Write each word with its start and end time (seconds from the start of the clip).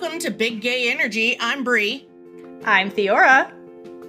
Welcome 0.00 0.18
to 0.18 0.30
Big 0.32 0.60
Gay 0.60 0.90
Energy. 0.90 1.36
I'm 1.38 1.62
Bree. 1.62 2.08
I'm 2.64 2.90
Theora. 2.90 3.52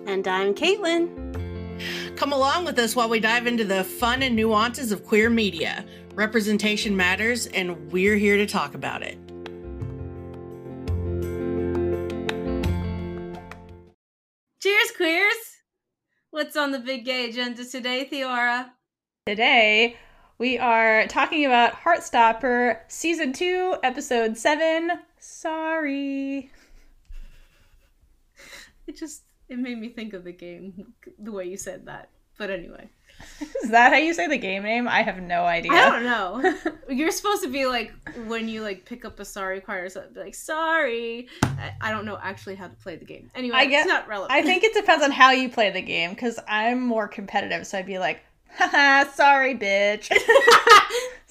And 0.08 0.27
I'm 0.27 0.55
Kaitlynn. 0.55 2.17
Come 2.17 2.34
along 2.34 2.66
with 2.66 2.80
us 2.80 2.95
while 2.95 3.08
we 3.08 3.20
dive 3.20 3.45
into 3.45 3.63
the 3.63 3.84
fun 3.84 4.23
and 4.23 4.35
nuances 4.35 4.91
of 4.91 5.05
queer 5.05 5.30
media. 5.30 5.85
Representation 6.16 6.98
matters, 6.98 7.45
and 7.45 7.91
we're 7.91 8.16
here 8.16 8.35
to 8.35 8.48
talk 8.48 8.73
about 8.73 9.03
it. 9.03 9.16
Cheers, 14.63 14.91
queers! 14.97 15.38
What's 16.31 16.58
on 16.58 16.72
the 16.72 16.80
big 16.80 17.05
gay 17.05 17.30
agenda 17.30 17.63
today, 17.63 18.09
Theora? 18.11 18.72
Today, 19.27 19.97
we 20.39 20.58
are 20.58 21.05
talking 21.05 21.45
about 21.45 21.73
Heartstopper 21.73 22.80
Season 22.88 23.31
2, 23.31 23.77
Episode 23.83 24.36
7. 24.36 24.91
Sorry. 25.26 26.52
It 28.86 28.95
just 28.95 29.23
it 29.50 29.58
made 29.58 29.80
me 29.80 29.90
think 29.90 30.14
of 30.14 30.23
the 30.23 30.31
game 30.31 30.94
the 31.18 31.31
way 31.31 31.45
you 31.45 31.58
said 31.58 31.88
that. 31.88 32.09
But 32.38 32.52
anyway. 32.52 32.90
Is 33.64 33.72
that 33.72 33.92
how 33.92 33.98
you 33.98 34.14
say 34.14 34.28
the 34.28 34.38
game 34.38 34.64
name? 34.64 34.88
I 34.88 35.02
have 35.02 35.22
no 35.22 35.46
idea. 35.46 35.72
I 35.72 35.90
don't 35.90 36.03
know. 36.03 36.58
You're 36.90 37.12
supposed 37.12 37.42
to 37.44 37.50
be 37.50 37.66
like 37.66 37.92
when 38.28 38.48
you 38.48 38.62
like 38.62 38.86
pick 38.86 39.03
up 39.03 39.20
a 39.20 39.26
sorry 39.26 39.62
card 39.62 39.86
or 39.86 39.90
something, 39.90 40.14
be 40.14 40.20
like 40.20 40.36
sorry. 40.36 41.28
I, 41.44 41.73
I 41.81 41.92
don't 41.92 42.06
know 42.06 42.20
actually 42.22 42.56
how 42.56 42.68
to 42.68 42.76
play 42.76 42.96
the 42.96 43.06
game. 43.06 43.31
Anyway, 43.34 43.56
I 43.58 43.66
guess, 43.66 43.86
it's 43.86 43.94
not 43.94 44.08
relevant. 44.08 44.31
I 44.31 44.44
think 44.44 44.64
it 44.64 44.76
depends 44.76 45.03
on 45.03 45.12
how 45.12 45.31
you 45.31 45.50
play 45.50 45.72
the 45.72 45.81
game 45.81 46.12
because 46.12 46.40
I'm 46.48 46.86
more 46.86 47.08
competitive, 47.08 47.66
so 47.66 47.80
I'd 47.80 47.88
be 47.88 47.98
like, 47.98 48.22
haha, 48.58 49.09
sorry, 49.12 49.58
bitch. 49.58 50.12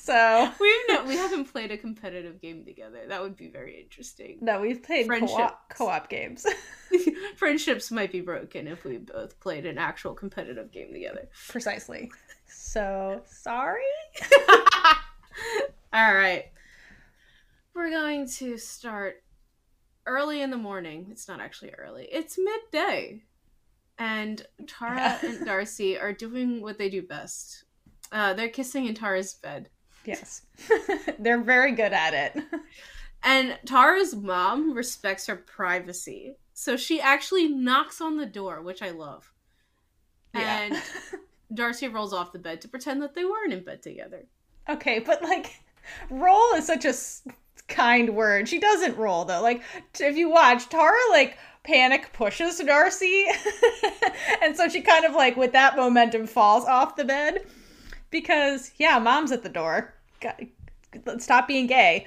so 0.04 0.52
we've 0.60 0.76
no, 0.88 1.04
we 1.04 1.16
haven't 1.16 1.46
played 1.46 1.70
a 1.70 1.78
competitive 1.78 2.40
game 2.40 2.64
together. 2.64 3.00
That 3.08 3.22
would 3.22 3.36
be 3.36 3.48
very 3.48 3.80
interesting. 3.80 4.38
No, 4.42 4.60
we've 4.60 4.82
played 4.82 5.08
co-op, 5.08 5.70
co-op 5.70 6.10
games. 6.10 6.46
Friendships 7.36 7.90
might 7.90 8.12
be 8.12 8.20
broken 8.20 8.68
if 8.68 8.84
we 8.84 8.98
both 8.98 9.40
played 9.40 9.64
an 9.64 9.78
actual 9.78 10.12
competitive 10.12 10.70
game 10.70 10.92
together. 10.92 11.28
Precisely. 11.48 12.10
So 12.46 13.22
sorry. 13.24 13.80
All 15.92 16.14
right. 16.14 16.44
We're 17.74 17.90
going 17.90 18.28
to 18.28 18.58
start 18.58 19.22
early 20.06 20.42
in 20.42 20.50
the 20.50 20.58
morning. 20.58 21.08
It's 21.10 21.28
not 21.28 21.40
actually 21.40 21.70
early. 21.78 22.06
It's 22.12 22.38
midday 22.38 23.22
and 23.98 24.46
Tara 24.66 24.96
yeah. 24.96 25.18
and 25.22 25.46
Darcy 25.46 25.98
are 25.98 26.12
doing 26.12 26.60
what 26.60 26.76
they 26.76 26.90
do 26.90 27.02
best. 27.02 27.64
Uh, 28.12 28.34
they're 28.34 28.48
kissing 28.48 28.86
in 28.86 28.94
Tara's 28.94 29.34
bed. 29.34 29.70
Yes, 30.04 30.42
they're 31.18 31.42
very 31.42 31.72
good 31.72 31.92
at 31.92 32.14
it. 32.14 32.44
And 33.22 33.58
Tara's 33.64 34.14
mom 34.14 34.74
respects 34.74 35.26
her 35.26 35.36
privacy, 35.36 36.36
so 36.52 36.76
she 36.76 37.00
actually 37.00 37.48
knocks 37.48 38.00
on 38.00 38.16
the 38.16 38.26
door, 38.26 38.60
which 38.60 38.82
I 38.82 38.90
love. 38.90 39.32
Yeah. 40.34 40.60
And 40.62 40.82
Darcy 41.54 41.88
rolls 41.88 42.12
off 42.12 42.32
the 42.32 42.38
bed 42.38 42.60
to 42.62 42.68
pretend 42.68 43.02
that 43.02 43.14
they 43.14 43.24
weren't 43.24 43.52
in 43.52 43.64
bed 43.64 43.82
together. 43.82 44.26
Okay, 44.68 44.98
but 44.98 45.22
like, 45.22 45.60
roll 46.10 46.54
is 46.54 46.66
such 46.66 46.84
a 46.84 46.94
kind 47.68 48.14
word. 48.14 48.48
She 48.48 48.58
doesn't 48.58 48.96
roll 48.96 49.24
though. 49.24 49.42
Like, 49.42 49.62
if 50.00 50.16
you 50.16 50.30
watch, 50.30 50.68
Tara 50.68 50.98
like 51.10 51.38
panic 51.62 52.12
pushes 52.12 52.58
Darcy. 52.58 53.26
and 54.42 54.56
so 54.56 54.68
she 54.68 54.80
kind 54.80 55.04
of 55.04 55.14
like, 55.14 55.36
with 55.36 55.52
that 55.52 55.76
momentum, 55.76 56.26
falls 56.26 56.64
off 56.64 56.96
the 56.96 57.04
bed. 57.04 57.46
Because, 58.14 58.70
yeah, 58.78 58.98
mom's 59.00 59.32
at 59.32 59.42
the 59.42 59.48
door. 59.48 59.92
Stop 61.18 61.48
being 61.48 61.66
gay. 61.66 62.06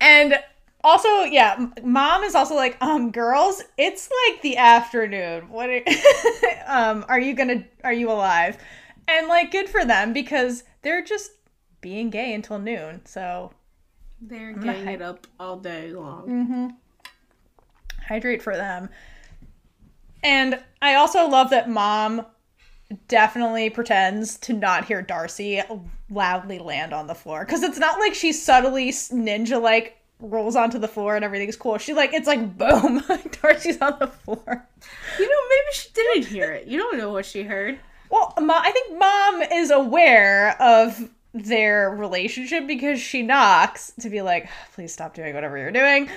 and 0.00 0.38
also, 0.82 1.08
yeah, 1.22 1.68
mom 1.84 2.24
is 2.24 2.34
also 2.34 2.56
like, 2.56 2.76
um, 2.80 3.12
girls, 3.12 3.62
it's 3.78 4.10
like 4.28 4.42
the 4.42 4.56
afternoon. 4.56 5.48
What 5.50 5.70
are, 5.70 5.82
um, 6.66 7.04
are 7.08 7.20
you 7.20 7.34
gonna, 7.34 7.64
are 7.84 7.92
you 7.92 8.10
alive? 8.10 8.58
And 9.06 9.28
like, 9.28 9.52
good 9.52 9.68
for 9.68 9.84
them 9.84 10.12
because 10.12 10.64
they're 10.82 11.04
just 11.04 11.30
being 11.80 12.10
gay 12.10 12.34
until 12.34 12.58
noon. 12.58 13.06
So 13.06 13.52
they're 14.20 14.52
getting 14.52 14.88
it 14.88 15.02
up 15.02 15.28
all 15.38 15.58
day 15.58 15.92
long. 15.92 16.26
Mm-hmm 16.28 16.66
hydrate 18.06 18.42
for 18.42 18.56
them. 18.56 18.88
And 20.22 20.60
I 20.80 20.94
also 20.94 21.28
love 21.28 21.50
that 21.50 21.68
mom 21.68 22.26
definitely 23.08 23.70
pretends 23.70 24.36
to 24.38 24.52
not 24.52 24.84
hear 24.84 25.02
Darcy 25.02 25.62
loudly 26.10 26.58
land 26.58 26.92
on 26.92 27.06
the 27.06 27.14
floor 27.14 27.44
because 27.44 27.62
it's 27.62 27.78
not 27.78 27.98
like 27.98 28.14
she 28.14 28.32
subtly 28.32 28.90
ninja 28.90 29.60
like 29.60 29.98
rolls 30.20 30.56
onto 30.56 30.78
the 30.78 30.88
floor 30.88 31.16
and 31.16 31.24
everything's 31.24 31.56
cool. 31.56 31.78
She 31.78 31.92
like 31.92 32.12
it's 32.12 32.26
like 32.26 32.56
boom, 32.56 33.02
Darcy's 33.42 33.80
on 33.80 33.96
the 33.98 34.06
floor. 34.06 34.68
You 35.18 35.28
know, 35.28 35.40
maybe 35.48 35.72
she 35.72 35.88
didn't 35.92 36.26
hear 36.26 36.52
it. 36.52 36.66
You 36.66 36.78
don't 36.78 36.98
know 36.98 37.10
what 37.10 37.26
she 37.26 37.42
heard. 37.42 37.78
Well, 38.08 38.32
I 38.36 38.70
think 38.70 38.98
mom 38.98 39.42
is 39.58 39.70
aware 39.70 40.60
of 40.62 41.10
their 41.44 41.90
relationship 41.90 42.66
because 42.66 43.00
she 43.00 43.22
knocks 43.22 43.92
to 44.00 44.10
be 44.10 44.22
like, 44.22 44.48
please 44.74 44.92
stop 44.92 45.14
doing 45.14 45.34
whatever 45.34 45.58
you're 45.58 45.70
doing. 45.70 46.08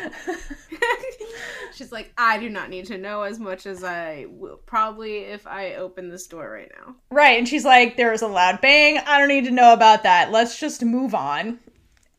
She's 1.73 1.91
like, 1.91 2.11
I 2.17 2.39
do 2.39 2.49
not 2.49 2.69
need 2.69 2.85
to 2.87 2.97
know 2.97 3.21
as 3.21 3.39
much 3.39 3.65
as 3.65 3.83
I 3.83 4.25
will 4.29 4.57
probably 4.65 5.19
if 5.19 5.47
I 5.47 5.75
open 5.75 6.09
this 6.09 6.27
door 6.27 6.49
right 6.51 6.71
now. 6.77 6.95
Right. 7.09 7.37
And 7.37 7.47
she's 7.47 7.63
like, 7.63 7.95
there 7.95 8.11
was 8.11 8.21
a 8.21 8.27
loud 8.27 8.59
bang. 8.59 8.97
I 8.97 9.17
don't 9.17 9.29
need 9.29 9.45
to 9.45 9.51
know 9.51 9.73
about 9.73 10.03
that. 10.03 10.31
Let's 10.31 10.59
just 10.59 10.83
move 10.83 11.15
on. 11.15 11.59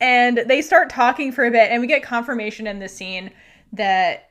And 0.00 0.38
they 0.46 0.62
start 0.62 0.88
talking 0.88 1.30
for 1.30 1.44
a 1.44 1.50
bit, 1.50 1.70
and 1.70 1.82
we 1.82 1.86
get 1.86 2.02
confirmation 2.02 2.66
in 2.66 2.78
this 2.78 2.96
scene 2.96 3.32
that 3.74 4.30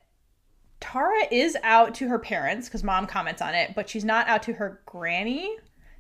Tara 0.80 1.28
is 1.32 1.56
out 1.62 1.94
to 1.96 2.08
her 2.08 2.18
parents 2.18 2.68
because 2.68 2.84
mom 2.84 3.06
comments 3.06 3.42
on 3.42 3.54
it, 3.54 3.76
but 3.76 3.88
she's 3.88 4.06
not 4.06 4.28
out 4.28 4.42
to 4.44 4.54
her 4.54 4.82
granny 4.88 5.58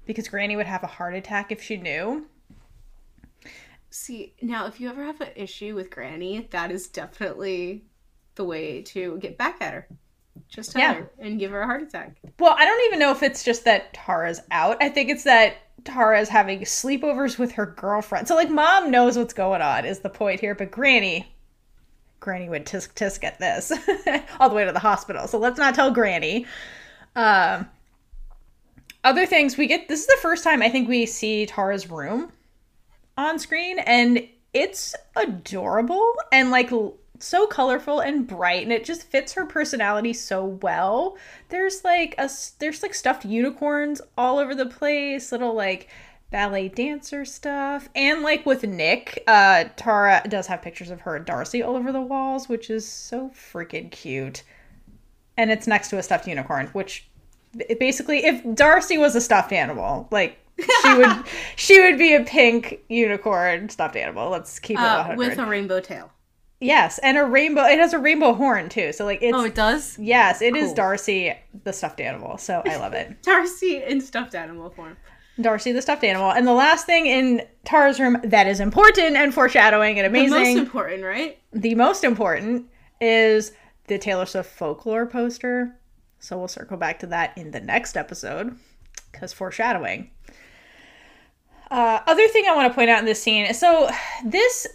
because 0.08 0.28
granny 0.28 0.56
would 0.56 0.66
have 0.66 0.84
a 0.84 0.88
heart 0.88 1.14
attack 1.14 1.52
if 1.52 1.62
she 1.62 1.78
knew. 1.78 2.26
See, 3.90 4.36
now 4.42 4.68
if 4.68 4.80
you 4.80 4.90
ever 4.90 5.04
have 5.04 5.20
an 5.22 5.30
issue 5.36 5.76
with 5.76 5.90
Granny, 5.90 6.48
that 6.52 6.72
is 6.72 6.88
definitely 6.88 7.84
the 8.36 8.44
way 8.44 8.82
to 8.84 9.18
get 9.18 9.38
back 9.38 9.62
at 9.62 9.74
her. 9.74 9.88
Just 10.48 10.72
tell 10.72 10.82
yeah. 10.82 10.94
her 10.94 11.12
and 11.20 11.40
give 11.40 11.52
her 11.52 11.62
a 11.62 11.66
heart 11.66 11.84
attack. 11.84 12.16
Well, 12.40 12.56
I 12.58 12.66
don't 12.66 12.86
even 12.86 13.00
know 13.00 13.12
if 13.12 13.24
it's 13.24 13.44
just 13.44 13.66
that 13.66 13.94
Tara's 13.94 14.42
out. 14.52 14.78
I 14.82 14.90
think 14.90 15.10
it's 15.10 15.24
that 15.24 15.58
Tara's 15.84 16.30
having 16.30 16.62
sleepovers 16.62 17.38
with 17.38 17.52
her 17.54 17.66
girlfriend. 17.66 18.28
So 18.28 18.36
like 18.36 18.50
mom 18.50 18.92
knows 18.92 19.18
what's 19.18 19.34
going 19.34 19.62
on 19.62 19.86
is 19.86 20.00
the 20.00 20.10
point 20.10 20.40
here, 20.40 20.56
but 20.56 20.72
Granny 20.72 21.34
Granny 22.20 22.50
would 22.50 22.66
tisk 22.66 22.94
tisk 22.96 23.24
at 23.24 23.40
this 23.40 23.72
all 24.40 24.50
the 24.50 24.56
way 24.56 24.66
to 24.66 24.72
the 24.72 24.80
hospital. 24.80 25.28
So 25.28 25.38
let's 25.38 25.58
not 25.58 25.76
tell 25.76 25.92
Granny. 25.92 26.46
Um 27.16 27.68
other 29.04 29.26
things 29.26 29.58
we 29.58 29.68
get 29.68 29.88
this 29.88 30.02
is 30.02 30.08
the 30.08 30.18
first 30.22 30.44
time 30.44 30.62
I 30.62 30.70
think 30.70 30.90
we 30.90 31.06
see 31.06 31.46
Tara's 31.46 31.90
room 31.90 32.32
on 33.20 33.38
screen 33.38 33.80
and 33.80 34.28
it's 34.54 34.96
adorable 35.16 36.14
and 36.32 36.50
like 36.52 36.72
so 37.20 37.46
colorful 37.48 38.00
and 38.00 38.26
bright 38.26 38.64
and 38.64 38.72
it 38.72 38.86
just 38.86 39.04
fits 39.04 39.34
her 39.34 39.46
personality 39.46 40.14
so 40.14 40.46
well. 40.46 41.18
There's 41.50 41.84
like 41.84 42.16
a 42.18 42.30
there's 42.60 42.82
like 42.82 42.94
stuffed 42.94 43.26
unicorns 43.26 44.02
all 44.18 44.40
over 44.40 44.56
the 44.56 44.66
place, 44.66 45.32
little 45.32 45.54
like 45.54 45.90
ballet 46.32 46.70
dancer 46.70 47.26
stuff 47.26 47.90
and 47.94 48.22
like 48.22 48.46
with 48.46 48.64
Nick, 48.64 49.22
uh 49.28 49.66
Tara 49.76 50.24
does 50.30 50.48
have 50.48 50.62
pictures 50.62 50.90
of 50.90 51.02
her 51.02 51.18
and 51.18 51.26
Darcy 51.26 51.62
all 51.62 51.76
over 51.76 51.92
the 51.92 52.02
walls, 52.02 52.48
which 52.48 52.70
is 52.70 52.88
so 52.88 53.30
freaking 53.30 53.92
cute. 53.92 54.44
And 55.36 55.52
it's 55.52 55.68
next 55.68 55.90
to 55.90 55.98
a 55.98 56.04
stuffed 56.04 56.28
unicorn, 56.28 56.68
which 56.68 57.10
basically 57.80 58.26
if 58.26 58.42
Darcy 58.56 58.98
was 58.98 59.16
a 59.16 59.22
stuffed 59.22 59.52
animal, 59.52 60.08
like 60.10 60.38
she 60.82 60.94
would 60.96 61.24
she 61.56 61.82
would 61.82 61.98
be 61.98 62.16
a 62.16 62.24
pink 62.24 62.80
unicorn 62.90 63.70
stuffed 63.70 63.96
animal. 63.96 64.30
Let's 64.30 64.60
keep 64.60 64.78
it 64.78 64.84
uh, 64.84 65.16
with 65.16 65.38
a 65.38 65.46
rainbow 65.46 65.80
tail. 65.80 66.12
Yes, 66.62 67.00
and 67.00 67.18
a 67.18 67.24
rainbow. 67.24 67.64
It 67.64 67.80
has 67.80 67.94
a 67.94 68.00
rainbow 68.00 68.34
horn 68.34 68.68
too. 68.68 68.92
So 68.92 69.06
like 69.06 69.20
it's 69.22 69.36
oh, 69.36 69.46
it 69.46 69.56
does. 69.56 69.98
Yes, 69.98 70.42
it 70.42 70.54
cool. 70.54 70.64
is 70.64 70.74
Darcy 70.74 71.34
the 71.64 71.72
stuffed 71.72 72.02
animal. 72.02 72.38
So 72.38 72.62
I 72.66 72.78
love 72.78 72.94
it. 72.94 73.22
Darcy 73.24 73.82
in 73.84 74.02
stuffed 74.02 74.36
animal 74.36 74.70
form. 74.70 74.98
Darcy 75.40 75.72
the 75.72 75.82
stuffed 75.82 76.04
animal. 76.04 76.32
And 76.32 76.46
the 76.46 76.54
last 76.54 76.86
thing 76.86 77.06
in 77.06 77.44
Tara's 77.64 77.98
room 78.00 78.18
that 78.26 78.46
is 78.48 78.60
important 78.60 79.16
and 79.16 79.34
foreshadowing 79.34 79.98
and 80.00 80.14
The 80.14 80.20
amazing, 80.20 80.56
most 80.56 80.58
important, 80.58 81.04
right? 81.04 81.40
the 81.54 81.76
most 81.76 82.04
important 82.04 82.66
is 83.00 83.54
the 83.88 83.98
Taylor 83.98 84.26
Swift 84.26 84.50
folklore 84.52 85.06
poster. 85.06 85.80
So 86.20 86.38
we'll 86.38 86.50
circle 86.50 86.76
back 86.76 87.00
to 87.00 87.08
that 87.08 87.38
in 87.38 87.52
the 87.52 87.62
next 87.62 87.96
episode 87.96 88.58
because 89.14 89.32
foreshadowing. 89.32 90.12
Uh, 91.72 92.00
other 92.08 92.28
thing 92.30 92.46
I 92.48 92.56
want 92.56 92.72
to 92.72 92.76
point 92.76 92.90
out 92.90 93.00
in 93.00 93.06
this 93.06 93.22
scene 93.22 93.54
so 93.54 93.90
this 94.26 94.68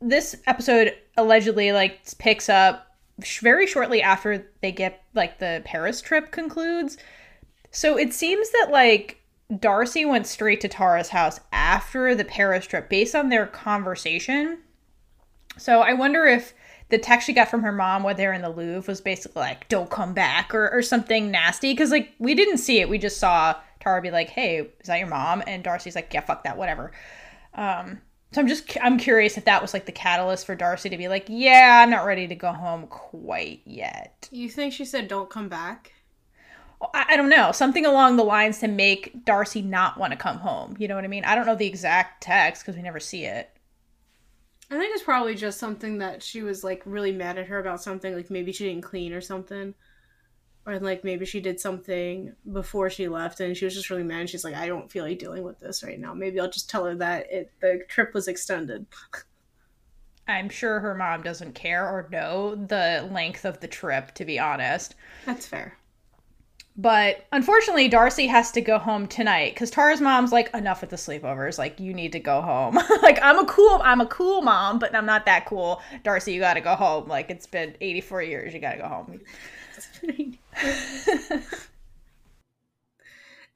this 0.00 0.36
episode 0.46 0.94
allegedly 1.16 1.72
like 1.72 2.00
picks 2.18 2.48
up 2.48 2.86
sh- 3.22 3.40
very 3.40 3.66
shortly 3.66 4.02
after 4.02 4.46
they 4.60 4.72
get 4.72 5.02
like 5.14 5.38
the 5.38 5.62
Paris 5.64 6.00
trip 6.00 6.30
concludes. 6.30 6.98
So 7.70 7.98
it 7.98 8.12
seems 8.12 8.50
that 8.50 8.68
like 8.70 9.20
Darcy 9.58 10.04
went 10.04 10.26
straight 10.26 10.60
to 10.62 10.68
Tara's 10.68 11.08
house 11.08 11.40
after 11.52 12.14
the 12.14 12.24
Paris 12.24 12.66
trip 12.66 12.88
based 12.88 13.14
on 13.14 13.28
their 13.28 13.46
conversation. 13.46 14.58
So 15.56 15.80
I 15.80 15.94
wonder 15.94 16.24
if 16.26 16.52
the 16.88 16.98
text 16.98 17.26
she 17.26 17.32
got 17.32 17.48
from 17.48 17.62
her 17.62 17.72
mom 17.72 18.02
while 18.02 18.14
they're 18.14 18.32
in 18.32 18.42
the 18.42 18.48
Louvre 18.48 18.90
was 18.90 19.00
basically 19.00 19.40
like, 19.40 19.68
don't 19.68 19.90
come 19.90 20.12
back 20.14 20.54
or, 20.54 20.70
or 20.70 20.82
something 20.82 21.30
nasty. 21.30 21.74
Cause 21.74 21.90
like 21.90 22.12
we 22.18 22.34
didn't 22.34 22.58
see 22.58 22.80
it. 22.80 22.88
We 22.88 22.98
just 22.98 23.18
saw 23.18 23.56
Tara 23.86 24.02
be 24.02 24.10
like, 24.10 24.30
hey, 24.30 24.68
is 24.80 24.88
that 24.88 24.98
your 24.98 25.06
mom? 25.06 25.44
And 25.46 25.62
Darcy's 25.62 25.94
like, 25.94 26.12
yeah, 26.12 26.20
fuck 26.20 26.42
that, 26.42 26.56
whatever. 26.56 26.90
Um, 27.54 28.00
so 28.32 28.40
I'm 28.40 28.48
just, 28.48 28.76
I'm 28.82 28.98
curious 28.98 29.38
if 29.38 29.44
that 29.44 29.62
was 29.62 29.72
like 29.72 29.86
the 29.86 29.92
catalyst 29.92 30.44
for 30.44 30.56
Darcy 30.56 30.90
to 30.90 30.96
be 30.96 31.06
like, 31.06 31.26
yeah, 31.28 31.82
I'm 31.82 31.90
not 31.90 32.04
ready 32.04 32.26
to 32.26 32.34
go 32.34 32.52
home 32.52 32.88
quite 32.88 33.62
yet. 33.64 34.28
You 34.32 34.50
think 34.50 34.72
she 34.72 34.84
said 34.84 35.06
don't 35.06 35.30
come 35.30 35.48
back? 35.48 35.92
I, 36.92 37.06
I 37.10 37.16
don't 37.16 37.30
know. 37.30 37.52
Something 37.52 37.86
along 37.86 38.16
the 38.16 38.24
lines 38.24 38.58
to 38.58 38.68
make 38.68 39.24
Darcy 39.24 39.62
not 39.62 39.98
want 39.98 40.12
to 40.12 40.18
come 40.18 40.38
home. 40.38 40.74
You 40.80 40.88
know 40.88 40.96
what 40.96 41.04
I 41.04 41.08
mean? 41.08 41.24
I 41.24 41.36
don't 41.36 41.46
know 41.46 41.54
the 41.54 41.68
exact 41.68 42.24
text 42.24 42.62
because 42.62 42.74
we 42.74 42.82
never 42.82 42.98
see 42.98 43.24
it. 43.24 43.50
I 44.68 44.78
think 44.78 44.92
it's 44.92 45.04
probably 45.04 45.36
just 45.36 45.60
something 45.60 45.98
that 45.98 46.24
she 46.24 46.42
was 46.42 46.64
like 46.64 46.82
really 46.84 47.12
mad 47.12 47.38
at 47.38 47.46
her 47.46 47.60
about 47.60 47.80
something, 47.80 48.16
like 48.16 48.30
maybe 48.32 48.50
she 48.50 48.64
didn't 48.64 48.82
clean 48.82 49.12
or 49.12 49.20
something. 49.20 49.74
Or 50.66 50.80
like 50.80 51.04
maybe 51.04 51.24
she 51.24 51.40
did 51.40 51.60
something 51.60 52.34
before 52.52 52.90
she 52.90 53.08
left 53.08 53.38
and 53.38 53.56
she 53.56 53.64
was 53.64 53.74
just 53.74 53.88
really 53.88 54.02
mad 54.02 54.20
and 54.20 54.30
she's 54.30 54.44
like, 54.44 54.56
I 54.56 54.66
don't 54.66 54.90
feel 54.90 55.04
like 55.04 55.18
dealing 55.18 55.44
with 55.44 55.60
this 55.60 55.84
right 55.84 55.98
now. 55.98 56.12
Maybe 56.12 56.40
I'll 56.40 56.50
just 56.50 56.68
tell 56.68 56.84
her 56.84 56.96
that 56.96 57.30
it 57.30 57.52
the 57.60 57.84
trip 57.88 58.14
was 58.14 58.26
extended. 58.26 58.86
I'm 60.28 60.48
sure 60.48 60.80
her 60.80 60.94
mom 60.94 61.22
doesn't 61.22 61.54
care 61.54 61.86
or 61.86 62.08
know 62.10 62.56
the 62.56 63.08
length 63.12 63.44
of 63.44 63.60
the 63.60 63.68
trip, 63.68 64.12
to 64.14 64.24
be 64.24 64.40
honest. 64.40 64.96
That's 65.24 65.46
fair. 65.46 65.78
But 66.78 67.24
unfortunately, 67.32 67.88
Darcy 67.88 68.26
has 68.26 68.50
to 68.52 68.60
go 68.60 68.78
home 68.78 69.06
tonight 69.06 69.54
because 69.54 69.70
Tara's 69.70 70.00
mom's 70.00 70.30
like, 70.30 70.52
enough 70.54 70.82
with 70.82 70.90
the 70.90 70.96
sleepovers. 70.96 71.58
Like, 71.58 71.80
you 71.80 71.94
need 71.94 72.12
to 72.12 72.20
go 72.20 72.42
home. 72.42 72.74
like, 73.02 73.18
I'm 73.22 73.38
a 73.38 73.46
cool, 73.46 73.80
I'm 73.82 74.02
a 74.02 74.06
cool 74.06 74.42
mom, 74.42 74.78
but 74.78 74.94
I'm 74.94 75.06
not 75.06 75.24
that 75.24 75.46
cool. 75.46 75.80
Darcy, 76.02 76.34
you 76.34 76.40
got 76.40 76.54
to 76.54 76.60
go 76.60 76.74
home. 76.74 77.08
Like, 77.08 77.30
it's 77.30 77.46
been 77.46 77.74
84 77.80 78.22
years. 78.24 78.52
You 78.52 78.60
got 78.60 78.72
to 78.72 78.78
go 78.78 78.88
home. 78.88 79.20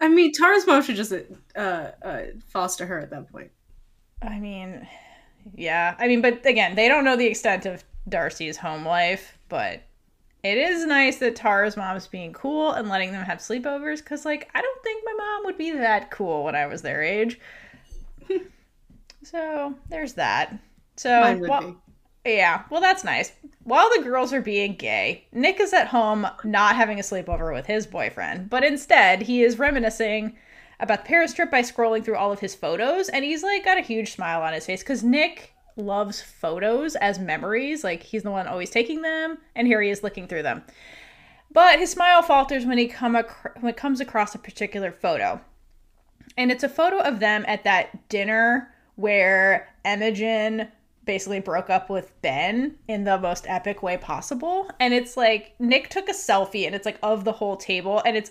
I 0.00 0.08
mean, 0.08 0.32
Tara's 0.32 0.66
mom 0.66 0.82
should 0.82 0.96
just 0.96 1.12
uh, 1.12 1.58
uh, 1.58 2.22
foster 2.48 2.86
her 2.86 2.98
at 3.00 3.10
that 3.10 3.30
point. 3.30 3.50
I 4.22 4.38
mean, 4.38 4.86
yeah. 5.54 5.94
I 5.98 6.08
mean, 6.08 6.22
but 6.22 6.44
again, 6.46 6.74
they 6.74 6.88
don't 6.88 7.04
know 7.04 7.16
the 7.16 7.26
extent 7.26 7.66
of 7.66 7.84
Darcy's 8.08 8.56
home 8.56 8.86
life, 8.86 9.38
but 9.48 9.82
it 10.42 10.56
is 10.56 10.86
nice 10.86 11.18
that 11.18 11.36
Tara's 11.36 11.76
mom's 11.76 12.06
being 12.06 12.32
cool 12.32 12.72
and 12.72 12.88
letting 12.88 13.12
them 13.12 13.24
have 13.24 13.38
sleepovers 13.38 13.98
because, 13.98 14.24
like, 14.24 14.48
I 14.54 14.62
don't 14.62 14.82
think 14.82 15.04
my 15.04 15.12
mom 15.18 15.44
would 15.44 15.58
be 15.58 15.72
that 15.72 16.10
cool 16.10 16.44
when 16.44 16.54
I 16.54 16.66
was 16.66 16.80
their 16.80 17.02
age. 17.02 17.38
so 19.22 19.74
there's 19.90 20.14
that. 20.14 20.58
So, 20.96 21.20
Mine 21.20 21.40
would 21.40 21.50
well- 21.50 21.76
yeah, 22.24 22.64
well, 22.70 22.80
that's 22.80 23.04
nice. 23.04 23.32
While 23.64 23.90
the 23.94 24.02
girls 24.02 24.32
are 24.32 24.40
being 24.40 24.74
gay, 24.74 25.26
Nick 25.32 25.60
is 25.60 25.72
at 25.72 25.88
home 25.88 26.26
not 26.44 26.76
having 26.76 26.98
a 26.98 27.02
sleepover 27.02 27.52
with 27.52 27.66
his 27.66 27.86
boyfriend, 27.86 28.50
but 28.50 28.64
instead 28.64 29.22
he 29.22 29.42
is 29.42 29.58
reminiscing 29.58 30.36
about 30.80 31.04
the 31.04 31.08
Paris 31.08 31.34
trip 31.34 31.50
by 31.50 31.62
scrolling 31.62 32.04
through 32.04 32.16
all 32.16 32.32
of 32.32 32.40
his 32.40 32.54
photos, 32.54 33.08
and 33.08 33.24
he's 33.24 33.42
like 33.42 33.64
got 33.64 33.78
a 33.78 33.82
huge 33.82 34.12
smile 34.12 34.42
on 34.42 34.52
his 34.52 34.66
face 34.66 34.82
because 34.82 35.04
Nick 35.04 35.52
loves 35.76 36.20
photos 36.20 36.96
as 36.96 37.18
memories. 37.18 37.84
Like 37.84 38.02
he's 38.02 38.22
the 38.22 38.30
one 38.30 38.46
always 38.46 38.70
taking 38.70 39.02
them, 39.02 39.38
and 39.54 39.66
here 39.66 39.82
he 39.82 39.90
is 39.90 40.02
looking 40.02 40.26
through 40.26 40.42
them. 40.42 40.62
But 41.52 41.78
his 41.78 41.90
smile 41.90 42.22
falters 42.22 42.64
when 42.64 42.78
he 42.78 42.86
come 42.86 43.16
ac- 43.16 43.28
when 43.60 43.74
comes 43.74 44.00
across 44.00 44.34
a 44.34 44.38
particular 44.38 44.92
photo, 44.92 45.40
and 46.36 46.50
it's 46.50 46.64
a 46.64 46.68
photo 46.68 47.00
of 47.00 47.20
them 47.20 47.44
at 47.46 47.64
that 47.64 48.08
dinner 48.08 48.72
where 48.96 49.68
Imogen 49.84 50.68
basically 51.04 51.40
broke 51.40 51.70
up 51.70 51.88
with 51.88 52.12
Ben 52.22 52.76
in 52.86 53.04
the 53.04 53.18
most 53.18 53.46
epic 53.48 53.82
way 53.82 53.96
possible. 53.96 54.70
And 54.78 54.92
it's 54.92 55.16
like 55.16 55.54
Nick 55.58 55.88
took 55.88 56.08
a 56.08 56.12
selfie 56.12 56.66
and 56.66 56.74
it's 56.74 56.86
like 56.86 56.98
of 57.02 57.24
the 57.24 57.32
whole 57.32 57.56
table 57.56 58.02
and 58.04 58.16
it's 58.16 58.30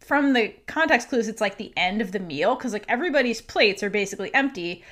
from 0.00 0.32
the 0.32 0.54
context 0.66 1.08
clues 1.08 1.28
it's 1.28 1.40
like 1.40 1.58
the 1.58 1.72
end 1.76 2.00
of 2.00 2.12
the 2.12 2.18
meal 2.18 2.56
cuz 2.56 2.72
like 2.72 2.84
everybody's 2.88 3.42
plates 3.42 3.82
are 3.82 3.90
basically 3.90 4.34
empty 4.34 4.82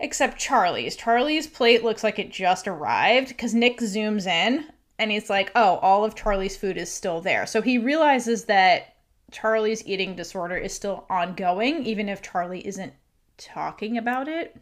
except 0.00 0.38
Charlie's. 0.38 0.96
Charlie's 0.96 1.46
plate 1.46 1.82
looks 1.82 2.04
like 2.04 2.18
it 2.18 2.30
just 2.30 2.68
arrived 2.68 3.36
cuz 3.38 3.54
Nick 3.54 3.78
zooms 3.78 4.26
in 4.26 4.66
and 4.98 5.10
he's 5.10 5.30
like, 5.30 5.50
"Oh, 5.54 5.76
all 5.76 6.04
of 6.04 6.14
Charlie's 6.14 6.56
food 6.56 6.76
is 6.76 6.92
still 6.92 7.20
there." 7.20 7.46
So 7.46 7.62
he 7.62 7.78
realizes 7.78 8.44
that 8.46 8.94
Charlie's 9.30 9.86
eating 9.86 10.14
disorder 10.14 10.56
is 10.56 10.74
still 10.74 11.06
ongoing 11.08 11.84
even 11.84 12.08
if 12.08 12.22
Charlie 12.22 12.66
isn't 12.66 12.92
talking 13.36 13.96
about 13.96 14.28
it. 14.28 14.56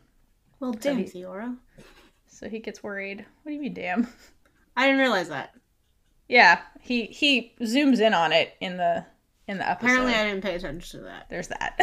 Well, 0.60 0.72
damn, 0.72 0.98
he- 0.98 1.04
Theora. 1.04 1.56
So 2.26 2.48
he 2.48 2.58
gets 2.58 2.82
worried. 2.82 3.24
What 3.42 3.50
do 3.50 3.54
you 3.54 3.60
mean, 3.60 3.74
damn? 3.74 4.08
I 4.76 4.86
didn't 4.86 5.00
realize 5.00 5.28
that. 5.30 5.54
Yeah, 6.28 6.60
he 6.80 7.06
he 7.06 7.54
zooms 7.60 8.00
in 8.00 8.12
on 8.12 8.32
it 8.32 8.54
in 8.60 8.76
the 8.76 9.04
in 9.48 9.58
the 9.58 9.68
episode. 9.68 9.86
Apparently, 9.86 10.14
I 10.14 10.24
didn't 10.24 10.42
pay 10.42 10.54
attention 10.56 11.00
to 11.00 11.06
that. 11.06 11.30
There's 11.30 11.48
that. 11.48 11.78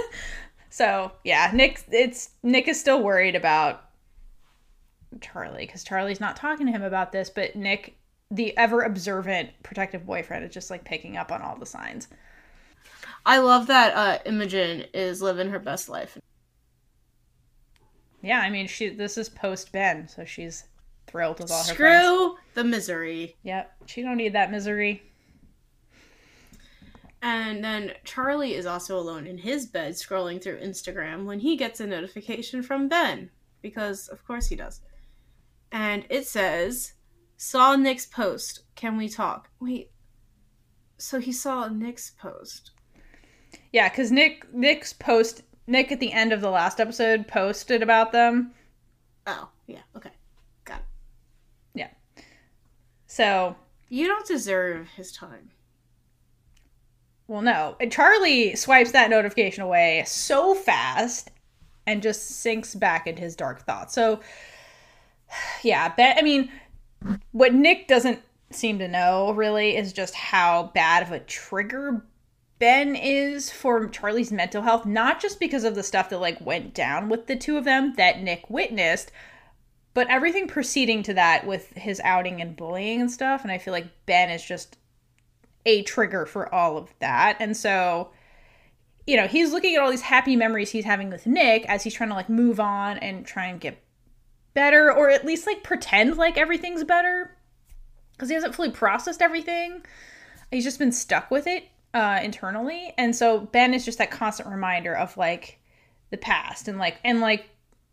so 0.70 1.12
yeah, 1.24 1.50
Nick 1.54 1.82
it's 1.90 2.30
Nick 2.42 2.68
is 2.68 2.78
still 2.78 3.02
worried 3.02 3.34
about 3.34 3.88
Charlie 5.20 5.64
because 5.66 5.84
Charlie's 5.84 6.20
not 6.20 6.36
talking 6.36 6.66
to 6.66 6.72
him 6.72 6.82
about 6.82 7.12
this, 7.12 7.30
but 7.30 7.56
Nick, 7.56 7.96
the 8.30 8.56
ever 8.58 8.82
observant, 8.82 9.50
protective 9.62 10.06
boyfriend, 10.06 10.44
is 10.44 10.52
just 10.52 10.70
like 10.70 10.84
picking 10.84 11.16
up 11.16 11.32
on 11.32 11.40
all 11.42 11.56
the 11.56 11.66
signs. 11.66 12.08
I 13.24 13.38
love 13.38 13.66
that 13.66 13.94
uh, 13.96 14.18
Imogen 14.26 14.84
is 14.94 15.20
living 15.22 15.48
her 15.50 15.58
best 15.58 15.88
life. 15.88 16.16
Yeah, 18.22 18.40
I 18.40 18.50
mean 18.50 18.66
she 18.66 18.88
this 18.88 19.16
is 19.16 19.28
post 19.28 19.72
Ben, 19.72 20.08
so 20.08 20.24
she's 20.24 20.64
thrilled 21.06 21.40
with 21.40 21.50
all 21.50 21.62
her 21.62 21.74
friends. 21.74 22.04
Screw 22.04 22.36
the 22.54 22.64
misery. 22.64 23.36
Yep, 23.42 23.72
she 23.86 24.02
don't 24.02 24.16
need 24.16 24.34
that 24.34 24.50
misery. 24.50 25.02
And 27.22 27.64
then 27.64 27.92
Charlie 28.04 28.54
is 28.54 28.66
also 28.66 28.96
alone 28.96 29.26
in 29.26 29.38
his 29.38 29.66
bed 29.66 29.94
scrolling 29.94 30.40
through 30.42 30.60
Instagram 30.60 31.24
when 31.24 31.40
he 31.40 31.56
gets 31.56 31.80
a 31.80 31.86
notification 31.86 32.62
from 32.62 32.88
Ben. 32.88 33.30
Because, 33.60 34.06
of 34.08 34.24
course, 34.24 34.46
he 34.46 34.54
does. 34.54 34.80
And 35.72 36.04
it 36.10 36.28
says, 36.28 36.92
Saw 37.36 37.74
Nick's 37.74 38.06
post. 38.06 38.60
Can 38.76 38.96
we 38.96 39.08
talk? 39.08 39.48
Wait. 39.60 39.90
So 40.96 41.18
he 41.18 41.32
saw 41.32 41.68
Nick's 41.68 42.10
post. 42.10 42.70
Yeah, 43.72 43.88
because 43.88 44.10
Nick 44.12 44.52
Nick's 44.52 44.92
post 44.92 45.42
Nick 45.68 45.92
at 45.92 46.00
the 46.00 46.12
end 46.12 46.32
of 46.32 46.40
the 46.40 46.50
last 46.50 46.80
episode 46.80 47.28
posted 47.28 47.82
about 47.82 48.10
them. 48.10 48.52
Oh, 49.26 49.50
yeah, 49.66 49.80
okay. 49.94 50.10
Got 50.64 50.78
it. 50.78 50.84
Yeah. 51.74 52.22
So 53.06 53.54
You 53.90 54.06
don't 54.06 54.26
deserve 54.26 54.88
his 54.96 55.12
time. 55.12 55.50
well 57.26 57.42
no. 57.42 57.76
And 57.80 57.92
Charlie 57.92 58.56
swipes 58.56 58.92
that 58.92 59.10
notification 59.10 59.62
away 59.62 60.02
so 60.06 60.54
fast 60.54 61.30
and 61.86 62.02
just 62.02 62.26
sinks 62.40 62.74
back 62.74 63.06
into 63.06 63.22
his 63.22 63.36
dark 63.36 63.60
thoughts. 63.62 63.94
So 63.94 64.20
yeah, 65.62 65.94
Ben 65.94 66.16
I 66.18 66.22
mean 66.22 66.50
what 67.32 67.52
Nick 67.54 67.88
doesn't 67.88 68.20
seem 68.50 68.78
to 68.78 68.88
know 68.88 69.32
really 69.32 69.76
is 69.76 69.92
just 69.92 70.14
how 70.14 70.70
bad 70.74 71.02
of 71.02 71.12
a 71.12 71.20
trigger 71.20 72.02
Ben 72.58 72.96
is 72.96 73.50
for 73.50 73.86
Charlie's 73.88 74.32
mental 74.32 74.62
health, 74.62 74.84
not 74.84 75.20
just 75.20 75.38
because 75.38 75.64
of 75.64 75.74
the 75.74 75.82
stuff 75.82 76.10
that 76.10 76.18
like 76.18 76.40
went 76.40 76.74
down 76.74 77.08
with 77.08 77.26
the 77.26 77.36
two 77.36 77.56
of 77.56 77.64
them 77.64 77.94
that 77.96 78.20
Nick 78.20 78.50
witnessed, 78.50 79.12
but 79.94 80.08
everything 80.08 80.48
preceding 80.48 81.02
to 81.04 81.14
that 81.14 81.46
with 81.46 81.72
his 81.74 82.00
outing 82.04 82.40
and 82.40 82.56
bullying 82.56 83.00
and 83.00 83.10
stuff. 83.10 83.42
And 83.42 83.52
I 83.52 83.58
feel 83.58 83.72
like 83.72 84.06
Ben 84.06 84.30
is 84.30 84.44
just 84.44 84.76
a 85.66 85.82
trigger 85.82 86.26
for 86.26 86.52
all 86.52 86.76
of 86.76 86.92
that. 86.98 87.36
And 87.38 87.56
so, 87.56 88.10
you 89.06 89.16
know, 89.16 89.28
he's 89.28 89.52
looking 89.52 89.74
at 89.74 89.80
all 89.82 89.90
these 89.90 90.02
happy 90.02 90.34
memories 90.34 90.70
he's 90.70 90.84
having 90.84 91.10
with 91.10 91.26
Nick 91.26 91.64
as 91.66 91.84
he's 91.84 91.94
trying 91.94 92.10
to 92.10 92.14
like 92.14 92.28
move 92.28 92.58
on 92.58 92.98
and 92.98 93.26
try 93.26 93.46
and 93.46 93.60
get 93.60 93.82
better 94.54 94.92
or 94.92 95.10
at 95.10 95.24
least 95.24 95.46
like 95.46 95.62
pretend 95.62 96.16
like 96.16 96.36
everything's 96.36 96.82
better 96.82 97.36
because 98.12 98.28
he 98.28 98.34
hasn't 98.34 98.54
fully 98.54 98.70
processed 98.70 99.22
everything. 99.22 99.84
He's 100.50 100.64
just 100.64 100.80
been 100.80 100.92
stuck 100.92 101.30
with 101.30 101.46
it. 101.46 101.64
Uh, 101.94 102.20
internally, 102.22 102.92
and 102.98 103.14
so 103.14 103.40
Ben 103.40 103.74
is 103.74 103.84
just 103.84 103.98
that 103.98 104.10
constant 104.10 104.48
reminder 104.48 104.94
of 104.94 105.16
like 105.16 105.58
the 106.10 106.16
past 106.16 106.68
and 106.68 106.78
like 106.78 106.98
and 107.04 107.20
like 107.20 107.50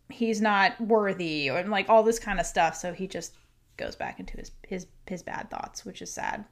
he's 0.09 0.41
not 0.41 0.79
worthy 0.79 1.47
and 1.49 1.69
like 1.69 1.89
all 1.89 2.03
this 2.03 2.19
kind 2.19 2.39
of 2.39 2.45
stuff. 2.45 2.75
So 2.75 2.93
he 2.93 3.07
just 3.07 3.33
goes 3.77 3.95
back 3.95 4.19
into 4.19 4.37
his 4.37 4.51
his 4.67 4.87
his 5.07 5.23
bad 5.23 5.49
thoughts, 5.49 5.85
which 5.85 6.01
is 6.01 6.11
sad. 6.11 6.45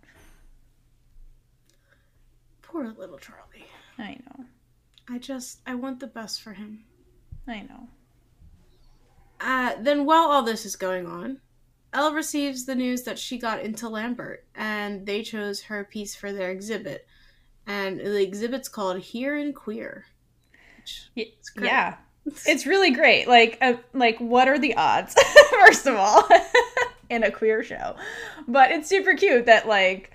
Poor 2.62 2.88
little 2.98 3.18
Charlie. 3.18 3.68
I 3.98 4.18
know. 4.26 4.46
I 5.08 5.20
just 5.20 5.60
I 5.66 5.76
want 5.76 6.00
the 6.00 6.08
best 6.08 6.42
for 6.42 6.54
him. 6.54 6.86
I 7.48 7.62
know. 7.62 7.88
Uh, 9.40 9.74
then 9.82 10.06
while 10.06 10.32
all 10.32 10.44
this 10.44 10.66
is 10.66 10.78
going 10.78 11.06
on, 11.06 11.42
Elle 11.94 12.14
receives 12.14 12.66
the 12.66 12.76
news 12.76 13.04
that 13.04 13.20
she 13.20 13.38
got 13.38 13.60
into 13.60 13.90
Lambert, 13.90 14.46
and 14.56 15.06
they 15.06 15.22
chose 15.22 15.64
her 15.64 15.84
piece 15.84 16.16
for 16.16 16.32
their 16.32 16.50
exhibit. 16.50 17.06
And 17.66 18.00
the 18.00 18.22
exhibit's 18.22 18.68
called 18.68 19.00
Here 19.00 19.36
and 19.36 19.56
Queer. 19.56 20.06
It's 21.16 21.50
great. 21.50 21.68
yeah, 21.68 21.96
it's 22.26 22.66
really 22.66 22.92
great. 22.92 23.28
Like, 23.28 23.58
uh, 23.62 23.76
like 23.94 24.18
what 24.20 24.48
are 24.48 24.60
the 24.60 24.76
odds? 24.76 25.16
First 25.50 25.88
of 25.88 25.96
all, 25.96 26.28
in 27.10 27.24
a 27.24 27.32
queer 27.32 27.64
show, 27.64 27.96
but 28.48 28.72
it's 28.72 28.90
super 28.90 29.14
cute 29.16 29.46
that 29.46 29.68
like, 29.68 30.12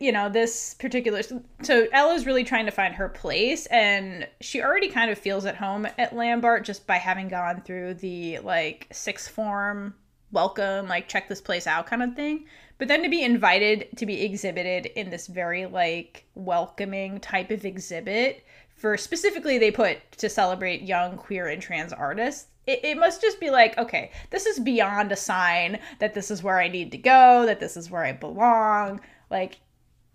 you 0.00 0.12
know, 0.12 0.28
this 0.28 0.74
particular. 0.74 1.22
So 1.62 1.88
Elle's 1.92 2.26
really 2.26 2.44
trying 2.44 2.66
to 2.66 2.72
find 2.72 2.94
her 2.94 3.08
place, 3.08 3.66
and 3.66 4.28
she 4.40 4.62
already 4.62 4.88
kind 4.88 5.10
of 5.10 5.18
feels 5.18 5.46
at 5.46 5.56
home 5.56 5.86
at 5.98 6.14
Lambert 6.14 6.64
just 6.64 6.86
by 6.86 6.96
having 6.96 7.28
gone 7.28 7.62
through 7.62 7.94
the 7.94 8.38
like 8.40 8.86
sixth 8.92 9.30
form 9.30 9.94
welcome, 10.32 10.88
like 10.88 11.08
check 11.08 11.28
this 11.28 11.40
place 11.40 11.66
out 11.66 11.86
kind 11.86 12.02
of 12.02 12.14
thing. 12.14 12.46
But 12.78 12.88
then 12.88 13.02
to 13.02 13.08
be 13.08 13.22
invited 13.22 13.88
to 13.96 14.06
be 14.06 14.22
exhibited 14.22 14.86
in 14.86 15.10
this 15.10 15.26
very 15.26 15.66
like 15.66 16.24
welcoming 16.34 17.20
type 17.20 17.50
of 17.50 17.64
exhibit 17.64 18.44
for 18.74 18.96
specifically 18.96 19.58
they 19.58 19.70
put 19.70 19.98
to 20.12 20.28
celebrate 20.28 20.82
young 20.82 21.16
queer 21.16 21.46
and 21.46 21.62
trans 21.62 21.92
artists 21.92 22.48
it, 22.66 22.84
it 22.84 22.96
must 22.96 23.20
just 23.20 23.38
be 23.38 23.50
like 23.50 23.78
okay 23.78 24.10
this 24.30 24.46
is 24.46 24.58
beyond 24.58 25.12
a 25.12 25.16
sign 25.16 25.78
that 26.00 26.14
this 26.14 26.30
is 26.30 26.42
where 26.42 26.58
i 26.58 26.66
need 26.66 26.90
to 26.90 26.98
go 26.98 27.46
that 27.46 27.60
this 27.60 27.76
is 27.76 27.90
where 27.90 28.04
i 28.04 28.12
belong 28.12 29.00
like 29.30 29.60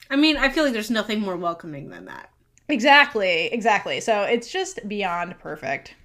I 0.10 0.16
mean, 0.16 0.38
I 0.38 0.48
feel 0.48 0.64
like 0.64 0.72
there's 0.72 0.90
nothing 0.90 1.20
more 1.20 1.36
welcoming 1.36 1.90
than 1.90 2.06
that. 2.06 2.30
exactly 2.68 3.48
exactly 3.48 4.02
so 4.02 4.24
it's 4.24 4.52
just 4.52 4.86
beyond 4.88 5.40
perfect 5.40 5.96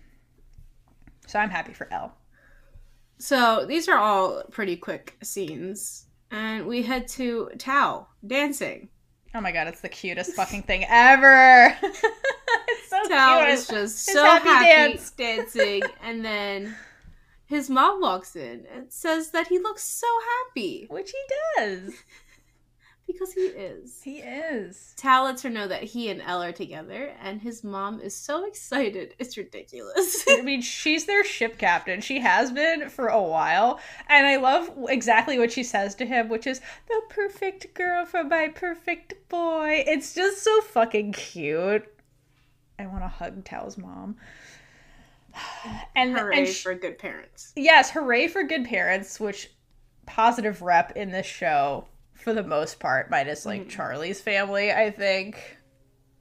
so 1.27 1.39
i'm 1.39 1.51
happy 1.51 1.73
for 1.73 1.89
Elle. 1.93 2.15
So 3.19 3.65
these 3.67 3.89
are 3.89 3.99
all 3.99 4.43
pretty 4.51 4.77
quick 4.77 5.17
scenes. 5.23 6.07
And 6.33 6.67
we 6.67 6.83
head 6.83 7.07
to 7.09 7.51
Tao 7.59 8.09
dancing. 8.27 8.89
oh 9.35 9.41
my 9.41 9.53
god 9.53 9.69
it's 9.69 9.81
the 9.83 9.89
cutest 9.89 10.33
fucking 10.35 10.62
thing 10.62 10.85
ever 10.89 11.77
it's 11.83 12.89
so 12.89 13.03
Tao 13.09 13.39
cute 13.45 13.51
is 13.51 13.67
just 13.69 14.07
His 14.09 14.15
so 14.15 14.25
happy 14.25 14.49
happy, 14.49 14.93
dance. 14.93 15.11
dancing. 15.25 15.83
and 16.03 16.25
then 16.25 16.75
his 17.47 17.69
mom 17.71 18.01
walks 18.01 18.35
in 18.35 18.65
and 18.75 18.91
says 18.93 19.31
that 19.31 19.49
he 19.49 19.59
looks 19.59 19.83
so 19.85 20.07
happy 20.47 20.87
which 20.91 21.11
he 21.11 21.19
does 21.57 21.93
because 23.07 23.33
he 23.33 23.41
is. 23.41 24.01
he 24.03 24.19
is 24.19 24.95
Tao 24.97 25.25
lets 25.25 25.43
her 25.43 25.51
know 25.51 25.67
that 25.69 25.83
he 25.83 26.09
and 26.09 26.23
Elle 26.23 26.43
are 26.43 26.53
together, 26.53 27.13
and 27.23 27.41
his 27.41 27.63
mom 27.65 28.01
is 28.01 28.15
so 28.15 28.45
excited. 28.47 29.15
It's 29.19 29.37
ridiculous. 29.37 30.25
I 30.29 30.43
mean, 30.43 30.63
she's 30.63 31.05
their 31.07 31.25
ship 31.25 31.59
captain. 31.59 32.01
She 32.01 32.21
has 32.21 32.51
been 32.51 32.89
for 32.89 33.09
a 33.09 33.23
while. 33.23 33.79
And 34.09 34.27
I 34.27 34.37
love 34.37 34.71
exactly 34.89 35.39
what 35.39 35.53
she 35.53 35.63
says 35.63 35.95
to 35.97 36.07
him, 36.07 36.29
which 36.29 36.47
is 36.47 36.61
the 36.89 37.01
perfect 37.09 37.75
girl 37.75 38.05
for 38.07 38.25
my 38.25 38.49
perfect 38.49 39.29
boy. 39.29 39.85
It's 39.87 40.15
just 40.15 40.43
so 40.43 40.61
fucking 40.63 41.13
cute. 41.13 41.85
I 42.79 42.87
want 42.87 43.03
to 43.05 43.09
hug 43.09 43.45
Tao's 43.45 43.79
mom. 43.79 44.17
And, 45.95 46.17
Hooray 46.17 46.39
and 46.39 46.49
sh- 46.49 46.63
for 46.63 46.75
good 46.75 46.99
parents. 46.99 47.53
yes, 47.57 47.91
hooray 47.91 48.29
for 48.29 48.43
good 48.43 48.65
parents, 48.65 49.19
which 49.21 49.51
positive 50.07 50.63
rep 50.63 50.93
in 50.97 51.11
this 51.11 51.27
show 51.27 51.87
for 52.23 52.33
the 52.33 52.43
most 52.43 52.81
part, 52.81 53.11
minus 53.11 53.45
like 53.47 53.69
Charlie's 53.69 54.21
family, 54.21 54.73
I 54.73 54.91
think. 54.91 55.59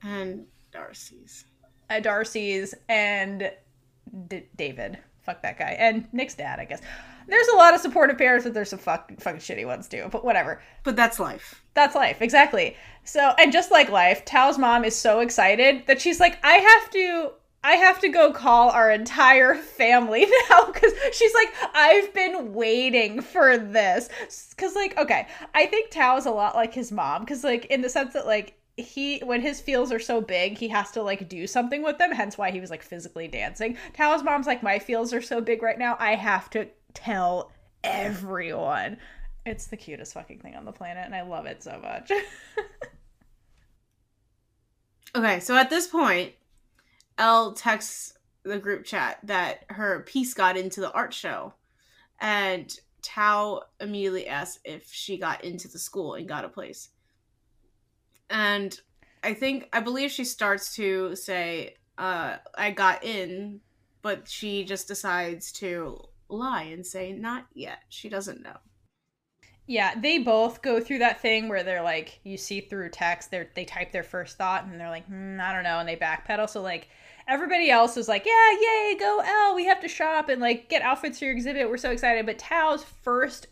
And 0.04 0.46
Darcy's. 0.72 1.46
uh, 1.90 2.00
Darcy's 2.00 2.74
and 2.90 3.52
D- 4.28 4.48
David. 4.56 4.98
Fuck 5.22 5.44
that 5.44 5.60
guy. 5.60 5.76
And 5.78 6.08
Nick's 6.12 6.34
dad, 6.34 6.60
I 6.60 6.66
guess. 6.66 6.82
There's 7.28 7.48
a 7.50 7.56
lot 7.56 7.76
of 7.76 7.82
supportive 7.82 8.18
parents, 8.18 8.44
but 8.44 8.54
there's 8.56 8.70
some 8.70 8.80
fuck, 8.80 9.12
fucking 9.20 9.40
shitty 9.40 9.66
ones 9.68 9.88
too. 9.88 10.08
But 10.12 10.26
whatever. 10.26 10.62
But 10.84 10.96
that's 10.96 11.20
life. 11.20 11.64
That's 11.76 11.94
life, 11.96 12.22
exactly. 12.22 12.76
So, 13.04 13.34
and 13.38 13.54
just 13.54 13.70
like 13.72 13.90
life, 13.90 14.26
Tao's 14.26 14.58
mom 14.58 14.84
is 14.84 14.96
so 14.96 15.20
excited 15.20 15.84
that 15.88 16.02
she's 16.02 16.20
like, 16.20 16.40
I 16.44 16.54
have 16.54 16.90
to. 16.92 17.32
I 17.64 17.74
have 17.74 18.00
to 18.00 18.10
go 18.10 18.34
call 18.34 18.72
our 18.72 18.90
entire 18.90 19.56
family 19.56 20.26
now 20.50 20.66
because 20.66 20.94
she's 21.14 21.34
like, 21.34 21.54
I've 21.74 22.14
been 22.14 22.54
waiting 22.54 23.22
for 23.22 23.58
this. 23.58 24.10
Because, 24.50 24.76
like, 24.76 24.98
okay, 24.98 25.28
I 25.54 25.68
think 25.68 25.92
Tao 25.92 26.18
is 26.18 26.26
a 26.26 26.32
lot 26.32 26.56
like 26.56 26.74
his 26.74 26.92
mom 26.92 27.22
because, 27.22 27.44
like, 27.44 27.66
in 27.66 27.82
the 27.82 27.90
sense 27.90 28.14
that, 28.14 28.26
like, 28.26 28.56
he 28.78 29.20
when 29.20 29.42
his 29.42 29.60
feels 29.62 29.92
are 29.92 30.00
so 30.00 30.22
big 30.22 30.58
he 30.58 30.70
has 30.70 30.92
to 30.92 31.04
like 31.04 31.28
do 31.28 31.46
something 31.46 31.84
with 31.84 31.98
them 31.98 32.10
hence 32.10 32.38
why 32.38 32.50
he 32.50 32.62
was 32.62 32.70
like 32.70 32.82
physically 32.82 33.28
dancing. 33.28 33.78
Tao's 33.94 34.24
mom's 34.24 34.48
like 34.48 34.64
my 34.64 34.80
feels 34.80 35.14
are 35.14 35.22
so 35.22 35.42
big 35.42 35.62
right 35.62 35.78
now 35.78 35.98
i 36.00 36.16
have 36.16 36.50
to 36.52 36.68
tell 36.94 37.52
everyone. 37.84 38.98
It's 39.46 39.68
the 39.68 39.78
cutest 39.78 40.14
fucking 40.14 40.40
thing 40.40 40.56
on 40.56 40.66
the 40.66 40.72
planet 40.72 41.06
and 41.06 41.14
i 41.14 41.22
love 41.22 41.46
it 41.46 41.62
so 41.62 41.80
much. 41.84 42.12
Okay, 45.14 45.42
so 45.42 45.56
at 45.58 45.70
this 45.70 45.88
point, 45.88 46.32
Elle 47.22 47.54
texts 47.54 48.14
the 48.44 48.58
group 48.60 48.84
chat 48.86 49.20
that 49.24 49.66
her 49.70 50.02
piece 50.02 50.34
got 50.34 50.58
into 50.58 50.82
the 50.82 50.92
art 50.94 51.14
show, 51.14 51.54
and 52.20 52.76
Tao 53.04 53.62
immediately 53.80 54.28
asks 54.28 54.60
if 54.66 54.92
she 54.92 55.18
got 55.18 55.44
into 55.44 55.68
the 55.68 55.80
school 55.80 56.16
and 56.16 56.28
got 56.28 56.46
a 56.46 56.50
place. 56.50 56.90
And 58.30 58.80
I 59.24 59.34
think 59.36 59.70
I 59.74 59.82
believe 59.82 60.12
she 60.12 60.24
starts 60.26 60.76
to 60.76 61.16
say, 61.16 61.76
uh, 61.98 62.38
"I 62.56 62.72
got 62.72 63.04
in," 63.04 63.62
but 64.02 64.28
she 64.28 64.64
just 64.66 64.88
decides 64.88 65.52
to 65.54 66.02
lie 66.30 66.64
and 66.64 66.86
say, 66.86 67.14
"Not 67.14 67.46
yet." 67.54 67.80
She 67.90 68.10
doesn't 68.10 68.42
know. 68.42 68.58
yeah 69.68 69.94
they 70.00 70.18
both 70.18 70.62
go 70.62 70.80
through 70.82 71.00
that 71.00 71.22
thing 71.22 71.48
where 71.48 71.64
they're 71.64 71.84
like 71.84 72.20
you 72.24 72.38
see 72.38 72.62
through 72.62 72.90
text 72.90 73.32
they 73.32 73.48
they 73.56 73.66
type 73.66 73.92
their 73.92 74.04
first 74.04 74.38
thought 74.38 74.66
and 74.66 74.80
they're 74.80 74.90
like 74.90 75.06
hmm, 75.06 75.40
i 75.42 75.54
don't 75.54 75.64
know 75.64 75.80
and 75.80 75.88
they 75.88 75.96
backpedal 75.96 76.50
so 76.50 76.62
like 76.62 76.90
everybody 77.28 77.70
else 77.70 77.98
is 77.98 78.08
like 78.08 78.26
yeah 78.26 78.52
yay 78.60 78.96
go 79.00 79.20
Elle 79.20 79.56
we 79.56 79.66
have 79.66 79.80
to 79.82 79.88
shop 79.88 80.30
and 80.30 80.42
like 80.42 80.70
get 80.70 80.82
outfits 80.82 81.20
for 81.20 81.26
your 81.26 81.34
exhibit 81.34 81.70
we're 81.70 81.78
so 81.78 81.92
excited. 81.92 82.26
But 82.26 82.40
tao's 82.40 82.84
first 82.84 83.48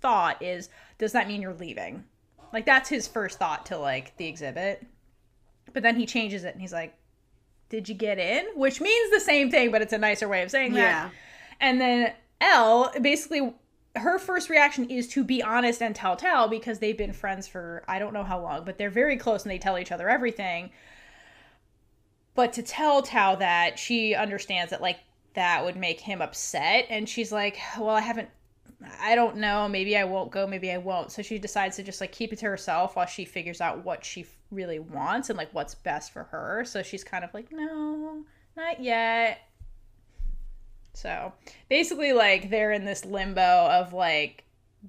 thought 0.00 0.42
is 0.42 0.68
does 0.98 1.12
that 1.12 1.28
mean 1.28 1.42
you're 1.42 1.54
leaving? 1.54 2.04
Like 2.52 2.66
that's 2.66 2.88
his 2.88 3.08
first 3.08 3.38
thought 3.38 3.66
to 3.66 3.78
like 3.78 4.16
the 4.16 4.26
exhibit. 4.26 4.84
But 5.72 5.82
then 5.82 5.96
he 5.96 6.06
changes 6.06 6.44
it 6.44 6.52
and 6.52 6.60
he's 6.60 6.72
like 6.72 6.94
did 7.70 7.88
you 7.88 7.94
get 7.94 8.18
in? 8.18 8.46
Which 8.54 8.80
means 8.80 9.10
the 9.10 9.20
same 9.20 9.50
thing 9.50 9.70
but 9.70 9.82
it's 9.82 9.92
a 9.92 9.98
nicer 9.98 10.28
way 10.28 10.42
of 10.42 10.50
saying 10.50 10.74
that. 10.74 10.78
Yeah. 10.78 11.10
and 11.60 11.80
then 11.80 12.12
Elle 12.40 12.92
basically 13.00 13.54
her 13.96 14.18
first 14.18 14.50
reaction 14.50 14.90
is 14.90 15.08
to 15.08 15.22
be 15.22 15.42
honest 15.42 15.80
and 15.80 15.94
tell 15.94 16.16
Tao 16.16 16.48
because 16.48 16.78
they've 16.78 16.98
been 16.98 17.12
friends 17.12 17.46
for 17.46 17.84
I 17.86 17.98
don't 17.98 18.12
know 18.12 18.24
how 18.24 18.40
long, 18.40 18.64
but 18.64 18.76
they're 18.78 18.90
very 18.90 19.16
close 19.16 19.42
and 19.44 19.50
they 19.50 19.58
tell 19.58 19.78
each 19.78 19.92
other 19.92 20.08
everything. 20.08 20.70
But 22.34 22.52
to 22.54 22.62
tell 22.62 23.02
Tao 23.02 23.36
that 23.36 23.78
she 23.78 24.14
understands 24.14 24.70
that 24.70 24.82
like 24.82 24.98
that 25.34 25.64
would 25.64 25.76
make 25.76 26.00
him 26.00 26.20
upset 26.22 26.86
and 26.90 27.08
she's 27.08 27.32
like, 27.32 27.58
"Well, 27.78 27.90
I 27.90 28.00
haven't 28.00 28.28
I 29.00 29.14
don't 29.14 29.36
know, 29.36 29.68
maybe 29.68 29.96
I 29.96 30.04
won't 30.04 30.30
go, 30.30 30.46
maybe 30.46 30.70
I 30.70 30.78
won't." 30.78 31.12
So 31.12 31.22
she 31.22 31.38
decides 31.38 31.76
to 31.76 31.82
just 31.82 32.00
like 32.00 32.12
keep 32.12 32.32
it 32.32 32.38
to 32.40 32.46
herself 32.46 32.96
while 32.96 33.06
she 33.06 33.24
figures 33.24 33.60
out 33.60 33.84
what 33.84 34.04
she 34.04 34.26
really 34.50 34.78
wants 34.78 35.30
and 35.30 35.36
like 35.36 35.52
what's 35.54 35.74
best 35.74 36.12
for 36.12 36.24
her. 36.24 36.64
So 36.64 36.82
she's 36.82 37.04
kind 37.04 37.24
of 37.24 37.32
like, 37.34 37.52
"No, 37.52 38.24
not 38.56 38.80
yet." 38.80 39.40
So 40.94 41.32
basically, 41.68 42.12
like, 42.12 42.50
they're 42.50 42.72
in 42.72 42.84
this 42.84 43.04
limbo 43.04 43.40
of 43.42 43.92
like 43.92 44.44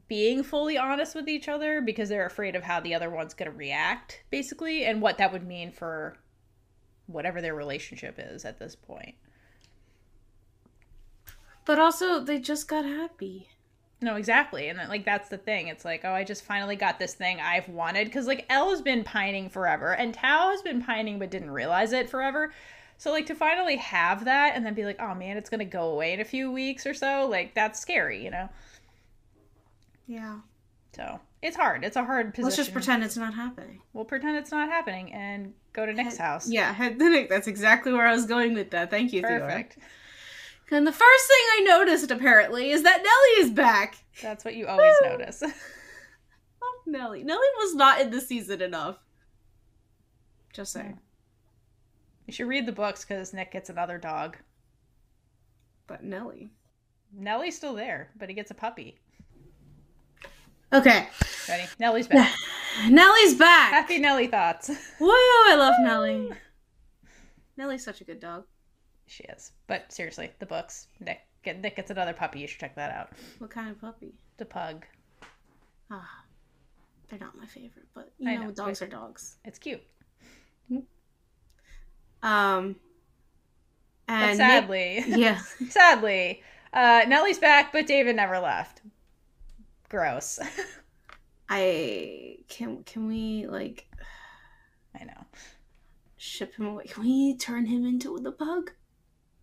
being 0.08 0.44
fully 0.44 0.78
honest 0.78 1.16
with 1.16 1.28
each 1.28 1.48
other 1.48 1.82
because 1.82 2.10
they're 2.10 2.26
afraid 2.26 2.56
of 2.56 2.64
how 2.64 2.80
the 2.80 2.94
other 2.94 3.10
one's 3.10 3.34
going 3.34 3.52
to 3.52 3.58
react, 3.58 4.24
basically, 4.30 4.86
and 4.86 5.02
what 5.02 5.18
that 5.18 5.32
would 5.32 5.46
mean 5.46 5.72
for 5.72 6.18
whatever 7.08 7.42
their 7.42 7.56
relationship 7.56 8.16
is 8.18 8.46
at 8.46 8.60
this 8.60 8.76
point. 8.76 9.16
But 11.66 11.80
also, 11.80 12.20
they 12.20 12.40
just 12.40 12.68
got 12.68 12.86
happy. 12.86 13.50
No, 14.02 14.16
exactly. 14.16 14.68
And 14.68 14.78
like, 14.90 15.06
that's 15.06 15.30
the 15.30 15.38
thing. 15.38 15.68
It's 15.68 15.86
like, 15.86 16.02
oh, 16.04 16.12
I 16.12 16.24
just 16.24 16.44
finally 16.44 16.76
got 16.76 17.00
this 17.00 17.14
thing 17.14 17.40
I've 17.40 17.70
wanted. 17.70 18.06
Because, 18.06 18.28
like, 18.28 18.46
Elle 18.50 18.70
has 18.70 18.82
been 18.82 19.04
pining 19.04 19.50
forever, 19.50 19.94
and 19.94 20.14
Tao 20.14 20.50
has 20.50 20.62
been 20.62 20.84
pining 20.84 21.18
but 21.18 21.32
didn't 21.32 21.52
realize 21.52 21.92
it 21.94 22.10
forever. 22.10 22.54
So, 22.98 23.12
like, 23.12 23.26
to 23.26 23.36
finally 23.36 23.78
have 23.78 24.26
that 24.26 24.56
and 24.56 24.66
then 24.66 24.74
be 24.74 24.86
like, 24.86 25.02
oh 25.02 25.16
man, 25.16 25.38
it's 25.38 25.50
going 25.50 25.60
to 25.60 25.66
go 25.66 25.90
away 25.90 26.14
in 26.14 26.22
a 26.22 26.26
few 26.26 26.52
weeks 26.52 26.86
or 26.86 26.94
so, 26.94 27.28
like, 27.30 27.54
that's 27.56 27.80
scary, 27.80 28.24
you 28.24 28.32
know? 28.32 28.48
Yeah. 30.08 30.38
So 30.96 31.20
It's 31.46 31.56
hard. 31.56 31.84
It's 31.84 31.96
a 31.96 32.04
hard 32.04 32.34
position. 32.34 32.46
Let's 32.46 32.56
just 32.56 32.74
pretend 32.74 33.04
it's 33.04 33.18
not 33.18 33.36
happening. 33.36 33.82
We'll 33.94 34.06
pretend 34.06 34.38
it's 34.38 34.50
not 34.50 34.68
happening 34.68 35.14
and 35.14 35.54
go 35.76 35.86
to 35.86 35.94
Nick's 35.94 36.18
house. 36.18 36.50
Yeah, 36.50 36.74
head 36.74 36.98
to 36.98 37.10
Nick. 37.10 37.30
That's 37.30 37.48
exactly 37.48 37.92
where 37.92 38.08
I 38.08 38.14
was 38.14 38.26
going 38.26 38.54
with 38.54 38.72
that. 38.72 38.90
Thank 38.90 39.14
you. 39.14 39.22
Perfect. 39.22 39.78
And 40.72 40.88
the 40.88 40.92
first 40.92 41.28
thing 41.28 41.38
I 41.54 41.64
noticed, 41.68 42.10
apparently, 42.10 42.72
is 42.72 42.84
that 42.84 42.98
Nellie 42.98 43.48
is 43.48 43.52
back. 43.52 43.98
That's 44.22 44.44
what 44.44 44.56
you 44.56 44.68
always 44.68 44.96
notice. 45.04 45.44
Oh, 46.68 46.82
Nellie. 46.88 47.24
Nellie 47.24 47.42
was 47.58 47.76
not 47.76 48.02
in 48.02 48.10
the 48.10 48.20
season 48.20 48.60
enough. 48.60 48.98
Just 50.52 50.72
saying. 50.72 50.98
You 52.26 52.34
should 52.34 52.48
read 52.48 52.66
the 52.66 52.72
books 52.72 53.06
because 53.06 53.34
Nick 53.34 53.52
gets 53.52 53.70
another 53.70 54.00
dog. 54.00 54.38
But 55.86 56.04
Nellie. 56.04 56.50
Nellie's 57.14 57.56
still 57.56 57.76
there, 57.76 58.10
but 58.18 58.30
he 58.30 58.36
gets 58.36 58.50
a 58.50 58.56
puppy. 58.56 58.98
Okay. 60.74 61.08
Ready? 61.48 61.64
Nellie's 61.80 62.08
back. 62.08 62.34
Nellie's 62.90 63.36
back. 63.36 63.72
Happy 63.72 64.00
Nellie 64.00 64.28
thoughts. 64.28 64.70
Woo! 65.00 65.10
I 65.10 65.56
love 65.58 65.76
Nellie. 65.80 66.32
Nellie's 67.58 67.84
such 67.84 68.02
a 68.02 68.04
good 68.04 68.20
dog. 68.20 68.44
she 69.08 69.24
is. 69.26 69.52
But 69.68 69.92
seriously, 69.92 70.32
the 70.40 70.46
books. 70.46 70.88
Nick, 71.00 71.20
get, 71.44 71.62
Nick 71.62 71.76
gets 71.78 71.92
another 71.92 72.14
puppy. 72.14 72.40
You 72.40 72.48
should 72.48 72.60
check 72.60 72.76
that 72.76 72.92
out. 72.92 73.10
What 73.40 73.50
kind 73.50 73.70
of 73.70 73.80
puppy? 73.80 74.14
The 74.38 74.46
pug. 74.46 74.86
Ah, 75.92 76.24
they're 77.10 77.20
not 77.20 77.38
my 77.38 77.46
favorite, 77.46 77.86
but 77.94 78.12
you 78.18 78.26
know, 78.36 78.46
know, 78.46 78.52
dogs 78.52 78.82
are 78.82 78.88
dogs. 78.88 79.38
It's 79.46 79.60
cute. 79.60 79.82
Um, 82.24 82.76
But 84.08 84.14
and 84.14 84.38
Nick- 84.40 84.48
sadly, 84.48 85.04
yeah, 85.08 85.40
sadly, 85.70 86.42
uh, 86.74 87.04
Nellie's 87.08 87.38
back, 87.38 87.72
but 87.72 87.86
David 87.86 88.16
never 88.16 88.40
left. 88.40 88.82
Gross. 89.96 90.40
I 91.50 92.40
can. 92.50 92.84
Can 92.84 93.08
we 93.08 93.48
like 93.48 93.88
I 95.00 95.06
know. 95.06 95.26
ship 96.18 96.54
him 96.56 96.66
away? 96.66 96.84
Can 96.86 97.04
we 97.04 97.38
turn 97.38 97.66
him 97.66 97.86
into 97.86 98.20
the 98.20 98.34
pug 98.34 98.72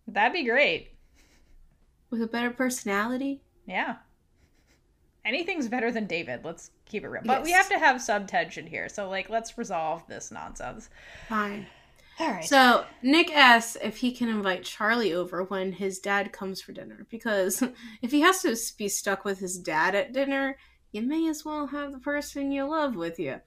That'd 0.07 0.33
be 0.33 0.43
great. 0.43 0.91
with 2.11 2.21
a 2.21 2.27
better 2.27 2.51
personality? 2.51 3.41
Yeah. 3.65 3.95
Anything's 5.25 5.67
better 5.67 5.91
than 5.91 6.05
David. 6.05 6.41
Let's 6.43 6.69
keep 6.85 7.03
it 7.03 7.07
real. 7.07 7.23
But 7.25 7.43
we 7.43 7.51
have 7.51 7.69
to 7.69 7.79
have 7.79 7.99
some 7.99 8.27
tension 8.27 8.67
here. 8.67 8.89
So, 8.89 9.09
like, 9.09 9.29
let's 9.29 9.57
resolve 9.57 10.03
this 10.07 10.29
nonsense. 10.31 10.89
Fine. 11.29 11.65
All 12.19 12.29
right. 12.29 12.43
So 12.43 12.85
Nick 13.01 13.35
asks 13.35 13.77
if 13.81 13.97
he 13.97 14.11
can 14.11 14.29
invite 14.29 14.63
Charlie 14.63 15.13
over 15.13 15.43
when 15.43 15.71
his 15.71 15.99
dad 15.99 16.31
comes 16.31 16.61
for 16.61 16.71
dinner 16.71 17.05
because 17.09 17.63
if 18.01 18.11
he 18.11 18.21
has 18.21 18.41
to 18.43 18.55
be 18.77 18.87
stuck 18.87 19.25
with 19.25 19.39
his 19.39 19.57
dad 19.57 19.95
at 19.95 20.13
dinner, 20.13 20.57
you 20.91 21.01
may 21.01 21.27
as 21.27 21.43
well 21.43 21.67
have 21.67 21.91
the 21.91 21.99
person 21.99 22.51
you 22.51 22.65
love 22.65 22.95
with 22.95 23.19
you. 23.19 23.41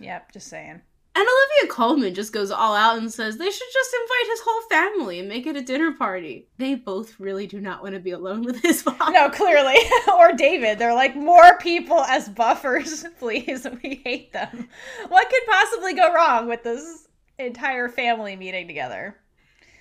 yep, 0.00 0.32
just 0.32 0.48
saying. 0.48 0.80
And 1.14 1.28
Olivia 1.28 1.74
Colman 1.74 2.14
just 2.14 2.32
goes 2.32 2.50
all 2.50 2.74
out 2.74 2.96
and 2.96 3.12
says 3.12 3.36
they 3.36 3.50
should 3.50 3.68
just 3.72 3.94
invite 3.94 4.30
his 4.30 4.40
whole 4.46 4.62
family 4.70 5.18
and 5.18 5.28
make 5.28 5.46
it 5.46 5.56
a 5.56 5.60
dinner 5.60 5.92
party. 5.92 6.48
They 6.56 6.74
both 6.74 7.20
really 7.20 7.46
do 7.46 7.60
not 7.60 7.82
want 7.82 7.94
to 7.94 8.00
be 8.00 8.12
alone 8.12 8.42
with 8.44 8.62
his 8.62 8.84
mom. 8.86 9.12
No, 9.12 9.28
clearly. 9.28 9.76
or 10.18 10.32
David. 10.32 10.78
They're 10.78 10.94
like, 10.94 11.14
more 11.14 11.58
people 11.58 12.00
as 12.04 12.30
buffers, 12.30 13.04
please. 13.18 13.66
We 13.82 14.00
hate 14.02 14.32
them. 14.32 14.70
What 15.08 15.28
could 15.28 15.42
possibly 15.50 15.92
go 15.92 16.14
wrong 16.14 16.48
with 16.48 16.62
this 16.62 17.08
entire 17.46 17.88
family 17.88 18.36
meeting 18.36 18.66
together? 18.66 19.16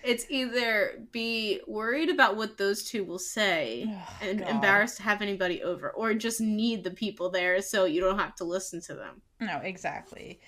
It's 0.03 0.25
either 0.30 1.00
be 1.12 1.62
worried 1.68 2.10
about 2.10 2.36
what 2.36 2.58
those 2.58 2.84
two 2.84 3.03
will 3.03 3.20
say 3.20 3.86
Oh, 4.22 4.25
and 4.27 4.39
God. 4.39 4.50
embarrassed 4.50 4.98
to 4.98 5.03
have 5.03 5.22
anybody 5.22 5.62
over, 5.63 5.91
or 5.91 6.13
just 6.13 6.41
need 6.41 6.84
the 6.84 6.91
people 6.91 7.30
there 7.30 7.62
so 7.62 7.86
you 7.86 8.01
don't 8.01 8.18
have 8.20 8.36
to 8.38 8.44
listen 8.44 8.82
to 8.82 8.96
them. 8.96 9.22
No, 9.39 9.58
exactly. 9.58 10.39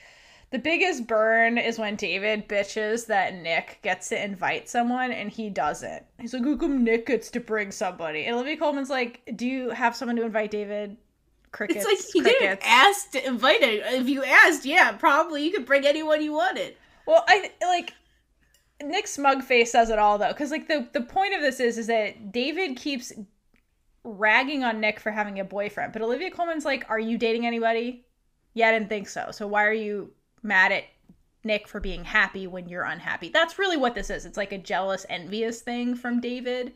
The 0.52 0.60
biggest 0.60 1.08
burn 1.08 1.58
is 1.58 1.80
when 1.80 1.96
David 1.96 2.48
bitches 2.48 3.08
that 3.08 3.34
Nick 3.34 3.80
gets 3.82 4.10
to 4.10 4.24
invite 4.24 4.70
someone 4.70 5.12
and 5.12 5.32
he 5.32 5.50
doesn't. 5.50 6.04
He's 6.20 6.34
like, 6.34 6.44
How 6.44 6.56
come 6.58 6.84
Nick 6.84 7.08
gets 7.08 7.32
to 7.32 7.40
bring 7.40 7.72
somebody? 7.72 8.26
And 8.26 8.36
Olivia 8.36 8.58
Colman's 8.58 8.90
like, 8.92 9.22
Do 9.36 9.48
you 9.48 9.72
have 9.72 9.96
someone 9.96 10.16
to 10.18 10.24
invite 10.24 10.52
David? 10.52 10.98
Crickets. 11.52 11.86
It's 11.86 11.88
like 11.88 12.12
he 12.14 12.22
didn't 12.22 12.48
crickets. 12.60 12.66
ask 12.68 13.12
to 13.12 13.28
invite 13.28 13.62
it. 13.62 13.84
If 13.94 14.10
you 14.10 14.24
asked, 14.24 14.66
yeah, 14.66 14.92
probably 14.94 15.44
you 15.44 15.52
could 15.52 15.66
bring 15.68 15.86
anyone 15.86 16.22
you 16.24 16.34
wanted. 16.34 16.76
Well, 17.06 17.24
I 17.28 17.52
like 17.62 17.94
Nick 18.82 19.08
smug 19.08 19.44
face 19.44 19.72
says 19.72 19.90
it 19.90 20.00
all 20.00 20.18
though, 20.18 20.30
because 20.30 20.52
like 20.52 20.68
the 20.68 20.88
the 20.94 21.02
point 21.02 21.34
of 21.34 21.42
this 21.42 21.60
is 21.60 21.78
is 21.78 21.88
that 21.88 22.32
David 22.32 22.78
keeps 22.78 23.12
ragging 24.04 24.64
on 24.64 24.80
Nick 24.80 25.00
for 25.00 25.12
having 25.12 25.40
a 25.40 25.46
boyfriend, 25.46 25.94
but 25.94 26.02
Olivia 26.02 26.32
Colman's 26.32 26.66
like, 26.66 26.90
"Are 26.90 27.00
you 27.00 27.18
dating 27.18 27.46
anybody?" 27.46 28.06
Yeah, 28.54 28.70
I 28.70 28.72
didn't 28.72 28.90
think 28.90 29.08
so. 29.10 29.30
So 29.32 29.48
why 29.48 29.66
are 29.66 29.74
you 29.74 30.14
mad 30.44 30.72
at 30.72 30.86
Nick 31.44 31.68
for 31.68 31.80
being 31.80 32.04
happy 32.06 32.48
when 32.48 32.70
you're 32.70 32.84
unhappy? 32.84 33.30
That's 33.30 33.60
really 33.60 33.78
what 33.78 33.96
this 33.96 34.10
is. 34.10 34.26
It's 34.26 34.38
like 34.38 34.52
a 34.52 34.58
jealous, 34.58 35.06
envious 35.10 35.62
thing 35.62 35.96
from 35.96 36.22
David 36.22 36.74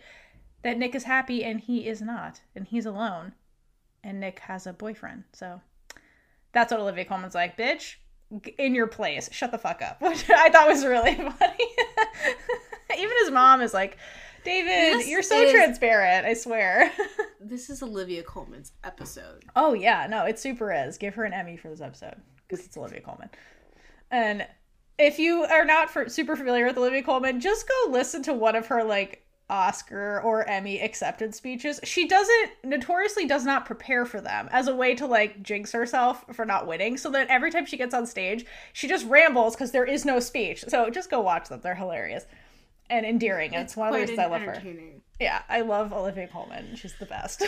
that 0.64 0.78
Nick 0.78 0.96
is 0.96 1.04
happy 1.04 1.44
and 1.44 1.60
he 1.60 1.88
is 1.88 2.02
not, 2.02 2.42
and 2.56 2.66
he's 2.68 2.86
alone, 2.86 3.34
and 4.04 4.20
Nick 4.20 4.40
has 4.40 4.66
a 4.66 4.74
boyfriend. 4.74 5.26
So 5.34 5.62
that's 6.52 6.72
what 6.72 6.82
Olivia 6.82 7.06
Colman's 7.06 7.36
like, 7.36 7.58
bitch 7.58 7.96
in 8.58 8.76
your 8.76 8.88
place. 8.88 9.30
Shut 9.32 9.52
the 9.52 9.58
fuck 9.58 9.82
up. 9.82 10.02
Which 10.02 10.30
I 10.30 10.50
thought 10.50 10.68
was 10.68 10.86
really 10.86 11.16
funny. 11.16 11.68
Even 12.98 13.14
his 13.22 13.32
mom 13.32 13.62
is 13.62 13.74
like, 13.74 13.98
David, 14.44 15.00
This 15.00 15.08
you're 15.10 15.22
so 15.22 15.42
is- 15.42 15.52
transparent, 15.52 16.26
I 16.26 16.34
swear. 16.34 16.92
This 17.40 17.70
is 17.70 17.82
Olivia 17.82 18.24
Colman's 18.24 18.74
episode. 18.84 19.46
oh, 19.56 19.74
yeah, 19.74 20.06
no, 20.10 20.26
it 20.26 20.38
super 20.38 20.74
is. 20.74 20.98
Give 20.98 21.14
her 21.16 21.24
an 21.24 21.32
Emmy 21.34 21.56
for 21.56 21.70
this 21.70 21.80
episode 21.80 22.16
because 22.46 22.66
it's 22.66 22.76
Olivia 22.76 23.00
Colman. 23.00 23.30
And 24.12 24.46
if 25.00 25.18
you 25.18 25.44
are 25.44 25.64
not 25.64 25.90
for, 25.90 26.10
super 26.10 26.36
familiar 26.36 26.66
with 26.66 26.78
Olivia 26.78 27.04
Colman, 27.04 27.40
just 27.40 27.66
go 27.70 27.92
listen 27.92 28.24
to 28.24 28.34
one 28.34 28.56
of 28.56 28.68
her 28.68 28.84
like 28.84 29.24
Oscar 29.50 30.22
or 30.22 30.48
Emmy 30.48 30.82
acceptance 30.82 31.38
speeches. 31.38 31.80
She 31.84 32.08
doesn't 32.08 32.52
notoriously 32.64 33.26
does 33.26 33.46
not 33.46 33.66
prepare 33.66 34.06
for 34.06 34.20
them 34.20 34.50
as 34.52 34.68
a 34.68 34.76
way 34.76 34.94
to 34.96 35.06
like 35.06 35.42
jinx 35.42 35.72
herself 35.72 36.26
for 36.34 36.46
not 36.46 36.68
winning. 36.68 36.98
So 36.98 37.10
that 37.12 37.28
every 37.30 37.52
time 37.52 37.66
she 37.66 37.78
gets 37.78 37.94
on 37.94 38.06
stage, 38.06 38.46
she 38.74 38.88
just 38.88 39.06
rambles 39.08 39.56
because 39.56 39.72
there 39.72 39.86
is 39.86 40.06
no 40.06 40.20
speech. 40.20 40.66
So 40.68 40.90
just 40.90 41.10
go 41.10 41.22
watch 41.22 41.50
them; 41.50 41.62
they're 41.62 41.76
hilarious 41.76 42.26
and 42.90 43.06
endearing. 43.06 43.54
And 43.56 43.64
it's, 43.64 43.78
one 43.78 43.90
of 43.90 43.94
the 43.94 44.02
reasons 44.02 44.20
I 44.20 44.26
love 44.26 44.42
her. 44.42 44.62
Yeah, 45.20 45.42
I 45.50 45.62
love 45.62 45.94
Olivia 45.94 46.28
Colman. 46.28 46.76
She's 46.76 46.96
the 47.00 47.06
best. 47.06 47.44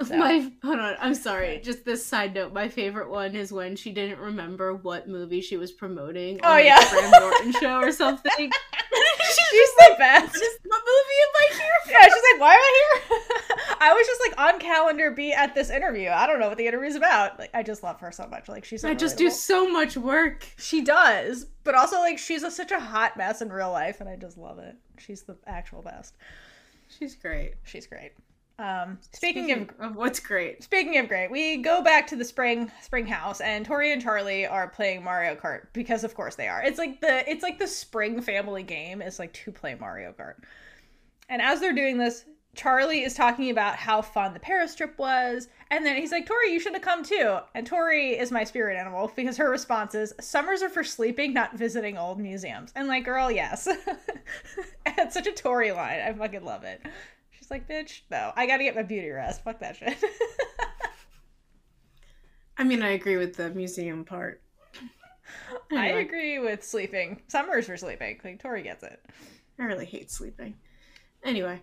So- 0.06 0.16
My 0.16 0.50
hold 0.64 0.78
on, 0.78 0.96
I'm 0.98 1.14
sorry. 1.14 1.60
Just 1.62 1.84
this 1.84 2.04
side 2.04 2.34
note. 2.34 2.54
My 2.54 2.68
favorite 2.68 3.10
one 3.10 3.34
is 3.36 3.52
when 3.52 3.76
she 3.76 3.92
didn't 3.92 4.18
remember 4.18 4.74
what 4.74 5.08
movie 5.08 5.42
she 5.42 5.58
was 5.58 5.72
promoting. 5.72 6.40
Oh, 6.42 6.48
like, 6.48 6.64
yeah. 6.64 6.80
the 6.80 6.90
Graham 6.90 7.10
Norton 7.10 7.52
show 7.60 7.76
or 7.80 7.92
something. 7.92 8.50
She's 8.92 9.70
the 9.76 9.94
best. 9.98 10.32
What, 10.34 10.42
is, 10.42 10.58
what 10.64 10.80
movie 10.80 11.20
am 11.22 11.34
I 11.36 11.48
here? 11.54 11.92
Yeah, 11.92 12.02
she's 12.04 12.22
like, 12.32 12.40
why 12.40 12.54
am 12.54 12.60
I 12.60 13.00
here? 13.08 13.18
I 13.80 13.92
was 13.92 14.06
just 14.06 14.20
like 14.20 14.40
on 14.54 14.58
calendar 14.60 15.10
be 15.10 15.32
at 15.32 15.54
this 15.54 15.70
interview. 15.70 16.08
I 16.08 16.26
don't 16.26 16.40
know 16.40 16.48
what 16.48 16.58
the 16.58 16.66
interview 16.66 16.88
is 16.88 16.96
about. 16.96 17.38
Like, 17.38 17.50
I 17.54 17.62
just 17.62 17.82
love 17.82 18.00
her 18.00 18.10
so 18.10 18.26
much. 18.26 18.48
Like, 18.48 18.64
she's 18.64 18.82
so 18.82 18.88
I 18.88 18.94
just 18.94 19.16
do 19.18 19.30
so 19.30 19.68
much 19.68 19.96
work. 19.96 20.46
She 20.58 20.82
does, 20.82 21.46
but 21.62 21.74
also 21.74 21.98
like 21.98 22.18
she's 22.18 22.42
a, 22.42 22.50
such 22.50 22.72
a 22.72 22.80
hot 22.80 23.16
mess 23.16 23.42
in 23.42 23.52
real 23.52 23.70
life, 23.70 24.00
and 24.00 24.08
I 24.08 24.16
just 24.16 24.36
love 24.38 24.58
it. 24.58 24.76
She's 24.98 25.22
the 25.22 25.36
actual 25.46 25.82
best. 25.82 26.14
She's 26.88 27.14
great. 27.14 27.54
She's 27.64 27.86
great. 27.86 28.12
Um, 28.60 28.98
speaking, 29.12 29.50
of 29.52 29.70
of 29.80 29.96
what's 29.96 30.20
great, 30.20 30.62
Speaking 30.62 30.98
of 30.98 31.08
great, 31.08 31.30
we 31.30 31.56
go 31.56 31.82
back 31.82 32.06
to 32.08 32.16
the 32.16 32.26
spring 32.26 32.70
spring 32.82 33.06
house, 33.06 33.40
and 33.40 33.64
Tori 33.64 33.90
and 33.90 34.02
Charlie 34.02 34.46
are 34.46 34.68
playing 34.68 35.02
Mario 35.02 35.34
Kart 35.34 35.68
because, 35.72 36.04
of 36.04 36.14
course, 36.14 36.34
they 36.34 36.46
are. 36.46 36.62
It's 36.62 36.76
like 36.76 37.00
the 37.00 37.28
it's 37.30 37.42
like 37.42 37.58
the 37.58 37.66
spring 37.66 38.20
family 38.20 38.62
game 38.62 39.00
is 39.00 39.18
like 39.18 39.32
to 39.32 39.50
play 39.50 39.74
Mario 39.80 40.12
Kart. 40.12 40.34
And 41.30 41.40
as 41.40 41.60
they're 41.60 41.72
doing 41.72 41.96
this, 41.96 42.26
Charlie 42.54 43.02
is 43.02 43.14
talking 43.14 43.48
about 43.48 43.76
how 43.76 44.02
fun 44.02 44.34
the 44.34 44.40
Paris 44.40 44.74
trip 44.74 44.98
was, 44.98 45.48
and 45.70 45.86
then 45.86 45.96
he's 45.96 46.12
like, 46.12 46.26
"Tori, 46.26 46.52
you 46.52 46.60
should 46.60 46.74
have 46.74 46.82
come 46.82 47.02
too." 47.02 47.38
And 47.54 47.66
Tori 47.66 48.18
is 48.18 48.30
my 48.30 48.44
spirit 48.44 48.76
animal 48.76 49.10
because 49.16 49.38
her 49.38 49.48
response 49.48 49.94
is, 49.94 50.12
"Summers 50.20 50.62
are 50.62 50.68
for 50.68 50.84
sleeping, 50.84 51.32
not 51.32 51.56
visiting 51.56 51.96
old 51.96 52.20
museums." 52.20 52.72
And 52.76 52.88
like, 52.88 53.06
girl, 53.06 53.30
yes, 53.30 53.66
it's 54.86 55.14
such 55.14 55.28
a 55.28 55.32
Tori 55.32 55.72
line. 55.72 56.00
I 56.00 56.12
fucking 56.12 56.44
love 56.44 56.64
it. 56.64 56.82
Like, 57.50 57.68
"Bitch, 57.68 58.02
no, 58.10 58.32
I 58.36 58.46
gotta 58.46 58.62
get 58.62 58.76
my 58.76 58.82
beauty 58.82 59.10
rest. 59.10 59.42
Fuck 59.44 59.60
that 59.60 59.76
shit." 59.76 59.96
I 62.56 62.64
mean, 62.64 62.82
I 62.82 62.90
agree 62.90 63.16
with 63.16 63.36
the 63.36 63.50
museum 63.50 64.04
part. 64.04 64.42
I 65.72 65.86
agree 65.86 66.38
with 66.38 66.62
sleeping. 66.62 67.22
Summers 67.28 67.66
for 67.66 67.76
sleeping. 67.76 68.20
Like 68.22 68.40
Tori 68.40 68.62
gets 68.62 68.82
it. 68.82 69.04
I 69.58 69.64
really 69.64 69.86
hate 69.86 70.10
sleeping. 70.10 70.54
Anyway, 71.24 71.60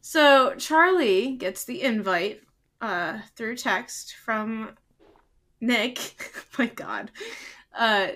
so 0.00 0.54
Charlie 0.56 1.36
gets 1.36 1.64
the 1.64 1.82
invite 1.82 2.42
uh, 2.80 3.18
through 3.36 3.56
text 3.56 4.14
from 4.16 4.76
Nick. 5.60 5.98
my 6.58 6.66
God. 6.66 7.10
Uh, 7.76 8.08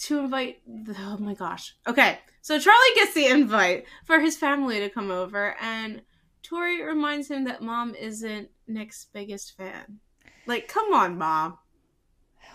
to 0.00 0.18
invite. 0.18 0.60
Oh 0.98 1.16
my 1.18 1.34
gosh. 1.34 1.74
Okay, 1.86 2.18
so 2.40 2.58
Charlie 2.58 2.94
gets 2.94 3.14
the 3.14 3.26
invite 3.26 3.84
for 4.04 4.20
his 4.20 4.36
family 4.36 4.80
to 4.80 4.88
come 4.88 5.10
over, 5.10 5.56
and 5.60 6.02
Tori 6.48 6.82
reminds 6.82 7.28
him 7.28 7.44
that 7.44 7.62
mom 7.62 7.94
isn't 7.94 8.48
Nick's 8.66 9.06
biggest 9.12 9.56
fan. 9.56 9.98
Like, 10.46 10.66
come 10.66 10.94
on, 10.94 11.18
mom. 11.18 11.58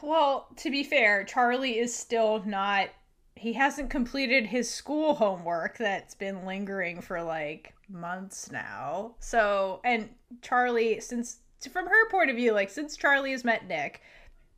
Well, 0.01 0.47
to 0.58 0.71
be 0.71 0.84
fair, 0.84 1.23
Charlie 1.23 1.77
is 1.77 1.95
still 1.95 2.43
not. 2.45 2.89
He 3.36 3.53
hasn't 3.53 3.89
completed 3.89 4.47
his 4.47 4.69
school 4.69 5.13
homework 5.13 5.77
that's 5.77 6.15
been 6.15 6.45
lingering 6.45 7.01
for 7.01 7.21
like 7.21 7.73
months 7.88 8.51
now. 8.51 9.15
So, 9.19 9.79
and 9.84 10.10
Charlie, 10.41 10.99
since 10.99 11.38
from 11.71 11.86
her 11.86 12.10
point 12.10 12.29
of 12.29 12.36
view, 12.36 12.53
like 12.53 12.69
since 12.69 12.97
Charlie 12.97 13.32
has 13.32 13.43
met 13.43 13.67
Nick, 13.67 14.01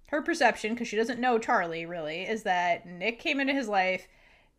her 0.08 0.22
perception, 0.22 0.74
because 0.74 0.88
she 0.88 0.98
doesn't 0.98 1.20
know 1.20 1.40
Charlie 1.40 1.86
really, 1.86 2.24
is 2.24 2.44
that 2.44 2.86
Nick 2.88 3.20
came 3.20 3.40
into 3.40 3.54
his 3.54 3.68
life. 3.68 4.08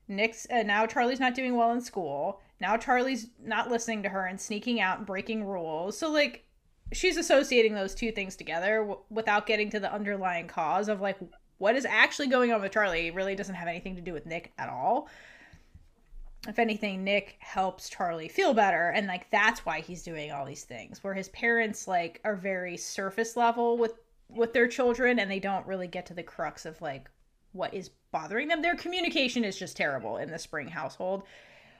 Nick's 0.09 0.47
uh, 0.51 0.63
now 0.63 0.87
Charlie's 0.87 1.21
not 1.21 1.35
doing 1.35 1.57
well 1.57 1.73
in 1.73 1.81
school. 1.81 2.41
Now 2.61 2.77
Charlie's 2.77 3.29
not 3.43 3.71
listening 3.71 4.03
to 4.05 4.09
her 4.09 4.27
and 4.27 4.41
sneaking 4.41 4.81
out 4.81 4.99
and 4.99 5.07
breaking 5.07 5.45
rules. 5.45 5.99
So 5.99 6.11
like 6.11 6.45
she's 6.93 7.17
associating 7.17 7.75
those 7.75 7.95
two 7.95 8.13
things 8.13 8.37
together 8.37 8.79
w- 8.79 9.01
without 9.11 9.47
getting 9.47 9.71
to 9.71 9.81
the 9.81 9.93
underlying 9.93 10.47
cause 10.47 10.89
of 10.89 11.01
like 11.01 11.19
what 11.59 11.75
is 11.75 11.85
actually 11.85 12.29
going 12.29 12.53
on 12.53 12.61
with 12.61 12.73
Charlie. 12.73 13.09
It 13.09 13.15
really 13.15 13.35
doesn't 13.35 13.55
have 13.55 13.69
anything 13.69 13.97
to 13.97 14.03
do 14.03 14.13
with 14.13 14.27
Nick 14.27 14.53
at 14.59 14.69
all. 14.69 15.09
If 16.49 16.59
anything, 16.59 17.03
Nick 17.03 17.37
helps 17.41 17.89
Charlie 17.89 18.29
feel 18.29 18.55
better, 18.55 18.91
and 18.91 19.09
like 19.09 19.29
that's 19.31 19.67
why 19.67 19.81
he's 19.81 20.05
doing 20.05 20.31
all 20.31 20.45
these 20.45 20.63
things. 20.63 21.03
Where 21.03 21.15
his 21.15 21.29
parents 21.31 21.89
like 21.89 22.21
are 22.25 22.37
very 22.37 22.77
surface 22.77 23.37
level 23.37 23.77
with 23.77 23.95
with 24.29 24.53
their 24.53 24.69
children, 24.69 25.19
and 25.19 25.31
they 25.31 25.41
don't 25.41 25.67
really 25.67 25.89
get 25.89 26.07
to 26.07 26.15
the 26.15 26.23
crux 26.23 26.65
of 26.65 26.81
like 26.81 27.11
what 27.53 27.75
is 27.75 27.91
bothering 28.13 28.49
them. 28.49 28.63
Their 28.63 28.77
communication 28.77 29.45
is 29.45 29.59
just 29.59 29.77
terrible 29.77 30.19
in 30.19 30.31
the 30.31 30.39
Spring 30.39 30.69
household 30.69 31.25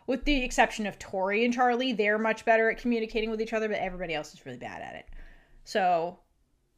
with 0.07 0.25
the 0.25 0.43
exception 0.45 0.87
of 0.87 0.99
Tori 0.99 1.45
and 1.45 1.53
Charlie, 1.53 1.93
they're 1.93 2.19
much 2.19 2.45
better 2.45 2.71
at 2.71 2.79
communicating 2.79 3.31
with 3.31 3.41
each 3.41 3.53
other, 3.53 3.69
but 3.69 3.79
everybody 3.79 4.15
else 4.15 4.33
is 4.33 4.45
really 4.47 4.59
bad 4.59 4.83
at 4.83 4.95
it. 4.95 5.07
So 5.65 6.19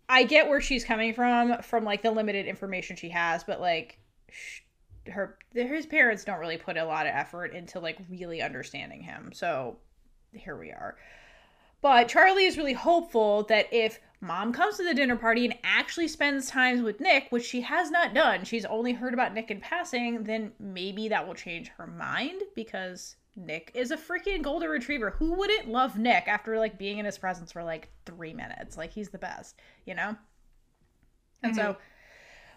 I 0.08 0.24
get 0.24 0.48
where 0.48 0.60
she's 0.60 0.84
coming 0.84 1.12
from, 1.12 1.60
from 1.62 1.84
like 1.84 2.02
the 2.02 2.10
limited 2.10 2.46
information 2.46 2.96
she 2.96 3.10
has, 3.10 3.44
but 3.44 3.60
like 3.60 3.98
her 5.10 5.38
his 5.54 5.86
parents 5.86 6.24
don't 6.24 6.38
really 6.38 6.58
put 6.58 6.76
a 6.76 6.84
lot 6.84 7.06
of 7.06 7.14
effort 7.14 7.54
into 7.54 7.80
like 7.80 7.98
really 8.10 8.42
understanding 8.42 9.02
him. 9.02 9.32
So 9.32 9.78
here 10.32 10.56
we 10.56 10.70
are. 10.70 10.96
But 11.80 12.08
Charlie 12.08 12.44
is 12.44 12.56
really 12.56 12.72
hopeful 12.72 13.44
that 13.44 13.72
if 13.72 14.00
mom 14.20 14.52
comes 14.52 14.76
to 14.76 14.84
the 14.84 14.94
dinner 14.94 15.16
party 15.16 15.44
and 15.44 15.54
actually 15.62 16.08
spends 16.08 16.50
time 16.50 16.82
with 16.82 17.00
Nick, 17.00 17.28
which 17.30 17.44
she 17.44 17.60
has 17.60 17.90
not 17.90 18.14
done, 18.14 18.44
she's 18.44 18.64
only 18.64 18.92
heard 18.92 19.14
about 19.14 19.32
Nick 19.32 19.50
in 19.50 19.60
passing, 19.60 20.24
then 20.24 20.52
maybe 20.58 21.08
that 21.08 21.26
will 21.26 21.34
change 21.34 21.68
her 21.68 21.86
mind 21.86 22.42
because 22.56 23.16
Nick 23.36 23.70
is 23.74 23.92
a 23.92 23.96
freaking 23.96 24.42
golden 24.42 24.68
retriever. 24.68 25.10
Who 25.10 25.34
wouldn't 25.34 25.68
love 25.68 25.96
Nick 25.96 26.26
after 26.26 26.58
like 26.58 26.78
being 26.78 26.98
in 26.98 27.04
his 27.04 27.18
presence 27.18 27.52
for 27.52 27.62
like 27.62 27.88
three 28.04 28.34
minutes? 28.34 28.76
Like 28.76 28.92
he's 28.92 29.10
the 29.10 29.18
best, 29.18 29.56
you 29.86 29.94
know? 29.94 30.16
And 31.44 31.54
mm-hmm. 31.54 31.60
so 31.60 31.76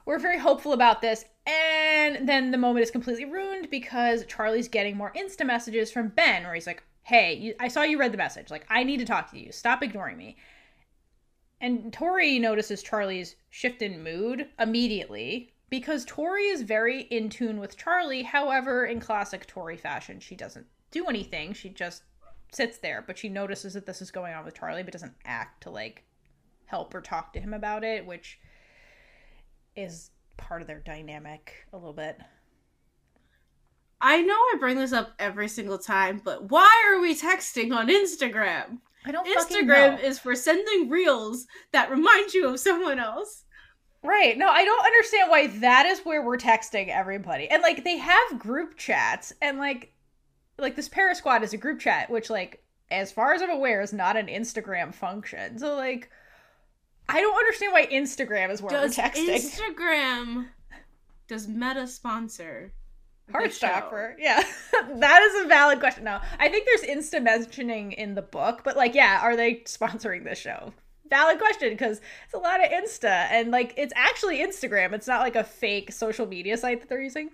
we're 0.05 0.17
very 0.17 0.39
hopeful 0.39 0.73
about 0.73 1.01
this. 1.01 1.25
And 1.45 2.27
then 2.27 2.49
the 2.49 2.57
moment 2.57 2.83
is 2.83 2.91
completely 2.91 3.25
ruined 3.25 3.69
because 3.69 4.25
Charlie's 4.25 4.67
getting 4.67 4.97
more 4.97 5.13
Insta 5.15 5.45
messages 5.45 5.91
from 5.91 6.09
Ben 6.09 6.43
where 6.43 6.55
he's 6.55 6.67
like, 6.67 6.83
Hey, 7.11 7.33
you, 7.33 7.55
I 7.59 7.67
saw 7.67 7.81
you 7.83 7.99
read 7.99 8.13
the 8.13 8.17
message. 8.17 8.49
Like, 8.49 8.65
I 8.69 8.85
need 8.85 8.99
to 8.99 9.05
talk 9.05 9.29
to 9.31 9.37
you. 9.37 9.51
Stop 9.51 9.83
ignoring 9.83 10.15
me. 10.15 10.37
And 11.59 11.91
Tori 11.91 12.39
notices 12.39 12.81
Charlie's 12.81 13.35
shift 13.49 13.81
in 13.81 14.01
mood 14.01 14.47
immediately 14.57 15.51
because 15.69 16.05
Tori 16.05 16.43
is 16.43 16.61
very 16.61 17.01
in 17.01 17.27
tune 17.27 17.59
with 17.59 17.75
Charlie. 17.75 18.23
However, 18.23 18.85
in 18.85 19.01
classic 19.01 19.45
Tori 19.45 19.75
fashion, 19.75 20.21
she 20.21 20.37
doesn't 20.37 20.65
do 20.91 21.07
anything. 21.07 21.51
She 21.51 21.67
just 21.67 22.03
sits 22.53 22.77
there, 22.77 23.03
but 23.05 23.17
she 23.17 23.27
notices 23.27 23.73
that 23.73 23.85
this 23.85 24.01
is 24.01 24.09
going 24.09 24.33
on 24.33 24.45
with 24.45 24.57
Charlie, 24.57 24.83
but 24.83 24.93
doesn't 24.93 25.15
act 25.25 25.63
to 25.63 25.69
like 25.69 26.05
help 26.67 26.95
or 26.95 27.01
talk 27.01 27.33
to 27.33 27.41
him 27.41 27.53
about 27.53 27.83
it, 27.83 28.05
which 28.05 28.39
is 29.75 30.11
part 30.37 30.61
of 30.61 30.67
their 30.69 30.79
dynamic 30.79 31.67
a 31.73 31.77
little 31.77 31.91
bit. 31.91 32.21
I 34.01 34.21
know 34.21 34.33
I 34.33 34.55
bring 34.59 34.77
this 34.77 34.93
up 34.93 35.13
every 35.19 35.47
single 35.47 35.77
time, 35.77 36.21
but 36.23 36.49
why 36.49 36.91
are 36.91 36.99
we 36.99 37.15
texting 37.15 37.75
on 37.75 37.87
Instagram? 37.87 38.79
I 39.05 39.11
don't 39.11 39.27
Instagram 39.27 40.01
is 40.01 40.19
for 40.19 40.35
sending 40.35 40.89
reels 40.89 41.47
that 41.71 41.89
remind 41.89 42.33
you 42.33 42.49
of 42.49 42.59
someone 42.59 42.99
else. 42.99 43.43
Right. 44.03 44.35
No, 44.37 44.47
I 44.47 44.65
don't 44.65 44.85
understand 44.85 45.29
why 45.29 45.47
that 45.59 45.85
is 45.85 45.99
where 45.99 46.23
we're 46.25 46.37
texting 46.37 46.89
everybody. 46.89 47.47
And 47.47 47.61
like 47.61 47.83
they 47.83 47.97
have 47.97 48.39
group 48.39 48.77
chats 48.77 49.31
and 49.41 49.59
like 49.59 49.93
like 50.57 50.75
this 50.75 50.89
Paris 50.89 51.19
Squad 51.19 51.43
is 51.43 51.53
a 51.53 51.57
group 51.57 51.79
chat, 51.79 52.09
which 52.09 52.29
like 52.29 52.63
as 52.89 53.11
far 53.11 53.33
as 53.33 53.41
I'm 53.41 53.51
aware 53.51 53.81
is 53.81 53.93
not 53.93 54.17
an 54.17 54.27
Instagram 54.27 54.93
function. 54.93 55.59
So 55.59 55.75
like 55.75 56.09
I 57.07 57.21
don't 57.21 57.37
understand 57.37 57.73
why 57.73 57.85
Instagram 57.87 58.51
is 58.51 58.61
where 58.61 58.71
does 58.71 58.97
we're 58.97 59.03
texting. 59.03 59.29
Instagram 59.35 60.47
does 61.27 61.47
Meta 61.47 61.85
sponsor 61.85 62.73
Heartstopper. 63.31 64.15
Yeah. 64.17 64.43
that 64.95 65.21
is 65.21 65.45
a 65.45 65.47
valid 65.47 65.79
question. 65.79 66.03
No, 66.03 66.19
I 66.39 66.49
think 66.49 66.65
there's 66.65 66.89
Insta 66.89 67.21
mentioning 67.21 67.93
in 67.93 68.15
the 68.15 68.21
book, 68.21 68.61
but 68.63 68.75
like, 68.75 68.95
yeah, 68.95 69.19
are 69.21 69.35
they 69.35 69.55
sponsoring 69.65 70.23
this 70.23 70.39
show? 70.39 70.73
Valid 71.09 71.39
question 71.39 71.71
because 71.71 71.99
it's 72.25 72.33
a 72.33 72.37
lot 72.37 72.63
of 72.63 72.71
Insta 72.71 73.27
and 73.31 73.51
like 73.51 73.73
it's 73.77 73.93
actually 73.95 74.39
Instagram. 74.39 74.93
It's 74.93 75.07
not 75.07 75.21
like 75.21 75.35
a 75.35 75.43
fake 75.43 75.91
social 75.91 76.25
media 76.25 76.57
site 76.57 76.79
that 76.79 76.89
they're 76.89 77.01
using. 77.01 77.31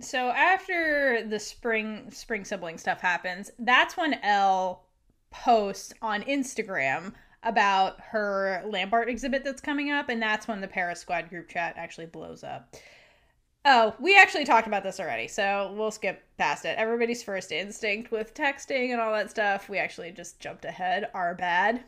So 0.00 0.30
after 0.30 1.24
the 1.28 1.38
spring 1.38 2.10
spring 2.10 2.44
sibling 2.44 2.76
stuff 2.76 3.00
happens, 3.00 3.52
that's 3.60 3.96
when 3.96 4.14
Elle 4.14 4.84
posts 5.30 5.92
on 6.02 6.22
Instagram 6.22 7.12
about 7.44 8.00
her 8.00 8.62
Lambert 8.66 9.08
exhibit 9.08 9.44
that's 9.44 9.60
coming 9.60 9.90
up, 9.90 10.08
and 10.08 10.22
that's 10.22 10.46
when 10.46 10.60
the 10.60 10.68
Paris 10.68 11.00
Squad 11.00 11.28
group 11.28 11.48
chat 11.48 11.74
actually 11.76 12.06
blows 12.06 12.44
up. 12.44 12.76
Oh, 13.64 13.94
we 14.00 14.16
actually 14.18 14.44
talked 14.44 14.66
about 14.66 14.82
this 14.82 14.98
already, 14.98 15.28
so 15.28 15.72
we'll 15.76 15.92
skip 15.92 16.22
past 16.36 16.64
it. 16.64 16.76
Everybody's 16.78 17.22
first 17.22 17.52
instinct 17.52 18.10
with 18.10 18.34
texting 18.34 18.90
and 18.90 19.00
all 19.00 19.12
that 19.12 19.30
stuff, 19.30 19.68
we 19.68 19.78
actually 19.78 20.10
just 20.10 20.40
jumped 20.40 20.64
ahead. 20.64 21.08
Our 21.14 21.34
bad. 21.36 21.84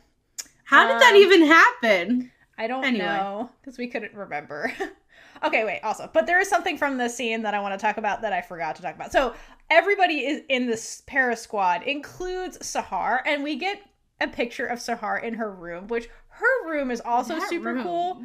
How 0.65 0.87
did 0.87 0.95
um, 0.95 1.01
that 1.01 1.17
even 1.17 1.47
happen? 1.47 2.31
I 2.57 2.69
don't 2.69 2.85
anyway. 2.85 3.07
know 3.07 3.51
because 3.61 3.77
we 3.77 3.89
couldn't 3.89 4.15
remember. 4.15 4.73
okay, 5.45 5.65
wait. 5.65 5.81
Also, 5.83 6.09
but 6.13 6.27
there 6.27 6.41
is 6.41 6.49
something 6.49 6.79
from 6.79 6.97
the 6.97 7.09
scene 7.09 7.43
that 7.43 7.55
I 7.55 7.61
want 7.61 7.79
to 7.79 7.85
talk 7.85 7.97
about 7.97 8.23
that 8.23 8.33
I 8.33 8.41
forgot 8.41 8.77
to 8.77 8.83
talk 8.83 8.95
about. 8.95 9.11
So 9.11 9.35
everybody 9.69 10.27
is 10.27 10.43
in 10.49 10.67
this 10.67 11.03
Paris 11.07 11.41
squad, 11.41 11.83
includes 11.83 12.59
Sahar, 12.59 13.19
and 13.27 13.43
we 13.43 13.57
get 13.57 13.83
a 14.21 14.29
picture 14.29 14.67
of 14.67 14.79
Sahar 14.79 15.23
in 15.23 15.35
her 15.35 15.51
room, 15.51 15.89
which 15.89 16.09
her 16.29 16.71
room 16.71 16.93
is 16.93 17.01
also 17.01 17.41
that 17.41 17.49
super 17.49 17.75
room. 17.75 17.83
cool 17.83 18.23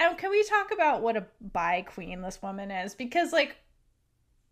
and 0.00 0.18
can 0.18 0.30
we 0.30 0.42
talk 0.44 0.72
about 0.72 1.02
what 1.02 1.16
a 1.16 1.26
bi 1.40 1.82
queen 1.82 2.22
this 2.22 2.42
woman 2.42 2.70
is? 2.70 2.94
Because 2.94 3.32
like 3.32 3.56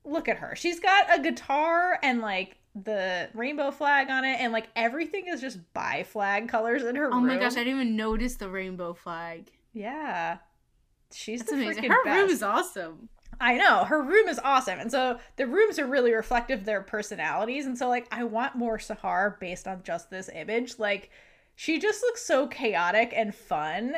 look 0.05 0.29
at 0.29 0.37
her. 0.39 0.55
She's 0.55 0.79
got 0.79 1.19
a 1.19 1.23
guitar 1.23 1.99
and 2.03 2.21
like 2.21 2.57
the 2.75 3.29
rainbow 3.35 3.71
flag 3.71 4.11
on 4.11 4.25
it 4.25 4.41
and 4.41 4.53
like 4.53 4.69
everything 4.77 5.27
is 5.27 5.41
just 5.41 5.59
bi 5.73 6.05
flag 6.05 6.49
colors 6.49 6.85
in 6.85 6.95
her 6.97 7.07
oh 7.07 7.17
room. 7.17 7.27
my 7.27 7.37
gosh, 7.37 7.53
I 7.53 7.65
didn't 7.65 7.81
even 7.81 7.97
notice 7.97 8.37
the 8.37 8.49
rainbow 8.49 8.95
flag. 8.95 9.51
Yeah. 9.73 10.39
She's 11.13 11.41
That's 11.41 11.53
amazing. 11.53 11.91
Her 11.91 12.05
best. 12.05 12.21
room 12.21 12.31
is 12.31 12.43
awesome. 12.43 13.09
I 13.41 13.57
know. 13.57 13.85
Her 13.85 14.03
room 14.03 14.29
is 14.29 14.41
awesome. 14.43 14.79
And 14.79 14.91
so 14.91 15.19
the 15.37 15.47
rooms 15.47 15.79
are 15.79 15.87
really 15.87 16.13
reflective 16.13 16.61
of 16.61 16.65
their 16.67 16.83
personalities. 16.83 17.67
And 17.67 17.79
so 17.79 17.89
like 17.89 18.07
I 18.13 18.25
want 18.25 18.57
more 18.57 18.79
Sahar 18.79 19.39
based 19.41 19.67
on 19.67 19.83
just 19.83 20.11
this 20.11 20.29
image. 20.35 20.79
Like 20.79 21.11
she 21.55 21.79
just 21.79 22.03
looks 22.03 22.25
so 22.25 22.47
chaotic 22.47 23.13
and 23.15 23.35
fun 23.35 23.95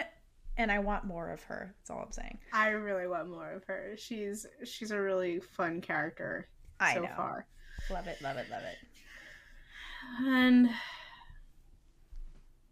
and 0.56 0.70
I 0.70 0.78
want 0.78 1.04
more 1.04 1.30
of 1.30 1.42
her. 1.44 1.74
That's 1.78 1.90
all 1.90 2.02
I'm 2.04 2.12
saying. 2.12 2.38
I 2.52 2.68
really 2.68 3.06
want 3.06 3.30
more 3.30 3.52
of 3.52 3.64
her. 3.64 3.94
She's 3.96 4.46
she's 4.64 4.90
a 4.90 5.00
really 5.00 5.40
fun 5.40 5.80
character 5.80 6.48
I 6.78 6.94
so 6.94 7.02
know. 7.02 7.10
far. 7.16 7.46
Love 7.90 8.06
it, 8.06 8.20
love 8.22 8.36
it, 8.36 8.50
love 8.50 8.62
it. 8.62 8.76
And 10.20 10.70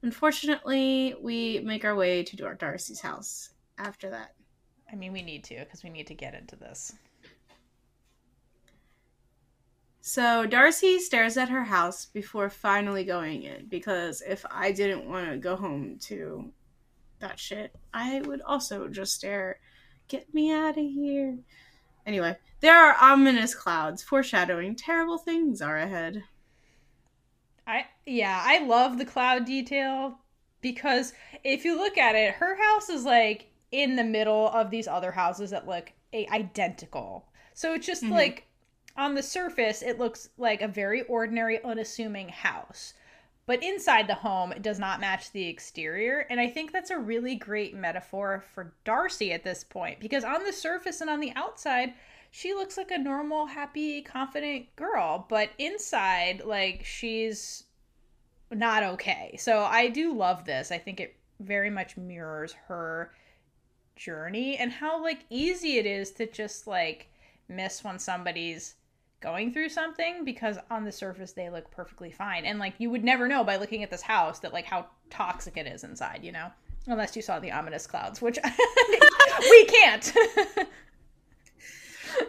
unfortunately, 0.03 1.15
we 1.21 1.61
make 1.61 1.85
our 1.85 1.95
way 1.95 2.23
to 2.25 2.55
Darcy's 2.59 3.01
house 3.01 3.51
after 3.79 4.11
that. 4.11 4.35
I 4.91 4.97
mean, 4.97 5.13
we 5.13 5.23
need 5.23 5.45
to 5.45 5.59
because 5.61 5.83
we 5.83 5.91
need 5.91 6.07
to 6.09 6.15
get 6.15 6.35
into 6.35 6.57
this. 6.57 6.93
So 10.01 10.47
Darcy 10.47 11.01
stares 11.01 11.37
at 11.37 11.51
her 11.51 11.65
house 11.65 12.07
before 12.07 12.49
finally 12.49 13.05
going 13.05 13.43
in 13.43 13.67
because 13.69 14.23
if 14.27 14.43
I 14.51 14.73
didn't 14.73 15.07
want 15.07 15.31
to 15.31 15.37
go 15.37 15.55
home 15.55 15.99
to 16.05 16.51
that 17.21 17.39
shit, 17.39 17.75
I 17.93 18.21
would 18.21 18.41
also 18.43 18.89
just 18.89 19.15
stare, 19.15 19.61
get 20.09 20.33
me 20.35 20.53
out 20.53 20.79
of 20.79 20.85
here. 20.85 21.39
Anyway, 22.07 22.37
there 22.61 22.77
are 22.77 22.97
ominous 23.01 23.55
clouds 23.55 24.03
foreshadowing 24.03 24.77
terrible 24.77 25.19
things 25.19 25.61
are 25.61 25.77
ahead. 25.77 26.25
I 27.67 27.85
yeah, 28.07 28.43
I 28.45 28.65
love 28.65 28.97
the 28.97 29.05
cloud 29.05 29.45
detail 29.45 30.19
because 30.61 31.13
if 31.45 31.65
you 31.65 31.77
look 31.77 31.99
at 31.99 32.15
it, 32.15 32.35
her 32.35 32.57
house 32.57 32.89
is 32.89 33.05
like 33.05 33.51
in 33.71 33.95
the 33.95 34.05
middle 34.05 34.49
of 34.49 34.71
these 34.71 34.89
other 34.89 35.13
houses 35.13 35.51
that 35.51 35.69
look 35.69 35.93
a- 36.13 36.27
identical. 36.29 37.29
So 37.53 37.75
it's 37.75 37.87
just 37.87 38.03
mm-hmm. 38.03 38.15
like 38.15 38.47
on 38.97 39.15
the 39.15 39.23
surface 39.23 39.83
it 39.83 39.99
looks 39.99 40.31
like 40.39 40.63
a 40.63 40.69
very 40.69 41.03
ordinary 41.03 41.63
unassuming 41.63 42.31
house. 42.31 42.95
But 43.49 43.65
inside 43.65 44.07
the 44.07 44.15
home 44.15 44.53
it 44.53 44.61
does 44.61 44.79
not 44.79 45.01
match 45.01 45.33
the 45.33 45.49
exterior. 45.49 46.27
And 46.29 46.39
I 46.39 46.49
think 46.49 46.71
that's 46.71 46.91
a 46.91 46.99
really 46.99 47.35
great 47.35 47.75
metaphor 47.75 48.45
for 48.55 48.75
Darcy 48.85 49.33
at 49.33 49.43
this 49.43 49.65
point 49.65 50.01
because 50.01 50.23
on 50.23 50.45
the 50.45 50.53
surface 50.53 51.01
and 51.01 51.09
on 51.09 51.19
the 51.19 51.33
outside, 51.35 51.95
she 52.31 52.53
looks 52.53 52.77
like 52.77 52.91
a 52.91 52.99
normal, 52.99 53.47
happy, 53.47 54.03
confident 54.03 54.67
girl, 54.77 55.27
but 55.31 55.49
inside, 55.57 56.43
like, 56.45 56.85
she's 56.85 57.65
not 58.51 58.83
okay. 58.83 59.35
So 59.39 59.63
I 59.65 59.89
do 59.89 60.13
love 60.15 60.45
this. 60.45 60.71
I 60.71 60.77
think 60.77 61.01
it 61.01 61.17
very 61.41 61.71
much 61.71 61.97
mirrors 61.97 62.53
her 62.67 63.13
journey 63.97 64.59
and 64.59 64.71
how 64.71 65.03
like 65.03 65.25
easy 65.31 65.79
it 65.79 65.87
is 65.87 66.11
to 66.13 66.27
just 66.27 66.67
like 66.67 67.09
miss 67.49 67.83
when 67.83 67.99
somebody's 67.99 68.75
going 69.21 69.53
through 69.53 69.69
something 69.69 70.25
because 70.25 70.59
on 70.71 70.85
the 70.85 70.93
surface 70.93 71.33
they 71.33 71.51
look 71.51 71.71
perfectly 71.71 72.11
fine. 72.11 72.45
And 72.45 72.59
like 72.59 72.75
you 72.79 72.91
would 72.91 73.03
never 73.05 73.27
know 73.27 73.43
by 73.45 73.57
looking 73.57 73.83
at 73.83 73.91
this 73.91 74.03
house 74.03 74.39
that 74.41 74.53
like 74.53 74.65
how 74.65 74.87
toxic 75.11 75.57
it 75.57 75.67
is 75.67 75.85
inside 75.85 76.21
you 76.23 76.33
know? 76.33 76.51
Unless 76.87 77.17
you 77.17 77.23
saw 77.23 77.39
the 77.41 77.51
ominous 77.51 77.87
clouds 77.87 78.23
which 78.23 78.39
we 79.51 79.65
can't. 79.67 80.13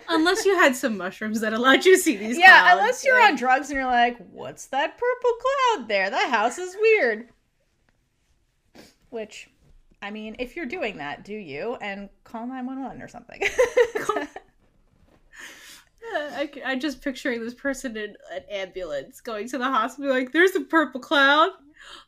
Unless 0.09 0.45
you 0.45 0.55
had 0.55 0.75
some 0.75 0.97
mushrooms 0.97 1.39
that 1.41 1.53
allowed 1.53 1.85
you 1.85 1.95
to 1.95 2.01
see 2.01 2.17
these 2.17 2.37
yeah 2.37 2.61
clouds, 2.61 2.79
unless 2.79 3.05
you're 3.05 3.19
like- 3.19 3.29
on 3.29 3.35
drugs 3.37 3.69
and 3.69 3.77
you're 3.77 3.85
like 3.85 4.17
what's 4.31 4.65
that 4.67 4.97
purple 4.97 5.31
cloud 5.77 5.87
there? 5.87 6.09
That 6.09 6.29
house 6.29 6.57
is 6.57 6.75
weird. 6.79 7.29
Which 9.09 9.49
i 10.01 10.09
mean 10.09 10.33
if 10.39 10.55
you're 10.55 10.65
doing 10.65 10.97
that 10.97 11.23
do 11.23 11.33
you? 11.35 11.77
And 11.81 12.09
call 12.23 12.47
911 12.47 13.01
or 13.01 13.07
something 13.07 13.41
I, 16.03 16.49
I 16.65 16.75
just 16.75 17.01
picturing 17.01 17.43
this 17.43 17.53
person 17.53 17.97
in 17.97 18.15
an 18.31 18.43
ambulance 18.49 19.21
going 19.21 19.47
to 19.49 19.57
the 19.57 19.65
hospital 19.65 20.11
like 20.11 20.31
there's 20.31 20.55
a 20.55 20.61
purple 20.61 21.01
cloud 21.01 21.51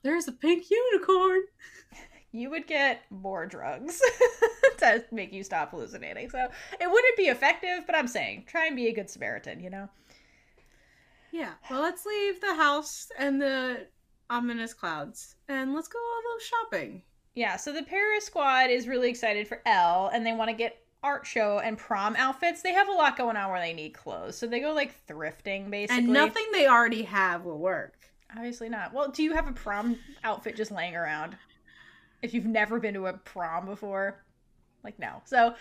there's 0.03 0.27
a 0.27 0.31
pink 0.31 0.65
unicorn 0.69 1.41
you 2.31 2.49
would 2.49 2.67
get 2.67 3.03
more 3.09 3.45
drugs 3.45 4.01
to 4.77 5.03
make 5.11 5.33
you 5.33 5.43
stop 5.43 5.71
hallucinating. 5.71 6.29
So 6.29 6.47
it 6.79 6.89
wouldn't 6.89 7.17
be 7.17 7.23
effective, 7.23 7.85
but 7.85 7.95
I'm 7.95 8.07
saying 8.07 8.45
try 8.47 8.67
and 8.67 8.75
be 8.75 8.87
a 8.87 8.93
good 8.93 9.09
Samaritan, 9.09 9.59
you 9.59 9.69
know? 9.69 9.89
yeah 11.31 11.53
well 11.69 11.81
let's 11.81 12.05
leave 12.05 12.39
the 12.41 12.55
house 12.55 13.09
and 13.17 13.41
the 13.41 13.87
ominous 14.29 14.73
clouds 14.73 15.35
and 15.47 15.73
let's 15.73 15.87
go 15.87 15.99
a 15.99 16.17
little 16.17 16.39
shopping 16.39 17.01
Yeah, 17.33 17.55
so 17.55 17.73
the 17.73 17.83
Paris 17.83 18.25
squad 18.25 18.69
is 18.69 18.87
really 18.87 19.09
excited 19.09 19.47
for 19.47 19.61
Elle 19.65 20.09
and 20.13 20.25
they 20.25 20.33
want 20.33 20.49
to 20.49 20.55
get 20.55 20.80
art 21.03 21.25
show 21.25 21.59
and 21.59 21.77
prom 21.77 22.15
outfits. 22.15 22.61
They 22.61 22.73
have 22.73 22.87
a 22.87 22.91
lot 22.91 23.17
going 23.17 23.35
on 23.35 23.49
where 23.49 23.59
they 23.59 23.73
need 23.73 23.91
clothes. 23.91 24.37
So 24.37 24.47
they 24.47 24.59
go 24.59 24.73
like 24.73 24.95
thrifting 25.07 25.69
basically. 25.69 26.03
and 26.03 26.13
nothing 26.13 26.45
they 26.51 26.67
already 26.67 27.03
have 27.03 27.43
will 27.43 27.59
work 27.59 28.01
Obviously 28.35 28.69
not. 28.69 28.93
Well, 28.93 29.09
do 29.09 29.23
you 29.23 29.33
have 29.33 29.47
a 29.47 29.51
prom 29.51 29.97
outfit 30.23 30.55
just 30.55 30.71
laying 30.71 30.95
around? 30.95 31.35
If 32.21 32.33
you've 32.33 32.45
never 32.45 32.79
been 32.79 32.93
to 32.93 33.07
a 33.07 33.13
prom 33.13 33.65
before? 33.65 34.23
Like 34.83 34.97
no. 34.99 35.21
So 35.25 35.55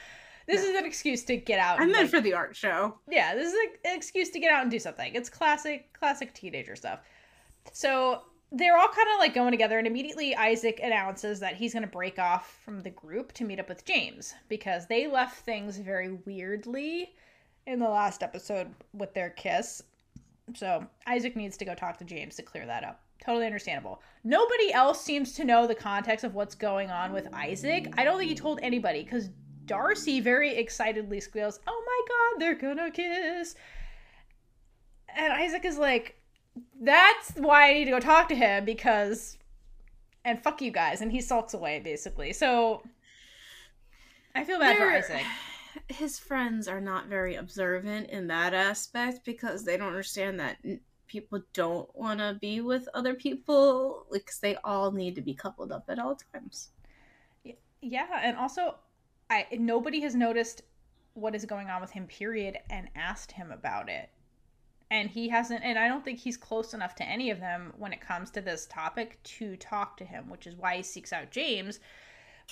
this 0.46 0.62
is 0.62 0.76
an 0.76 0.85
excuse 0.85 1.24
to 1.24 1.37
get 1.37 1.59
out. 1.59 1.81
and, 1.81 1.90
meant 1.90 2.05
like, 2.05 2.11
for 2.11 2.20
the 2.20 2.35
art 2.35 2.57
show 2.57 2.98
yeah, 3.09 3.35
this 3.35 3.53
is 3.53 3.59
an 3.85 3.96
excuse 3.96 4.31
to 4.31 4.40
get 4.40 4.53
out 4.53 4.62
and 4.62 4.70
do 4.70 4.79
something. 4.79 5.14
It's 5.14 5.29
classic, 5.29 5.92
classic 5.98 6.33
teenager 6.33 6.76
stuff. 6.76 7.00
So 7.72 8.22
they're 8.52 8.76
all 8.76 8.88
kind 8.88 9.08
of 9.14 9.18
like 9.18 9.34
going 9.34 9.52
together, 9.52 9.78
and 9.78 9.86
immediately 9.86 10.34
Isaac 10.34 10.80
announces 10.82 11.38
that 11.40 11.56
he's 11.56 11.72
going 11.72 11.84
to 11.84 11.88
break 11.88 12.18
off 12.18 12.60
from 12.64 12.82
the 12.82 12.90
group 12.90 13.32
to 13.34 13.44
meet 13.44 13.60
up 13.60 13.68
with 13.68 13.84
James 13.84 14.34
because 14.48 14.86
they 14.86 15.06
left 15.06 15.44
things 15.44 15.78
very 15.78 16.18
weirdly 16.26 17.14
in 17.66 17.78
the 17.78 17.88
last 17.88 18.22
episode 18.22 18.68
with 18.92 19.14
their 19.14 19.30
kiss. 19.30 19.82
So 20.54 20.84
Isaac 21.06 21.36
needs 21.36 21.56
to 21.58 21.64
go 21.64 21.74
talk 21.74 21.98
to 21.98 22.04
James 22.04 22.34
to 22.36 22.42
clear 22.42 22.66
that 22.66 22.82
up. 22.82 23.00
Totally 23.24 23.46
understandable. 23.46 24.02
Nobody 24.24 24.72
else 24.72 25.00
seems 25.00 25.34
to 25.34 25.44
know 25.44 25.66
the 25.66 25.74
context 25.74 26.24
of 26.24 26.34
what's 26.34 26.54
going 26.54 26.90
on 26.90 27.12
with 27.12 27.32
Isaac. 27.34 27.92
I 27.96 28.04
don't 28.04 28.18
think 28.18 28.30
he 28.30 28.34
told 28.34 28.58
anybody 28.62 29.04
because 29.04 29.28
Darcy 29.66 30.20
very 30.20 30.56
excitedly 30.56 31.20
squeals, 31.20 31.60
Oh 31.68 31.84
my 31.86 32.06
god, 32.08 32.40
they're 32.40 32.54
gonna 32.74 32.90
kiss. 32.90 33.54
And 35.14 35.32
Isaac 35.32 35.64
is 35.64 35.78
like, 35.78 36.19
That's 36.81 37.33
why 37.37 37.70
I 37.70 37.75
need 37.75 37.85
to 37.87 37.90
go 37.92 38.01
talk 38.01 38.29
to 38.29 38.35
him 38.35 38.64
because. 38.64 39.37
And 40.25 40.42
fuck 40.42 40.61
you 40.61 40.70
guys. 40.70 41.01
And 41.01 41.11
he 41.11 41.20
sulks 41.20 41.55
away, 41.55 41.81
basically. 41.81 42.33
So. 42.33 42.83
I 44.35 44.44
feel 44.44 44.59
bad 44.59 44.77
for 44.77 44.85
They're- 44.85 44.99
Isaac. 44.99 45.27
his 45.88 46.18
friends 46.18 46.68
are 46.68 46.81
not 46.81 47.07
very 47.07 47.35
observant 47.37 48.11
in 48.11 48.27
that 48.29 48.55
aspect 48.55 49.25
because 49.25 49.64
they 49.64 49.77
don't 49.77 49.88
understand 49.88 50.38
that 50.40 50.59
people 51.09 51.42
don't 51.53 51.92
want 51.96 52.20
to 52.20 52.38
be 52.40 52.61
with 52.61 52.88
other 52.94 53.14
people 53.14 54.07
because 54.12 54.38
they 54.38 54.55
all 54.62 54.92
need 54.92 55.16
to 55.16 55.20
be 55.20 55.35
coupled 55.35 55.73
up 55.73 55.85
at 55.88 55.99
all 55.99 56.16
times. 56.33 56.70
Yeah, 57.83 58.07
and 58.23 58.37
also, 58.37 58.77
I 59.31 59.46
nobody 59.59 60.01
has 60.03 60.14
noticed 60.14 60.62
what 61.14 61.35
is 61.35 61.44
going 61.44 61.68
on 61.70 61.81
with 61.81 61.90
him. 61.90 62.07
Period, 62.07 62.59
and 62.68 62.88
asked 62.94 63.33
him 63.33 63.51
about 63.51 63.88
it, 63.88 64.11
and 64.90 65.09
he 65.09 65.29
hasn't. 65.29 65.62
And 65.64 65.79
I 65.79 65.88
don't 65.88 66.05
think 66.05 66.18
he's 66.18 66.37
close 66.37 66.74
enough 66.74 66.94
to 66.96 67.09
any 67.09 67.31
of 67.31 67.40
them 67.40 67.72
when 67.79 67.92
it 67.92 68.00
comes 68.00 68.31
to 68.33 68.40
this 68.40 68.66
topic 68.66 69.22
to 69.22 69.57
talk 69.57 69.96
to 69.98 70.05
him, 70.05 70.29
which 70.29 70.46
is 70.46 70.57
why 70.57 70.76
he 70.76 70.83
seeks 70.83 71.12
out 71.12 71.31
James. 71.31 71.79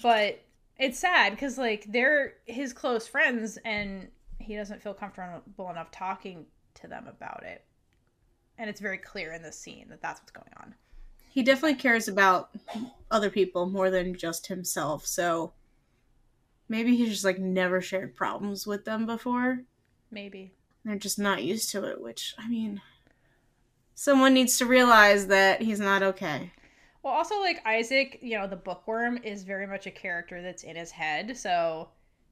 But 0.03 0.45
it's 0.79 0.99
sad 0.99 1.31
because 1.31 1.59
like 1.59 1.85
they're 1.89 2.35
his 2.47 2.73
close 2.73 3.09
friends, 3.09 3.59
and 3.65 4.09
he 4.39 4.55
doesn't 4.55 4.83
feel 4.83 4.95
comfortable 4.95 5.71
enough 5.71 5.91
talking 5.91 6.47
to 6.75 6.87
them 6.87 7.09
about 7.09 7.43
it. 7.45 7.65
And 8.57 8.71
it's 8.71 8.81
very 8.81 8.99
clear 8.99 9.33
in 9.33 9.43
this 9.43 9.59
scene 9.59 9.87
that 9.91 10.01
that's 10.01 10.21
what's 10.21 10.33
going 10.33 10.53
on. 10.61 10.75
He 11.31 11.43
definitely 11.43 11.77
cares 11.77 12.09
about 12.09 12.51
other 13.11 13.31
people 13.31 13.67
more 13.67 13.91
than 13.91 14.15
just 14.17 14.47
himself, 14.47 15.07
so 15.07 15.53
maybe 16.69 16.97
he's 16.97 17.11
just 17.11 17.25
like 17.25 17.39
never 17.39 17.81
shared 17.81 18.15
problems 18.17 18.67
with 18.67 18.85
them 18.85 19.07
before. 19.07 19.65
Maybe. 20.11 20.55
They're 20.89 20.97
just 20.97 21.19
not 21.19 21.45
used 21.45 21.69
to 21.73 21.85
it, 21.85 22.01
which 22.01 22.35
I 22.39 22.49
mean, 22.49 22.81
someone 23.95 24.33
needs 24.33 24.57
to 24.57 24.65
realize 24.65 25.27
that 25.27 25.61
he's 25.61 25.81
not 25.81 26.03
okay. 26.03 26.51
Well, 27.03 27.13
also 27.13 27.39
like 27.41 27.61
Isaac, 27.67 28.19
you 28.23 28.39
know, 28.39 28.47
the 28.47 28.57
bookworm 28.57 29.19
is 29.19 29.43
very 29.43 29.67
much 29.67 29.87
a 29.87 29.91
character 29.91 30.41
that's 30.41 30.63
in 30.63 30.77
his 30.77 30.91
head. 30.91 31.37
So, 31.37 31.91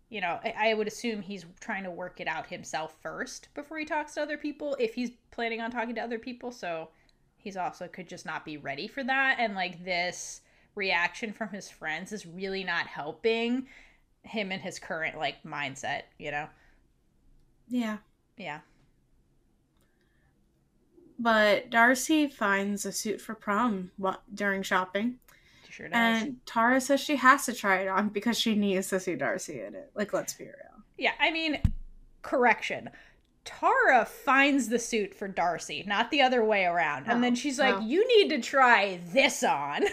you 0.09 0.23
know, 0.23 0.41
I, 0.43 0.71
I 0.71 0.75
would 0.75 0.89
assume 0.89 1.21
he's 1.21 1.45
trying 1.61 1.85
to 1.85 1.91
work 1.91 2.19
it 2.19 2.27
out 2.27 2.47
himself 2.47 2.97
first 3.03 3.49
before 3.55 3.79
he 3.79 3.85
talks 3.85 4.15
to 4.15 4.23
other 4.23 4.39
people. 4.39 4.75
If 4.81 4.95
he's 4.95 5.11
planning 5.31 5.61
on 5.61 5.71
talking 5.71 5.95
to 5.97 6.01
other 6.01 6.19
people, 6.19 6.51
so 6.51 6.89
he's 7.37 7.59
also 7.59 7.87
could 7.89 8.09
just 8.09 8.25
not 8.25 8.47
be 8.47 8.57
ready 8.57 8.89
for 8.89 9.05
that. 9.05 9.37
And 9.39 9.55
like 9.55 9.85
this 9.85 10.41
reaction 10.75 11.31
from 11.31 11.51
his 11.51 11.69
friends 11.69 12.11
is 12.11 12.25
really 12.25 12.65
not 12.65 12.87
helping 12.87 13.67
him 14.23 14.51
in 14.51 14.61
his 14.61 14.79
current 14.79 15.19
like 15.19 15.43
mindset. 15.45 16.05
You 16.19 16.31
know? 16.31 16.47
Yeah. 17.69 17.99
Yeah. 18.37 18.61
But 21.19 21.71
Darcy 21.71 22.29
finds 22.29 22.85
a 22.85 22.93
suit 22.93 23.21
for 23.21 23.35
prom 23.35 23.91
during 24.35 24.63
shopping. 24.63 25.19
She 25.67 25.73
sure 25.73 25.89
does. 25.89 25.95
And 25.97 26.37
Tara 26.45 26.81
says 26.81 27.01
she 27.01 27.17
has 27.17 27.47
to 27.47 27.55
try 27.55 27.79
it 27.81 27.89
on 27.89 28.11
because 28.11 28.39
she 28.39 28.55
needs 28.55 28.89
to 28.91 29.01
see 29.01 29.15
Darcy 29.15 29.63
in 29.63 29.75
it. 29.75 29.91
Like, 29.95 30.13
let's 30.13 30.35
be 30.35 30.45
real. 30.45 30.55
Yeah, 30.99 31.13
I 31.19 31.31
mean, 31.31 31.61
correction. 32.23 32.91
Tara 33.45 34.05
finds 34.05 34.69
the 34.69 34.79
suit 34.79 35.15
for 35.15 35.29
Darcy, 35.29 35.85
not 35.87 36.11
the 36.11 36.21
other 36.21 36.45
way 36.45 36.65
around. 36.65 37.07
And 37.07 37.19
Oh, 37.19 37.21
then 37.23 37.35
she's 37.35 37.59
like, 37.59 37.77
oh. 37.77 37.81
"You 37.81 38.07
need 38.09 38.29
to 38.31 38.41
try 38.43 38.99
this 39.13 39.43
on." 39.45 39.85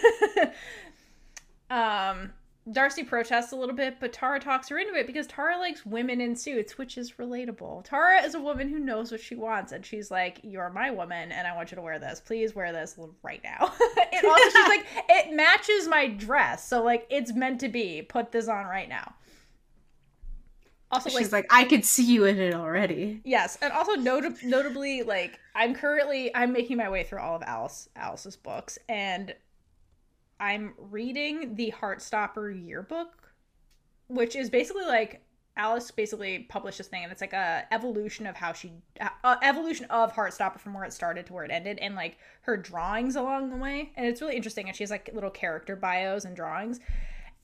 um, 1.70 2.34
Darcy 2.72 3.04
protests 3.04 3.52
a 3.52 3.58
little 3.58 3.76
bit, 3.76 3.98
but 4.00 4.14
Tara 4.14 4.40
talks 4.40 4.70
her 4.70 4.78
into 4.78 4.94
it 4.94 5.06
because 5.06 5.28
Tara 5.28 5.58
likes 5.58 5.86
women 5.86 6.22
in 6.22 6.34
suits, 6.34 6.78
which 6.78 6.98
is 6.98 7.14
relatable. 7.14 7.84
Tara 7.84 8.24
is 8.24 8.36
a 8.36 8.40
woman 8.40 8.70
who 8.70 8.80
knows 8.80 9.12
what 9.12 9.20
she 9.20 9.36
wants, 9.36 9.74
and 9.74 9.86
she's 9.86 10.10
like, 10.10 10.40
"You're 10.44 10.70
my 10.70 10.90
woman, 10.90 11.34
and 11.34 11.46
I 11.46 11.56
want 11.56 11.72
you 11.72 11.76
to 11.76 11.82
wear 11.82 12.00
this. 12.00 12.22
Please 12.22 12.56
wear 12.56 12.72
this 12.72 12.98
right 13.22 13.42
now." 13.44 13.58
and 14.14 14.26
also, 14.26 14.50
she's 14.50 14.68
like, 14.70 14.86
"It 15.10 15.36
matches 15.36 15.90
my 15.90 16.08
dress, 16.08 16.66
so 16.66 16.82
like 16.84 17.06
it's 17.10 17.34
meant 17.34 17.60
to 17.62 17.70
be. 17.70 18.02
Put 18.02 18.32
this 18.32 18.48
on 18.48 18.66
right 18.66 18.88
now." 18.88 19.14
Also, 20.94 21.10
like, 21.10 21.24
She's 21.24 21.34
like, 21.34 21.48
I 21.50 21.64
could 21.64 21.84
see 21.84 22.06
you 22.06 22.26
in 22.26 22.38
it 22.38 22.54
already. 22.54 23.20
Yes, 23.26 23.58
and 23.64 23.74
also 23.74 23.94
not- 23.94 24.44
notably, 24.44 25.02
like 25.02 25.40
I'm 25.56 25.74
currently 25.74 26.34
I'm 26.36 26.54
making 26.54 26.78
my 26.78 26.88
way 26.88 27.04
through 27.04 27.20
all 27.20 27.36
of 27.36 27.42
Alice 27.42 27.90
Alice's 27.96 28.36
books, 28.36 28.78
and 28.88 29.34
I'm 30.40 30.74
reading 30.78 31.56
the 31.56 31.74
Heartstopper 31.80 32.66
yearbook, 32.66 33.34
which 34.08 34.36
is 34.36 34.50
basically 34.50 34.86
like 34.86 35.22
Alice 35.56 35.92
basically 35.92 36.40
published 36.50 36.80
this 36.80 36.88
thing, 36.88 37.04
and 37.04 37.12
it's 37.12 37.22
like 37.22 37.34
a 37.34 37.66
evolution 37.72 38.26
of 38.26 38.36
how 38.36 38.54
she 38.54 38.72
uh, 39.00 39.36
evolution 39.44 39.86
of 39.90 40.14
Heartstopper 40.14 40.60
from 40.60 40.74
where 40.74 40.84
it 40.84 40.94
started 40.94 41.28
to 41.28 41.34
where 41.34 41.46
it 41.46 41.52
ended, 41.52 41.78
and 41.80 41.96
like 41.96 42.18
her 42.42 42.58
drawings 42.58 43.16
along 43.16 43.52
the 43.52 43.58
way, 43.58 43.92
and 43.96 44.06
it's 44.08 44.22
really 44.22 44.36
interesting. 44.36 44.68
And 44.68 44.76
she 44.76 44.84
has 44.84 44.92
like 44.92 45.12
little 45.14 45.30
character 45.30 45.76
bios 45.76 46.26
and 46.26 46.36
drawings. 46.36 46.80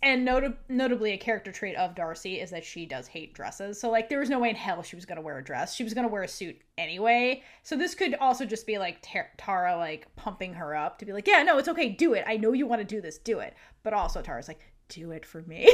And 0.02 0.24
not- 0.24 0.58
notably 0.70 1.12
a 1.12 1.18
character 1.18 1.52
trait 1.52 1.76
of 1.76 1.94
darcy 1.96 2.40
is 2.40 2.50
that 2.52 2.64
she 2.64 2.86
does 2.86 3.08
hate 3.08 3.34
dresses. 3.34 3.80
So 3.80 3.90
like 3.90 4.08
there 4.10 4.20
was 4.20 4.30
no 4.30 4.40
way 4.40 4.50
in 4.50 4.56
hell 4.56 4.82
she 4.82 4.96
was 4.96 5.06
going 5.06 5.18
to 5.18 5.22
wear 5.22 5.38
a 5.38 5.44
dress. 5.44 5.76
She 5.76 5.84
was 5.84 5.94
going 5.94 6.08
to 6.08 6.12
wear 6.12 6.24
a 6.24 6.28
suit 6.28 6.56
anyway. 6.78 7.44
So 7.64 7.76
this 7.76 7.96
could 7.96 8.16
also 8.16 8.46
just 8.46 8.66
be 8.66 8.78
like 8.78 9.00
Tar- 9.02 9.30
tara 9.38 9.76
like 9.78 10.08
pumping 10.16 10.54
her 10.54 10.76
up 10.76 11.00
to 11.00 11.06
be 11.06 11.12
like 11.14 11.28
yeah 11.28 11.44
no 11.44 11.58
it's 11.58 11.68
okay 11.68 11.90
do 11.90 12.14
it. 12.14 12.24
I 12.28 12.38
know 12.38 12.54
you 12.54 12.66
want 12.68 12.80
to 12.82 12.86
do 12.96 13.02
this 13.02 13.18
do 13.18 13.40
it. 13.40 13.54
But 13.84 13.94
also 13.94 14.22
tara's 14.22 14.48
like 14.48 14.62
do 14.88 15.12
it 15.12 15.26
for 15.26 15.42
me. 15.44 15.70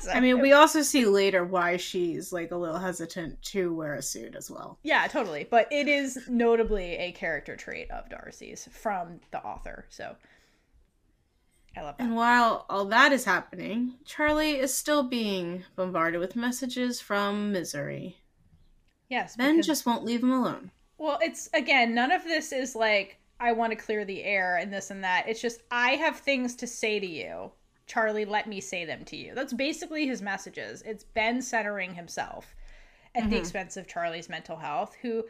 So- 0.00 0.10
I 0.12 0.20
mean, 0.20 0.40
we 0.40 0.52
also 0.52 0.80
see 0.82 1.04
later 1.04 1.44
why 1.44 1.76
she's 1.76 2.32
like 2.32 2.52
a 2.52 2.56
little 2.56 2.78
hesitant 2.78 3.40
to 3.42 3.74
wear 3.74 3.94
a 3.94 4.02
suit 4.02 4.34
as 4.34 4.50
well. 4.50 4.78
yeah 4.82 5.06
totally. 5.08 5.46
But 5.50 5.68
it 5.70 5.88
is 5.88 6.18
notably 6.28 6.96
a 6.96 7.12
character 7.12 7.54
trait 7.54 7.90
of 7.90 8.08
darcy's 8.08 8.66
from 8.72 9.20
the 9.30 9.38
author. 9.44 9.84
So 9.90 10.04
i 10.04 10.04
love 10.04 10.16
that 10.16 10.20
And 11.76 12.16
while 12.16 12.66
all 12.68 12.84
that 12.86 13.12
is 13.12 13.24
happening, 13.24 13.94
Charlie 14.04 14.58
is 14.58 14.74
still 14.74 15.02
being 15.02 15.64
bombarded 15.76 16.20
with 16.20 16.36
messages 16.36 17.00
from 17.00 17.52
Misery. 17.52 18.16
yes 19.08 19.36
Ben 19.36 19.56
because- 19.56 19.66
just 19.66 19.86
won't 19.86 20.04
leave 20.04 20.22
him 20.22 20.32
alone. 20.32 20.70
Well, 20.98 21.18
it's 21.22 21.48
again, 21.54 21.94
none 21.94 22.12
of 22.12 22.24
this 22.24 22.52
is 22.52 22.76
like 22.76 23.18
I 23.38 23.52
want 23.52 23.72
to 23.72 23.76
clear 23.76 24.04
the 24.04 24.22
air 24.22 24.56
and 24.56 24.70
this 24.72 24.90
and 24.90 25.02
that. 25.02 25.26
It's 25.28 25.40
just 25.40 25.62
I 25.70 25.92
have 25.92 26.18
things 26.18 26.54
to 26.56 26.66
say 26.66 27.00
to 27.00 27.06
you. 27.06 27.52
Charlie, 27.86 28.24
let 28.24 28.46
me 28.46 28.60
say 28.60 28.84
them 28.84 29.04
to 29.06 29.16
you. 29.16 29.34
That's 29.34 29.52
basically 29.52 30.06
his 30.06 30.22
messages. 30.22 30.82
It's 30.82 31.02
Ben 31.02 31.40
centering 31.40 31.94
himself 31.94 32.54
at 33.14 33.24
the 33.24 33.30
mm-hmm. 33.30 33.36
expense 33.38 33.76
of 33.76 33.88
Charlie's 33.88 34.28
mental 34.28 34.56
health, 34.56 34.94
who 35.02 35.24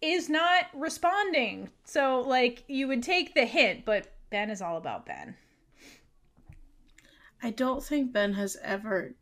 is 0.00 0.28
not 0.28 0.66
responding. 0.74 1.70
So, 1.84 2.20
like, 2.20 2.64
you 2.66 2.88
would 2.88 3.02
take 3.02 3.34
the 3.34 3.44
hint, 3.44 3.84
but 3.84 4.12
Ben 4.30 4.50
is 4.50 4.60
all 4.60 4.76
about 4.76 5.06
Ben. 5.06 5.36
I 7.44 7.50
don't 7.50 7.84
think 7.84 8.10
Ben 8.10 8.32
has 8.32 8.56
ever 8.62 9.14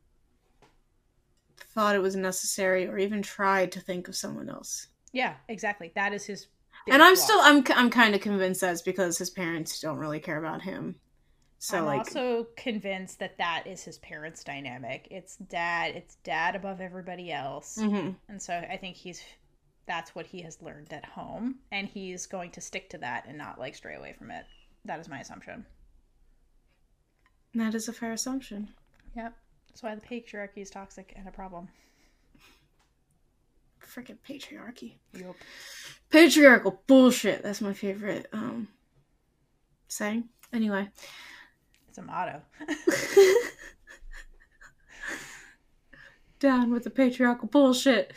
thought 1.75 1.97
it 1.97 2.03
was 2.03 2.15
necessary 2.15 2.87
or 2.87 2.97
even 2.97 3.21
tried 3.21 3.73
to 3.73 3.81
think 3.81 4.07
of 4.07 4.15
someone 4.15 4.49
else. 4.49 4.87
Yeah, 5.13 5.35
exactly. 5.49 5.91
That 5.97 6.13
is 6.13 6.25
his. 6.27 6.47
and 6.89 7.03
I'm 7.03 7.17
flaw. 7.17 7.25
still 7.25 7.41
I'm 7.41 7.65
I'm 7.75 7.91
kind 7.91 8.15
of 8.15 8.21
convinced 8.21 8.61
that's 8.61 8.81
because 8.81 9.19
his 9.19 9.29
parents 9.29 9.81
don't 9.81 9.99
really 9.99 10.21
care 10.21 10.39
about 10.39 10.63
him. 10.63 10.95
So 11.59 11.79
I'm 11.79 11.85
like 11.87 11.99
also 11.99 12.47
convinced 12.57 13.19
that 13.19 13.39
that 13.39 13.65
is 13.67 13.83
his 13.83 13.99
parents' 13.99 14.45
dynamic. 14.45 15.09
It's 15.11 15.35
dad. 15.37 15.97
It's 15.97 16.15
dad 16.23 16.55
above 16.55 16.81
everybody 16.81 17.33
else. 17.33 17.77
Mhm. 17.77 18.15
And 18.29 18.41
so 18.41 18.55
I 18.55 18.77
think 18.77 18.95
he's 18.97 19.21
that's 19.87 20.15
what 20.15 20.27
he 20.27 20.43
has 20.43 20.63
learned 20.63 20.93
at 20.93 21.05
home 21.05 21.57
and 21.73 21.89
he's 21.89 22.27
going 22.27 22.53
to 22.53 22.61
stick 22.61 22.89
to 22.91 22.99
that 22.99 23.27
and 23.27 23.37
not 23.37 23.59
like 23.59 23.75
stray 23.75 23.97
away 23.97 24.13
from 24.17 24.31
it. 24.31 24.45
That 24.85 25.01
is 25.01 25.09
my 25.09 25.19
assumption. 25.19 25.67
That 27.55 27.75
is 27.75 27.89
a 27.89 27.93
fair 27.93 28.13
assumption. 28.13 28.69
Yep. 29.17 29.35
That's 29.69 29.83
why 29.83 29.95
the 29.95 30.01
patriarchy 30.01 30.59
is 30.59 30.71
toxic 30.71 31.13
and 31.17 31.27
a 31.29 31.31
problem. 31.31 31.69
Freaking 33.81 34.19
patriarchy. 34.27 34.95
Yup. 35.13 35.37
Patriarchal 36.11 36.83
bullshit. 36.87 37.43
That's 37.43 37.61
my 37.61 37.73
favorite 37.73 38.27
um 38.33 38.69
saying. 39.89 40.29
Anyway. 40.53 40.89
It's 41.89 41.99
a 41.99 42.03
motto. 42.03 42.41
Down 46.41 46.71
with 46.71 46.85
the 46.85 46.91
patriarchal 46.91 47.49
bullshit. 47.49 48.13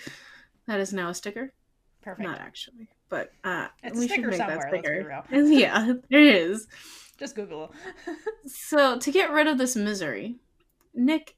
That 0.68 0.80
is 0.80 0.94
now 0.94 1.10
a 1.10 1.14
sticker. 1.14 1.52
Perfect. 2.02 2.30
Not 2.30 2.40
actually, 2.40 2.88
but 3.10 3.32
uh, 3.44 3.68
It's 3.84 3.98
we 3.98 4.08
should 4.08 4.22
make 4.22 4.38
that 4.38 4.48
somewhere, 4.48 4.70
let's 4.72 4.72
be 4.72 4.80
sticker. 4.80 5.42
yeah, 5.52 5.94
there 6.10 6.22
is. 6.22 6.68
Just 7.18 7.36
Google. 7.36 7.74
So 8.48 9.00
to 9.00 9.12
get 9.12 9.32
rid 9.32 9.48
of 9.48 9.58
this 9.58 9.76
misery, 9.76 10.36
Nick 10.94 11.36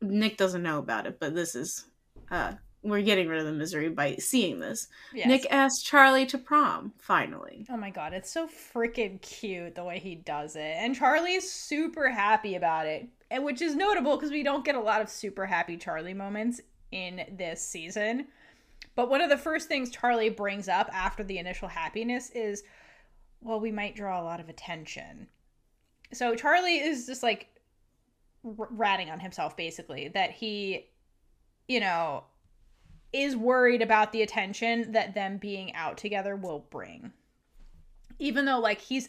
Nick 0.00 0.36
doesn't 0.36 0.62
know 0.62 0.78
about 0.78 1.06
it, 1.06 1.18
but 1.20 1.34
this 1.34 1.54
is 1.54 1.84
uh 2.30 2.52
we're 2.82 3.02
getting 3.02 3.28
rid 3.28 3.40
of 3.40 3.46
the 3.46 3.52
misery 3.52 3.88
by 3.88 4.14
seeing 4.16 4.60
this. 4.60 4.86
yes. 5.12 5.26
Nick 5.26 5.46
asks 5.50 5.82
Charlie 5.82 6.24
to 6.26 6.38
prom, 6.38 6.92
finally. 6.98 7.66
Oh 7.68 7.76
my 7.76 7.90
god, 7.90 8.12
it's 8.12 8.30
so 8.30 8.46
freaking 8.46 9.20
cute 9.20 9.74
the 9.74 9.82
way 9.84 9.98
he 9.98 10.14
does 10.14 10.54
it. 10.54 10.76
And 10.78 10.94
Charlie's 10.94 11.50
super 11.50 12.08
happy 12.08 12.54
about 12.54 12.86
it. 12.86 13.08
And 13.30 13.44
which 13.44 13.60
is 13.60 13.74
notable 13.74 14.16
because 14.16 14.30
we 14.30 14.44
don't 14.44 14.64
get 14.64 14.76
a 14.76 14.80
lot 14.80 15.00
of 15.02 15.08
super 15.08 15.46
happy 15.46 15.76
Charlie 15.76 16.14
moments 16.14 16.60
in 16.92 17.26
this 17.36 17.60
season. 17.60 18.28
But 18.94 19.10
one 19.10 19.20
of 19.20 19.30
the 19.30 19.36
first 19.36 19.66
things 19.66 19.90
Charlie 19.90 20.30
brings 20.30 20.68
up 20.68 20.88
after 20.92 21.24
the 21.24 21.38
initial 21.38 21.68
happiness 21.68 22.30
is, 22.30 22.62
well, 23.40 23.60
we 23.60 23.70
might 23.70 23.96
draw 23.96 24.20
a 24.20 24.24
lot 24.24 24.40
of 24.40 24.48
attention. 24.48 25.28
So 26.12 26.34
Charlie 26.34 26.78
is 26.78 27.06
just 27.06 27.22
like 27.22 27.48
r- 28.44 28.68
ratting 28.70 29.10
on 29.10 29.20
himself 29.20 29.56
basically 29.56 30.08
that 30.08 30.30
he, 30.32 30.86
you 31.68 31.80
know, 31.80 32.24
is 33.12 33.36
worried 33.36 33.82
about 33.82 34.12
the 34.12 34.22
attention 34.22 34.92
that 34.92 35.14
them 35.14 35.38
being 35.38 35.74
out 35.74 35.96
together 35.96 36.36
will 36.36 36.66
bring. 36.70 37.12
Even 38.18 38.44
though, 38.44 38.58
like, 38.58 38.80
he's 38.80 39.08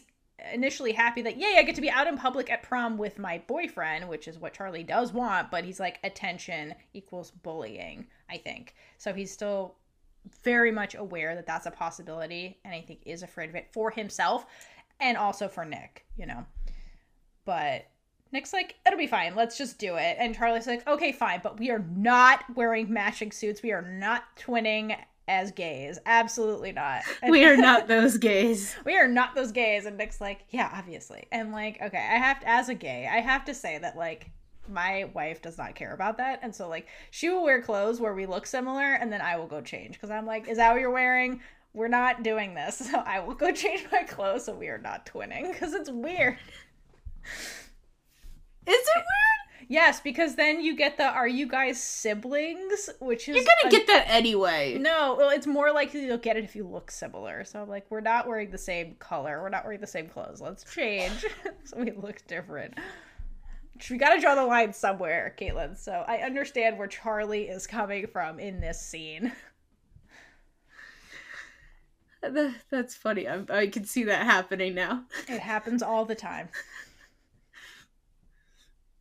initially 0.52 0.92
happy 0.92 1.22
that, 1.22 1.38
yay, 1.38 1.56
I 1.58 1.62
get 1.62 1.74
to 1.74 1.80
be 1.80 1.90
out 1.90 2.06
in 2.06 2.16
public 2.16 2.50
at 2.50 2.62
prom 2.62 2.96
with 2.96 3.18
my 3.18 3.42
boyfriend, 3.46 4.08
which 4.08 4.28
is 4.28 4.38
what 4.38 4.54
Charlie 4.54 4.84
does 4.84 5.12
want, 5.12 5.50
but 5.50 5.64
he's 5.64 5.80
like, 5.80 5.98
attention 6.04 6.74
equals 6.94 7.30
bullying, 7.30 8.06
I 8.30 8.36
think. 8.36 8.74
So 8.98 9.12
he's 9.12 9.32
still 9.32 9.76
very 10.44 10.70
much 10.70 10.94
aware 10.94 11.34
that 11.34 11.46
that's 11.46 11.66
a 11.66 11.70
possibility 11.70 12.58
and 12.64 12.74
I 12.74 12.80
think 12.82 13.00
is 13.06 13.22
afraid 13.22 13.48
of 13.50 13.54
it 13.56 13.68
for 13.72 13.90
himself 13.90 14.46
and 15.00 15.16
also 15.16 15.48
for 15.48 15.64
Nick, 15.64 16.04
you 16.16 16.26
know. 16.26 16.44
But 17.44 17.86
Nick's 18.32 18.52
like, 18.52 18.76
it'll 18.86 18.98
be 18.98 19.06
fine. 19.06 19.34
Let's 19.34 19.56
just 19.56 19.78
do 19.78 19.96
it. 19.96 20.16
And 20.18 20.34
Charlie's 20.34 20.66
like, 20.66 20.86
okay, 20.86 21.12
fine, 21.12 21.40
but 21.42 21.58
we 21.58 21.70
are 21.70 21.84
not 21.96 22.44
wearing 22.54 22.92
matching 22.92 23.32
suits. 23.32 23.62
We 23.62 23.72
are 23.72 23.82
not 23.82 24.24
twinning 24.36 24.96
as 25.28 25.50
gays. 25.52 25.98
Absolutely 26.06 26.72
not. 26.72 27.02
And- 27.22 27.30
We 27.30 27.44
are 27.44 27.56
not 27.58 27.86
those 27.88 28.18
gays. 28.18 28.74
we 28.84 28.96
are 28.98 29.08
not 29.08 29.34
those 29.34 29.52
gays. 29.52 29.86
And 29.86 29.96
Nick's 29.96 30.20
like, 30.20 30.44
yeah, 30.50 30.70
obviously. 30.74 31.26
And 31.32 31.52
like, 31.52 31.80
okay, 31.80 31.96
I 31.98 32.16
have 32.18 32.40
to, 32.40 32.48
as 32.48 32.68
a 32.68 32.74
gay, 32.74 33.08
I 33.10 33.20
have 33.20 33.44
to 33.46 33.54
say 33.54 33.78
that 33.78 33.96
like, 33.96 34.30
my 34.68 35.04
wife 35.14 35.40
does 35.42 35.58
not 35.58 35.74
care 35.74 35.94
about 35.94 36.18
that. 36.18 36.40
And 36.42 36.54
so 36.54 36.68
like, 36.68 36.86
she 37.10 37.28
will 37.28 37.42
wear 37.44 37.60
clothes 37.62 38.00
where 38.00 38.14
we 38.14 38.26
look 38.26 38.46
similar 38.46 38.94
and 38.94 39.12
then 39.12 39.20
I 39.20 39.36
will 39.36 39.46
go 39.46 39.60
change. 39.60 39.94
Because 39.94 40.10
I'm 40.10 40.26
like, 40.26 40.48
is 40.48 40.58
that 40.58 40.72
what 40.72 40.80
you're 40.80 40.90
wearing? 40.90 41.40
We're 41.74 41.88
not 41.88 42.22
doing 42.22 42.54
this. 42.54 42.78
So 42.90 42.98
I 42.98 43.20
will 43.20 43.34
go 43.34 43.52
change 43.52 43.86
my 43.92 44.02
clothes 44.02 44.44
so 44.46 44.54
we 44.54 44.68
are 44.68 44.78
not 44.78 45.06
twinning. 45.06 45.52
Because 45.52 45.74
it's 45.74 45.90
weird. 45.90 46.38
Is 48.66 48.74
it 48.74 48.96
weird? 48.96 49.04
Yes, 49.70 50.00
because 50.00 50.34
then 50.34 50.62
you 50.62 50.74
get 50.74 50.96
the 50.96 51.04
are 51.04 51.28
you 51.28 51.46
guys 51.46 51.82
siblings? 51.82 52.88
Which 53.00 53.28
is 53.28 53.36
You're 53.36 53.44
gonna 53.44 53.68
a- 53.68 53.70
get 53.70 53.86
that 53.88 54.06
anyway. 54.08 54.78
No, 54.78 55.14
well, 55.18 55.28
it's 55.28 55.46
more 55.46 55.72
likely 55.72 56.06
you'll 56.06 56.16
get 56.16 56.38
it 56.38 56.44
if 56.44 56.56
you 56.56 56.66
look 56.66 56.90
similar. 56.90 57.44
So 57.44 57.60
I'm 57.60 57.68
like 57.68 57.84
we're 57.90 58.00
not 58.00 58.26
wearing 58.26 58.50
the 58.50 58.56
same 58.58 58.94
color, 58.98 59.42
we're 59.42 59.50
not 59.50 59.64
wearing 59.64 59.80
the 59.80 59.86
same 59.86 60.08
clothes. 60.08 60.40
Let's 60.40 60.64
change 60.64 61.26
so 61.64 61.76
we 61.78 61.90
look 61.90 62.26
different. 62.26 62.74
We 63.90 63.96
got 63.98 64.14
to 64.14 64.20
draw 64.20 64.34
the 64.34 64.44
line 64.44 64.72
somewhere, 64.72 65.34
Kaitlynn. 65.38 65.76
So 65.78 66.04
I 66.06 66.18
understand 66.18 66.78
where 66.78 66.88
Charlie 66.88 67.48
is 67.48 67.66
coming 67.66 68.06
from 68.06 68.38
in 68.38 68.60
this 68.60 68.80
scene. 68.80 69.32
That- 72.20 72.54
That's 72.70 72.96
funny. 72.96 73.28
I, 73.28 73.44
I 73.48 73.66
can 73.68 73.84
see 73.84 74.02
that 74.04 74.24
happening 74.26 74.74
now. 74.74 75.04
It 75.28 75.38
happens 75.40 75.82
all 75.82 76.04
the 76.04 76.16
time. 76.16 76.48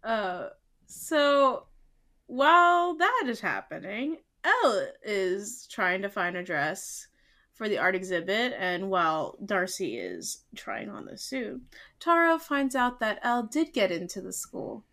Uh, 0.04 0.50
so 0.86 1.66
while 2.28 2.96
that 2.96 3.24
is 3.26 3.40
happening, 3.40 4.18
Elle 4.44 4.88
is 5.04 5.68
trying 5.72 6.04
to 6.04 6.10
find 6.10 6.38
a 6.38 6.44
dress 6.44 7.08
for 7.58 7.68
the 7.68 7.80
art 7.80 7.96
exhibit, 7.96 8.54
and 8.58 8.90
while 8.92 9.36
Darcy 9.44 9.98
is 9.98 10.44
trying 10.56 10.90
on 10.90 11.06
the 11.06 11.18
suit, 11.18 11.60
Tara 12.00 12.38
finds 12.38 12.76
out 12.76 13.00
that 13.00 13.20
Elle 13.24 13.44
did 13.44 13.74
get 13.74 13.92
into 13.92 14.22
the 14.22 14.32
school. 14.32 14.84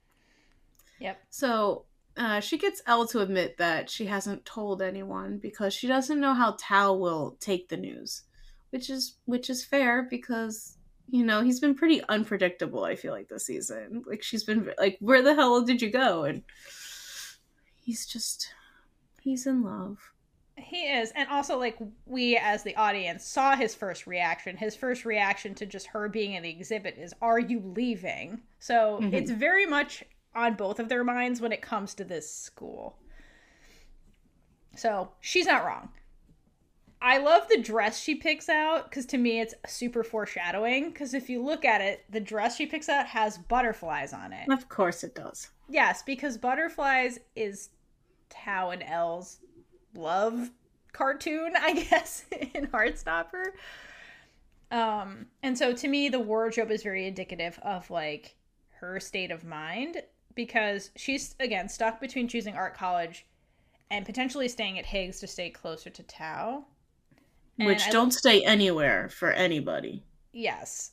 Yep. 0.98 1.18
So 1.28 1.84
uh, 2.16 2.40
she 2.40 2.56
gets 2.56 2.80
Elle 2.86 3.06
to 3.08 3.20
admit 3.20 3.58
that 3.58 3.90
she 3.90 4.06
hasn't 4.06 4.46
told 4.46 4.80
anyone 4.80 5.36
because 5.36 5.74
she 5.74 5.86
doesn't 5.86 6.20
know 6.20 6.32
how 6.32 6.56
Tao 6.58 6.94
will 6.94 7.36
take 7.38 7.68
the 7.68 7.76
news, 7.76 8.22
which 8.70 8.88
is 8.88 9.16
which 9.26 9.50
is 9.50 9.62
fair 9.62 10.02
because 10.08 10.78
you 11.10 11.22
know 11.22 11.42
he's 11.42 11.60
been 11.60 11.74
pretty 11.74 12.00
unpredictable. 12.08 12.84
I 12.84 12.96
feel 12.96 13.12
like 13.12 13.28
this 13.28 13.44
season, 13.44 14.04
like 14.06 14.22
she's 14.22 14.44
been 14.44 14.70
like, 14.78 14.96
"Where 15.00 15.20
the 15.20 15.34
hell 15.34 15.60
did 15.62 15.82
you 15.82 15.90
go?" 15.90 16.24
and 16.24 16.44
he's 17.82 18.06
just 18.06 18.48
he's 19.20 19.46
in 19.46 19.62
love. 19.62 20.13
He 20.56 20.88
is. 20.88 21.12
And 21.16 21.28
also, 21.28 21.58
like, 21.58 21.76
we 22.06 22.36
as 22.36 22.62
the 22.62 22.76
audience 22.76 23.24
saw 23.26 23.56
his 23.56 23.74
first 23.74 24.06
reaction. 24.06 24.56
His 24.56 24.76
first 24.76 25.04
reaction 25.04 25.54
to 25.56 25.66
just 25.66 25.88
her 25.88 26.08
being 26.08 26.34
in 26.34 26.42
the 26.42 26.50
exhibit 26.50 26.96
is, 26.96 27.14
Are 27.20 27.38
you 27.38 27.60
leaving? 27.60 28.40
So 28.60 29.00
Mhm. 29.00 29.12
it's 29.12 29.30
very 29.30 29.66
much 29.66 30.04
on 30.34 30.54
both 30.54 30.78
of 30.78 30.88
their 30.88 31.04
minds 31.04 31.40
when 31.40 31.52
it 31.52 31.62
comes 31.62 31.94
to 31.94 32.04
this 32.04 32.32
school. 32.32 32.98
So 34.76 35.12
she's 35.20 35.46
not 35.46 35.64
wrong. 35.64 35.90
I 37.00 37.18
love 37.18 37.48
the 37.48 37.60
dress 37.60 38.00
she 38.00 38.14
picks 38.14 38.48
out 38.48 38.88
because 38.88 39.04
to 39.06 39.18
me 39.18 39.40
it's 39.40 39.54
super 39.66 40.02
foreshadowing. 40.02 40.90
Because 40.90 41.14
if 41.14 41.28
you 41.28 41.42
look 41.42 41.64
at 41.64 41.80
it, 41.80 42.04
the 42.10 42.20
dress 42.20 42.56
she 42.56 42.66
picks 42.66 42.88
out 42.88 43.06
has 43.06 43.38
butterflies 43.38 44.12
on 44.12 44.32
it. 44.32 44.50
Of 44.50 44.68
course 44.68 45.04
it 45.04 45.14
does. 45.14 45.50
Yes, 45.68 46.02
because 46.02 46.38
butterflies 46.38 47.18
is 47.36 47.70
Tao 48.30 48.70
and 48.70 48.82
Elle's 48.82 49.38
love 49.94 50.50
cartoon, 50.92 51.54
I 51.60 51.72
guess, 51.74 52.24
in 52.54 52.66
Heartstopper. 52.68 53.46
Um, 54.70 55.26
and 55.42 55.56
so 55.56 55.72
to 55.72 55.88
me, 55.88 56.08
the 56.08 56.20
wardrobe 56.20 56.70
is 56.70 56.82
very 56.82 57.06
indicative 57.06 57.58
of 57.62 57.90
like 57.90 58.34
her 58.80 58.98
state 59.00 59.30
of 59.30 59.44
mind 59.44 60.02
because 60.34 60.90
she's 60.96 61.36
again 61.38 61.68
stuck 61.68 62.00
between 62.00 62.26
choosing 62.26 62.54
art 62.56 62.74
college 62.76 63.24
and 63.90 64.04
potentially 64.04 64.48
staying 64.48 64.78
at 64.78 64.86
Higgs 64.86 65.20
to 65.20 65.26
stay 65.26 65.50
closer 65.50 65.90
to 65.90 66.02
Tao. 66.04 66.64
And 67.58 67.66
Which 67.68 67.86
I- 67.86 67.90
don't 67.90 68.10
stay 68.12 68.42
anywhere 68.44 69.08
for 69.10 69.30
anybody. 69.30 70.02
Yes. 70.32 70.90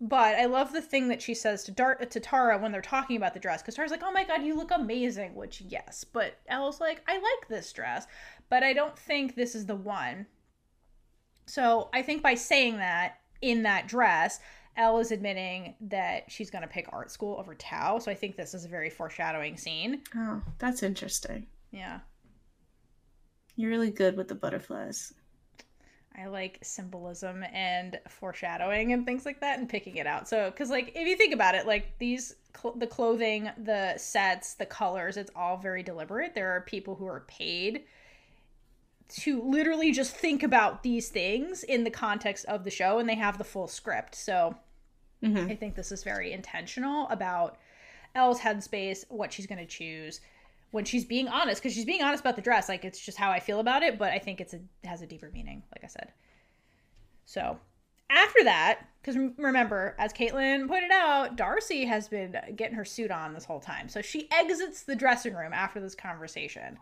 But 0.00 0.36
I 0.36 0.44
love 0.44 0.72
the 0.72 0.80
thing 0.80 1.08
that 1.08 1.20
she 1.20 1.34
says 1.34 1.64
to 1.64 1.72
Dart 1.72 2.08
to 2.10 2.20
Tara 2.20 2.56
when 2.58 2.70
they're 2.70 2.80
talking 2.80 3.16
about 3.16 3.34
the 3.34 3.40
dress 3.40 3.62
because 3.62 3.74
Tara's 3.74 3.90
like, 3.90 4.02
"Oh 4.04 4.12
my 4.12 4.22
god, 4.24 4.44
you 4.44 4.54
look 4.56 4.70
amazing," 4.70 5.34
which 5.34 5.60
yes, 5.62 6.04
but 6.04 6.38
Elle's 6.48 6.80
like, 6.80 7.02
"I 7.08 7.14
like 7.14 7.48
this 7.48 7.72
dress, 7.72 8.06
but 8.48 8.62
I 8.62 8.72
don't 8.72 8.96
think 8.96 9.34
this 9.34 9.54
is 9.56 9.66
the 9.66 9.74
one." 9.74 10.26
So 11.46 11.88
I 11.92 12.02
think 12.02 12.22
by 12.22 12.34
saying 12.34 12.76
that 12.78 13.20
in 13.42 13.62
that 13.64 13.88
dress, 13.88 14.38
Elle 14.76 14.98
is 15.00 15.10
admitting 15.10 15.74
that 15.80 16.30
she's 16.30 16.50
going 16.50 16.62
to 16.62 16.68
pick 16.68 16.88
art 16.92 17.10
school 17.10 17.36
over 17.38 17.54
Tao. 17.56 17.98
So 17.98 18.10
I 18.12 18.14
think 18.14 18.36
this 18.36 18.54
is 18.54 18.64
a 18.64 18.68
very 18.68 18.90
foreshadowing 18.90 19.56
scene. 19.56 20.02
Oh, 20.14 20.42
that's 20.58 20.82
interesting. 20.84 21.46
Yeah, 21.72 22.00
You're 23.56 23.70
really 23.70 23.90
good 23.90 24.16
with 24.16 24.28
the 24.28 24.34
butterflies. 24.36 25.12
I 26.20 26.26
like 26.26 26.58
symbolism 26.62 27.44
and 27.52 27.98
foreshadowing 28.08 28.92
and 28.92 29.06
things 29.06 29.24
like 29.24 29.40
that 29.40 29.58
and 29.58 29.68
picking 29.68 29.96
it 29.96 30.06
out. 30.06 30.28
So, 30.28 30.50
because 30.50 30.70
like 30.70 30.92
if 30.94 31.06
you 31.06 31.16
think 31.16 31.32
about 31.32 31.54
it, 31.54 31.66
like 31.66 31.96
these 31.98 32.34
cl- 32.60 32.74
the 32.74 32.86
clothing, 32.86 33.50
the 33.56 33.96
sets, 33.98 34.54
the 34.54 34.66
colors, 34.66 35.16
it's 35.16 35.30
all 35.36 35.56
very 35.58 35.82
deliberate. 35.82 36.34
There 36.34 36.50
are 36.50 36.62
people 36.62 36.96
who 36.96 37.06
are 37.06 37.20
paid 37.28 37.84
to 39.10 39.40
literally 39.42 39.92
just 39.92 40.14
think 40.14 40.42
about 40.42 40.82
these 40.82 41.08
things 41.08 41.62
in 41.62 41.84
the 41.84 41.90
context 41.90 42.44
of 42.46 42.64
the 42.64 42.70
show 42.70 42.98
and 42.98 43.08
they 43.08 43.14
have 43.14 43.38
the 43.38 43.44
full 43.44 43.68
script. 43.68 44.14
So, 44.14 44.56
Mhm. 45.22 45.50
I 45.50 45.56
think 45.56 45.74
this 45.74 45.90
is 45.92 46.04
very 46.04 46.32
intentional 46.32 47.08
about 47.08 47.58
Elle's 48.14 48.40
headspace, 48.40 49.04
what 49.08 49.32
she's 49.32 49.46
going 49.46 49.58
to 49.58 49.66
choose 49.66 50.20
when 50.70 50.84
she's 50.84 51.04
being 51.04 51.28
honest 51.28 51.62
because 51.62 51.74
she's 51.74 51.84
being 51.84 52.02
honest 52.02 52.20
about 52.20 52.36
the 52.36 52.42
dress 52.42 52.68
like 52.68 52.84
it's 52.84 53.00
just 53.00 53.18
how 53.18 53.30
i 53.30 53.40
feel 53.40 53.60
about 53.60 53.82
it 53.82 53.98
but 53.98 54.12
i 54.12 54.18
think 54.18 54.40
it's 54.40 54.54
a 54.54 54.60
has 54.84 55.02
a 55.02 55.06
deeper 55.06 55.30
meaning 55.32 55.62
like 55.74 55.84
i 55.84 55.88
said. 55.88 56.12
So 57.24 57.58
after 58.10 58.44
that 58.44 58.80
because 59.02 59.16
remember 59.36 59.94
as 59.98 60.12
Kaitlynn 60.12 60.66
pointed 60.66 60.90
out 60.90 61.36
darcy 61.36 61.84
has 61.84 62.08
been 62.08 62.36
getting 62.56 62.74
her 62.74 62.84
suit 62.84 63.10
on 63.10 63.34
this 63.34 63.44
whole 63.44 63.60
time. 63.60 63.88
So 63.88 64.00
she 64.00 64.28
exits 64.30 64.82
the 64.82 64.96
dressing 64.96 65.34
room 65.34 65.52
after 65.52 65.80
this 65.80 65.94
conversation. 65.94 66.78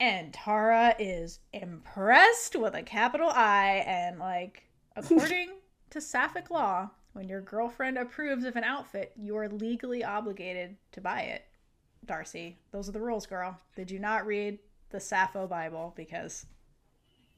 And 0.00 0.32
tara 0.32 0.96
is 0.98 1.40
impressed 1.52 2.56
with 2.56 2.74
a 2.74 2.82
capital 2.82 3.30
i 3.30 3.84
and 3.86 4.18
like 4.18 4.64
according 4.96 5.50
to 5.90 6.00
sapphic 6.00 6.50
law 6.50 6.90
when 7.12 7.28
your 7.28 7.40
girlfriend 7.40 7.98
approves 7.98 8.44
of 8.44 8.56
an 8.56 8.64
outfit 8.64 9.12
you 9.16 9.36
are 9.36 9.48
legally 9.48 10.02
obligated 10.02 10.76
to 10.92 11.00
buy 11.00 11.20
it 11.20 11.44
Darcy. 12.06 12.58
Those 12.72 12.88
are 12.88 12.92
the 12.92 13.00
rules, 13.00 13.26
girl. 13.26 13.58
Did 13.76 13.90
you 13.90 13.98
not 13.98 14.26
read 14.26 14.58
the 14.90 15.00
Sappho 15.00 15.46
Bible? 15.46 15.92
Because 15.96 16.46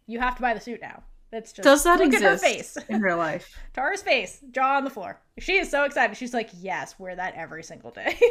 you 0.06 0.18
have 0.20 0.36
to 0.36 0.42
buy 0.42 0.54
the 0.54 0.60
suit 0.60 0.80
now. 0.80 1.02
That's 1.30 1.52
just 1.52 1.64
Does 1.64 1.82
that 1.84 1.98
look 1.98 2.06
exist 2.12 2.24
at 2.24 2.30
her 2.30 2.38
face. 2.38 2.76
in 2.88 3.00
real 3.02 3.16
life? 3.28 3.58
Tara's 3.72 4.02
face, 4.02 4.40
jaw 4.52 4.76
on 4.76 4.84
the 4.84 4.90
floor. 4.90 5.20
She 5.38 5.56
is 5.56 5.70
so 5.70 5.84
excited. 5.84 6.16
She's 6.16 6.32
like, 6.34 6.50
"Yes, 6.60 6.98
wear 6.98 7.16
that 7.16 7.34
every 7.34 7.62
single 7.64 7.90
day." 7.90 8.16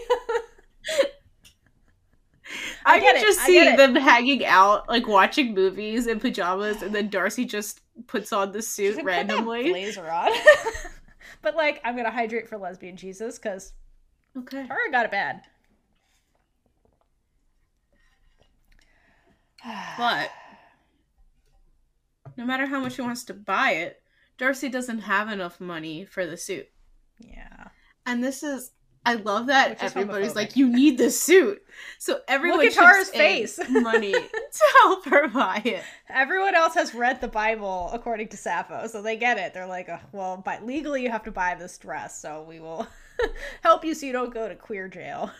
I, 2.85 2.99
get 2.99 3.15
can 3.15 3.23
just 3.23 3.39
I 3.41 3.45
see 3.45 3.75
them 3.75 3.95
hanging 3.95 4.45
out, 4.45 4.87
like 4.89 5.07
watching 5.07 5.53
movies 5.53 6.07
in 6.07 6.19
pajamas, 6.19 6.81
and 6.81 6.93
then 6.93 7.09
Darcy 7.09 7.45
just 7.45 7.81
puts 8.07 8.31
on 8.33 8.51
the 8.51 8.61
suit 8.61 8.95
like, 8.97 9.05
"Put 9.05 9.05
that 9.05 9.17
randomly. 9.27 9.69
blazer 9.69 10.09
on. 10.09 10.31
but 11.41 11.55
like, 11.55 11.81
I'm 11.83 11.95
gonna 11.95 12.11
hydrate 12.11 12.47
for 12.47 12.57
lesbian 12.57 12.95
Jesus 12.97 13.37
because 13.39 13.73
Okay. 14.37 14.65
Tara 14.67 14.91
got 14.91 15.05
it 15.05 15.11
bad. 15.11 15.41
But 19.97 20.31
no 22.37 22.45
matter 22.45 22.65
how 22.65 22.79
much 22.79 22.93
she 22.93 23.01
wants 23.01 23.23
to 23.25 23.33
buy 23.33 23.71
it, 23.71 24.01
Darcy 24.37 24.69
doesn't 24.69 24.99
have 24.99 25.29
enough 25.29 25.59
money 25.59 26.05
for 26.05 26.25
the 26.25 26.37
suit. 26.37 26.67
Yeah. 27.19 27.67
And 28.05 28.23
this 28.23 28.43
is 28.43 28.71
I 29.05 29.15
love 29.15 29.47
that 29.47 29.71
Which 29.71 29.83
everybody's 29.83 30.35
like, 30.35 30.55
you 30.55 30.69
need 30.69 30.97
this 30.97 31.19
suit. 31.19 31.61
So 31.97 32.21
everyone 32.27 32.65
at 32.65 32.71
Tara's 32.71 33.09
face. 33.09 33.59
money 33.69 34.11
to 34.13 34.63
help 34.81 35.05
her 35.05 35.27
buy 35.27 35.61
it. 35.65 35.83
Everyone 36.09 36.55
else 36.55 36.73
has 36.75 36.95
read 36.95 37.19
the 37.19 37.27
Bible 37.27 37.89
according 37.91 38.29
to 38.29 38.37
Sappho, 38.37 38.87
so 38.87 39.01
they 39.01 39.17
get 39.17 39.37
it. 39.37 39.53
They're 39.53 39.67
like, 39.67 39.89
oh, 39.89 39.99
well, 40.13 40.41
but 40.43 40.65
legally 40.65 41.03
you 41.03 41.11
have 41.11 41.23
to 41.23 41.31
buy 41.31 41.55
this 41.55 41.77
dress, 41.77 42.17
so 42.21 42.45
we 42.47 42.61
will 42.61 42.87
help 43.61 43.83
you 43.83 43.93
so 43.93 44.05
you 44.05 44.13
don't 44.13 44.33
go 44.33 44.47
to 44.47 44.55
queer 44.55 44.87
jail. 44.87 45.31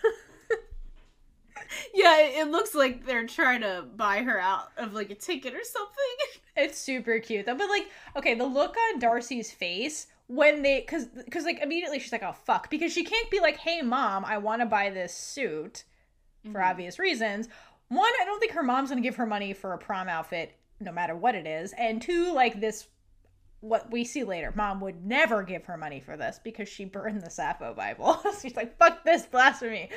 Yeah, 1.94 2.18
it 2.18 2.50
looks 2.50 2.74
like 2.76 3.06
they're 3.06 3.28
trying 3.28 3.62
to 3.62 3.86
buy 3.96 4.24
her 4.24 4.40
out 4.40 4.72
of 4.78 4.94
like 4.94 5.10
a 5.10 5.16
ticket 5.16 5.54
or 5.54 5.64
something. 5.64 6.42
it's 6.58 6.78
super 6.78 7.20
cute 7.20 7.46
though. 7.46 7.56
But 7.56 7.70
like, 7.70 7.90
okay, 8.16 8.36
the 8.36 8.46
look 8.46 8.76
on 8.90 9.00
Darcy's 9.00 9.52
face 9.52 10.08
when 10.28 10.62
they 10.62 10.82
cuz 10.82 11.08
cuz 11.30 11.44
like 11.44 11.62
immediately 11.62 12.00
she's 12.00 12.12
like, 12.12 12.24
"Oh 12.24 12.34
fuck," 12.34 12.70
because 12.70 12.92
she 12.92 13.04
can't 13.04 13.30
be 13.30 13.40
like, 13.40 13.58
"Hey 13.58 13.82
mom, 13.82 14.26
I 14.26 14.38
want 14.38 14.62
to 14.62 14.66
buy 14.66 14.90
this 14.90 15.14
suit." 15.14 15.84
For 16.44 16.50
mm-hmm. 16.50 16.58
obvious 16.58 17.00
reasons. 17.00 17.48
One, 17.88 18.12
I 18.22 18.26
don't 18.26 18.40
think 18.40 18.52
her 18.52 18.64
mom's 18.64 18.90
going 18.90 19.02
to 19.02 19.08
give 19.08 19.16
her 19.16 19.26
money 19.26 19.54
for 19.54 19.72
a 19.72 19.78
prom 19.78 20.10
outfit 20.10 20.58
no 20.82 20.92
matter 20.92 21.16
what 21.16 21.36
it 21.36 21.48
is. 21.48 21.74
And 21.78 22.02
two, 22.02 22.34
like 22.34 22.60
this 22.60 22.88
what 23.64 23.90
we 23.90 24.04
see 24.04 24.26
later, 24.26 24.52
mom 24.56 24.82
would 24.82 25.06
never 25.06 25.42
give 25.42 25.64
her 25.66 25.78
money 25.78 26.02
for 26.02 26.18
this 26.18 26.38
because 26.44 26.68
she 26.68 26.84
burned 26.84 27.22
the 27.22 27.30
Sappho 27.30 27.74
Bible. 27.74 28.22
She's 28.42 28.58
like, 28.58 28.78
fuck 28.78 29.06
this 29.06 29.26
blasphemy. 29.26 29.90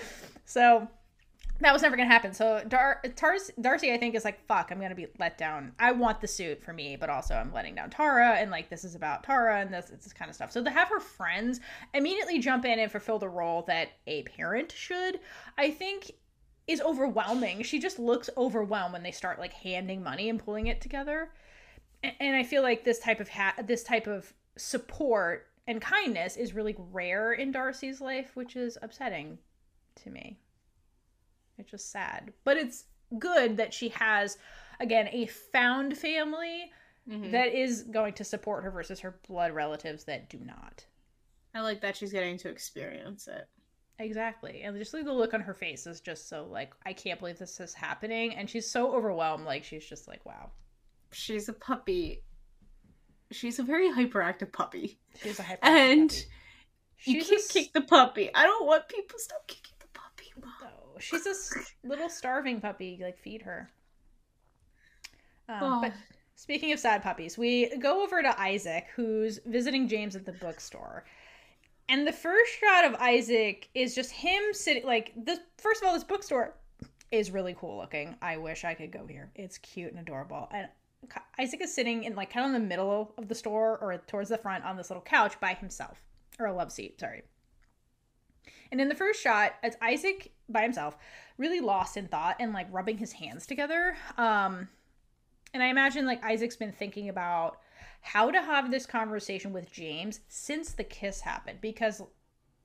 So 0.45 0.87
that 1.61 1.73
was 1.73 1.83
never 1.83 1.97
gonna 1.97 2.09
happen. 2.09 2.33
So 2.35 2.63
Dar- 2.69 3.03
Tars- 3.15 3.51
Darcy, 3.61 3.93
I 3.93 3.97
think, 3.99 4.15
is 4.15 4.25
like, 4.25 4.45
fuck, 4.47 4.71
I'm 4.71 4.81
gonna 4.81 4.95
be 4.95 5.07
let 5.19 5.39
down. 5.39 5.73
I 5.79 5.93
want 5.93 6.21
the 6.21 6.29
suit 6.29 6.63
for 6.63 6.73
me, 6.73 6.97
but 6.97 7.09
also 7.09 7.35
I'm 7.35 7.53
letting 7.53 7.75
down 7.75 7.91
Tara, 7.91 8.33
and 8.35 8.51
like 8.51 8.69
this 8.69 8.85
is 8.85 8.95
about 8.95 9.23
Tara 9.25 9.61
and 9.61 9.73
this, 9.73 9.87
this 9.87 10.13
kind 10.13 10.29
of 10.29 10.35
stuff. 10.35 10.53
So 10.53 10.63
to 10.63 10.71
have 10.71 10.89
her 10.89 11.01
friends 11.01 11.61
immediately 11.95 12.39
jump 12.39 12.65
in 12.65 12.79
and 12.79 12.91
fulfill 12.91 13.19
the 13.19 13.29
role 13.29 13.63
that 13.63 13.89
a 14.07 14.23
parent 14.25 14.73
should, 14.73 15.21
I 15.57 15.71
think 15.71 16.11
is 16.67 16.81
overwhelming. 16.81 17.63
She 17.63 17.79
just 17.79 17.99
looks 17.99 18.29
overwhelmed 18.37 18.93
when 18.93 19.03
they 19.03 19.13
start 19.13 19.39
like 19.39 19.53
handing 19.53 20.03
money 20.03 20.29
and 20.29 20.39
pulling 20.45 20.67
it 20.67 20.81
together. 20.81 21.31
A- 22.05 22.23
And 22.23 22.37
I 22.37 22.43
feel 22.43 22.63
like 22.63 22.85
this 22.85 22.99
type 22.99 23.21
of 23.21 23.29
ha- 23.29 23.55
this 23.65 23.83
type 23.85 24.07
of 24.07 24.33
support 24.57 25.47
and 25.69 25.81
kindness 25.81 26.37
is 26.37 26.55
really 26.55 26.77
rare 26.93 27.33
in 27.33 27.51
Darcy's 27.53 28.01
life, 28.01 28.35
which 28.35 28.57
is 28.57 28.77
upsetting 28.83 29.39
to 30.03 30.11
me. 30.11 30.39
It's 31.59 31.71
just 31.71 31.91
sad. 31.91 32.33
But 32.45 32.57
it's 32.57 32.85
good 33.19 33.57
that 33.59 33.73
she 33.75 33.89
has 33.91 34.37
again 34.81 35.09
a 35.13 35.27
found 35.27 35.97
family 35.97 36.71
Mm-hmm. 37.09 37.31
that 37.31 37.55
is 37.57 37.85
going 37.85 38.15
to 38.15 38.25
support 38.25 38.65
her 38.65 38.71
versus 38.73 38.99
her 38.99 39.21
blood 39.29 39.53
relatives 39.53 40.03
that 40.07 40.29
do 40.29 40.39
not. 40.45 40.85
I 41.55 41.61
like 41.61 41.81
that 41.83 41.95
she's 41.97 42.11
getting 42.11 42.37
to 42.39 42.49
experience 42.49 43.29
it. 43.29 43.47
Exactly. 44.01 44.63
And 44.63 44.77
just 44.77 44.93
like 44.93 45.05
the 45.05 45.13
look 45.13 45.33
on 45.33 45.41
her 45.41 45.55
face 45.55 45.87
is 45.87 46.01
just 46.01 46.29
so 46.29 46.49
like 46.51 46.73
I 46.85 46.93
can't 46.93 47.21
believe 47.21 47.39
this 47.39 47.61
is 47.61 47.73
happening 47.75 48.35
and 48.35 48.51
she's 48.51 48.69
so 48.69 48.93
overwhelmed 48.93 49.45
like 49.45 49.63
she's 49.63 49.87
just 49.87 50.09
like 50.09 50.27
wow. 50.27 50.51
She's 51.13 51.49
a 51.49 51.53
puppy. 51.53 52.25
She's 53.31 53.61
a 53.61 53.63
very 53.63 53.89
hyperactive 53.89 54.51
puppy. 54.51 54.99
She's 55.23 55.39
a 55.39 55.45
hyper 55.45 55.61
And 55.65 56.11
you 57.05 57.21
She's 57.21 57.29
can't 57.29 57.41
s- 57.41 57.53
kick 57.53 57.73
the 57.73 57.83
puppy. 57.83 58.31
I 58.35 58.43
don't 58.43 58.67
want 58.67 58.89
people 58.89 59.19
stop 59.21 59.47
kicking 59.47 59.77
the 59.79 59.87
puppy. 59.95 60.33
Mom. 60.43 60.53
Oh, 60.65 60.76
she's 60.99 61.27
a 61.27 61.87
little 61.87 62.09
starving 62.09 62.61
puppy. 62.61 62.99
Like 63.03 63.19
feed 63.19 63.43
her. 63.43 63.71
Um, 65.49 65.59
Oh. 65.63 65.81
But 65.83 65.93
speaking 66.35 66.73
of 66.73 66.79
sad 66.79 67.03
puppies, 67.03 67.39
we 67.39 67.77
go 67.79 68.03
over 68.03 68.23
to 68.23 68.41
Isaac, 68.41 68.87
who's 68.95 69.39
visiting 69.47 69.89
James 69.89 70.17
at 70.17 70.25
the 70.27 70.33
bookstore. 70.33 71.05
And 71.89 72.07
the 72.07 72.13
first 72.13 72.53
shot 72.59 72.85
of 72.85 72.95
Isaac 72.97 73.69
is 73.75 73.95
just 73.95 74.11
him 74.11 74.43
sitting. 74.53 74.85
Like 74.85 75.13
this. 75.17 75.39
First 75.59 75.83
of 75.83 75.89
all, 75.89 75.95
this 75.95 76.05
bookstore 76.05 76.55
is 77.13 77.31
really 77.31 77.55
cool 77.59 77.77
looking. 77.77 78.17
I 78.21 78.37
wish 78.37 78.65
I 78.65 78.75
could 78.75 78.91
go 78.91 79.07
here. 79.07 79.31
It's 79.37 79.59
cute 79.59 79.93
and 79.93 80.01
adorable. 80.01 80.49
And 80.51 80.69
Isaac 81.39 81.61
is 81.61 81.73
sitting 81.73 82.03
in 82.05 82.17
like 82.17 82.33
kind 82.33 82.47
of 82.47 82.55
in 82.55 82.61
the 82.61 82.67
middle 82.69 83.15
of 83.17 83.29
the 83.29 83.35
store 83.35 83.79
or 83.79 83.97
towards 84.09 84.31
the 84.31 84.39
front 84.39 84.65
on 84.65 84.77
this 84.77 84.91
little 84.91 85.03
couch 85.03 85.39
by 85.41 85.55
himself 85.55 86.03
or 86.41 86.47
a 86.47 86.53
love 86.53 86.73
seat. 86.73 86.99
Sorry. 86.99 87.23
And 88.73 88.81
in 88.81 88.89
the 88.89 88.95
first 88.97 89.23
shot, 89.23 89.55
it's 89.63 89.77
Isaac 89.81 90.33
by 90.49 90.63
himself, 90.63 90.97
really 91.39 91.61
lost 91.61 91.97
in 91.97 92.09
thought 92.09 92.37
and 92.41 92.53
like 92.53 92.67
rubbing 92.71 92.99
his 92.99 93.13
hands 93.13 93.47
together. 93.47 93.97
Um, 94.17 94.69
And 95.55 95.63
I 95.63 95.67
imagine 95.69 96.07
like 96.07 96.23
Isaac's 96.25 96.57
been 96.57 96.73
thinking 96.73 97.09
about 97.09 97.59
how 98.03 98.31
to 98.31 98.41
have 98.41 98.71
this 98.71 98.87
conversation 98.87 99.53
with 99.53 99.73
James 99.73 100.21
since 100.29 100.73
the 100.73 100.85
kiss 100.85 101.21
happened 101.21 101.61
because 101.61 102.03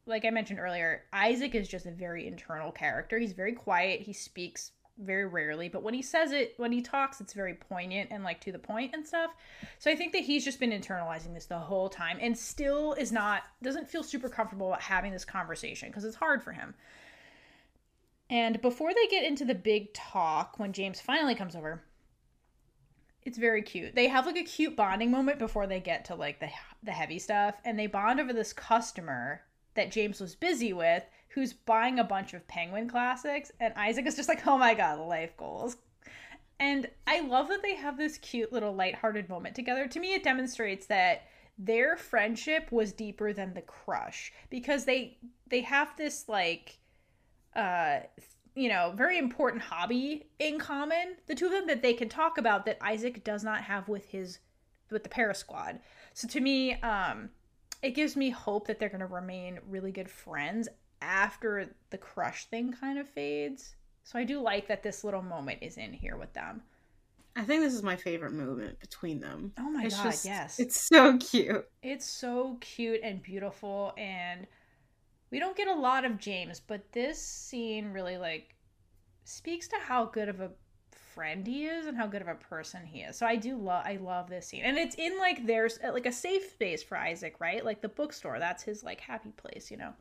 like 0.06 0.26
I 0.26 0.30
mentioned 0.32 0.60
earlier, 0.60 1.04
Isaac 1.14 1.56
is 1.56 1.68
just 1.68 1.86
a 1.86 1.92
very 1.92 2.28
internal 2.28 2.72
character. 2.72 3.18
He's 3.20 3.34
very 3.34 3.54
quiet. 3.54 4.02
He 4.02 4.14
speaks 4.14 4.72
very 4.98 5.26
rarely, 5.26 5.70
but 5.70 5.84
when 5.84 5.94
he 5.94 6.02
says 6.02 6.32
it, 6.32 6.54
when 6.58 6.72
he 6.72 6.82
talks, 6.82 7.22
it's 7.22 7.34
very 7.34 7.54
poignant 7.54 8.10
and 8.12 8.24
like 8.24 8.42
to 8.42 8.52
the 8.52 8.60
point 8.60 8.94
and 8.94 9.06
stuff. 9.08 9.32
So 9.80 9.90
I 9.90 9.96
think 9.96 10.12
that 10.14 10.24
he's 10.24 10.44
just 10.44 10.60
been 10.60 10.72
internalizing 10.72 11.34
this 11.34 11.46
the 11.46 11.58
whole 11.58 11.88
time 11.88 12.18
and 12.20 12.38
still 12.38 12.94
is 12.94 13.12
not 13.12 13.44
doesn't 13.64 13.88
feel 13.88 14.04
super 14.04 14.28
comfortable 14.28 14.68
about 14.68 14.82
having 14.82 15.12
this 15.12 15.26
conversation 15.26 15.90
because 15.90 16.04
it's 16.04 16.16
hard 16.16 16.44
for 16.44 16.52
him. 16.52 16.74
And 18.32 18.62
before 18.62 18.94
they 18.94 19.08
get 19.08 19.26
into 19.26 19.44
the 19.44 19.54
big 19.54 19.94
talk, 19.94 20.58
when 20.58 20.72
James 20.72 21.02
finally 21.02 21.36
comes 21.36 21.54
over, 21.54 21.84
it's 23.24 23.38
very 23.38 23.62
cute. 23.62 23.94
They 23.94 24.08
have 24.08 24.26
like 24.26 24.38
a 24.38 24.44
cute 24.44 24.78
bonding 24.78 25.12
moment 25.12 25.38
before 25.38 25.68
they 25.68 25.82
get 25.82 26.06
to 26.06 26.16
like 26.16 26.40
the 26.40 26.50
the 26.82 26.94
heavy 26.94 27.20
stuff, 27.20 27.60
and 27.66 27.78
they 27.78 27.88
bond 27.88 28.22
over 28.22 28.32
this 28.32 28.54
customer 28.54 29.42
that 29.76 29.92
James 29.92 30.22
was 30.22 30.34
busy 30.34 30.72
with, 30.72 31.04
who's 31.28 31.54
buying 31.54 32.00
a 32.00 32.04
bunch 32.06 32.34
of 32.34 32.48
Penguin 32.48 32.88
classics, 32.90 33.52
and 33.60 33.74
Isaac 33.76 34.08
is 34.08 34.16
just 34.16 34.30
like, 34.30 34.48
"Oh 34.48 34.58
my 34.58 34.74
god, 34.74 35.00
life 35.00 35.36
goals." 35.36 35.76
And 36.58 36.90
I 37.06 37.20
love 37.20 37.50
that 37.50 37.62
they 37.62 37.76
have 37.76 37.98
this 37.98 38.18
cute 38.20 38.54
little 38.54 38.74
lighthearted 38.74 39.28
moment 39.28 39.56
together. 39.56 39.88
To 39.88 40.00
me, 40.00 40.14
it 40.14 40.24
demonstrates 40.24 40.86
that 40.86 41.24
their 41.58 41.98
friendship 41.98 42.72
was 42.72 42.94
deeper 42.94 43.34
than 43.34 43.54
the 43.54 43.62
crush 43.62 44.32
because 44.50 44.86
they 44.86 45.18
they 45.48 45.62
have 45.62 45.96
this 45.98 46.30
like 46.30 46.78
uh 47.56 48.00
you 48.54 48.68
know, 48.68 48.94
very 48.98 49.18
important 49.18 49.64
hobby 49.64 50.28
in 50.40 50.60
common, 50.60 51.16
the 51.28 51.36
two 51.36 51.46
of 51.46 51.54
them 51.54 51.68
that 51.68 51.82
they 51.82 51.94
can 51.94 52.10
talk 52.10 52.38
about 52.38 52.66
that 52.66 52.78
Isaac 52.82 53.24
does 53.24 53.46
not 53.46 53.62
have 53.62 53.88
with 53.88 54.06
his 54.06 54.40
with 54.90 55.04
the 55.04 55.10
Paris 55.10 55.40
squad. 55.40 55.80
So 56.14 56.28
to 56.28 56.40
me, 56.40 56.74
um 56.82 57.30
it 57.82 57.92
gives 57.92 58.16
me 58.16 58.30
hope 58.30 58.68
that 58.68 58.80
they're 58.80 58.90
going 58.90 59.00
to 59.00 59.08
remain 59.08 59.60
really 59.68 59.92
good 59.92 60.10
friends 60.10 60.70
after 61.02 61.74
the 61.90 61.98
crush 61.98 62.46
thing 62.46 62.74
kind 62.74 63.00
of 63.00 63.10
fades. 63.10 63.76
So 64.04 64.20
I 64.20 64.24
do 64.24 64.40
like 64.40 64.68
that 64.68 64.84
this 64.84 65.04
little 65.04 65.22
moment 65.22 65.60
is 65.62 65.78
in 65.78 65.94
here 65.94 66.16
with 66.16 66.32
them. 66.34 66.62
I 67.36 67.44
think 67.44 67.64
this 67.64 67.74
is 67.74 67.82
my 67.82 67.96
favorite 67.96 68.34
moment 68.34 68.80
between 68.80 69.20
them. 69.20 69.54
Oh 69.58 69.72
my 69.72 69.86
it's 69.86 69.96
god, 69.96 70.04
just, 70.04 70.26
yes. 70.26 70.60
It's 70.60 70.80
so 70.80 71.18
cute. 71.18 71.68
It's 71.82 72.06
so 72.06 72.58
cute 72.60 73.00
and 73.04 73.24
beautiful 73.24 73.94
and 73.98 74.46
we 75.32 75.40
don't 75.40 75.56
get 75.56 75.68
a 75.68 75.74
lot 75.74 76.06
of 76.06 76.20
James, 76.20 76.60
but 76.60 76.92
this 76.92 77.22
scene 77.22 77.92
really 77.94 78.18
like 78.18 78.56
speaks 79.24 79.68
to 79.70 79.78
how 79.78 80.06
good 80.06 80.30
of 80.30 80.42
a 80.42 80.52
friend 80.92 81.46
he 81.48 81.66
is 81.66 81.86
and 81.88 81.98
how 81.98 82.08
good 82.08 82.22
of 82.22 82.28
a 82.28 82.36
person 82.36 82.86
he 82.86 83.00
is. 83.00 83.18
So 83.18 83.26
I 83.26 83.36
do 83.36 83.58
love 83.58 83.84
I 83.86 83.98
love 83.98 84.30
this 84.30 84.48
scene. 84.48 84.64
And 84.64 84.78
it's 84.78 84.96
in 84.96 85.18
like 85.18 85.46
there's 85.46 85.80
like 85.82 86.06
a 86.06 86.12
safe 86.12 86.52
space 86.52 86.84
for 86.84 86.98
Isaac, 86.98 87.36
right? 87.40 87.64
Like 87.64 87.82
the 87.82 87.90
bookstore, 87.90 88.40
that's 88.40 88.64
his 88.64 88.84
like 88.84 89.00
happy 89.00 89.32
place, 89.32 89.72
you 89.72 89.78
know. 89.78 89.94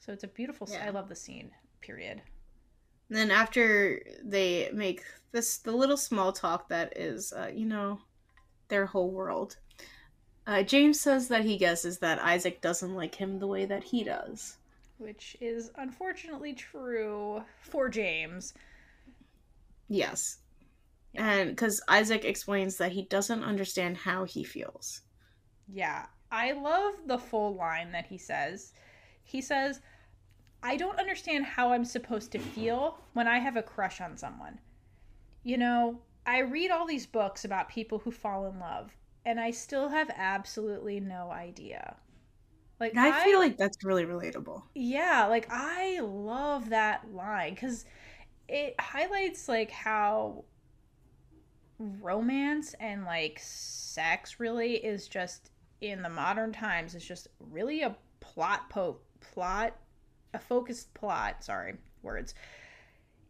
So 0.00 0.12
it's 0.12 0.24
a 0.24 0.28
beautiful 0.28 0.68
yeah. 0.70 0.86
I 0.86 0.90
love 0.90 1.08
the 1.08 1.16
scene, 1.16 1.50
period. 1.80 2.22
And 3.08 3.16
then 3.16 3.30
after 3.30 4.02
they 4.24 4.70
make 4.72 5.02
this 5.32 5.58
the 5.58 5.72
little 5.72 5.96
small 5.96 6.32
talk 6.32 6.68
that 6.68 6.96
is 6.96 7.32
uh, 7.32 7.50
you 7.54 7.66
know 7.66 8.00
their 8.68 8.86
whole 8.86 9.10
world 9.10 9.56
uh, 10.48 10.62
James 10.62 10.98
says 10.98 11.28
that 11.28 11.44
he 11.44 11.58
guesses 11.58 11.98
that 11.98 12.18
Isaac 12.20 12.62
doesn't 12.62 12.94
like 12.94 13.14
him 13.14 13.38
the 13.38 13.46
way 13.46 13.66
that 13.66 13.84
he 13.84 14.02
does. 14.02 14.56
Which 14.96 15.36
is 15.42 15.70
unfortunately 15.76 16.54
true 16.54 17.42
for 17.60 17.90
James. 17.90 18.54
Yes. 19.88 20.38
Yeah. 21.12 21.30
And 21.30 21.50
because 21.50 21.82
Isaac 21.86 22.24
explains 22.24 22.78
that 22.78 22.92
he 22.92 23.02
doesn't 23.02 23.44
understand 23.44 23.98
how 23.98 24.24
he 24.24 24.42
feels. 24.42 25.02
Yeah. 25.70 26.06
I 26.32 26.52
love 26.52 26.94
the 27.06 27.18
full 27.18 27.54
line 27.54 27.92
that 27.92 28.06
he 28.06 28.16
says. 28.16 28.72
He 29.24 29.42
says, 29.42 29.80
I 30.62 30.76
don't 30.76 30.98
understand 30.98 31.44
how 31.44 31.72
I'm 31.72 31.84
supposed 31.84 32.32
to 32.32 32.38
feel 32.38 32.98
when 33.12 33.28
I 33.28 33.38
have 33.38 33.56
a 33.56 33.62
crush 33.62 34.00
on 34.00 34.16
someone. 34.16 34.58
You 35.44 35.58
know, 35.58 35.98
I 36.26 36.38
read 36.38 36.70
all 36.70 36.86
these 36.86 37.06
books 37.06 37.44
about 37.44 37.68
people 37.68 37.98
who 37.98 38.10
fall 38.10 38.46
in 38.46 38.58
love, 38.58 38.96
and 39.28 39.38
I 39.38 39.50
still 39.50 39.90
have 39.90 40.10
absolutely 40.16 41.00
no 41.00 41.30
idea. 41.30 41.96
Like 42.80 42.96
I, 42.96 43.20
I 43.20 43.24
feel 43.24 43.38
like 43.38 43.58
that's 43.58 43.84
really 43.84 44.06
relatable. 44.06 44.62
Yeah, 44.74 45.26
like 45.26 45.46
I 45.50 46.00
love 46.00 46.70
that 46.70 47.12
line 47.12 47.54
cuz 47.54 47.84
it 48.48 48.74
highlights 48.80 49.46
like 49.46 49.70
how 49.70 50.44
romance 51.78 52.74
and 52.80 53.04
like 53.04 53.38
sex 53.38 54.40
really 54.40 54.76
is 54.76 55.06
just 55.06 55.50
in 55.82 56.00
the 56.00 56.08
modern 56.08 56.50
times 56.50 56.94
is 56.94 57.04
just 57.04 57.28
really 57.38 57.82
a 57.82 57.94
plot 58.20 58.70
po 58.70 58.98
plot 59.20 59.76
a 60.32 60.38
focused 60.38 60.94
plot, 60.94 61.44
sorry, 61.44 61.74
words 62.02 62.32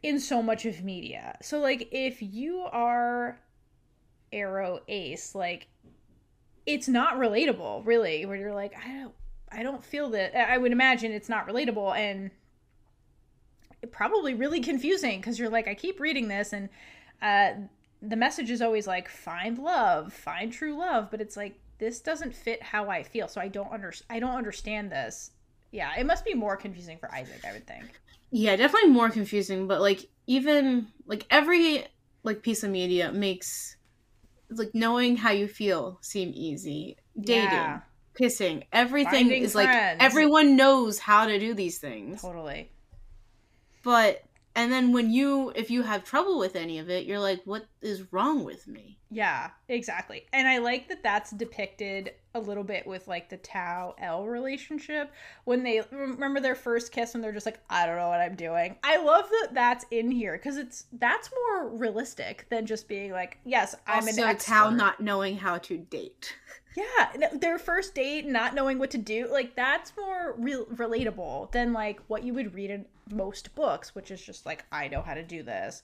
in 0.05 0.21
so 0.21 0.41
much 0.41 0.65
of 0.65 0.85
media. 0.85 1.37
So 1.43 1.59
like 1.59 1.89
if 1.91 2.23
you 2.23 2.61
are 2.71 3.41
Aro 4.33 4.81
Ace, 4.89 5.35
like 5.35 5.69
it's 6.69 6.87
not 6.87 7.16
relatable, 7.16 7.85
really, 7.87 8.27
where 8.27 8.37
you're 8.37 8.55
like, 8.55 8.75
I 8.77 8.89
don't 8.89 9.14
I 9.51 9.62
don't 9.62 9.83
feel 9.83 10.11
that 10.11 10.37
I 10.37 10.59
would 10.59 10.73
imagine 10.73 11.11
it's 11.11 11.31
not 11.31 11.49
relatable 11.49 11.97
and 11.97 12.31
probably 13.91 14.35
really 14.35 14.61
confusing 14.61 15.19
because 15.19 15.39
you're 15.39 15.49
like, 15.49 15.66
I 15.66 15.75
keep 15.75 15.99
reading 15.99 16.29
this 16.29 16.53
and 16.53 16.69
uh 17.23 17.53
the 18.01 18.16
message 18.16 18.51
is 18.51 18.62
always 18.62 18.87
like 18.87 19.09
find 19.09 19.59
love, 19.59 20.12
find 20.12 20.53
true 20.53 20.77
love, 20.77 21.11
but 21.11 21.23
it's 21.23 21.37
like 21.37 21.59
this 21.79 22.01
doesn't 22.01 22.35
fit 22.35 22.62
how 22.62 22.91
I 22.91 23.03
feel, 23.03 23.29
so 23.29 23.41
I 23.41 23.49
don't 23.49 23.73
under 23.73 23.93
I 24.11 24.21
don't 24.21 24.37
understand 24.37 24.93
this. 24.93 25.31
Yeah, 25.71 25.93
it 25.99 26.05
must 26.05 26.25
be 26.25 26.35
more 26.35 26.57
confusing 26.57 26.99
for 26.99 27.12
Isaac, 27.14 27.45
I 27.49 27.53
would 27.53 27.66
think. 27.66 27.99
Yeah, 28.31 28.57
definitely 28.57 28.91
more 28.91 29.09
confusing, 29.09 29.66
but 29.66 29.81
like 29.81 30.07
even 30.27 30.89
like 31.07 31.25
every 31.31 31.87
like 32.25 32.43
piece 32.43 32.62
of 32.62 32.71
media 32.71 33.11
makes 33.11 33.78
like 34.51 34.75
knowing 34.75 35.17
how 35.17 35.31
you 35.31 35.49
feel 35.49 35.99
seem 36.01 36.33
easy. 36.35 36.97
Dating, 37.19 37.45
yeah. 37.45 37.81
kissing, 38.17 38.65
everything 38.73 39.13
Finding 39.13 39.43
is 39.43 39.53
friends. 39.53 39.69
like 39.69 40.03
everyone 40.03 40.57
knows 40.57 40.99
how 40.99 41.27
to 41.27 41.39
do 41.39 41.55
these 41.55 41.79
things. 41.79 42.23
Totally. 42.23 42.71
But 43.83 44.23
and 44.55 44.73
then 44.73 44.93
when 44.93 45.11
you 45.11 45.53
if 45.55 45.71
you 45.71 45.83
have 45.83 46.05
trouble 46.05 46.39
with 46.39 46.57
any 46.57 46.79
of 46.79 46.91
it, 46.91 47.07
you're 47.07 47.21
like 47.21 47.41
what 47.45 47.67
is 47.81 48.12
wrong 48.12 48.45
with 48.45 48.66
me? 48.66 48.99
Yeah, 49.11 49.51
exactly. 49.68 50.26
And 50.33 50.47
I 50.47 50.59
like 50.59 50.89
that 50.89 51.03
that's 51.03 51.31
depicted 51.31 52.12
a 52.35 52.41
little 52.41 52.64
bit 52.64 52.87
with 52.87 53.09
like 53.09 53.29
the 53.29 53.37
Tao 53.39 53.95
Elle 53.99 54.26
relationship 54.26 55.12
when 55.45 55.62
they 55.62 55.83
remember 55.91 56.41
their 56.41 56.55
first 56.55 56.93
kiss 56.93 57.14
and 57.14 57.22
they're 57.22 57.33
just 57.33 57.47
like 57.47 57.61
I 57.70 57.87
don't 57.87 57.97
know 57.97 58.09
what 58.09 58.20
I'm 58.20 58.35
doing. 58.35 58.76
I 58.83 59.03
love 59.03 59.29
that 59.29 59.49
that's 59.53 59.87
in 59.91 60.11
here 60.11 60.37
cuz 60.39 60.57
it's 60.57 60.85
that's 60.93 61.31
more 61.33 61.68
realistic 61.68 62.47
than 62.51 62.66
just 62.66 62.89
being 62.89 63.12
like 63.12 63.39
yes, 63.45 63.74
I'm 63.87 64.05
also, 64.05 64.22
an 64.22 64.29
expert. 64.29 64.51
Tao 64.53 64.70
not 64.70 65.01
knowing 65.01 65.39
how 65.39 65.59
to 65.59 65.79
date. 65.79 66.37
Yeah, 66.76 67.29
their 67.33 67.59
first 67.59 67.97
date, 67.97 68.24
not 68.24 68.55
knowing 68.55 68.79
what 68.79 68.93
to 68.93 68.99
do, 68.99 69.26
like 69.26 69.57
that's 69.57 69.93
more 69.97 70.37
real 70.39 70.64
relatable 70.66 71.51
than 71.51 71.72
like 71.72 71.99
what 72.07 72.22
you 72.22 72.33
would 72.35 72.55
read 72.55 72.70
in 72.70 72.87
most 73.11 73.53
books, 73.57 73.97
which 73.97 74.12
is 74.12 74.24
just 74.24 74.47
like 74.47 74.64
I 74.70 74.87
know 74.87 75.03
how 75.03 75.14
to 75.14 75.24
do 75.24 75.43
this 75.43 75.83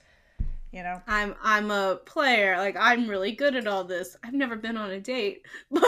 you 0.74 0.82
know? 0.82 1.00
I'm 1.06 1.36
i'm 1.42 1.70
a 1.70 2.00
player. 2.04 2.58
Like 2.58 2.76
i'm 2.78 3.08
really 3.08 3.32
good 3.32 3.54
at 3.54 3.68
all 3.68 3.84
this. 3.84 4.16
I've 4.24 4.34
never 4.34 4.56
been 4.56 4.76
on 4.76 4.90
a 4.90 5.00
date 5.00 5.42
but 5.70 5.84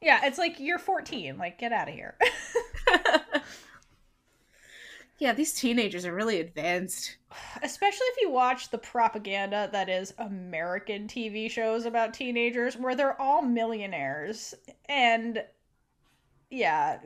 yeah 0.00 0.20
it's 0.24 0.38
like 0.38 0.58
you're 0.58 0.78
14 0.78 1.36
like 1.36 1.58
get 1.58 1.72
out 1.72 1.88
of 1.88 1.94
here. 1.94 2.16
Yeah 5.20 5.32
these 5.32 5.52
teenagers 5.52 6.06
are 6.06 6.14
really 6.14 6.38
advanced. 6.40 7.16
Especially 7.60 8.06
if 8.06 8.20
you 8.22 8.30
watch 8.30 8.70
the 8.70 8.78
propaganda 8.78 9.68
that 9.72 9.88
is 9.88 10.14
american 10.18 11.08
tv 11.08 11.50
shows 11.50 11.86
about 11.86 12.14
teenagers 12.14 12.76
where 12.76 12.94
they're 12.94 13.20
all 13.20 13.42
millionaires 13.42 14.54
and 14.88 15.42
yeah 16.50 16.98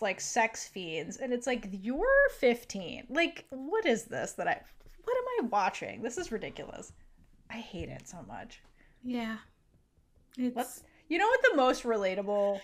like 0.00 0.20
sex 0.20 0.66
fiends. 0.66 1.18
And 1.18 1.32
it's 1.32 1.46
like 1.46 1.68
you're 1.70 2.28
15 2.40 3.06
like 3.08 3.44
what 3.50 3.86
is 3.86 4.06
this 4.06 4.32
that 4.32 4.48
i 4.48 4.60
what 5.04 5.16
am 5.16 5.44
I 5.44 5.48
watching? 5.48 6.02
This 6.02 6.18
is 6.18 6.32
ridiculous. 6.32 6.92
I 7.50 7.56
hate 7.56 7.88
it 7.88 8.08
so 8.08 8.18
much. 8.26 8.60
Yeah. 9.02 9.36
It's 10.38 10.82
you 11.08 11.18
know 11.18 11.26
what 11.26 11.40
the 11.50 11.56
most 11.56 11.82
relatable 11.82 12.60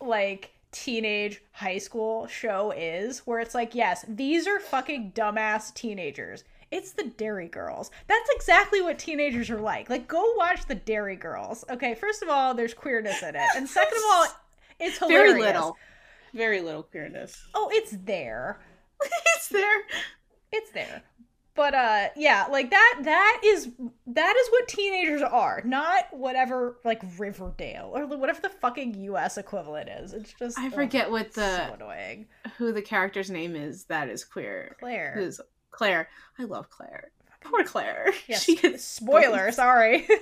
like 0.00 0.52
teenage 0.70 1.42
high 1.52 1.78
school 1.78 2.26
show 2.26 2.72
is 2.76 3.20
where 3.20 3.40
it's 3.40 3.54
like, 3.54 3.74
yes, 3.74 4.04
these 4.08 4.46
are 4.46 4.58
fucking 4.58 5.12
dumbass 5.14 5.72
teenagers. 5.74 6.44
It's 6.70 6.92
the 6.92 7.04
Derry 7.04 7.48
Girls. 7.48 7.90
That's 8.08 8.28
exactly 8.30 8.82
what 8.82 8.98
teenagers 8.98 9.50
are 9.50 9.60
like. 9.60 9.88
Like, 9.88 10.08
go 10.08 10.32
watch 10.36 10.66
the 10.66 10.74
Derry 10.74 11.14
Girls. 11.14 11.64
Okay, 11.70 11.94
first 11.94 12.22
of 12.22 12.28
all, 12.28 12.54
there's 12.54 12.74
queerness 12.74 13.22
in 13.22 13.36
it, 13.36 13.48
and 13.56 13.68
second 13.68 13.98
of 13.98 14.04
all, 14.12 14.26
it's 14.80 14.98
hilarious. 14.98 15.34
Very 15.34 15.40
little, 15.42 15.76
very 16.32 16.60
little 16.60 16.82
queerness. 16.82 17.46
Oh, 17.54 17.70
it's 17.72 17.92
there. 18.04 18.58
it's 19.36 19.48
there. 19.48 19.82
It's 20.50 20.70
there 20.70 21.02
but 21.54 21.74
uh 21.74 22.08
yeah 22.16 22.46
like 22.50 22.70
that 22.70 23.00
that 23.02 23.40
is 23.44 23.70
that 24.06 24.36
is 24.36 24.48
what 24.50 24.68
teenagers 24.68 25.22
are 25.22 25.62
not 25.64 26.04
whatever 26.12 26.78
like 26.84 27.02
riverdale 27.18 27.90
or 27.94 28.06
whatever 28.06 28.40
the 28.40 28.48
fucking 28.48 28.94
us 28.94 29.38
equivalent 29.38 29.88
is 29.88 30.12
it's 30.12 30.32
just 30.34 30.58
I 30.58 30.70
forget 30.70 31.10
what 31.10 31.32
the 31.32 31.56
so 31.68 31.74
annoying 31.74 32.26
who 32.58 32.72
the 32.72 32.82
character's 32.82 33.30
name 33.30 33.56
is 33.56 33.84
that 33.84 34.08
is 34.08 34.24
queer. 34.24 34.76
Clare 34.80 35.12
Who's 35.14 35.40
Clare? 35.70 36.08
I 36.38 36.44
love 36.44 36.70
Clare. 36.70 37.10
Poor 37.40 37.64
Clare. 37.64 38.12
yes 38.28 38.44
She 38.44 38.56
gets 38.56 38.84
spoiler 38.84 39.52
sorry 39.52 40.06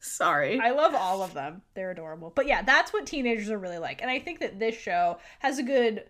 Sorry. 0.00 0.58
I 0.58 0.70
love 0.70 0.94
all 0.94 1.22
of 1.22 1.34
them. 1.34 1.62
They're 1.74 1.92
adorable. 1.92 2.32
But 2.34 2.46
yeah, 2.48 2.62
that's 2.62 2.92
what 2.92 3.06
teenagers 3.06 3.50
are 3.50 3.58
really 3.58 3.78
like. 3.78 4.02
And 4.02 4.10
I 4.10 4.18
think 4.18 4.40
that 4.40 4.58
this 4.58 4.74
show 4.74 5.18
has 5.38 5.58
a 5.58 5.62
good 5.62 6.04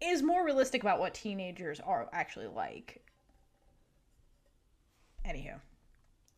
is 0.00 0.22
more 0.22 0.44
realistic 0.44 0.82
about 0.82 0.98
what 1.00 1.14
teenagers 1.14 1.80
are 1.80 2.08
actually 2.12 2.46
like. 2.48 3.02
Anywho, 5.26 5.58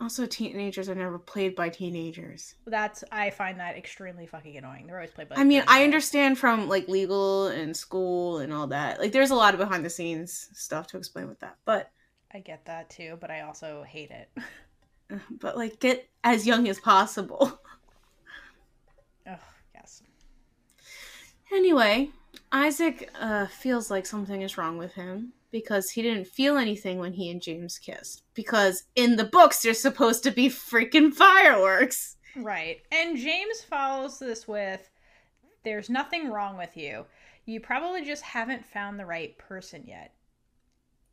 Also, 0.00 0.26
teenagers 0.26 0.88
are 0.88 0.94
never 0.94 1.18
played 1.18 1.56
by 1.56 1.68
teenagers. 1.68 2.54
that's 2.66 3.02
I 3.10 3.30
find 3.30 3.58
that 3.58 3.76
extremely 3.76 4.26
fucking 4.26 4.56
annoying. 4.56 4.86
They're 4.86 4.96
always 4.96 5.10
played 5.10 5.28
by 5.28 5.36
I 5.36 5.44
mean, 5.44 5.64
I 5.66 5.82
understand 5.82 6.38
from 6.38 6.68
like 6.68 6.86
legal 6.86 7.48
and 7.48 7.76
school 7.76 8.38
and 8.38 8.52
all 8.52 8.68
that. 8.68 9.00
Like, 9.00 9.10
there's 9.12 9.30
a 9.32 9.34
lot 9.34 9.54
of 9.54 9.58
behind 9.60 9.84
the 9.84 9.90
scenes 9.90 10.50
stuff 10.52 10.86
to 10.88 10.98
explain 10.98 11.26
with 11.28 11.40
that. 11.40 11.56
But, 11.64 11.90
I 12.32 12.38
get 12.40 12.64
that 12.66 12.90
too, 12.90 13.16
but 13.20 13.30
I 13.30 13.40
also 13.40 13.82
hate 13.82 14.10
it. 14.12 14.30
but 15.40 15.56
like, 15.56 15.80
get 15.80 16.08
as 16.22 16.46
young 16.46 16.68
as 16.68 16.78
possible. 16.80 17.60
Oh 19.28 19.34
yes. 19.74 20.04
Anyway, 21.52 22.10
Isaac 22.52 23.10
uh, 23.18 23.46
feels 23.46 23.90
like 23.90 24.06
something 24.06 24.42
is 24.42 24.56
wrong 24.56 24.78
with 24.78 24.94
him 24.94 25.32
because 25.50 25.90
he 25.90 26.02
didn't 26.02 26.26
feel 26.26 26.56
anything 26.56 26.98
when 26.98 27.12
he 27.12 27.30
and 27.30 27.40
James 27.40 27.78
kissed. 27.78 28.22
Because 28.34 28.84
in 28.94 29.16
the 29.16 29.24
books, 29.24 29.62
there's 29.62 29.80
supposed 29.80 30.22
to 30.24 30.30
be 30.30 30.48
freaking 30.48 31.12
fireworks. 31.12 32.16
Right. 32.36 32.82
And 32.92 33.16
James 33.16 33.62
follows 33.62 34.18
this 34.18 34.46
with 34.46 34.88
there's 35.64 35.90
nothing 35.90 36.30
wrong 36.30 36.56
with 36.56 36.76
you. 36.76 37.06
You 37.46 37.60
probably 37.60 38.04
just 38.04 38.22
haven't 38.22 38.66
found 38.66 38.98
the 38.98 39.06
right 39.06 39.36
person 39.38 39.84
yet. 39.86 40.12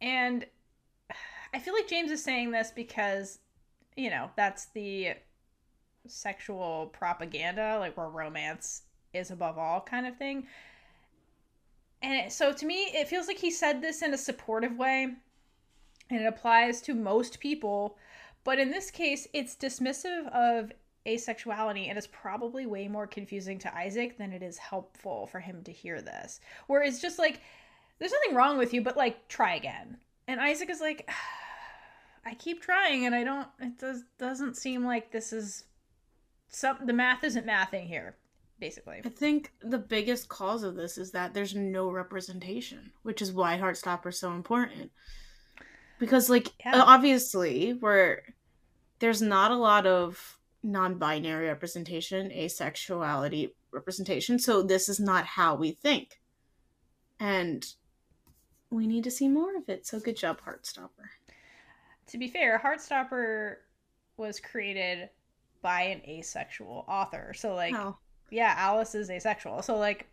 And 0.01 0.45
I 1.53 1.59
feel 1.59 1.73
like 1.73 1.87
James 1.87 2.11
is 2.11 2.23
saying 2.23 2.51
this 2.51 2.71
because, 2.71 3.39
you 3.95 4.09
know, 4.09 4.29
that's 4.35 4.65
the 4.73 5.13
sexual 6.07 6.87
propaganda, 6.91 7.77
like 7.79 7.95
where 7.95 8.09
romance 8.09 8.83
is 9.13 9.31
above 9.31 9.57
all 9.57 9.79
kind 9.81 10.05
of 10.05 10.17
thing. 10.17 10.47
And 12.03 12.31
so 12.31 12.51
to 12.51 12.65
me, 12.65 12.91
it 12.93 13.07
feels 13.07 13.27
like 13.27 13.39
he 13.39 13.49
said 13.49 13.81
this 13.81 14.01
in 14.01 14.13
a 14.13 14.17
supportive 14.17 14.77
way, 14.77 15.07
and 16.09 16.21
it 16.21 16.25
applies 16.25 16.81
to 16.81 16.93
most 16.93 17.39
people. 17.39 17.97
But 18.43 18.59
in 18.59 18.69
this 18.69 18.91
case, 18.91 19.27
it's 19.33 19.55
dismissive 19.55 20.27
of 20.33 20.73
asexuality 21.05 21.89
and 21.89 21.97
it's 21.97 22.07
probably 22.07 22.65
way 22.65 22.87
more 22.87 23.07
confusing 23.07 23.59
to 23.59 23.75
Isaac 23.75 24.17
than 24.17 24.31
it 24.31 24.41
is 24.41 24.57
helpful 24.57 25.27
for 25.27 25.39
him 25.39 25.63
to 25.63 25.71
hear 25.71 26.01
this. 26.01 26.39
Where 26.67 26.83
it's 26.83 27.01
just 27.01 27.19
like, 27.19 27.41
there's 27.99 28.11
nothing 28.11 28.35
wrong 28.35 28.57
with 28.57 28.73
you, 28.73 28.81
but 28.81 28.97
like, 28.97 29.27
try 29.27 29.55
again. 29.55 29.97
And 30.27 30.39
Isaac 30.39 30.69
is 30.69 30.81
like, 30.81 31.09
I 32.25 32.35
keep 32.35 32.61
trying 32.61 33.05
and 33.05 33.13
I 33.13 33.23
don't, 33.23 33.47
it 33.59 33.77
does, 33.77 34.03
doesn't 34.17 34.55
seem 34.55 34.85
like 34.85 35.11
this 35.11 35.33
is 35.33 35.65
some, 36.47 36.77
the 36.85 36.93
math 36.93 37.23
isn't 37.23 37.45
mathing 37.45 37.87
here, 37.87 38.15
basically. 38.63 39.01
I 39.03 39.09
think 39.09 39.51
the 39.61 39.77
biggest 39.77 40.29
cause 40.29 40.63
of 40.63 40.75
this 40.75 40.97
is 40.97 41.11
that 41.11 41.33
there's 41.33 41.53
no 41.53 41.91
representation, 41.91 42.93
which 43.01 43.21
is 43.21 43.33
why 43.33 43.57
Heartstopper 43.57 44.07
is 44.07 44.19
so 44.19 44.31
important. 44.31 44.89
Because, 45.99 46.29
like, 46.29 46.47
Yeah. 46.65 46.81
obviously, 46.81 47.73
where 47.73 48.33
there's 48.99 49.21
not 49.21 49.51
a 49.51 49.57
lot 49.57 49.85
of 49.85 50.39
non-binary 50.63 51.47
representation, 51.47 52.29
asexuality 52.29 53.53
representation, 53.71 54.39
so 54.39 54.63
this 54.63 54.87
is 54.87 54.97
not 54.97 55.25
how 55.25 55.55
we 55.55 55.71
think, 55.71 56.21
and 57.19 57.65
we 58.69 58.87
need 58.87 59.03
to 59.03 59.11
see 59.11 59.27
more 59.27 59.57
of 59.57 59.67
it. 59.67 59.85
So, 59.85 59.99
good 59.99 60.15
job, 60.15 60.39
Heartstopper. 60.41 61.09
To 62.07 62.17
be 62.17 62.29
fair, 62.29 62.59
Heartstopper 62.63 63.57
was 64.15 64.39
created 64.39 65.09
by 65.61 65.81
an 65.81 66.01
asexual 66.07 66.85
author. 66.87 67.33
So, 67.33 67.55
like, 67.55 67.75
Oh, 67.75 67.97
yeah, 68.33 68.55
Alice 68.57 68.95
is 68.95 69.09
asexual. 69.09 69.61
So 69.61 69.77
like 69.77 70.07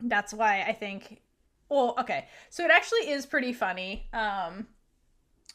that's 0.00 0.32
why 0.32 0.62
I 0.62 0.72
think 0.72 1.20
well, 1.68 1.94
okay. 2.00 2.26
So 2.48 2.64
it 2.64 2.70
actually 2.70 3.10
is 3.10 3.26
pretty 3.26 3.52
funny 3.52 4.08
um 4.12 4.66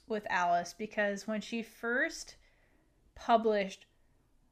with 0.08 0.28
Alice 0.30 0.76
because 0.78 1.28
when 1.28 1.42
she 1.42 1.64
first 1.64 2.36
published 3.16 3.86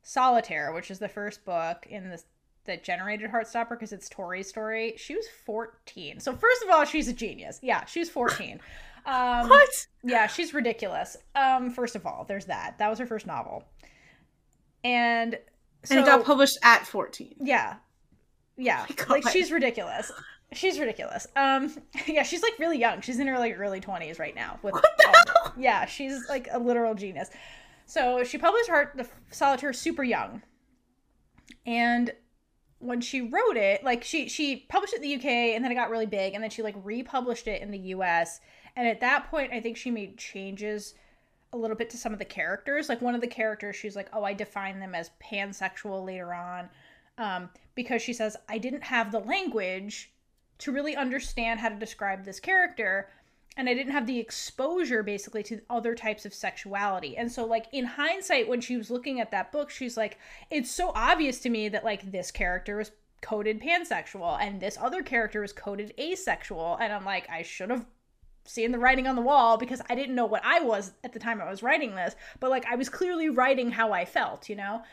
Solitaire, 0.01 0.73
which 0.73 0.89
is 0.89 0.99
the 0.99 1.09
first 1.09 1.45
book 1.45 1.85
in 1.89 2.09
this 2.09 2.25
that 2.65 2.81
generated 2.81 3.29
Heartstopper 3.29 3.71
because 3.71 3.91
it's 3.91 4.07
Tori's 4.07 4.47
story, 4.47 4.93
she 4.95 5.15
was 5.15 5.27
14. 5.45 6.21
So 6.21 6.33
first 6.33 6.63
of 6.63 6.69
all, 6.69 6.85
she's 6.85 7.09
a 7.09 7.13
genius. 7.13 7.59
Yeah, 7.61 7.85
she's 7.85 8.09
14. 8.09 8.59
Um 9.05 9.49
what? 9.49 9.69
yeah, 10.01 10.27
she's 10.27 10.53
ridiculous. 10.53 11.17
Um, 11.35 11.69
first 11.69 11.97
of 11.97 12.05
all, 12.05 12.23
there's 12.25 12.45
that. 12.45 12.77
That 12.77 12.89
was 12.89 12.99
her 12.99 13.05
first 13.05 13.27
novel. 13.27 13.65
And 14.85 15.37
so, 15.83 15.95
and 15.95 16.03
it 16.03 16.05
got 16.07 16.23
published 16.25 16.57
at 16.63 16.85
14. 16.87 17.35
yeah. 17.41 17.75
Yeah. 18.57 18.85
Oh 18.99 19.05
like 19.09 19.27
she's 19.29 19.51
ridiculous. 19.51 20.11
She's 20.53 20.79
ridiculous. 20.79 21.25
Um 21.35 21.75
yeah, 22.07 22.23
she's 22.23 22.43
like 22.43 22.53
really 22.59 22.77
young. 22.79 23.01
She's 23.01 23.19
in 23.19 23.27
her 23.27 23.39
like 23.39 23.57
early 23.59 23.81
20s 23.81 24.19
right 24.19 24.35
now 24.35 24.59
with 24.61 24.73
What 24.73 24.83
the 24.97 25.07
all 25.07 25.13
of 25.15 25.21
it. 25.27 25.29
hell? 25.33 25.53
Yeah, 25.57 25.85
she's 25.85 26.27
like 26.29 26.47
a 26.51 26.59
literal 26.59 26.93
genius. 26.93 27.29
So 27.85 28.23
she 28.23 28.37
published 28.37 28.69
Heart 28.69 28.93
the 28.95 29.07
Solitaire 29.31 29.73
super 29.73 30.03
young. 30.03 30.41
And 31.65 32.11
when 32.79 33.01
she 33.01 33.21
wrote 33.21 33.57
it, 33.57 33.83
like 33.83 34.03
she 34.03 34.27
she 34.29 34.65
published 34.69 34.93
it 34.93 35.01
in 35.01 35.03
the 35.03 35.15
UK 35.15 35.25
and 35.55 35.63
then 35.63 35.71
it 35.71 35.75
got 35.75 35.89
really 35.89 36.05
big 36.05 36.33
and 36.33 36.43
then 36.43 36.49
she 36.51 36.61
like 36.61 36.75
republished 36.83 37.47
it 37.47 37.61
in 37.61 37.71
the 37.71 37.79
US. 37.95 38.39
And 38.75 38.87
at 38.87 39.01
that 39.01 39.29
point 39.31 39.51
I 39.51 39.59
think 39.61 39.77
she 39.77 39.89
made 39.91 40.17
changes 40.17 40.93
a 41.53 41.57
little 41.57 41.77
bit 41.77 41.89
to 41.91 41.97
some 41.97 42.13
of 42.13 42.19
the 42.19 42.25
characters. 42.25 42.89
Like 42.89 43.01
one 43.01 43.15
of 43.15 43.21
the 43.21 43.27
characters, 43.27 43.75
she's 43.75 43.95
like, 43.95 44.09
"Oh, 44.11 44.23
I 44.23 44.33
define 44.33 44.79
them 44.79 44.95
as 44.95 45.11
pansexual 45.23 46.05
later 46.05 46.33
on," 46.33 46.69
um, 47.17 47.49
because 47.75 48.01
she 48.01 48.13
says 48.13 48.35
I 48.49 48.57
didn't 48.57 48.83
have 48.83 49.11
the 49.11 49.19
language 49.19 50.11
to 50.59 50.71
really 50.71 50.95
understand 50.95 51.59
how 51.59 51.69
to 51.69 51.75
describe 51.75 52.23
this 52.23 52.39
character, 52.39 53.09
and 53.55 53.69
I 53.69 53.73
didn't 53.73 53.93
have 53.93 54.07
the 54.07 54.19
exposure 54.19 55.03
basically 55.03 55.43
to 55.43 55.61
other 55.69 55.95
types 55.95 56.25
of 56.25 56.33
sexuality. 56.33 57.17
And 57.17 57.31
so, 57.31 57.45
like 57.45 57.67
in 57.71 57.85
hindsight, 57.85 58.47
when 58.47 58.61
she 58.61 58.77
was 58.77 58.91
looking 58.91 59.19
at 59.19 59.31
that 59.31 59.51
book, 59.51 59.69
she's 59.69 59.95
like, 59.95 60.17
"It's 60.49 60.71
so 60.71 60.91
obvious 60.95 61.39
to 61.41 61.49
me 61.49 61.69
that 61.69 61.85
like 61.85 62.11
this 62.11 62.31
character 62.31 62.79
is." 62.81 62.91
coded 63.21 63.61
pansexual 63.61 64.37
and 64.41 64.59
this 64.59 64.77
other 64.77 65.01
character 65.01 65.45
is 65.45 65.53
coded 65.53 65.93
asexual 65.97 66.77
and 66.81 66.91
i'm 66.91 67.05
like 67.05 67.25
i 67.29 67.41
should 67.41 67.69
have 67.69 67.85
seeing 68.45 68.71
the 68.71 68.79
writing 68.79 69.07
on 69.07 69.15
the 69.15 69.21
wall 69.21 69.57
because 69.57 69.81
I 69.89 69.95
didn't 69.95 70.15
know 70.15 70.25
what 70.25 70.43
I 70.43 70.59
was 70.59 70.93
at 71.03 71.13
the 71.13 71.19
time 71.19 71.41
I 71.41 71.49
was 71.49 71.63
writing 71.63 71.95
this, 71.95 72.15
but 72.39 72.49
like 72.49 72.65
I 72.65 72.75
was 72.75 72.89
clearly 72.89 73.29
writing 73.29 73.71
how 73.71 73.93
I 73.93 74.05
felt, 74.05 74.49
you 74.49 74.55
know? 74.55 74.83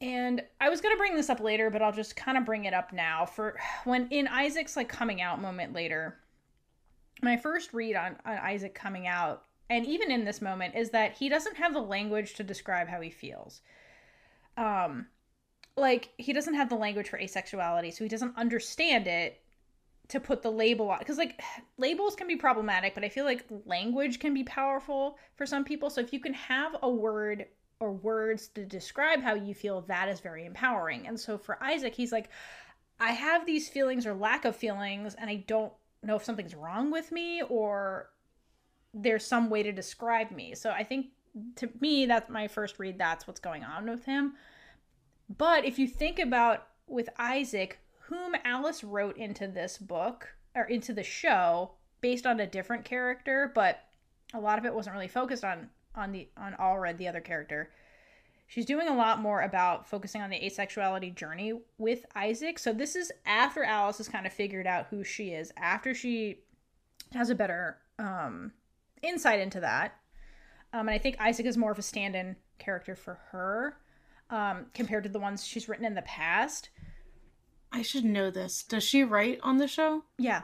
And 0.00 0.42
I 0.60 0.68
was 0.68 0.80
going 0.80 0.94
to 0.94 0.98
bring 0.98 1.16
this 1.16 1.30
up 1.30 1.40
later, 1.40 1.70
but 1.70 1.82
I'll 1.82 1.92
just 1.92 2.14
kind 2.14 2.38
of 2.38 2.44
bring 2.44 2.66
it 2.66 2.74
up 2.74 2.92
now 2.92 3.26
for 3.26 3.58
when 3.84 4.08
in 4.08 4.28
Isaac's 4.28 4.76
like 4.76 4.88
coming 4.88 5.20
out 5.20 5.40
moment 5.40 5.72
later. 5.72 6.18
My 7.22 7.36
first 7.36 7.72
read 7.72 7.96
on, 7.96 8.16
on 8.24 8.38
Isaac 8.38 8.74
coming 8.74 9.06
out, 9.08 9.42
and 9.68 9.84
even 9.86 10.10
in 10.10 10.24
this 10.24 10.40
moment, 10.40 10.76
is 10.76 10.90
that 10.90 11.14
he 11.14 11.28
doesn't 11.28 11.56
have 11.56 11.74
the 11.74 11.80
language 11.80 12.34
to 12.34 12.44
describe 12.44 12.86
how 12.88 13.00
he 13.00 13.10
feels. 13.10 13.60
Um, 14.56 15.06
like 15.76 16.10
he 16.16 16.32
doesn't 16.32 16.54
have 16.54 16.68
the 16.68 16.76
language 16.76 17.08
for 17.08 17.18
asexuality, 17.18 17.92
so 17.92 18.04
he 18.04 18.08
doesn't 18.08 18.36
understand 18.36 19.08
it 19.08 19.40
to 20.08 20.18
put 20.18 20.42
the 20.42 20.50
label 20.50 20.90
on 20.90 20.98
because 20.98 21.18
like 21.18 21.40
labels 21.78 22.16
can 22.16 22.26
be 22.26 22.36
problematic 22.36 22.94
but 22.94 23.04
i 23.04 23.08
feel 23.08 23.24
like 23.24 23.44
language 23.66 24.18
can 24.18 24.34
be 24.34 24.44
powerful 24.44 25.18
for 25.36 25.46
some 25.46 25.64
people. 25.64 25.90
So 25.90 26.00
if 26.00 26.12
you 26.12 26.20
can 26.20 26.34
have 26.34 26.76
a 26.82 26.90
word 26.90 27.46
or 27.80 27.92
words 27.92 28.48
to 28.48 28.64
describe 28.64 29.22
how 29.22 29.34
you 29.34 29.54
feel 29.54 29.82
that 29.82 30.08
is 30.08 30.18
very 30.18 30.44
empowering. 30.44 31.06
And 31.06 31.18
so 31.18 31.38
for 31.38 31.62
isaac 31.62 31.94
he's 31.94 32.12
like 32.12 32.30
i 33.00 33.12
have 33.12 33.46
these 33.46 33.68
feelings 33.68 34.06
or 34.06 34.14
lack 34.14 34.44
of 34.44 34.56
feelings 34.56 35.14
and 35.14 35.30
i 35.30 35.44
don't 35.46 35.72
know 36.02 36.16
if 36.16 36.24
something's 36.24 36.54
wrong 36.54 36.90
with 36.90 37.12
me 37.12 37.42
or 37.48 38.10
there's 38.94 39.24
some 39.24 39.50
way 39.50 39.62
to 39.62 39.72
describe 39.72 40.30
me. 40.30 40.54
So 40.54 40.70
i 40.70 40.82
think 40.82 41.06
to 41.56 41.68
me 41.80 42.06
that's 42.06 42.30
my 42.30 42.48
first 42.48 42.78
read 42.78 42.98
that's 42.98 43.26
what's 43.26 43.40
going 43.40 43.64
on 43.64 43.88
with 43.88 44.04
him. 44.04 44.34
But 45.36 45.64
if 45.66 45.78
you 45.78 45.86
think 45.86 46.18
about 46.18 46.66
with 46.86 47.10
isaac 47.18 47.80
whom 48.08 48.34
Alice 48.44 48.82
wrote 48.82 49.16
into 49.16 49.46
this 49.46 49.76
book 49.76 50.28
or 50.54 50.64
into 50.64 50.92
the 50.92 51.02
show 51.02 51.72
based 52.00 52.26
on 52.26 52.40
a 52.40 52.46
different 52.46 52.84
character, 52.84 53.52
but 53.54 53.84
a 54.32 54.40
lot 54.40 54.58
of 54.58 54.64
it 54.64 54.74
wasn't 54.74 54.94
really 54.94 55.08
focused 55.08 55.44
on 55.44 55.68
on 55.94 56.12
the 56.12 56.28
on 56.36 56.54
Aled, 56.54 56.96
the 56.96 57.08
other 57.08 57.20
character. 57.20 57.70
She's 58.46 58.64
doing 58.64 58.88
a 58.88 58.96
lot 58.96 59.20
more 59.20 59.42
about 59.42 59.86
focusing 59.86 60.22
on 60.22 60.30
the 60.30 60.40
asexuality 60.40 61.14
journey 61.14 61.52
with 61.76 62.06
Isaac. 62.14 62.58
So 62.58 62.72
this 62.72 62.96
is 62.96 63.12
after 63.26 63.62
Alice 63.62 63.98
has 63.98 64.08
kind 64.08 64.26
of 64.26 64.32
figured 64.32 64.66
out 64.66 64.86
who 64.88 65.04
she 65.04 65.30
is, 65.30 65.52
after 65.58 65.92
she 65.92 66.38
has 67.12 67.28
a 67.28 67.34
better 67.34 67.76
um, 67.98 68.52
insight 69.02 69.40
into 69.40 69.60
that. 69.60 69.98
Um, 70.72 70.88
and 70.88 70.90
I 70.90 70.98
think 70.98 71.20
Isaac 71.20 71.44
is 71.44 71.58
more 71.58 71.72
of 71.72 71.78
a 71.78 71.82
stand-in 71.82 72.36
character 72.58 72.94
for 72.94 73.18
her 73.32 73.76
um, 74.30 74.66
compared 74.72 75.04
to 75.04 75.10
the 75.10 75.18
ones 75.18 75.46
she's 75.46 75.68
written 75.68 75.84
in 75.84 75.94
the 75.94 76.02
past. 76.02 76.70
I 77.72 77.82
should 77.82 78.04
know 78.04 78.30
this. 78.30 78.62
Does 78.62 78.82
she 78.84 79.02
write 79.04 79.40
on 79.42 79.58
the 79.58 79.68
show? 79.68 80.04
Yeah, 80.18 80.42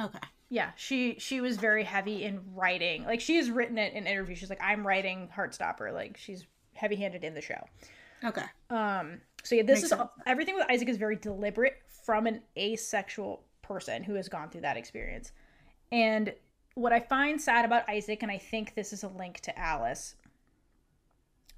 Okay. 0.00 0.18
yeah. 0.48 0.70
She 0.76 1.16
she 1.18 1.40
was 1.40 1.56
very 1.56 1.84
heavy 1.84 2.24
in 2.24 2.40
writing. 2.54 3.04
Like 3.04 3.20
she 3.20 3.36
has 3.36 3.50
written 3.50 3.78
it 3.78 3.92
in 3.94 4.06
interviews. 4.06 4.38
She's 4.38 4.50
like, 4.50 4.62
I'm 4.62 4.86
writing 4.86 5.28
Heartstopper. 5.34 5.92
Like 5.92 6.16
she's 6.16 6.46
heavy-handed 6.74 7.24
in 7.24 7.34
the 7.34 7.40
show. 7.40 7.62
Okay. 8.24 8.44
Um, 8.70 9.20
so 9.42 9.54
yeah, 9.56 9.62
this 9.62 9.78
Makes 9.80 9.84
is 9.84 9.90
sense. 9.90 10.10
everything 10.26 10.54
with 10.54 10.70
Isaac 10.70 10.88
is 10.88 10.96
very 10.96 11.16
deliberate 11.16 11.76
from 12.04 12.26
an 12.26 12.40
asexual 12.56 13.44
person 13.62 14.02
who 14.02 14.14
has 14.14 14.28
gone 14.28 14.48
through 14.50 14.62
that 14.62 14.76
experience. 14.76 15.32
And 15.92 16.34
what 16.74 16.92
I 16.92 17.00
find 17.00 17.40
sad 17.40 17.64
about 17.64 17.88
Isaac, 17.88 18.22
and 18.22 18.30
I 18.32 18.38
think 18.38 18.74
this 18.74 18.92
is 18.92 19.04
a 19.04 19.08
link 19.08 19.40
to 19.40 19.56
Alice, 19.58 20.14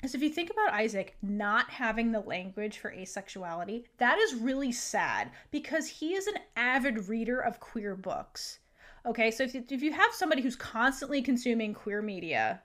is 0.06 0.14
if 0.14 0.22
you 0.22 0.30
think 0.30 0.50
about 0.50 0.72
Isaac 0.72 1.16
not 1.20 1.68
having 1.68 2.12
the 2.12 2.20
language 2.20 2.78
for 2.78 2.92
asexuality, 2.92 3.84
that 3.98 4.18
is 4.18 4.34
really 4.34 4.72
sad 4.72 5.30
because 5.50 5.88
he 5.88 6.14
is 6.14 6.26
an 6.26 6.38
avid 6.56 7.08
reader 7.08 7.40
of 7.40 7.60
queer 7.60 7.94
books. 7.96 8.60
Okay, 9.04 9.30
so 9.30 9.42
if 9.42 9.54
you, 9.54 9.64
if 9.68 9.82
you 9.82 9.92
have 9.92 10.12
somebody 10.12 10.42
who's 10.42 10.56
constantly 10.56 11.22
consuming 11.22 11.74
queer 11.74 12.02
media 12.02 12.62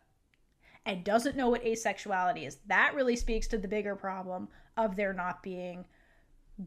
and 0.86 1.04
doesn't 1.04 1.36
know 1.36 1.50
what 1.50 1.64
asexuality 1.64 2.48
is, 2.48 2.58
that 2.68 2.94
really 2.96 3.16
speaks 3.16 3.48
to 3.48 3.58
the 3.58 3.68
bigger 3.68 3.96
problem 3.96 4.48
of 4.78 4.96
there 4.96 5.14
not 5.14 5.44
being 5.44 5.86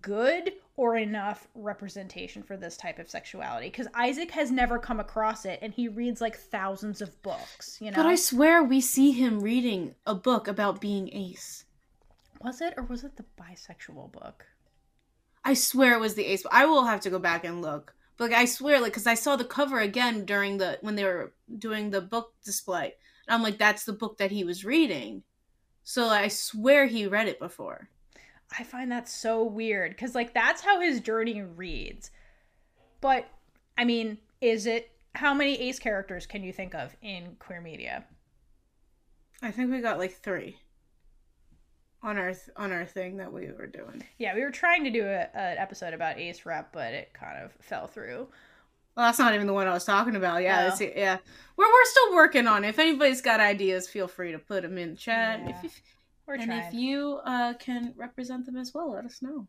good 0.00 0.52
or 0.76 0.96
enough 0.96 1.46
representation 1.54 2.42
for 2.42 2.56
this 2.56 2.76
type 2.76 2.98
of 2.98 3.08
sexuality. 3.08 3.68
Because 3.68 3.86
Isaac 3.94 4.30
has 4.32 4.50
never 4.50 4.78
come 4.78 5.00
across 5.00 5.44
it 5.44 5.58
and 5.62 5.72
he 5.72 5.88
reads 5.88 6.20
like 6.20 6.36
thousands 6.36 7.00
of 7.00 7.20
books, 7.22 7.78
you 7.80 7.90
know? 7.90 7.96
But 7.96 8.06
I 8.06 8.16
swear 8.16 8.62
we 8.62 8.80
see 8.80 9.12
him 9.12 9.40
reading 9.40 9.94
a 10.06 10.14
book 10.14 10.48
about 10.48 10.80
being 10.80 11.08
ace. 11.12 11.64
Was 12.40 12.60
it 12.60 12.74
or 12.76 12.84
was 12.84 13.04
it 13.04 13.16
the 13.16 13.24
bisexual 13.40 14.12
book? 14.12 14.44
I 15.44 15.54
swear 15.54 15.94
it 15.94 16.00
was 16.00 16.14
the 16.14 16.24
ace. 16.24 16.44
I 16.50 16.66
will 16.66 16.84
have 16.84 17.00
to 17.00 17.10
go 17.10 17.18
back 17.18 17.44
and 17.44 17.62
look. 17.62 17.94
But 18.16 18.30
like, 18.30 18.38
I 18.38 18.44
swear, 18.44 18.80
like, 18.80 18.92
because 18.92 19.06
I 19.06 19.14
saw 19.14 19.36
the 19.36 19.44
cover 19.44 19.80
again 19.80 20.24
during 20.24 20.58
the 20.58 20.78
when 20.80 20.94
they 20.94 21.04
were 21.04 21.32
doing 21.58 21.90
the 21.90 22.00
book 22.00 22.32
display, 22.44 22.94
and 23.26 23.34
I'm 23.34 23.42
like, 23.42 23.58
that's 23.58 23.84
the 23.84 23.92
book 23.92 24.18
that 24.18 24.30
he 24.30 24.44
was 24.44 24.64
reading. 24.64 25.24
So 25.82 26.08
I 26.08 26.28
swear 26.28 26.86
he 26.86 27.06
read 27.06 27.28
it 27.28 27.38
before. 27.38 27.90
I 28.58 28.62
find 28.62 28.90
that 28.92 29.08
so 29.08 29.42
weird 29.42 29.90
because, 29.92 30.14
like, 30.14 30.32
that's 30.34 30.62
how 30.62 30.80
his 30.80 31.00
journey 31.00 31.42
reads. 31.42 32.10
But, 33.00 33.26
I 33.76 33.84
mean, 33.84 34.18
is 34.40 34.66
it 34.66 34.90
how 35.14 35.34
many 35.34 35.54
ace 35.60 35.78
characters 35.78 36.26
can 36.26 36.42
you 36.42 36.52
think 36.52 36.74
of 36.74 36.94
in 37.02 37.36
queer 37.38 37.60
media? 37.60 38.04
I 39.42 39.50
think 39.50 39.70
we 39.70 39.80
got 39.80 39.98
like 39.98 40.12
three 40.12 40.56
on 42.02 42.16
our 42.18 42.28
th- 42.32 42.50
on 42.56 42.72
our 42.72 42.84
thing 42.84 43.16
that 43.18 43.32
we 43.32 43.50
were 43.50 43.66
doing. 43.66 44.02
Yeah, 44.18 44.34
we 44.34 44.42
were 44.42 44.50
trying 44.50 44.84
to 44.84 44.90
do 44.90 45.04
a, 45.04 45.28
an 45.34 45.58
episode 45.58 45.92
about 45.94 46.18
ace 46.18 46.44
rep, 46.46 46.72
but 46.72 46.92
it 46.94 47.12
kind 47.14 47.42
of 47.42 47.52
fell 47.60 47.86
through. 47.86 48.28
Well, 48.96 49.06
that's 49.06 49.18
not 49.18 49.34
even 49.34 49.46
the 49.46 49.52
one 49.52 49.66
I 49.66 49.72
was 49.72 49.84
talking 49.84 50.14
about. 50.16 50.42
Yeah, 50.42 50.70
Oh. 50.72 50.84
yeah, 50.96 51.18
we're 51.56 51.66
we're 51.66 51.84
still 51.84 52.14
working 52.14 52.46
on 52.46 52.64
it. 52.64 52.68
If 52.68 52.78
anybody's 52.78 53.20
got 53.20 53.40
ideas, 53.40 53.88
feel 53.88 54.06
free 54.08 54.32
to 54.32 54.38
put 54.38 54.62
them 54.62 54.78
in 54.78 54.90
the 54.90 54.96
chat. 54.96 55.40
Yeah, 55.44 55.48
If, 55.58 55.64
if 55.64 55.82
We're 56.26 56.34
and 56.34 56.44
trying. 56.44 56.68
if 56.68 56.74
you 56.74 57.20
uh, 57.24 57.54
can 57.54 57.94
represent 57.96 58.46
them 58.46 58.56
as 58.56 58.72
well, 58.72 58.92
let 58.92 59.04
us 59.04 59.20
know. 59.20 59.46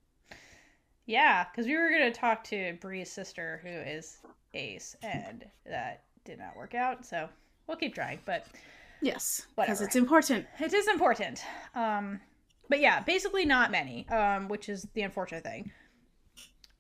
Yeah, 1.06 1.46
because 1.46 1.68
we 1.68 1.76
were 1.76 1.90
going 1.90 2.12
to 2.12 2.20
talk 2.20 2.44
to 2.46 2.78
Bree's 2.82 3.12
sister, 3.12 3.62
who 3.64 3.70
is 3.70 4.18
Ace, 4.54 4.96
and 5.04 5.46
that 5.66 6.04
did 6.26 6.40
not 6.40 6.58
work 6.58 6.74
out. 6.74 7.06
So 7.06 7.30
we'll 7.68 7.78
keep 7.78 7.94
trying, 7.94 8.20
but 8.26 8.48
Yes, 9.02 9.46
because 9.56 9.82
it's 9.82 9.96
important. 9.96 10.48
it 10.60 10.74
is 10.74 10.88
important. 10.88 11.44
Um, 11.76 12.20
but 12.70 12.80
yeah, 12.80 13.02
basically 13.02 13.46
not 13.46 13.72
many, 13.72 14.08
um, 14.10 14.48
which 14.48 14.68
is 14.70 14.88
the 14.94 15.02
unfortunate 15.04 15.44
thing. 15.44 15.72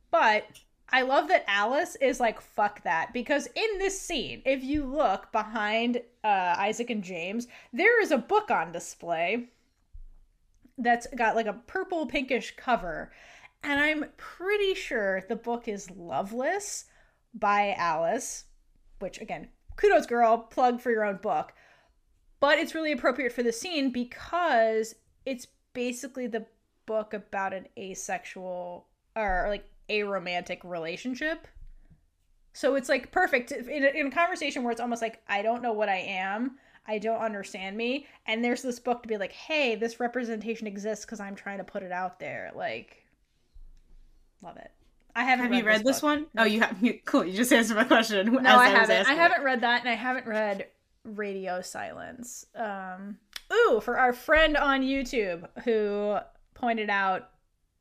But 0.09 0.47
I 0.89 1.01
love 1.01 1.27
that 1.27 1.43
Alice 1.47 1.95
is 1.97 2.19
like, 2.19 2.41
fuck 2.41 2.81
that. 2.83 3.13
Because 3.13 3.47
in 3.55 3.77
this 3.77 3.99
scene, 3.99 4.41
if 4.45 4.63
you 4.63 4.85
look 4.85 5.31
behind 5.31 5.97
uh, 6.23 6.55
Isaac 6.57 6.89
and 6.89 7.03
James, 7.03 7.47
there 7.73 8.01
is 8.01 8.11
a 8.11 8.17
book 8.17 8.49
on 8.49 8.71
display 8.71 9.49
that's 10.77 11.07
got 11.15 11.35
like 11.35 11.47
a 11.47 11.61
purple 11.67 12.05
pinkish 12.05 12.55
cover. 12.57 13.11
And 13.63 13.79
I'm 13.79 14.05
pretty 14.17 14.75
sure 14.75 15.23
the 15.27 15.35
book 15.35 15.67
is 15.67 15.89
Loveless 15.89 16.85
by 17.33 17.73
Alice, 17.77 18.45
which 18.99 19.19
again, 19.19 19.49
kudos 19.75 20.05
girl, 20.05 20.37
plug 20.37 20.81
for 20.81 20.91
your 20.91 21.03
own 21.03 21.17
book. 21.17 21.53
But 22.39 22.59
it's 22.59 22.75
really 22.75 22.91
appropriate 22.91 23.31
for 23.31 23.43
the 23.43 23.51
scene 23.51 23.91
because 23.91 24.95
it's 25.25 25.47
basically 25.73 26.27
the 26.27 26.45
book 26.85 27.13
about 27.13 27.53
an 27.53 27.67
asexual 27.77 28.87
or 29.15 29.45
like 29.49 29.65
a 29.89 30.03
romantic 30.03 30.63
relationship. 30.63 31.47
So 32.53 32.75
it's 32.75 32.89
like 32.89 33.11
perfect 33.11 33.51
in 33.51 33.83
a, 33.83 33.87
in 33.87 34.07
a 34.07 34.11
conversation 34.11 34.63
where 34.63 34.71
it's 34.71 34.81
almost 34.81 35.01
like 35.01 35.21
I 35.27 35.41
don't 35.41 35.61
know 35.61 35.73
what 35.73 35.89
I 35.89 35.97
am, 35.97 36.57
I 36.87 36.99
don't 36.99 37.19
understand 37.19 37.75
me, 37.75 38.07
and 38.27 38.43
there's 38.43 38.61
this 38.61 38.79
book 38.79 39.01
to 39.01 39.07
be 39.07 39.17
like, 39.17 39.31
hey, 39.31 39.75
this 39.75 39.99
representation 39.99 40.67
exists 40.67 41.05
because 41.05 41.19
I'm 41.19 41.35
trying 41.35 41.57
to 41.57 41.63
put 41.63 41.83
it 41.83 41.91
out 41.91 42.19
there. 42.19 42.51
Like, 42.55 43.03
love 44.41 44.57
it. 44.57 44.71
I 45.15 45.23
haven't. 45.23 45.45
Have 45.45 45.53
you 45.53 45.65
read 45.65 45.83
this 45.83 46.01
book. 46.01 46.03
one? 46.03 46.25
Oh, 46.37 46.43
you 46.43 46.59
have. 46.59 46.77
Cool. 47.05 47.25
You 47.25 47.33
just 47.33 47.51
answered 47.53 47.77
my 47.77 47.85
question. 47.85 48.33
No, 48.33 48.39
as 48.39 48.45
I 48.45 48.69
was 48.69 48.89
haven't. 48.89 49.07
I 49.07 49.13
haven't 49.13 49.43
read 49.43 49.61
that, 49.61 49.81
and 49.81 49.89
I 49.89 49.93
haven't 49.93 50.27
read 50.27 50.67
Radio 51.03 51.61
Silence. 51.61 52.45
Um, 52.55 53.17
ooh, 53.51 53.79
for 53.81 53.97
our 53.97 54.13
friend 54.13 54.57
on 54.57 54.81
YouTube 54.81 55.47
who 55.63 56.17
pointed 56.53 56.89
out. 56.89 57.29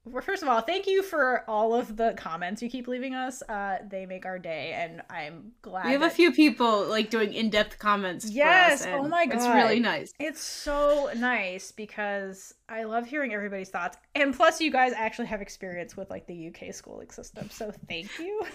Well, 0.06 0.22
first 0.22 0.42
of 0.42 0.50
all, 0.50 0.60
thank 0.60 0.86
you 0.86 1.02
for 1.02 1.44
all 1.48 1.74
of 1.74 1.96
the 1.96 2.12
comments 2.16 2.60
you 2.60 2.68
keep 2.68 2.88
leaving 2.88 3.14
us. 3.14 3.42
Uh, 3.48 3.78
they 3.88 4.04
make 4.04 4.26
our 4.26 4.38
day, 4.38 4.72
and 4.76 5.00
I'm 5.08 5.52
glad. 5.62 5.86
We 5.86 5.92
have 5.92 6.02
a 6.02 6.10
few 6.10 6.30
people 6.30 6.84
like 6.86 7.08
doing 7.08 7.32
in-depth 7.32 7.78
comments. 7.78 8.26
for 8.26 8.32
Yes, 8.32 8.86
oh 8.86 9.08
my 9.08 9.24
god, 9.24 9.36
It's 9.36 9.46
really 9.46 9.80
nice. 9.80 10.12
It's 10.18 10.42
so 10.42 11.10
nice 11.16 11.72
because 11.72 12.52
I 12.68 12.84
love 12.84 13.06
hearing 13.06 13.32
everybody's 13.32 13.70
thoughts, 13.70 13.96
and 14.14 14.34
plus, 14.34 14.60
you 14.60 14.70
guys 14.70 14.92
actually 14.94 15.26
have 15.28 15.40
experience 15.40 15.96
with 15.96 16.10
like 16.10 16.26
the 16.26 16.48
UK 16.48 16.74
schooling 16.74 17.10
system, 17.10 17.48
so 17.50 17.72
thank 17.88 18.10
you. 18.18 18.42
We're 18.42 18.48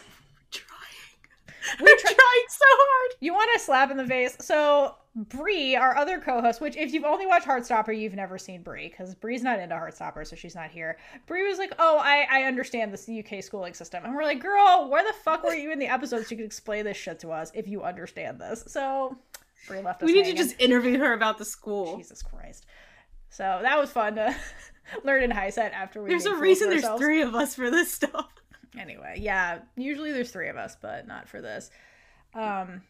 Trying. 0.52 1.80
We 1.80 1.84
We're 1.86 1.98
try- 1.98 2.14
trying 2.14 2.46
so 2.50 2.66
hard. 2.68 3.12
You 3.22 3.34
want 3.34 3.50
a 3.56 3.60
slap 3.60 3.90
in 3.92 3.98
the 3.98 4.06
face? 4.06 4.36
So 4.40 4.96
Bree, 5.16 5.76
our 5.76 5.98
other 5.98 6.20
co-host, 6.20 6.62
which 6.62 6.78
if 6.78 6.94
you've 6.94 7.04
only 7.04 7.26
watched 7.26 7.48
Heartstopper, 7.48 7.98
you've 7.98 8.14
never 8.14 8.38
seen 8.38 8.62
Bree 8.62 8.90
because 8.90 9.16
Bree's 9.16 9.42
not 9.42 9.60
into 9.60 9.76
Heartstopper, 9.76 10.26
so 10.26 10.36
she's 10.36 10.56
not 10.56 10.70
here. 10.70 10.98
Bree 11.26 11.48
was 11.48 11.58
like, 11.58 11.74
"Oh, 11.80 11.98
I 11.98 12.28
I 12.30 12.44
understand 12.44 12.94
this 12.94 13.10
UK 13.10 13.44
schooling 13.44 13.74
system," 13.74 14.06
and 14.06 14.16
we're 14.16 14.24
like, 14.24 14.40
"Girl, 14.40 14.88
where 14.90 15.04
the 15.04 15.14
fuck 15.24 15.44
were 15.44 15.56
you 15.56 15.72
in 15.72 15.80
the 15.80 15.88
episodes? 15.88 16.30
You 16.30 16.38
could 16.38 16.46
explain 16.46 16.86
this 16.86 16.96
shit 16.96 17.20
to 17.20 17.32
us 17.32 17.52
if 17.56 17.68
you 17.68 17.84
understand 17.84 18.40
this." 18.40 18.64
So 18.68 19.18
Bree 19.68 19.82
left 19.82 20.04
us. 20.04 20.08
We 20.08 20.14
need 20.14 20.26
to 20.26 20.34
just 20.34 20.56
interview 20.60 21.00
her 21.00 21.14
about 21.14 21.40
the 21.40 21.46
school. 21.46 21.98
Jesus 21.98 22.22
Christ. 22.22 22.68
So 23.30 23.60
that 23.62 23.78
was 23.80 23.92
fun 23.92 24.16
to 24.16 24.36
learn 25.04 25.24
in 25.24 25.32
high 25.32 25.50
set 25.50 25.74
after 25.74 26.04
we. 26.04 26.10
There's 26.10 26.26
a 26.28 26.36
reason 26.36 26.70
there's 26.70 26.88
three 27.00 27.22
of 27.22 27.34
us 27.34 27.56
for 27.56 27.72
this 27.72 27.92
stuff. 27.92 28.30
Anyway, 28.78 29.18
yeah, 29.20 29.60
usually 29.76 30.12
there's 30.12 30.32
three 30.32 30.50
of 30.50 30.56
us, 30.56 30.78
but 30.80 31.08
not 31.08 31.28
for 31.28 31.42
this. 31.42 31.72
Um, 32.36 32.84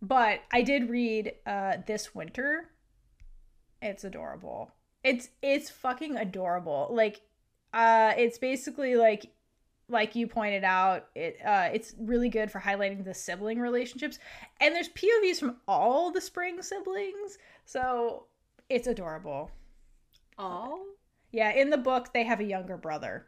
but 0.00 0.40
I 0.52 0.62
did 0.62 0.90
read 0.90 1.34
uh 1.46 1.78
this 1.86 2.14
winter. 2.14 2.70
It's 3.80 4.04
adorable. 4.04 4.72
It's 5.04 5.28
it's 5.42 5.70
fucking 5.70 6.16
adorable. 6.16 6.88
Like, 6.90 7.20
uh, 7.72 8.14
it's 8.16 8.38
basically 8.38 8.96
like 8.96 9.30
like 9.88 10.14
you 10.14 10.26
pointed 10.26 10.64
out, 10.64 11.06
it 11.14 11.38
uh, 11.44 11.70
it's 11.72 11.94
really 11.98 12.28
good 12.28 12.50
for 12.50 12.60
highlighting 12.60 13.04
the 13.04 13.14
sibling 13.14 13.58
relationships, 13.58 14.18
and 14.60 14.74
there's 14.74 14.90
POVs 14.90 15.38
from 15.38 15.56
all 15.66 16.10
the 16.10 16.20
spring 16.20 16.60
siblings, 16.62 17.38
so 17.64 18.26
it's 18.68 18.86
adorable. 18.86 19.50
All 20.36 20.84
Yeah, 21.32 21.52
in 21.52 21.70
the 21.70 21.78
book 21.78 22.12
they 22.12 22.24
have 22.24 22.40
a 22.40 22.44
younger 22.44 22.76
brother. 22.76 23.27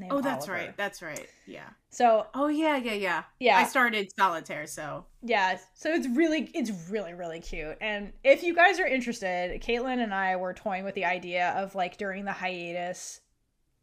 Named 0.00 0.12
Oh, 0.12 0.20
that's 0.20 0.48
Oliver. 0.48 0.64
right. 0.64 0.76
That's 0.76 1.02
right. 1.02 1.28
Yeah. 1.46 1.68
So 1.90 2.26
Oh 2.34 2.48
yeah, 2.48 2.76
yeah, 2.78 2.94
yeah. 2.94 3.22
Yeah. 3.38 3.58
I 3.58 3.64
started 3.64 4.10
solitaire, 4.16 4.66
so 4.66 5.04
yeah, 5.22 5.58
so 5.74 5.92
it's 5.92 6.08
really 6.08 6.50
it's 6.54 6.70
really 6.90 7.12
really 7.14 7.40
cute. 7.40 7.76
And 7.80 8.12
if 8.24 8.42
you 8.42 8.54
guys 8.54 8.80
are 8.80 8.86
interested, 8.86 9.60
Kaitlynn 9.60 10.02
and 10.02 10.14
I 10.14 10.36
were 10.36 10.54
toying 10.54 10.84
with 10.84 10.94
the 10.94 11.04
idea 11.04 11.50
of 11.50 11.74
like 11.74 11.96
during 11.98 12.24
the 12.24 12.32
hiatus 12.32 13.20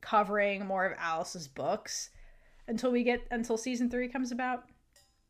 covering 0.01 0.65
more 0.65 0.85
of 0.85 0.97
Alice's 0.99 1.47
books 1.47 2.09
until 2.67 2.91
we 2.91 3.03
get 3.03 3.25
until 3.31 3.57
season 3.57 3.89
3 3.89 4.07
comes 4.09 4.31
about 4.31 4.63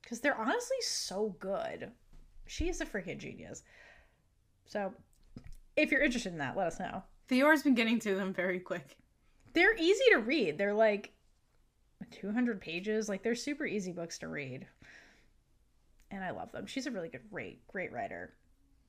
cuz 0.07 0.21
they're 0.21 0.37
honestly 0.37 0.77
so 0.81 1.35
good. 1.39 1.91
She 2.45 2.69
is 2.69 2.79
a 2.79 2.85
freaking 2.85 3.17
genius. 3.17 3.63
So 4.65 4.93
if 5.75 5.91
you're 5.91 6.01
interested 6.01 6.31
in 6.31 6.39
that, 6.39 6.55
let 6.55 6.67
us 6.67 6.79
know. 6.79 7.03
Theore's 7.27 7.63
been 7.63 7.75
getting 7.75 7.99
to 7.99 8.15
them 8.15 8.33
very 8.33 8.59
quick. 8.59 8.95
They're 9.57 9.75
easy 9.77 10.03
to 10.11 10.17
read. 10.19 10.57
They're 10.57 10.73
like 10.73 11.11
200 12.11 12.61
pages. 12.61 13.09
Like 13.09 13.23
they're 13.23 13.35
super 13.35 13.65
easy 13.65 13.91
books 13.91 14.19
to 14.19 14.27
read. 14.27 14.67
and 16.11 16.23
I 16.23 16.29
love 16.31 16.51
them. 16.51 16.65
She's 16.67 16.85
a 16.85 16.91
really 16.91 17.09
good, 17.09 17.29
great, 17.31 17.65
great 17.67 17.91
writer, 17.91 18.33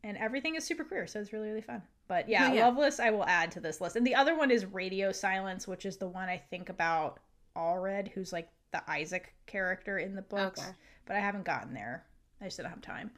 and 0.05 0.17
everything 0.19 0.55
is 0.55 0.65
super 0.65 0.85
queer, 0.85 1.07
so 1.07 1.19
it's 1.21 1.33
really, 1.33 1.49
really 1.49 1.63
fun. 1.63 1.83
But 2.07 2.29
yeah, 2.29 2.49
Oh, 2.51 2.55
yeah. 2.55 2.67
Loveless 2.67 3.01
I 3.01 3.11
will 3.11 3.25
add 3.25 3.51
to 3.53 3.61
this 3.61 3.81
list, 3.81 3.97
and 3.97 4.07
the 4.07 4.15
other 4.15 4.37
one 4.37 4.51
is 4.51 4.65
Radio 4.67 5.11
Silence, 5.11 5.67
which 5.67 5.85
is 5.87 5.97
the 5.97 6.07
one 6.09 6.29
I 6.29 6.37
think 6.51 6.69
about 6.69 7.19
Aled, 7.57 8.09
who's 8.09 8.33
like 8.33 8.49
the 8.73 8.89
Isaac 8.91 9.35
character 9.47 9.99
in 9.99 10.15
the 10.15 10.23
books, 10.23 10.61
Okay. 10.61 10.71
but 11.07 11.17
I 11.17 11.21
haven't 11.21 11.45
gotten 11.45 11.75
there. 11.75 12.05
I 12.41 12.45
just 12.45 12.59
don't 12.59 12.69
have 12.71 12.81
time. 12.83 13.11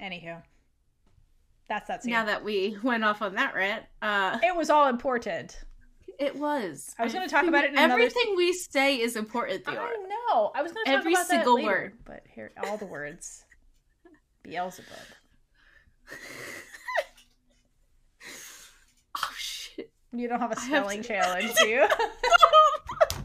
Anywho, 0.00 0.42
that's 1.70 1.88
that 1.88 2.02
scene. 2.02 2.12
Now 2.12 2.26
that 2.26 2.44
we 2.44 2.76
went 2.82 3.02
off 3.04 3.22
on 3.22 3.34
that 3.36 3.54
rant, 3.54 3.84
uh, 4.02 4.38
it 4.42 4.54
was 4.54 4.68
all 4.68 4.88
important. 4.88 5.58
it 6.18 6.36
was. 6.36 6.94
I 6.98 7.04
was 7.04 7.14
gonna 7.14 7.28
talk 7.28 7.46
about 7.46 7.64
it 7.64 7.70
in 7.70 7.78
another- 7.78 7.94
Everything 7.94 8.34
we 8.36 8.52
say 8.52 8.96
is 9.00 9.16
important, 9.16 9.64
Theodore. 9.64 9.84
I 9.86 9.96
know. 10.08 10.52
I 10.54 10.60
was 10.62 10.72
going 10.72 10.84
to 10.84 10.90
talk 10.90 10.98
Every 11.00 11.14
about 11.14 11.26
single 11.26 11.54
later, 11.54 11.66
word. 11.68 11.92
but 12.04 12.22
here 12.28 12.52
all 12.66 12.76
the 12.76 12.84
words. 12.86 13.44
Beelzebub. 14.42 14.86
Oh 19.16 19.30
shit! 19.36 19.90
You 20.12 20.28
don't 20.28 20.40
have 20.40 20.52
a 20.52 20.56
I 20.58 20.60
have 20.60 20.68
spelling 20.68 21.02
to- 21.02 21.08
challenge, 21.08 21.52
do 21.54 21.66
you? 21.68 21.86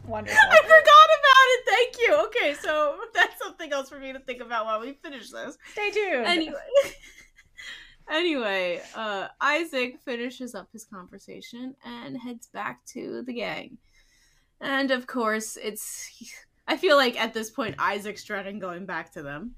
Wonderful. 0.06 0.38
I 0.50 0.56
forgot 0.62 1.08
about 1.18 1.46
it. 1.48 1.60
Thank 1.66 1.96
you. 2.00 2.24
Okay, 2.26 2.54
so 2.60 2.96
that's 3.14 3.38
something 3.42 3.72
else 3.72 3.88
for 3.88 3.98
me 3.98 4.12
to 4.12 4.20
think 4.20 4.40
about 4.40 4.66
while 4.66 4.80
we 4.80 4.92
finish 5.02 5.30
this. 5.30 5.56
Stay 5.72 5.90
tuned. 5.90 6.26
Anyway. 6.26 6.54
Anyway, 8.10 8.80
uh, 8.94 9.28
Isaac 9.40 9.98
finishes 10.04 10.54
up 10.54 10.68
his 10.72 10.84
conversation 10.84 11.74
and 11.84 12.16
heads 12.16 12.46
back 12.46 12.84
to 12.86 13.22
the 13.22 13.32
gang. 13.32 13.78
And 14.60 14.90
of 14.90 15.06
course, 15.06 15.56
it's. 15.56 16.08
I 16.68 16.76
feel 16.76 16.96
like 16.96 17.20
at 17.20 17.34
this 17.34 17.50
point, 17.50 17.76
Isaac's 17.78 18.24
dreading 18.24 18.58
going 18.58 18.86
back 18.86 19.12
to 19.12 19.22
them. 19.22 19.54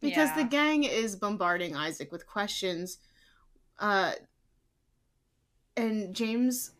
Because 0.00 0.32
the 0.36 0.44
gang 0.44 0.84
is 0.84 1.16
bombarding 1.16 1.74
Isaac 1.74 2.12
with 2.12 2.26
questions. 2.26 2.98
Uh, 3.78 4.12
and 5.76 6.14
James. 6.14 6.72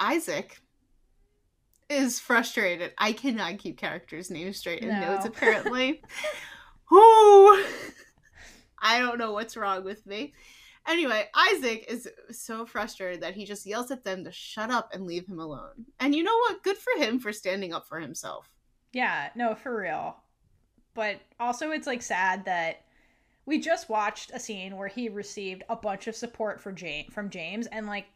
Isaac 0.00 0.60
is 1.90 2.20
frustrated. 2.20 2.92
I 2.98 3.12
cannot 3.12 3.58
keep 3.58 3.78
characters' 3.78 4.30
names 4.30 4.58
straight 4.58 4.82
in 4.82 4.88
No. 4.88 5.00
notes, 5.14 5.26
apparently. 5.26 6.02
I 6.90 7.64
don't 8.98 9.18
know 9.18 9.32
what's 9.32 9.56
wrong 9.56 9.84
with 9.84 10.06
me. 10.06 10.32
Anyway, 10.86 11.28
Isaac 11.34 11.84
is 11.88 12.08
so 12.30 12.64
frustrated 12.64 13.20
that 13.20 13.34
he 13.34 13.44
just 13.44 13.66
yells 13.66 13.90
at 13.90 14.04
them 14.04 14.24
to 14.24 14.32
shut 14.32 14.70
up 14.70 14.94
and 14.94 15.06
leave 15.06 15.26
him 15.26 15.38
alone. 15.38 15.84
And 16.00 16.14
you 16.14 16.22
know 16.22 16.36
what? 16.38 16.62
Good 16.62 16.78
for 16.78 16.92
him 16.96 17.18
for 17.18 17.32
standing 17.32 17.74
up 17.74 17.86
for 17.86 18.00
himself. 18.00 18.50
Yeah, 18.92 19.28
no, 19.34 19.54
for 19.54 19.76
real. 19.76 20.16
But 20.94 21.20
also, 21.38 21.72
it's 21.72 21.86
like 21.86 22.02
sad 22.02 22.46
that 22.46 22.86
we 23.44 23.60
just 23.60 23.90
watched 23.90 24.30
a 24.32 24.40
scene 24.40 24.76
where 24.76 24.88
he 24.88 25.10
received 25.10 25.64
a 25.68 25.76
bunch 25.76 26.06
of 26.06 26.16
support 26.16 26.60
for 26.60 26.72
James 26.72 27.12
from 27.12 27.28
James, 27.28 27.66
and 27.66 27.86
like 27.86 28.06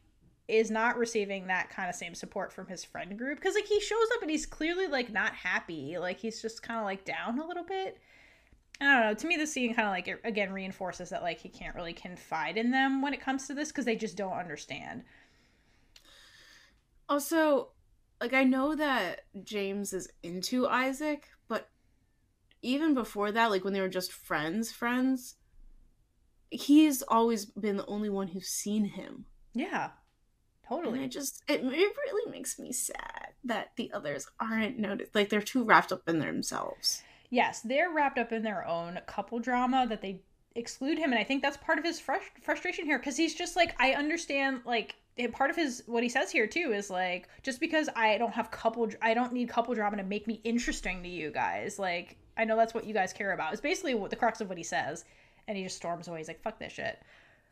is 0.48 0.70
not 0.70 0.98
receiving 0.98 1.46
that 1.46 1.70
kind 1.70 1.88
of 1.88 1.94
same 1.94 2.14
support 2.14 2.52
from 2.52 2.66
his 2.66 2.84
friend 2.84 3.16
group 3.16 3.38
because 3.38 3.54
like 3.54 3.66
he 3.66 3.80
shows 3.80 4.08
up 4.14 4.22
and 4.22 4.30
he's 4.30 4.46
clearly 4.46 4.86
like 4.86 5.12
not 5.12 5.34
happy, 5.34 5.98
like 5.98 6.18
he's 6.18 6.40
just 6.40 6.62
kind 6.62 6.80
of 6.80 6.84
like 6.84 7.04
down 7.04 7.38
a 7.38 7.46
little 7.46 7.64
bit. 7.64 7.98
I 8.80 8.84
don't 8.84 9.06
know. 9.06 9.14
To 9.14 9.26
me, 9.26 9.36
this 9.36 9.52
scene 9.52 9.74
kind 9.74 9.86
of 9.86 9.92
like 9.92 10.08
it, 10.08 10.20
again 10.24 10.52
reinforces 10.52 11.10
that 11.10 11.22
like 11.22 11.38
he 11.38 11.48
can't 11.48 11.76
really 11.76 11.92
confide 11.92 12.56
in 12.56 12.70
them 12.70 13.02
when 13.02 13.14
it 13.14 13.20
comes 13.20 13.46
to 13.46 13.54
this 13.54 13.68
because 13.68 13.84
they 13.84 13.96
just 13.96 14.16
don't 14.16 14.32
understand. 14.32 15.04
Also, 17.08 17.68
like 18.20 18.32
I 18.32 18.44
know 18.44 18.74
that 18.74 19.22
James 19.42 19.92
is 19.92 20.08
into 20.22 20.66
Isaac, 20.66 21.28
but 21.48 21.68
even 22.62 22.94
before 22.94 23.32
that, 23.32 23.50
like 23.50 23.64
when 23.64 23.72
they 23.72 23.80
were 23.80 23.88
just 23.88 24.12
friends, 24.12 24.72
friends, 24.72 25.36
he's 26.50 27.02
always 27.02 27.46
been 27.46 27.76
the 27.76 27.86
only 27.86 28.08
one 28.08 28.28
who's 28.28 28.48
seen 28.48 28.84
him. 28.84 29.26
Yeah, 29.54 29.90
totally. 30.68 30.98
And 30.98 31.04
it 31.04 31.10
just 31.10 31.42
it, 31.48 31.60
it 31.62 31.64
really 31.64 32.30
makes 32.30 32.58
me 32.58 32.72
sad 32.72 33.28
that 33.44 33.72
the 33.76 33.92
others 33.92 34.28
aren't 34.40 34.78
noticed. 34.78 35.14
Like 35.14 35.28
they're 35.28 35.42
too 35.42 35.64
wrapped 35.64 35.92
up 35.92 36.08
in 36.08 36.18
themselves. 36.18 37.02
Yes, 37.33 37.62
they're 37.62 37.91
wrapped 37.91 38.18
up 38.18 38.30
in 38.30 38.45
their 38.45 38.64
own 38.68 39.01
couple 39.07 39.41
drama 39.41 39.87
that 39.89 40.03
they 40.03 40.20
exclude 40.55 40.99
him, 40.99 41.11
and 41.11 41.18
I 41.18 41.24
think 41.24 41.43
that's 41.43 41.57
part 41.57 41.78
of 41.78 41.85
his 41.85 42.01
frus- 42.01 42.20
frustration 42.43 42.85
here 42.85 42.99
because 42.99 43.16
he's 43.16 43.35
just 43.35 43.57
like, 43.57 43.74
I 43.80 43.95
understand, 43.95 44.61
like, 44.64 44.95
part 45.33 45.51
of 45.51 45.57
his 45.57 45.83
what 45.87 46.03
he 46.03 46.09
says 46.09 46.30
here 46.30 46.47
too 46.47 46.72
is 46.74 46.89
like, 46.91 47.28
just 47.43 47.59
because 47.59 47.89
I 47.97 48.18
don't 48.18 48.33
have 48.33 48.51
couple, 48.51 48.89
I 49.01 49.14
don't 49.14 49.33
need 49.33 49.49
couple 49.49 49.74
drama 49.74 49.97
to 49.97 50.03
make 50.05 50.26
me 50.26 50.41
interesting 50.45 51.03
to 51.03 51.09
you 51.09 51.30
guys. 51.30 51.78
Like, 51.78 52.18
I 52.37 52.45
know 52.45 52.57
that's 52.57 52.74
what 52.74 52.85
you 52.85 52.95
guys 52.95 53.12
care 53.12 53.33
about. 53.33 53.53
It's 53.53 53.62
basically 53.62 53.95
what 53.95 54.11
the 54.11 54.16
crux 54.16 54.41
of 54.41 54.49
what 54.49 54.59
he 54.59 54.64
says, 54.64 55.05
and 55.49 55.57
he 55.57 55.64
just 55.64 55.76
storms 55.76 56.09
away. 56.09 56.18
He's 56.18 56.28
like, 56.28 56.43
fuck 56.43 56.59
this 56.59 56.74
shit. 56.74 57.01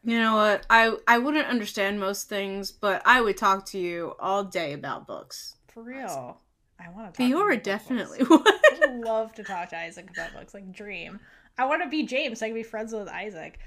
You 0.04 0.18
know 0.18 0.36
what? 0.36 0.66
I 0.68 0.96
I 1.08 1.18
wouldn't 1.18 1.48
understand 1.48 2.00
most 2.00 2.28
things, 2.28 2.70
but 2.70 3.00
I 3.06 3.22
would 3.22 3.38
talk 3.38 3.64
to 3.66 3.78
you 3.78 4.14
all 4.18 4.44
day 4.44 4.74
about 4.74 5.06
books. 5.06 5.56
For 5.68 5.82
real. 5.82 6.38
I 6.80 6.90
want 6.90 7.14
to 7.14 7.18
talk. 7.18 7.30
Fiora 7.30 7.62
definitely 7.62 8.18
would. 8.30 8.46
I 8.46 8.78
would 8.80 9.04
love 9.04 9.34
to 9.34 9.44
talk 9.44 9.70
to 9.70 9.78
Isaac 9.78 10.10
about 10.10 10.32
books, 10.32 10.54
like 10.54 10.72
dream. 10.72 11.20
I 11.58 11.66
want 11.66 11.82
to 11.82 11.88
be 11.88 12.04
James, 12.04 12.38
so 12.38 12.46
I 12.46 12.48
can 12.48 12.54
be 12.54 12.62
friends 12.62 12.92
with 12.92 13.08
Isaac. 13.08 13.58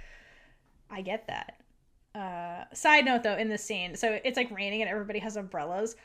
I 0.89 1.01
get 1.01 1.27
that. 1.27 1.57
Uh, 2.15 2.65
side 2.73 3.05
note 3.05 3.23
though, 3.23 3.37
in 3.37 3.49
this 3.49 3.63
scene, 3.63 3.95
so 3.95 4.19
it's 4.23 4.37
like 4.37 4.51
raining 4.51 4.81
and 4.81 4.89
everybody 4.89 5.19
has 5.19 5.35
umbrellas. 5.35 5.95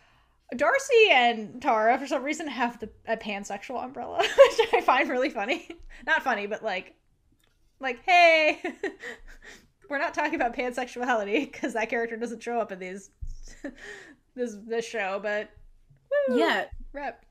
Darcy 0.57 1.09
and 1.11 1.61
Tara, 1.61 1.99
for 1.99 2.07
some 2.07 2.23
reason, 2.23 2.47
have 2.49 2.81
the 2.81 2.89
a 3.07 3.17
pansexual 3.17 3.85
umbrella, 3.85 4.19
which 4.21 4.69
I 4.73 4.81
find 4.81 5.11
really 5.11 5.29
funny. 5.29 5.69
Not 6.07 6.23
funny, 6.23 6.47
but 6.47 6.63
like, 6.63 6.95
like, 7.81 8.03
hey, 8.07 8.59
we're 9.91 9.99
not 9.99 10.15
talking 10.15 10.35
about 10.35 10.57
pansexuality 10.57 11.53
because 11.53 11.75
that 11.75 11.91
character 11.91 12.17
doesn't 12.17 12.43
show 12.43 12.59
up 12.59 12.73
in 12.73 12.79
these 12.79 13.11
this 14.35 14.57
this 14.67 14.87
show, 14.87 15.21
but 15.23 15.51
woo, 16.29 16.39
yeah. 16.39 16.65
Rep. 16.99 17.24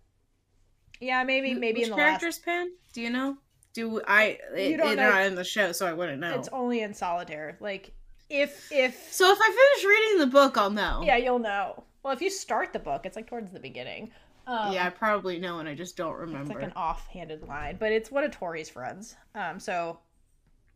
Yeah, 1.00 1.24
maybe 1.24 1.54
maybe 1.54 1.82
Which 1.82 1.90
in 1.90 1.92
the 1.92 1.98
last 1.98 2.20
characters, 2.20 2.40
Pan? 2.40 2.72
Do 2.94 3.02
you 3.02 3.10
know? 3.10 3.38
Do 3.74 4.02
I? 4.08 4.40
It, 4.56 4.78
don't 4.78 4.96
they're 4.96 4.96
know. 4.96 5.10
not 5.12 5.26
in 5.26 5.36
the 5.36 5.44
show, 5.44 5.72
so 5.72 5.86
I 5.86 5.94
wouldn't 5.94 6.20
know. 6.20 6.34
It's 6.34 6.50
only 6.52 6.82
in 6.82 6.94
solitaire. 6.94 7.58
Like 7.60 7.92
if 8.30 8.72
if 8.72 9.14
So 9.14 9.32
if 9.32 9.38
I 9.40 9.46
finish 9.46 9.88
reading 9.88 10.20
the 10.20 10.28
book, 10.32 10.58
I'll 10.58 10.72
know. 10.72 11.02
yeah, 11.06 11.18
you'll 11.18 11.40
know. 11.40 11.84
Well, 12.04 12.14
if 12.14 12.22
you 12.22 12.30
start 12.30 12.74
the 12.74 12.80
book, 12.80 13.06
it's 13.06 13.16
like 13.16 13.28
towards 13.28 13.52
the 13.52 13.60
beginning. 13.60 14.12
Um, 14.48 14.72
yeah, 14.72 14.88
I 14.88 14.90
probably 14.90 15.40
know, 15.40 15.60
and 15.60 15.68
I 15.68 15.76
just 15.76 15.98
don't 15.98 16.16
remember. 16.16 16.54
it's 16.54 16.62
like 16.62 16.64
an 16.64 16.74
offhanded 16.78 17.46
line, 17.48 17.76
but 17.78 17.92
it's 17.92 18.10
one 18.10 18.24
of 18.24 18.32
Tori's 18.32 18.70
friends. 18.70 19.16
Um, 19.36 19.60
so 19.60 20.00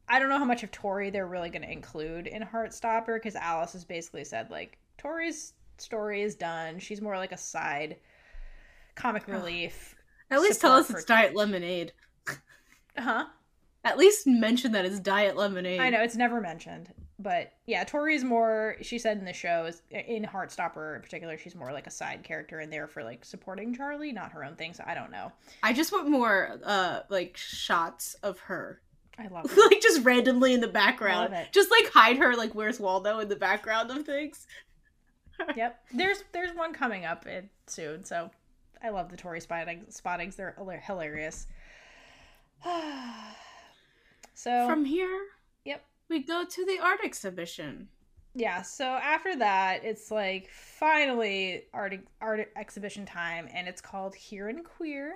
I 0.09 0.19
don't 0.19 0.27
know 0.27 0.37
how 0.37 0.45
much 0.45 0.63
of 0.63 0.71
Tori 0.71 1.09
they're 1.09 1.25
really 1.25 1.49
going 1.49 1.61
to 1.61 1.71
include 1.71 2.27
in 2.27 2.43
Heartstopper 2.43 3.15
because 3.15 3.35
Alice 3.35 3.71
has 3.71 3.85
basically 3.85 4.25
said 4.25 4.51
like 4.51 4.77
Tori's 4.97 5.53
story 5.77 6.21
is 6.21 6.35
done. 6.35 6.79
She's 6.79 7.01
more 7.01 7.17
like 7.17 7.31
a 7.31 7.37
side 7.37 7.95
comic 8.95 9.27
relief. 9.27 9.95
At 10.29 10.41
least 10.41 10.61
tell 10.61 10.73
us 10.73 10.89
it's 10.89 11.05
Diet 11.05 11.35
Lemonade. 11.35 11.93
Huh? 12.97 13.25
At 13.85 13.97
least 13.97 14.27
mention 14.27 14.73
that 14.73 14.83
it's 14.83 14.99
Diet 14.99 15.37
Lemonade. 15.37 15.79
I 15.79 15.89
know 15.89 16.03
it's 16.03 16.17
never 16.17 16.41
mentioned, 16.41 16.93
but 17.17 17.53
yeah, 17.65 17.85
Tori's 17.85 18.21
more. 18.21 18.75
She 18.81 18.99
said 18.99 19.17
in 19.17 19.23
the 19.23 19.31
show 19.31 19.63
is 19.63 19.81
in 19.89 20.25
Heartstopper 20.25 20.97
in 20.97 21.01
particular, 21.01 21.37
she's 21.37 21.55
more 21.55 21.71
like 21.71 21.87
a 21.87 21.91
side 21.91 22.21
character 22.25 22.59
in 22.59 22.69
there 22.69 22.87
for 22.87 23.01
like 23.01 23.23
supporting 23.23 23.73
Charlie, 23.73 24.11
not 24.11 24.33
her 24.33 24.43
own 24.43 24.57
thing. 24.57 24.73
So 24.73 24.83
I 24.85 24.93
don't 24.93 25.09
know. 25.09 25.31
I 25.63 25.71
just 25.71 25.93
want 25.93 26.09
more, 26.09 26.59
uh, 26.65 26.99
like 27.07 27.37
shots 27.37 28.13
of 28.15 28.39
her, 28.41 28.81
I 29.17 29.27
love 29.27 29.45
it. 29.57 29.71
like 29.71 29.81
just 29.81 30.03
randomly 30.03 30.53
in 30.53 30.61
the 30.61 30.67
background. 30.67 31.33
Just 31.51 31.71
like 31.71 31.89
hide 31.91 32.17
her, 32.17 32.35
like 32.35 32.53
where's 32.53 32.79
Waldo 32.79 33.19
in 33.19 33.29
the 33.29 33.35
background 33.35 33.91
of 33.91 34.05
things. 34.05 34.47
yep. 35.55 35.83
There's 35.93 36.23
there's 36.31 36.55
one 36.55 36.73
coming 36.73 37.05
up 37.05 37.25
in, 37.27 37.49
soon, 37.67 38.03
so 38.03 38.31
I 38.83 38.89
love 38.89 39.09
the 39.09 39.17
Tori 39.17 39.39
spotting 39.39 39.85
spottings. 39.89 40.35
They're 40.35 40.55
hilarious. 40.85 41.47
so 44.33 44.67
From 44.67 44.85
here, 44.85 45.19
yep. 45.65 45.83
we 46.09 46.19
go 46.19 46.43
to 46.45 46.65
the 46.65 46.79
art 46.81 46.99
exhibition. 47.03 47.87
yeah 48.35 48.61
so 48.61 48.85
after 48.85 49.35
that 49.35 49.83
it's 49.83 50.09
like 50.11 50.49
finally 50.51 51.63
art 51.73 51.93
art 52.21 52.49
exhibition 52.55 53.05
time 53.05 53.47
and 53.53 53.67
it's 53.67 53.81
called 53.81 54.15
here 54.15 54.47
and 54.47 54.63
queer 54.63 55.15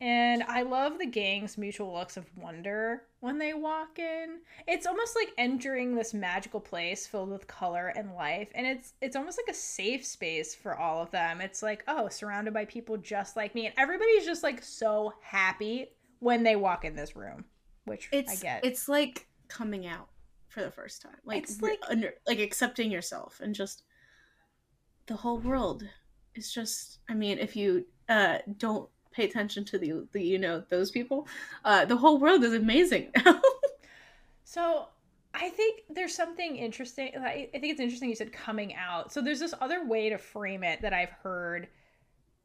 and 0.00 0.42
i 0.44 0.62
love 0.62 0.98
the 0.98 1.06
gang's 1.06 1.58
mutual 1.58 1.92
looks 1.92 2.16
of 2.16 2.24
wonder 2.36 3.02
when 3.20 3.38
they 3.38 3.52
walk 3.52 3.98
in 3.98 4.38
it's 4.66 4.86
almost 4.86 5.16
like 5.16 5.32
entering 5.38 5.94
this 5.94 6.14
magical 6.14 6.60
place 6.60 7.06
filled 7.06 7.30
with 7.30 7.46
color 7.46 7.88
and 7.96 8.14
life 8.14 8.48
and 8.54 8.66
it's 8.66 8.94
it's 9.00 9.16
almost 9.16 9.38
like 9.38 9.52
a 9.52 9.58
safe 9.58 10.04
space 10.04 10.54
for 10.54 10.76
all 10.78 11.02
of 11.02 11.10
them 11.10 11.40
it's 11.40 11.62
like 11.62 11.82
oh 11.88 12.08
surrounded 12.08 12.54
by 12.54 12.64
people 12.64 12.96
just 12.96 13.36
like 13.36 13.54
me 13.54 13.66
and 13.66 13.74
everybody's 13.76 14.24
just 14.24 14.42
like 14.42 14.62
so 14.62 15.12
happy 15.20 15.86
when 16.20 16.42
they 16.42 16.56
walk 16.56 16.84
in 16.84 16.94
this 16.94 17.16
room 17.16 17.44
which 17.84 18.08
It's 18.12 18.32
i 18.32 18.36
get 18.36 18.64
it's 18.64 18.88
like 18.88 19.26
coming 19.48 19.86
out 19.86 20.08
for 20.48 20.62
the 20.62 20.70
first 20.70 21.02
time. 21.02 21.16
Like 21.24 21.44
It's 21.44 21.62
like- 21.62 21.82
under 21.88 22.14
like 22.26 22.40
accepting 22.40 22.90
yourself 22.90 23.40
and 23.40 23.54
just 23.54 23.84
the 25.06 25.16
whole 25.16 25.38
world 25.38 25.84
is 26.34 26.52
just 26.52 26.98
I 27.08 27.14
mean, 27.14 27.38
if 27.38 27.56
you 27.56 27.86
uh, 28.08 28.38
don't 28.56 28.88
pay 29.18 29.24
attention 29.24 29.64
to 29.64 29.78
the, 29.78 30.06
the 30.12 30.22
you 30.22 30.38
know 30.38 30.62
those 30.68 30.90
people. 30.90 31.26
Uh, 31.64 31.84
the 31.84 31.96
whole 31.96 32.18
world 32.18 32.44
is 32.44 32.54
amazing. 32.54 33.12
so 34.44 34.86
I 35.34 35.48
think 35.50 35.82
there's 35.90 36.14
something 36.14 36.56
interesting. 36.56 37.12
I 37.16 37.48
think 37.52 37.64
it's 37.64 37.80
interesting 37.80 38.08
you 38.08 38.14
said 38.14 38.32
coming 38.32 38.74
out. 38.74 39.12
So 39.12 39.20
there's 39.20 39.40
this 39.40 39.54
other 39.60 39.84
way 39.86 40.08
to 40.10 40.18
frame 40.18 40.62
it 40.64 40.80
that 40.82 40.92
I've 40.92 41.10
heard. 41.10 41.68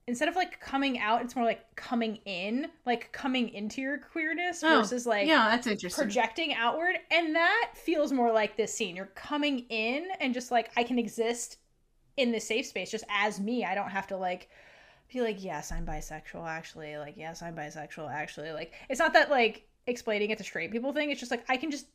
Instead 0.06 0.28
of 0.28 0.36
like 0.36 0.60
coming 0.60 1.00
out, 1.00 1.22
it's 1.22 1.34
more 1.36 1.46
like 1.46 1.64
coming 1.78 2.18
in, 2.26 2.68
like 2.86 3.10
coming 3.14 3.48
into 3.50 3.82
your 3.82 4.00
queerness 4.00 4.62
Oh, 4.62 4.80
versus 4.80 5.06
like 5.06 5.28
yeah, 5.28 5.48
that's 5.50 5.66
interesting. 5.68 6.04
projecting 6.04 6.54
outward. 6.56 6.96
And 7.10 7.34
that 7.36 7.72
feels 7.76 8.12
more 8.12 8.32
like 8.32 8.58
this 8.58 8.74
scene. 8.74 8.98
You're 8.98 9.06
coming 9.16 9.60
in 9.70 10.08
and 10.20 10.34
just 10.34 10.52
like, 10.52 10.72
I 10.76 10.84
can 10.84 11.00
exist 11.00 11.58
in 12.18 12.32
this 12.34 12.46
safe 12.48 12.66
space 12.66 12.92
just 12.92 13.06
as 13.10 13.40
me. 13.40 13.64
I 13.64 13.76
don't 13.76 13.90
have 13.92 14.08
to 14.08 14.18
like 14.18 14.50
be 15.14 15.22
like, 15.22 15.44
yes, 15.44 15.72
I'm 15.72 15.86
bisexual, 15.86 16.48
actually. 16.48 16.98
Like, 16.98 17.16
yes, 17.18 17.42
I'm 17.42 17.56
bisexual, 17.56 18.12
actually. 18.12 18.52
Like, 18.52 18.74
it's 18.90 19.00
not 19.00 19.14
that 19.14 19.30
like 19.30 19.68
explaining 19.88 20.32
it 20.32 20.38
to 20.38 20.44
straight 20.44 20.72
people 20.72 20.94
thing. 20.94 21.12
It's 21.12 21.20
just 21.20 21.32
like, 21.32 21.46
I 21.50 21.58
can 21.58 21.72
just 21.72 21.88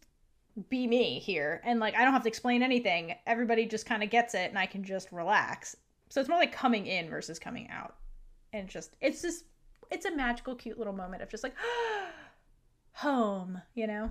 be 0.69 0.87
me 0.87 1.19
here 1.19 1.61
and 1.65 1.79
like 1.79 1.95
i 1.95 2.03
don't 2.03 2.13
have 2.13 2.23
to 2.23 2.29
explain 2.29 2.63
anything 2.63 3.15
everybody 3.27 3.65
just 3.67 3.87
kind 3.87 4.03
of 4.03 4.11
gets 4.11 4.35
it 4.35 4.49
and 4.49 4.59
i 4.59 4.67
can 4.67 4.83
just 4.83 5.13
relax 5.13 5.77
so 6.09 6.21
it's 6.21 6.29
more 6.29 6.39
like 6.39 6.53
coming 6.53 6.87
in 6.87 7.09
versus 7.09 7.39
coming 7.39 7.69
out 7.71 7.97
and 8.53 8.69
just 8.69 8.97
it's 9.01 9.23
just 9.23 9.45
it's 9.91 10.07
a 10.07 10.15
magical 10.15 10.55
cute 10.55 10.79
little 10.79 10.93
moment 10.93 11.23
of 11.23 11.31
just 11.31 11.45
like 11.45 11.55
home 12.93 13.61
you 13.75 13.87
know 13.87 14.11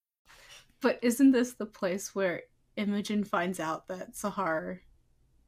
But 0.81 0.99
isn't 1.01 1.31
this 1.31 1.53
the 1.53 1.65
place 1.65 2.13
where 2.15 2.41
Imogen 2.75 3.23
finds 3.23 3.59
out 3.59 3.87
that 3.87 4.13
Sahar 4.13 4.79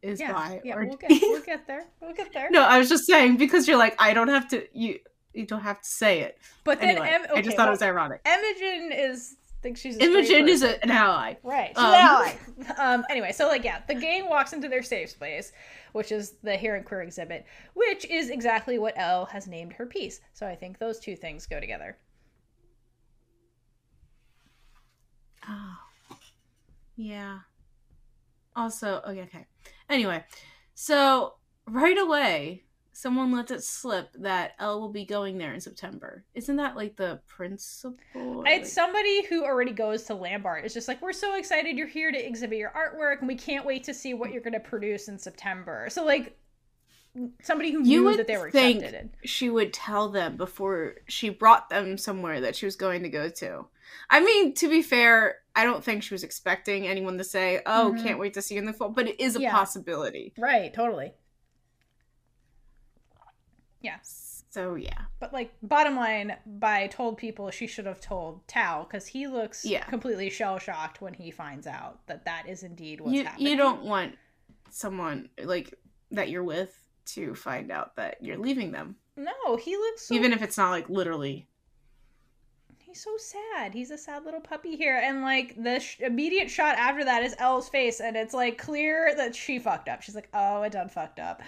is 0.02 0.20
yeah 0.20 0.34
bi? 0.34 0.62
yeah 0.64 0.76
or- 0.76 0.86
we'll 0.86 0.98
get, 1.08 1.10
we'll 1.22 1.42
get 1.42 1.66
there 1.66 1.86
we'll 2.02 2.14
get 2.14 2.34
there 2.34 2.50
no, 2.52 2.62
I 2.62 2.78
was 2.78 2.90
just 2.90 3.06
saying 3.06 3.38
because 3.38 3.68
you're 3.68 3.78
like, 3.78 3.96
I 4.02 4.14
don't 4.14 4.28
have 4.28 4.48
to. 4.50 4.66
You 4.78 5.00
you 5.34 5.46
don't 5.48 5.62
have 5.62 5.82
to 5.82 5.88
say 5.90 6.20
it. 6.22 6.38
but 6.64 6.80
then 6.80 6.90
Anyway, 6.90 7.10
em- 7.10 7.26
I 7.36 7.42
just 7.42 7.58
thought 7.58 7.64
well, 7.64 7.70
it 7.70 7.72
was 7.72 7.82
ironic. 7.82 8.22
imogen 8.26 8.92
is 8.92 9.38
think 9.64 9.78
she's 9.78 9.98
Imogen 9.98 10.50
is 10.50 10.62
a, 10.62 10.84
an 10.84 10.92
ally. 10.92 11.36
Right. 11.42 11.70
She's 11.70 11.78
Um, 11.78 11.94
an 11.94 11.96
ally. 12.78 12.96
Um, 12.96 13.06
anyway, 13.10 13.32
so 13.32 13.48
like 13.48 13.64
yeah, 13.64 13.80
the 13.88 13.96
gang 13.96 14.28
walks 14.30 14.52
into 14.54 14.68
their 14.68 14.84
safe 14.84 15.10
space, 15.10 15.54
which 15.94 16.12
is 16.12 16.34
the 16.44 16.56
Here 16.58 16.76
and 16.76 16.86
Queer 16.86 17.02
exhibit, 17.02 17.46
which 17.74 18.04
is 18.06 18.30
exactly 18.30 18.78
what 18.78 18.94
Elle 18.98 19.26
has 19.28 19.48
named 19.48 19.72
her 19.74 19.86
piece. 19.86 20.20
So 20.34 20.46
I 20.46 20.54
think 20.54 20.78
those 20.80 21.00
two 21.00 21.16
things 21.16 21.48
go 21.48 21.60
together. 21.62 21.98
Oh. 25.48 26.18
Yeah. 26.96 27.40
Also, 28.56 29.02
okay, 29.08 29.22
okay. 29.24 29.46
Anyway, 29.90 30.24
so 30.76 31.36
right 31.68 31.98
away, 31.98 32.64
someone 32.92 33.32
lets 33.32 33.52
it 33.52 33.64
slip 33.64 34.10
that 34.20 34.52
Elle 34.60 34.80
will 34.80 34.92
be 34.92 35.06
going 35.06 35.40
there 35.40 35.54
in 35.54 35.60
September. 35.60 36.24
Isn't 36.36 36.58
that 36.58 36.76
like 36.76 36.96
the 36.96 37.20
principal? 37.28 38.44
It's 38.46 38.46
like- 38.46 38.66
somebody 38.66 39.26
who 39.26 39.44
already 39.44 39.72
goes 39.72 40.04
to 40.04 40.16
Lambert. 40.16 40.64
It's 40.66 40.74
just 40.74 40.88
like 40.88 41.02
we're 41.02 41.14
so 41.14 41.36
excited 41.36 41.78
you're 41.78 41.88
here 41.88 42.12
to 42.12 42.28
exhibit 42.28 42.60
your 42.60 42.72
artwork, 42.72 43.20
and 43.20 43.28
we 43.28 43.36
can't 43.36 43.66
wait 43.66 43.84
to 43.86 43.94
see 43.94 44.14
what 44.14 44.32
you're 44.32 44.44
going 44.44 44.54
to 44.54 44.60
produce 44.60 45.08
in 45.08 45.18
September. 45.18 45.88
So 45.90 46.06
like 46.06 46.38
somebody 47.42 47.72
who 47.72 47.84
you 47.84 48.02
knew 48.04 48.18
that 48.18 48.28
they 48.28 48.38
were 48.38 48.50
think 48.52 48.84
accepted. 48.84 49.12
she 49.24 49.50
would 49.50 49.72
tell 49.74 50.10
them 50.10 50.36
before 50.38 50.96
she 51.08 51.30
brought 51.30 51.70
them 51.70 51.98
somewhere 51.98 52.42
that 52.42 52.56
she 52.56 52.66
was 52.66 52.76
going 52.76 53.04
to 53.04 53.10
go 53.10 53.30
to. 53.30 53.66
I 54.10 54.20
mean, 54.22 54.54
to 54.56 54.68
be 54.70 54.82
fair, 54.82 55.36
I 55.56 55.64
don't 55.66 55.84
think 55.84 56.02
she 56.04 56.14
was 56.14 56.24
expecting 56.24 56.88
anyone 56.88 57.18
to 57.20 57.24
say, 57.24 57.62
"Oh, 57.66 57.94
Mhm. 57.96 58.04
can't 58.04 58.20
wait 58.20 58.34
to 58.34 58.42
see 58.42 58.56
you 58.56 58.60
in 58.62 58.66
the 58.66 58.74
fall," 58.74 58.90
but 58.90 59.08
it 59.08 59.20
is 59.20 59.36
a 59.36 59.42
Yeah. 59.42 59.52
possibility. 59.52 60.34
Right. 60.38 60.74
Totally. 60.74 61.14
Yes. 63.82 64.44
So 64.50 64.76
yeah, 64.76 65.06
But 65.20 65.34
like 65.34 65.52
bottom 65.64 65.96
line, 65.96 66.38
by 66.46 66.86
told 66.88 67.18
people 67.18 67.50
she 67.50 67.66
should 67.66 67.88
have 67.88 68.00
told 68.00 68.48
Tao 68.48 68.84
because 68.84 69.08
he 69.08 69.26
looks 69.26 69.66
Yeah. 69.66 69.84
completely 69.86 70.30
shell 70.30 70.60
shocked 70.60 71.02
when 71.02 71.16
he 71.16 71.32
finds 71.32 71.66
out 71.66 72.06
that 72.06 72.26
that 72.26 72.48
is 72.48 72.62
indeed 72.62 73.02
what's 73.02 73.16
you 73.16 73.24
happening. 73.26 73.48
you 73.48 73.58
don't 73.58 73.82
want 73.84 74.16
someone 74.70 75.30
like 75.44 75.74
that 76.12 76.30
you're 76.30 76.44
with 76.44 76.83
to 77.08 77.36
find 77.36 77.72
out 77.72 77.96
that 77.96 78.18
you're 78.22 78.38
leaving 78.38 78.72
them, 78.72 78.96
No, 79.16 79.56
he 79.58 79.76
looks 79.78 80.08
so, 80.08 80.16
even 80.16 80.34
if 80.34 80.42
it's 80.42 80.58
not 80.58 80.72
like 80.72 80.90
literally. 80.90 81.48
he's 82.80 83.04
so 83.04 83.16
sad. 83.18 83.74
He's 83.74 83.92
a 83.92 83.98
sad 83.98 84.26
little 84.26 84.42
puppy 84.42 84.76
here, 84.76 84.98
and 85.04 85.22
like 85.22 85.56
the 85.62 85.80
sh- 85.80 86.00
immediate 86.00 86.50
shot 86.50 86.76
after 86.78 87.04
that 87.06 87.24
is 87.24 87.36
Elle's 87.40 87.70
face, 87.70 88.00
and 88.00 88.16
it's 88.16 88.34
like 88.34 88.58
clear 88.58 89.14
that 89.16 89.36
she 89.36 89.60
fucked 89.60 89.90
up. 89.90 90.02
She's 90.02 90.16
like, 90.16 90.30
"Oh, 90.34 90.62
I 90.62 90.70
done 90.70 90.90
fucked 90.90 91.20
up." 91.20 91.42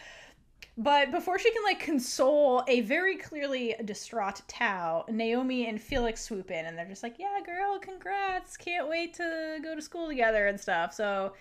But 0.78 1.12
before 1.12 1.40
she 1.40 1.52
can 1.54 1.64
like 1.64 1.80
console 1.80 2.64
a 2.68 2.82
very 2.82 3.16
clearly 3.16 3.76
distraught 3.86 4.42
Tao, 4.48 5.06
Naomi 5.10 5.68
and 5.68 5.80
Felix 5.82 6.22
swoop 6.22 6.52
in 6.52 6.66
and 6.66 6.78
they're 6.78 6.86
just 6.88 7.04
like, 7.04 7.16
"Yeah, 7.18 7.40
girl, 7.46 7.80
congrats! 7.80 8.58
Can't 8.58 8.90
wait 8.90 9.14
to 9.16 9.60
go 9.64 9.74
to 9.76 9.82
school 9.82 10.08
together 10.08 10.48
and 10.48 10.60
stuff." 10.60 10.94
So, 10.94 11.34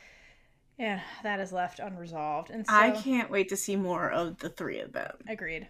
yeah, 0.79 1.01
that 1.23 1.41
is 1.41 1.53
left 1.53 1.79
unresolved. 1.79 2.51
And 2.51 2.67
so, 2.67 2.73
I 2.75 2.91
can't 2.91 3.31
wait 3.31 3.49
to 3.51 3.57
see 3.57 3.77
more 3.77 4.11
of 4.11 4.39
the 4.39 4.49
three 4.49 4.81
of 4.81 4.93
them. 4.93 5.17
agreed. 5.29 5.69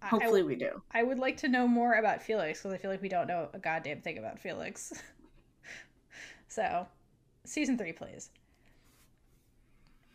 I- 0.00 0.06
I 0.06 0.08
Hopefully, 0.10 0.44
we 0.44 0.54
do. 0.54 0.80
I 0.92 1.02
would 1.02 1.18
like 1.18 1.36
to 1.38 1.48
know 1.48 1.66
more 1.66 1.94
about 1.94 2.22
Felix 2.22 2.60
because 2.60 2.72
I 2.72 2.78
feel 2.78 2.90
like 2.90 3.02
we 3.02 3.08
don't 3.08 3.26
know 3.26 3.48
a 3.52 3.58
goddamn 3.58 4.00
thing 4.00 4.18
about 4.18 4.38
Felix. 4.38 4.92
so, 6.48 6.86
season 7.44 7.76
three, 7.76 7.92
please. 7.92 8.30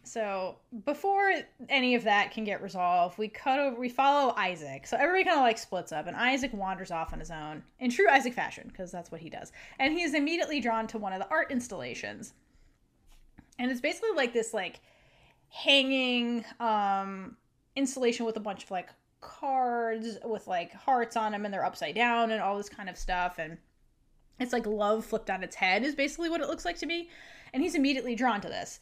So 0.05 0.57
before 0.85 1.33
any 1.69 1.95
of 1.95 2.03
that 2.03 2.31
can 2.31 2.43
get 2.43 2.61
resolved, 2.61 3.17
we 3.17 3.29
cut 3.29 3.59
over. 3.59 3.79
We 3.79 3.87
follow 3.89 4.33
Isaac. 4.35 4.85
So 4.85 4.97
everybody 4.97 5.23
kind 5.23 5.37
of 5.37 5.43
like 5.43 5.57
splits 5.57 5.91
up, 5.91 6.07
and 6.07 6.15
Isaac 6.15 6.53
wanders 6.53 6.91
off 6.91 7.13
on 7.13 7.19
his 7.19 7.31
own 7.31 7.63
in 7.79 7.89
true 7.89 8.09
Isaac 8.09 8.33
fashion 8.33 8.67
because 8.67 8.91
that's 8.91 9.11
what 9.11 9.21
he 9.21 9.29
does. 9.29 9.51
And 9.79 9.93
he 9.93 10.03
is 10.03 10.13
immediately 10.13 10.59
drawn 10.59 10.87
to 10.87 10.97
one 10.97 11.13
of 11.13 11.19
the 11.19 11.29
art 11.29 11.51
installations, 11.51 12.33
and 13.59 13.71
it's 13.71 13.81
basically 13.81 14.11
like 14.15 14.33
this 14.33 14.53
like 14.53 14.79
hanging 15.49 16.43
um 16.59 17.37
installation 17.75 18.25
with 18.25 18.37
a 18.37 18.39
bunch 18.39 18.63
of 18.63 18.71
like 18.71 18.89
cards 19.23 20.17
with 20.25 20.47
like 20.47 20.73
hearts 20.73 21.15
on 21.15 21.31
them 21.31 21.45
and 21.45 21.53
they're 21.53 21.65
upside 21.65 21.95
down 21.95 22.31
and 22.31 22.41
all 22.41 22.57
this 22.57 22.69
kind 22.69 22.89
of 22.89 22.97
stuff. 22.97 23.39
And 23.39 23.57
it's 24.39 24.53
like 24.53 24.65
love 24.65 25.05
flipped 25.05 25.29
on 25.29 25.43
its 25.43 25.55
head 25.55 25.83
is 25.83 25.95
basically 25.95 26.29
what 26.29 26.41
it 26.41 26.47
looks 26.47 26.65
like 26.65 26.77
to 26.79 26.85
me. 26.85 27.09
And 27.53 27.63
he's 27.63 27.75
immediately 27.75 28.15
drawn 28.15 28.41
to 28.41 28.47
this. 28.47 28.79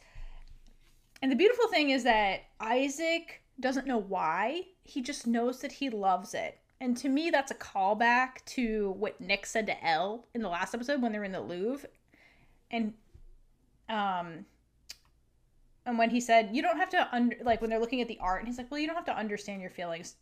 And 1.22 1.30
the 1.30 1.36
beautiful 1.36 1.68
thing 1.68 1.90
is 1.90 2.04
that 2.04 2.40
isaac 2.60 3.42
doesn't 3.60 3.86
know 3.86 3.98
why. 3.98 4.62
He 4.82 5.00
just 5.00 5.26
knows 5.26 5.60
that 5.60 5.72
he 5.72 5.88
loves 5.88 6.34
it. 6.34 6.58
And 6.80 6.96
to 6.96 7.08
me 7.08 7.30
that's 7.30 7.52
a 7.52 7.56
callback 7.56 8.44
to 8.46 8.90
what 8.98 9.20
nick 9.20 9.46
said 9.46 9.66
to 9.66 9.84
elle 9.86 10.26
in 10.34 10.42
the 10.42 10.48
last 10.48 10.74
episode 10.74 11.00
when 11.00 11.12
they're 11.12 11.24
in 11.24 11.32
the 11.32 11.40
louvre. 11.40 11.88
And 12.70 12.94
um 13.88 14.46
and 15.86 15.98
when 15.98 16.10
he 16.10 16.20
said 16.20 16.50
you 16.52 16.62
don't 16.62 16.76
have 16.76 16.90
to 16.90 17.08
under 17.12 17.36
like 17.42 17.60
when 17.60 17.70
they're 17.70 17.80
looking 17.80 18.00
at 18.00 18.08
the 18.08 18.18
art 18.20 18.40
and 18.40 18.48
he's 18.48 18.58
like 18.58 18.70
well 18.70 18.80
you 18.80 18.86
don't 18.86 18.96
have 18.96 19.04
to 19.04 19.16
understand 19.16 19.60
your 19.60 19.70
feelings 19.70 20.16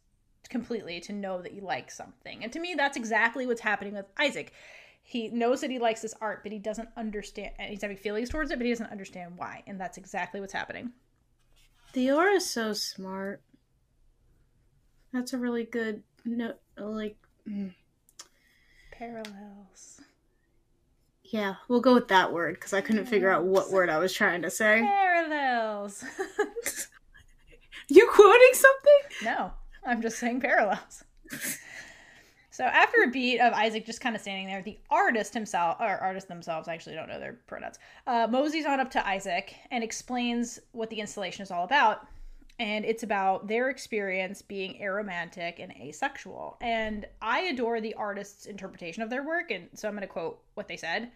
completely 0.48 1.00
to 1.00 1.12
know 1.12 1.42
that 1.42 1.52
you 1.52 1.60
like 1.60 1.90
something 1.90 2.42
and 2.42 2.52
to 2.52 2.60
me 2.60 2.74
that's 2.74 2.96
exactly 2.96 3.46
what's 3.46 3.60
happening 3.60 3.94
with 3.94 4.06
isaac 4.18 4.52
he 5.02 5.28
knows 5.28 5.60
that 5.60 5.70
he 5.70 5.78
likes 5.78 6.02
this 6.02 6.14
art 6.20 6.42
but 6.42 6.50
he 6.52 6.58
doesn't 6.58 6.88
understand 6.96 7.52
and 7.58 7.70
he's 7.70 7.82
having 7.82 7.96
feelings 7.96 8.28
towards 8.28 8.50
it 8.50 8.58
but 8.58 8.64
he 8.64 8.72
doesn't 8.72 8.90
understand 8.90 9.32
why 9.36 9.62
and 9.66 9.80
that's 9.80 9.98
exactly 9.98 10.40
what's 10.40 10.52
happening 10.52 10.92
Theora 11.92 12.36
is 12.36 12.48
so 12.48 12.72
smart. 12.72 13.42
That's 15.12 15.32
a 15.32 15.38
really 15.38 15.64
good 15.64 16.04
note 16.24 16.60
like 16.78 17.16
mm, 17.48 17.74
Parallels. 18.92 20.00
Yeah, 21.30 21.54
we'll 21.68 21.80
go 21.80 21.94
with 21.94 22.08
that 22.08 22.32
word 22.32 22.54
because 22.54 22.72
I 22.72 22.80
couldn't 22.80 23.06
figure 23.06 23.30
out 23.30 23.44
what 23.44 23.70
word 23.70 23.88
I 23.88 23.98
was 23.98 24.12
trying 24.12 24.42
to 24.42 24.50
say. 24.50 24.80
Parallels. 24.80 26.04
You 27.92 28.08
quoting 28.12 28.50
something? 28.52 29.00
no, 29.24 29.50
I'm 29.84 30.00
just 30.00 30.18
saying 30.18 30.40
parallels. 30.40 31.02
So 32.52 32.64
after 32.64 33.02
a 33.02 33.08
beat 33.08 33.40
of 33.40 33.52
Isaac 33.52 33.84
just 33.84 34.00
kind 34.00 34.14
of 34.14 34.22
standing 34.22 34.46
there, 34.46 34.62
the 34.62 34.78
artist 34.90 35.34
himself, 35.34 35.78
or 35.80 35.86
artists 35.86 36.28
themselves, 36.28 36.68
I 36.68 36.74
actually 36.74 36.94
don't 36.94 37.08
know 37.08 37.18
their 37.18 37.38
pronouns, 37.46 37.78
uh, 38.06 38.28
moseys 38.30 38.66
on 38.66 38.78
up 38.78 38.90
to 38.92 39.08
Isaac 39.08 39.56
and 39.70 39.82
explains 39.82 40.60
what 40.72 40.88
the 40.90 41.00
installation 41.00 41.42
is 41.42 41.50
all 41.50 41.64
about. 41.64 42.06
And 42.58 42.84
it's 42.84 43.02
about 43.02 43.48
their 43.48 43.70
experience 43.70 44.42
being 44.42 44.78
aromantic 44.82 45.54
and 45.58 45.72
asexual. 45.72 46.58
And 46.60 47.06
I 47.22 47.40
adore 47.40 47.80
the 47.80 47.94
artist's 47.94 48.44
interpretation 48.44 49.02
of 49.02 49.08
their 49.08 49.24
work. 49.24 49.50
And 49.50 49.68
so 49.74 49.88
I'm 49.88 49.94
going 49.94 50.02
to 50.02 50.06
quote 50.06 50.40
what 50.54 50.68
they 50.68 50.76
said. 50.76 51.10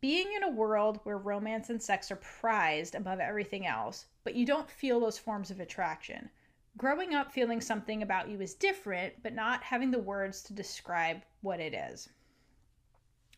Being 0.00 0.32
in 0.34 0.44
a 0.44 0.50
world 0.50 1.00
where 1.02 1.18
romance 1.18 1.70
and 1.70 1.82
sex 1.82 2.10
are 2.10 2.16
prized 2.16 2.94
above 2.94 3.18
everything 3.18 3.66
else, 3.66 4.06
but 4.22 4.34
you 4.34 4.46
don't 4.46 4.70
feel 4.70 5.00
those 5.00 5.18
forms 5.18 5.50
of 5.50 5.60
attraction. 5.60 6.30
Growing 6.76 7.14
up 7.14 7.32
feeling 7.32 7.60
something 7.60 8.02
about 8.02 8.28
you 8.28 8.40
is 8.40 8.54
different, 8.54 9.14
but 9.22 9.34
not 9.34 9.62
having 9.62 9.90
the 9.90 9.98
words 9.98 10.42
to 10.42 10.52
describe 10.52 11.22
what 11.40 11.58
it 11.58 11.74
is. 11.74 12.08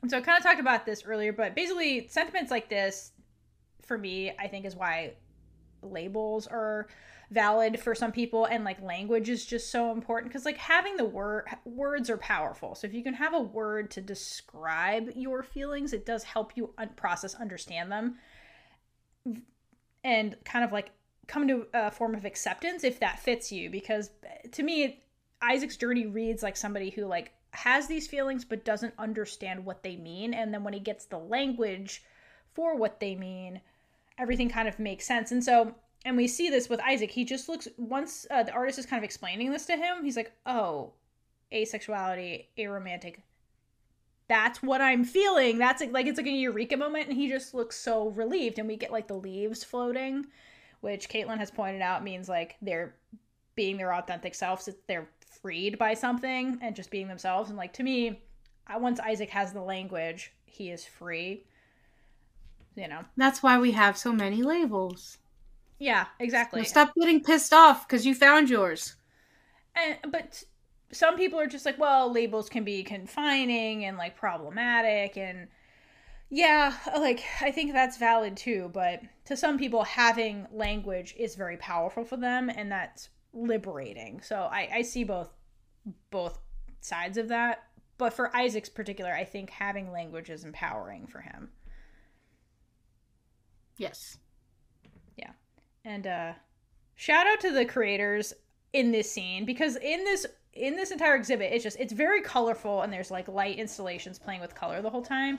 And 0.02 0.11
so 0.11 0.18
I 0.18 0.20
kind 0.20 0.36
of 0.36 0.42
talked 0.42 0.61
about 0.61 0.84
this 0.84 1.04
earlier, 1.04 1.32
but 1.32 1.54
basically, 1.54 2.08
sentiments 2.08 2.50
like 2.50 2.68
this, 2.68 3.12
for 3.82 3.96
me, 3.96 4.32
I 4.38 4.46
think 4.46 4.66
is 4.66 4.76
why 4.76 5.14
labels 5.82 6.46
are 6.46 6.88
valid 7.30 7.78
for 7.78 7.94
some 7.94 8.10
people 8.10 8.44
and 8.46 8.64
like 8.64 8.82
language 8.82 9.28
is 9.28 9.46
just 9.46 9.70
so 9.70 9.92
important 9.92 10.32
because 10.32 10.44
like 10.44 10.56
having 10.56 10.96
the 10.96 11.04
word 11.04 11.46
words 11.64 12.10
are 12.10 12.16
powerful. 12.16 12.74
So 12.74 12.86
if 12.86 12.94
you 12.94 13.02
can 13.02 13.14
have 13.14 13.34
a 13.34 13.40
word 13.40 13.90
to 13.92 14.00
describe 14.00 15.10
your 15.14 15.42
feelings 15.42 15.92
it 15.92 16.04
does 16.04 16.24
help 16.24 16.52
you 16.56 16.74
un- 16.78 16.90
process 16.96 17.34
understand 17.34 17.92
them. 17.92 18.16
And 20.02 20.36
kind 20.44 20.64
of 20.64 20.72
like 20.72 20.90
come 21.26 21.46
to 21.46 21.66
a 21.72 21.90
form 21.90 22.14
of 22.14 22.24
acceptance 22.24 22.82
if 22.82 22.98
that 23.00 23.20
fits 23.20 23.52
you 23.52 23.70
because 23.70 24.10
to 24.50 24.62
me 24.62 25.00
isaac's 25.42 25.76
journey 25.76 26.06
reads 26.06 26.42
like 26.42 26.56
somebody 26.56 26.90
who 26.90 27.04
like 27.06 27.32
has 27.52 27.86
these 27.86 28.08
feelings 28.08 28.44
but 28.44 28.64
doesn't 28.64 28.94
understand 28.98 29.64
what 29.64 29.82
they 29.82 29.94
mean 29.96 30.34
and 30.34 30.52
then 30.52 30.64
when 30.64 30.72
he 30.72 30.80
gets 30.80 31.04
the 31.04 31.18
language 31.18 32.02
for 32.54 32.76
what 32.76 32.98
they 32.98 33.14
mean 33.14 33.60
everything 34.20 34.50
kind 34.50 34.68
of 34.68 34.78
makes 34.78 35.06
sense. 35.06 35.32
And 35.32 35.42
so 35.42 35.74
and 36.05 36.16
we 36.16 36.26
see 36.26 36.51
this 36.51 36.68
with 36.68 36.80
isaac. 36.80 37.11
He 37.11 37.24
just 37.24 37.48
looks 37.48 37.68
once 37.76 38.26
uh, 38.30 38.42
the 38.42 38.53
artist 38.53 38.78
is 38.78 38.86
kind 38.86 38.98
of 38.98 39.05
explaining 39.05 39.51
this 39.51 39.66
to 39.66 39.76
him 39.76 40.05
he's 40.05 40.16
like 40.16 40.32
oh 40.46 40.92
asexuality 41.53 42.46
aromantic. 42.59 43.16
That's 44.28 44.62
what 44.62 44.80
i'm 44.80 45.05
feeling. 45.05 45.59
That's 45.59 45.82
like 45.90 46.07
it's 46.07 46.18
like 46.18 46.26
a 46.26 46.30
eureka 46.30 46.76
moment 46.76 47.09
and 47.09 47.16
he 47.16 47.28
just 47.28 47.55
looks 47.55 47.76
so 47.76 48.09
relieved. 48.11 48.59
And 48.59 48.68
we 48.68 48.76
get 48.76 48.92
like 48.92 49.09
the 49.09 49.14
leaves 49.14 49.64
floating 49.64 50.26
which 50.80 51.11
Kaitlynn 51.11 51.38
has 51.38 51.51
pointed 51.51 51.82
out 51.82 52.03
means 52.03 52.28
like 52.28 52.57
they're 52.62 52.94
being 53.55 53.76
their 53.76 53.92
authentic 53.92 54.34
selves 54.34 54.66
they're 54.86 55.11
freed 55.42 55.78
by 55.78 55.92
something 55.92 56.59
and 56.62 56.74
just 56.74 56.90
being 56.90 57.09
themselves. 57.09 57.51
And 57.51 57.59
like 57.59 57.72
to 57.74 57.82
me 57.82 58.22
once 58.78 59.01
isaac 59.01 59.30
has 59.30 59.53
the 59.53 59.61
language 59.61 60.32
he 60.44 60.70
is 60.70 60.84
free. 60.84 61.44
You 62.76 62.88
know? 62.88 63.05
That's 63.16 63.42
why 63.42 63.59
we 63.59 63.72
have 63.72 63.98
so 63.98 64.12
many 64.12 64.42
labels. 64.42 65.18
Yeah 65.80 66.06
exactly 66.20 66.62
stop 66.62 66.92
getting 66.94 67.20
pissed 67.22 67.52
off 67.52 67.88
because 67.88 68.06
you 68.06 68.14
found 68.14 68.48
yours. 68.48 68.94
and 69.74 69.96
but 70.12 70.44
some 70.92 71.16
people 71.16 71.40
are 71.40 71.48
just 71.48 71.66
like 71.66 71.78
well 71.78 72.12
labels 72.12 72.48
can 72.48 72.62
be 72.62 72.84
confining 72.84 73.84
and 73.84 73.96
like 73.96 74.16
problematic 74.16 75.16
and 75.16 75.48
yeah 76.28 76.72
like 76.96 77.24
i 77.40 77.50
think 77.50 77.72
that's 77.72 77.96
valid 77.96 78.36
too 78.36 78.70
but 78.72 79.00
to 79.24 79.36
some 79.36 79.58
people 79.58 79.82
having 79.82 80.46
language 80.52 81.14
is 81.18 81.34
very 81.34 81.56
powerful 81.56 82.04
for 82.04 82.16
them 82.16 82.48
and 82.48 82.70
that's 82.70 83.08
liberating 83.32 84.20
so 84.20 84.48
i 84.52 84.68
i 84.74 84.82
see 84.82 85.02
both 85.02 85.30
both 86.10 86.38
sides 86.80 87.16
of 87.16 87.28
that 87.28 87.64
but 87.98 88.12
for 88.12 88.34
isaac's 88.36 88.68
particular 88.68 89.12
i 89.12 89.24
think 89.24 89.50
having 89.50 89.90
language 89.90 90.30
is 90.30 90.44
empowering 90.44 91.06
for 91.06 91.20
him 91.20 91.48
Yes. 93.80 94.18
And 95.84 96.06
uh 96.06 96.32
shout 96.94 97.26
out 97.26 97.40
to 97.40 97.52
the 97.52 97.64
creators 97.64 98.34
in 98.72 98.92
this 98.92 99.10
scene 99.10 99.44
because 99.44 99.76
in 99.76 100.04
this 100.04 100.26
in 100.52 100.76
this 100.76 100.90
entire 100.90 101.14
exhibit 101.14 101.52
it's 101.52 101.64
just 101.64 101.78
it's 101.80 101.92
very 101.92 102.20
colorful 102.20 102.82
and 102.82 102.92
there's 102.92 103.10
like 103.10 103.26
light 103.28 103.58
installations 103.58 104.18
playing 104.18 104.40
with 104.40 104.54
color 104.54 104.82
the 104.82 104.90
whole 104.90 105.02
time 105.02 105.38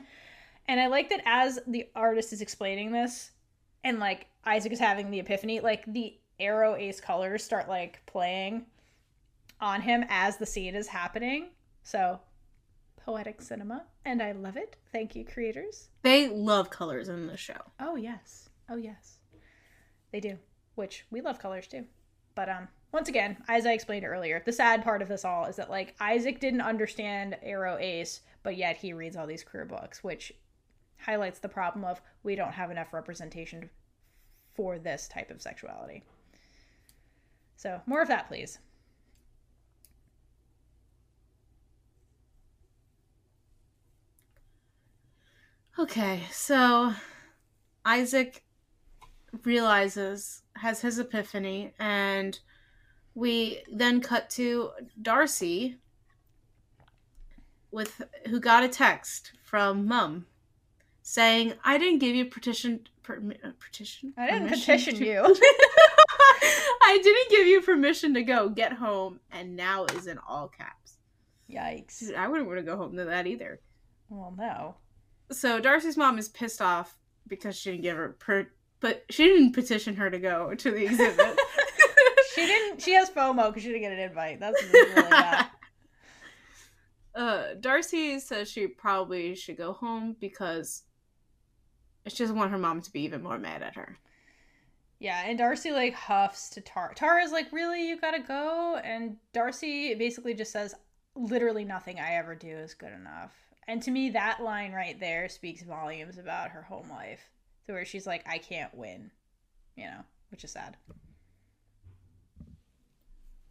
and 0.67 0.79
i 0.79 0.87
like 0.87 1.09
that 1.09 1.21
as 1.25 1.59
the 1.67 1.85
artist 1.95 2.33
is 2.33 2.41
explaining 2.41 2.91
this 2.91 3.31
and 3.83 3.99
like 3.99 4.27
isaac 4.45 4.71
is 4.71 4.79
having 4.79 5.11
the 5.11 5.19
epiphany 5.19 5.59
like 5.59 5.85
the 5.93 6.17
aro 6.39 6.79
ace 6.79 6.99
colors 6.99 7.43
start 7.43 7.69
like 7.69 8.01
playing 8.05 8.65
on 9.59 9.81
him 9.81 10.03
as 10.09 10.37
the 10.37 10.45
scene 10.45 10.75
is 10.75 10.87
happening 10.87 11.49
so 11.83 12.19
poetic 13.05 13.41
cinema 13.41 13.83
and 14.05 14.21
i 14.21 14.31
love 14.31 14.57
it 14.57 14.75
thank 14.91 15.15
you 15.15 15.23
creators 15.23 15.89
They 16.01 16.27
love 16.27 16.69
colors 16.69 17.07
in 17.09 17.27
the 17.27 17.37
show. 17.37 17.61
Oh 17.79 17.95
yes. 17.95 18.49
Oh 18.69 18.77
yes. 18.77 19.19
They 20.11 20.19
do. 20.19 20.37
Which 20.75 21.05
we 21.11 21.21
love 21.21 21.39
colors 21.39 21.67
too. 21.67 21.85
But 22.35 22.49
um 22.49 22.67
once 22.91 23.07
again, 23.07 23.37
as 23.47 23.65
I 23.65 23.71
explained 23.71 24.05
earlier, 24.05 24.41
the 24.45 24.51
sad 24.51 24.83
part 24.83 25.01
of 25.01 25.07
this 25.07 25.23
all 25.23 25.45
is 25.45 25.55
that 25.55 25.69
like 25.69 25.95
Isaac 25.99 26.39
didn't 26.39 26.61
understand 26.61 27.37
Aro 27.45 27.79
Ace, 27.79 28.21
but 28.43 28.57
yet 28.57 28.77
he 28.77 28.91
reads 28.91 29.15
all 29.15 29.27
these 29.27 29.43
queer 29.43 29.65
books, 29.65 30.03
which 30.03 30.33
highlights 30.97 31.39
the 31.39 31.49
problem 31.49 31.85
of 31.85 32.01
we 32.23 32.35
don't 32.35 32.51
have 32.51 32.69
enough 32.69 32.93
representation 32.93 33.69
for 34.53 34.77
this 34.77 35.07
type 35.07 35.31
of 35.31 35.41
sexuality. 35.41 36.03
So, 37.55 37.81
more 37.85 38.01
of 38.01 38.09
that 38.09 38.27
please. 38.27 38.59
Okay, 45.79 46.23
so 46.31 46.93
Isaac 47.85 48.43
realizes, 49.43 50.43
has 50.55 50.81
his 50.81 50.99
epiphany, 50.99 51.73
and 51.79 52.39
we 53.15 53.63
then 53.71 54.01
cut 54.01 54.29
to 54.31 54.71
Darcy 55.01 55.77
with 57.71 58.01
who 58.27 58.39
got 58.39 58.63
a 58.63 58.67
text 58.67 59.31
from 59.43 59.87
mum 59.87 60.25
saying, 61.01 61.53
"I 61.63 61.77
didn't 61.77 61.99
give 61.99 62.15
you 62.15 62.25
petition 62.25 62.81
uh, 63.09 63.13
petition. 63.59 64.13
I 64.17 64.27
didn't 64.27 64.49
permission 64.49 64.75
petition 64.75 64.95
to- 64.95 65.05
you." 65.05 65.35
I 66.83 66.99
didn't 67.01 67.29
give 67.29 67.47
you 67.47 67.61
permission 67.61 68.13
to 68.15 68.23
go. 68.23 68.49
Get 68.49 68.73
home, 68.73 69.19
and 69.31 69.55
now 69.55 69.85
is 69.85 70.07
in 70.07 70.17
all 70.27 70.47
caps. 70.47 70.97
Yikes. 71.49 71.99
Dude, 71.99 72.15
I 72.15 72.27
wouldn't 72.27 72.47
want 72.47 72.59
to 72.59 72.65
go 72.65 72.77
home 72.77 72.95
to 72.97 73.05
that 73.05 73.27
either. 73.27 73.59
Well, 74.09 74.33
no. 74.37 74.75
So 75.31 75.59
Darcy's 75.59 75.95
mom 75.95 76.17
is 76.17 76.27
pissed 76.27 76.61
off 76.61 76.97
because 77.27 77.57
she 77.57 77.71
didn't 77.71 77.83
give 77.83 77.95
her 77.97 78.09
per, 78.19 78.47
but 78.81 79.05
she 79.09 79.25
didn't 79.25 79.53
petition 79.53 79.95
her 79.95 80.09
to 80.09 80.19
go 80.19 80.53
to 80.53 80.71
the 80.71 80.85
exhibit. 80.85 81.39
She 82.33 82.45
didn't 82.45 82.81
she 82.81 82.93
has 82.93 83.09
FOMO 83.09 83.47
because 83.47 83.61
she 83.63 83.69
didn't 83.69 83.81
get 83.81 83.91
an 83.91 83.99
invite. 83.99 84.39
That's 84.39 84.63
really 84.63 84.93
bad. 85.09 85.47
uh, 87.15 87.43
Darcy 87.59 88.19
says 88.19 88.49
she 88.49 88.67
probably 88.67 89.35
should 89.35 89.57
go 89.57 89.73
home 89.73 90.15
because 90.19 90.83
she 92.07 92.23
doesn't 92.23 92.37
want 92.37 92.51
her 92.51 92.57
mom 92.57 92.81
to 92.81 92.91
be 92.91 93.01
even 93.01 93.21
more 93.21 93.37
mad 93.37 93.61
at 93.61 93.75
her. 93.75 93.97
Yeah, 94.99 95.23
and 95.25 95.37
Darcy 95.37 95.71
like 95.71 95.93
huffs 95.93 96.49
to 96.51 96.61
Tara. 96.61 96.93
Tara's 96.95 97.31
like, 97.31 97.51
"Really, 97.51 97.87
you 97.87 97.99
gotta 97.99 98.21
go?" 98.21 98.79
And 98.83 99.17
Darcy 99.33 99.93
basically 99.95 100.33
just 100.33 100.51
says, 100.51 100.75
"Literally 101.15 101.65
nothing 101.65 101.99
I 101.99 102.15
ever 102.15 102.35
do 102.35 102.47
is 102.47 102.73
good 102.73 102.93
enough." 102.93 103.33
And 103.67 103.81
to 103.83 103.91
me, 103.91 104.11
that 104.11 104.41
line 104.41 104.71
right 104.71 104.99
there 104.99 105.27
speaks 105.27 105.63
volumes 105.63 106.17
about 106.17 106.51
her 106.51 106.61
home 106.61 106.89
life, 106.89 107.29
to 107.67 107.73
where 107.73 107.85
she's 107.85 108.07
like, 108.07 108.23
"I 108.27 108.37
can't 108.37 108.73
win," 108.75 109.11
you 109.75 109.85
know, 109.85 110.01
which 110.29 110.43
is 110.43 110.51
sad. 110.51 110.77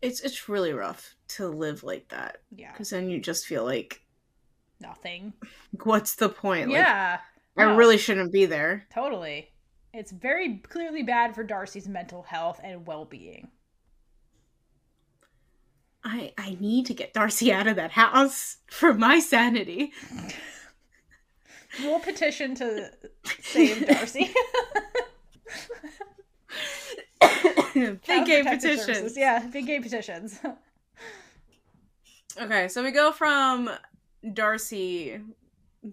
It's 0.02 0.20
it's 0.20 0.48
really 0.48 0.72
rough 0.72 1.14
to 1.28 1.48
live 1.48 1.82
like 1.82 2.08
that 2.08 2.38
Yeah, 2.54 2.72
because 2.72 2.90
then 2.90 3.10
you 3.10 3.20
just 3.20 3.46
feel 3.46 3.64
like, 3.64 4.00
nothing. 4.80 5.34
what's 5.84 6.14
the 6.14 6.28
point? 6.30 6.68
Like, 6.68 6.76
yeah, 6.78 7.20
I 7.56 7.64
really 7.74 7.98
shouldn't 7.98 8.32
be 8.32 8.46
there. 8.46 8.86
totally. 8.92 9.50
It's 9.92 10.12
very 10.12 10.58
clearly 10.58 11.02
bad 11.02 11.34
for 11.34 11.42
Darcy's 11.42 11.88
mental 11.88 12.22
health 12.22 12.60
and 12.62 12.86
well-being. 12.86 13.50
I 16.02 16.32
I 16.38 16.56
need 16.60 16.86
to 16.86 16.94
get 16.94 17.12
Darcy 17.12 17.52
out 17.52 17.66
of 17.66 17.76
that 17.76 17.90
house 17.90 18.58
for 18.70 18.94
my 18.94 19.18
sanity. 19.20 19.92
We'll 21.80 22.00
petition 22.00 22.54
to 22.56 22.90
save 23.42 23.86
Darcy. 23.86 24.32
Big 27.74 28.02
gay 28.26 28.42
petitions. 28.42 28.84
Services. 28.84 29.16
Yeah, 29.16 29.46
big 29.46 29.66
gay 29.66 29.80
petitions. 29.80 30.38
Okay, 32.40 32.68
so 32.68 32.82
we 32.84 32.92
go 32.92 33.10
from 33.10 33.68
Darcy 34.34 35.20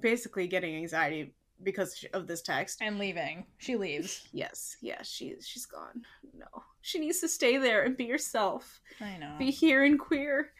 basically 0.01 0.47
getting 0.47 0.75
anxiety 0.75 1.33
because 1.63 2.05
of 2.13 2.27
this 2.27 2.43
text. 2.43 2.77
and 2.79 2.99
leaving. 2.99 3.43
She 3.57 3.75
leaves. 3.75 4.27
Yes, 4.31 4.77
yes, 4.79 5.09
she's 5.09 5.47
she's 5.47 5.65
gone. 5.65 6.03
No, 6.37 6.45
she 6.81 6.99
needs 6.99 7.19
to 7.21 7.27
stay 7.27 7.57
there 7.57 7.81
and 7.83 7.97
be 7.97 8.07
herself. 8.07 8.79
I 9.01 9.17
know. 9.17 9.33
Be 9.39 9.49
here 9.49 9.83
and 9.83 9.99
queer. 9.99 10.51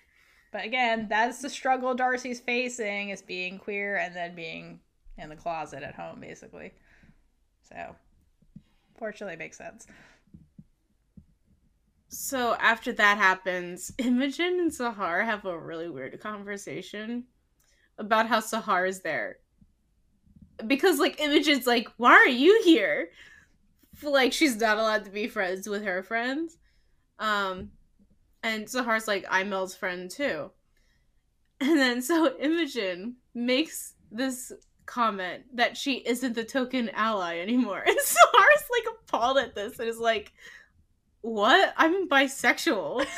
But 0.52 0.66
again, 0.66 1.06
that's 1.08 1.42
the 1.44 1.50
struggle 1.50 1.94
Darcy's 1.94 2.40
facing 2.40 3.12
is 3.12 3.22
being 3.22 3.60
queer 3.60 3.98
and 3.98 4.16
then 4.16 4.34
being 4.36 4.80
in 5.18 5.30
the 5.30 5.36
closet 5.36 5.84
at 5.84 5.96
home, 5.96 6.20
basically. 6.20 6.74
So, 7.64 7.96
fortunately, 8.98 9.34
it 9.34 9.40
makes 9.40 9.58
sense. 9.58 9.88
So 12.10 12.56
after 12.56 12.94
that 12.94 13.18
happens, 13.18 13.92
Imogen 13.98 14.60
and 14.60 14.72
Sahar 14.72 15.26
have 15.26 15.46
a 15.46 15.58
really 15.58 15.90
weird 15.90 16.20
conversation 16.20 17.26
about 17.98 18.28
how 18.28 18.40
Sahar 18.40 18.88
is 18.88 19.02
there. 19.02 19.38
Because 20.66 21.00
like 21.00 21.20
Imogen's 21.20 21.68
like, 21.68 21.88
why 21.98 22.14
are 22.14 22.28
you 22.28 22.62
here? 22.64 23.10
Like 24.02 24.34
she's 24.34 24.56
not 24.58 24.78
allowed 24.78 25.06
to 25.06 25.12
be 25.12 25.28
friends 25.28 25.68
with 25.68 25.84
her 25.84 26.04
friends. 26.04 26.58
Um 27.20 27.72
and 28.44 28.66
Sahar's 28.66 29.08
like, 29.08 29.26
I'm 29.30 29.52
Elle's 29.52 29.76
friend 29.76 30.10
too. 30.10 30.52
And 31.60 31.80
then 31.80 32.04
so 32.04 32.38
Imogen 32.40 33.16
makes 33.34 33.96
this 34.12 34.52
comment 34.88 35.44
that 35.54 35.78
she 35.78 35.98
isn't 35.98 36.34
the 36.34 36.44
token 36.44 36.90
ally 36.96 37.38
anymore. 37.38 37.84
And 37.88 37.98
Sahar's 38.00 38.64
like 38.72 38.96
appalled 38.96 39.38
at 39.38 39.54
this 39.54 39.78
and 39.78 39.88
is 39.88 40.00
like, 40.00 40.34
What? 41.22 41.74
I'm 41.78 42.10
bisexual. 42.10 43.06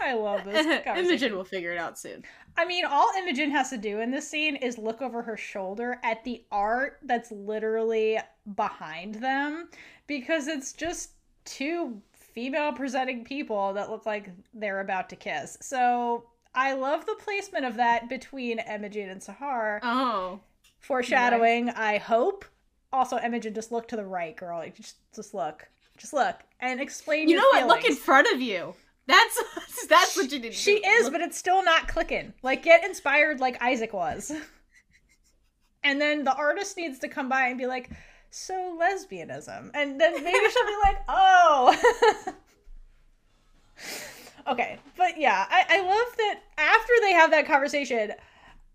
I 0.00 0.12
love 0.14 0.44
this. 0.44 0.66
Imogen 0.86 1.34
will 1.34 1.44
figure 1.44 1.72
it 1.72 1.78
out 1.78 1.98
soon. 1.98 2.24
I 2.56 2.64
mean, 2.66 2.84
all 2.84 3.08
Imogen 3.18 3.50
has 3.50 3.70
to 3.70 3.78
do 3.78 4.00
in 4.00 4.10
this 4.10 4.28
scene 4.28 4.56
is 4.56 4.78
look 4.78 5.02
over 5.02 5.22
her 5.22 5.36
shoulder 5.36 5.98
at 6.04 6.22
the 6.24 6.44
art 6.52 6.98
that's 7.04 7.32
literally 7.32 8.18
behind 8.54 9.16
them 9.16 9.68
because 10.06 10.46
it's 10.46 10.72
just 10.72 11.12
two 11.44 12.00
female 12.12 12.72
presenting 12.72 13.24
people 13.24 13.72
that 13.72 13.90
look 13.90 14.06
like 14.06 14.30
they're 14.52 14.80
about 14.80 15.08
to 15.08 15.16
kiss. 15.16 15.56
So 15.60 16.26
I 16.54 16.74
love 16.74 17.04
the 17.06 17.16
placement 17.18 17.64
of 17.64 17.76
that 17.76 18.08
between 18.08 18.58
Imogen 18.60 19.08
and 19.08 19.20
Sahar. 19.20 19.80
Oh. 19.82 20.40
Foreshadowing, 20.80 21.70
I 21.70 21.98
hope. 21.98 22.44
Also, 22.92 23.18
Imogen, 23.18 23.54
just 23.54 23.72
look 23.72 23.88
to 23.88 23.96
the 23.96 24.04
right, 24.04 24.36
girl. 24.36 24.58
Like, 24.58 24.76
Just, 24.76 24.96
just 25.14 25.34
look. 25.34 25.68
Just 25.98 26.12
look. 26.12 26.36
And 26.60 26.80
explain 26.80 27.28
You 27.28 27.36
know 27.36 27.48
what? 27.52 27.66
Look 27.66 27.84
in 27.84 27.96
front 27.96 28.28
of 28.32 28.40
you. 28.40 28.74
That's 29.06 29.38
that's 29.88 30.16
what 30.16 30.30
you 30.32 30.38
need 30.38 30.52
to 30.52 30.56
She 30.56 30.80
do. 30.80 30.86
is, 30.88 31.04
Look- 31.04 31.12
but 31.14 31.20
it's 31.22 31.36
still 31.36 31.64
not 31.64 31.88
clicking. 31.88 32.32
Like, 32.42 32.62
get 32.62 32.84
inspired 32.84 33.40
like 33.40 33.60
Isaac 33.62 33.92
was. 33.92 34.32
And 35.86 36.00
then 36.00 36.24
the 36.24 36.34
artist 36.34 36.78
needs 36.78 36.98
to 37.00 37.08
come 37.08 37.28
by 37.28 37.48
and 37.48 37.58
be 37.58 37.66
like, 37.66 37.90
so 38.30 38.78
lesbianism. 38.80 39.70
And 39.74 40.00
then 40.00 40.14
maybe 40.24 40.38
she'll 40.50 40.66
be 40.66 40.76
like, 40.82 40.96
oh. 41.08 42.32
okay. 44.46 44.78
But 44.96 45.18
yeah, 45.18 45.46
I, 45.48 45.64
I 45.68 45.80
love 45.80 46.16
that 46.16 46.40
after 46.58 46.92
they 47.02 47.12
have 47.12 47.30
that 47.30 47.46
conversation, 47.46 48.12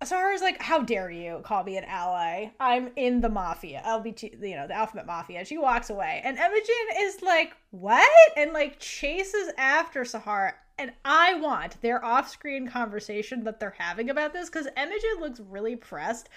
Sahar's 0.01 0.41
like, 0.41 0.61
how 0.61 0.79
dare 0.79 1.11
you 1.11 1.41
call 1.43 1.63
me 1.63 1.75
an 1.77 1.83
ally? 1.83 2.51
I'm 2.59 2.89
in 2.95 3.19
the 3.19 3.27
mafia. 3.27 3.81
I'll 3.83 3.99
be, 3.99 4.15
you 4.21 4.55
know, 4.55 4.65
the 4.65 4.73
alphabet 4.73 5.05
mafia. 5.05 5.39
And 5.39 5.47
she 5.47 5.57
walks 5.57 5.89
away. 5.89 6.21
And 6.23 6.37
Imogen 6.37 6.85
is 6.99 7.21
like, 7.21 7.53
what? 7.71 8.09
And 8.37 8.53
like 8.53 8.79
chases 8.79 9.51
after 9.57 10.03
Sahar. 10.03 10.53
And 10.77 10.93
I 11.03 11.33
want 11.35 11.81
their 11.81 12.03
off 12.03 12.29
screen 12.29 12.65
conversation 12.65 13.43
that 13.43 13.59
they're 13.59 13.75
having 13.77 14.09
about 14.09 14.31
this 14.31 14.49
because 14.49 14.67
Imogen 14.77 15.19
looks 15.19 15.41
really 15.41 15.75
pressed 15.75 16.29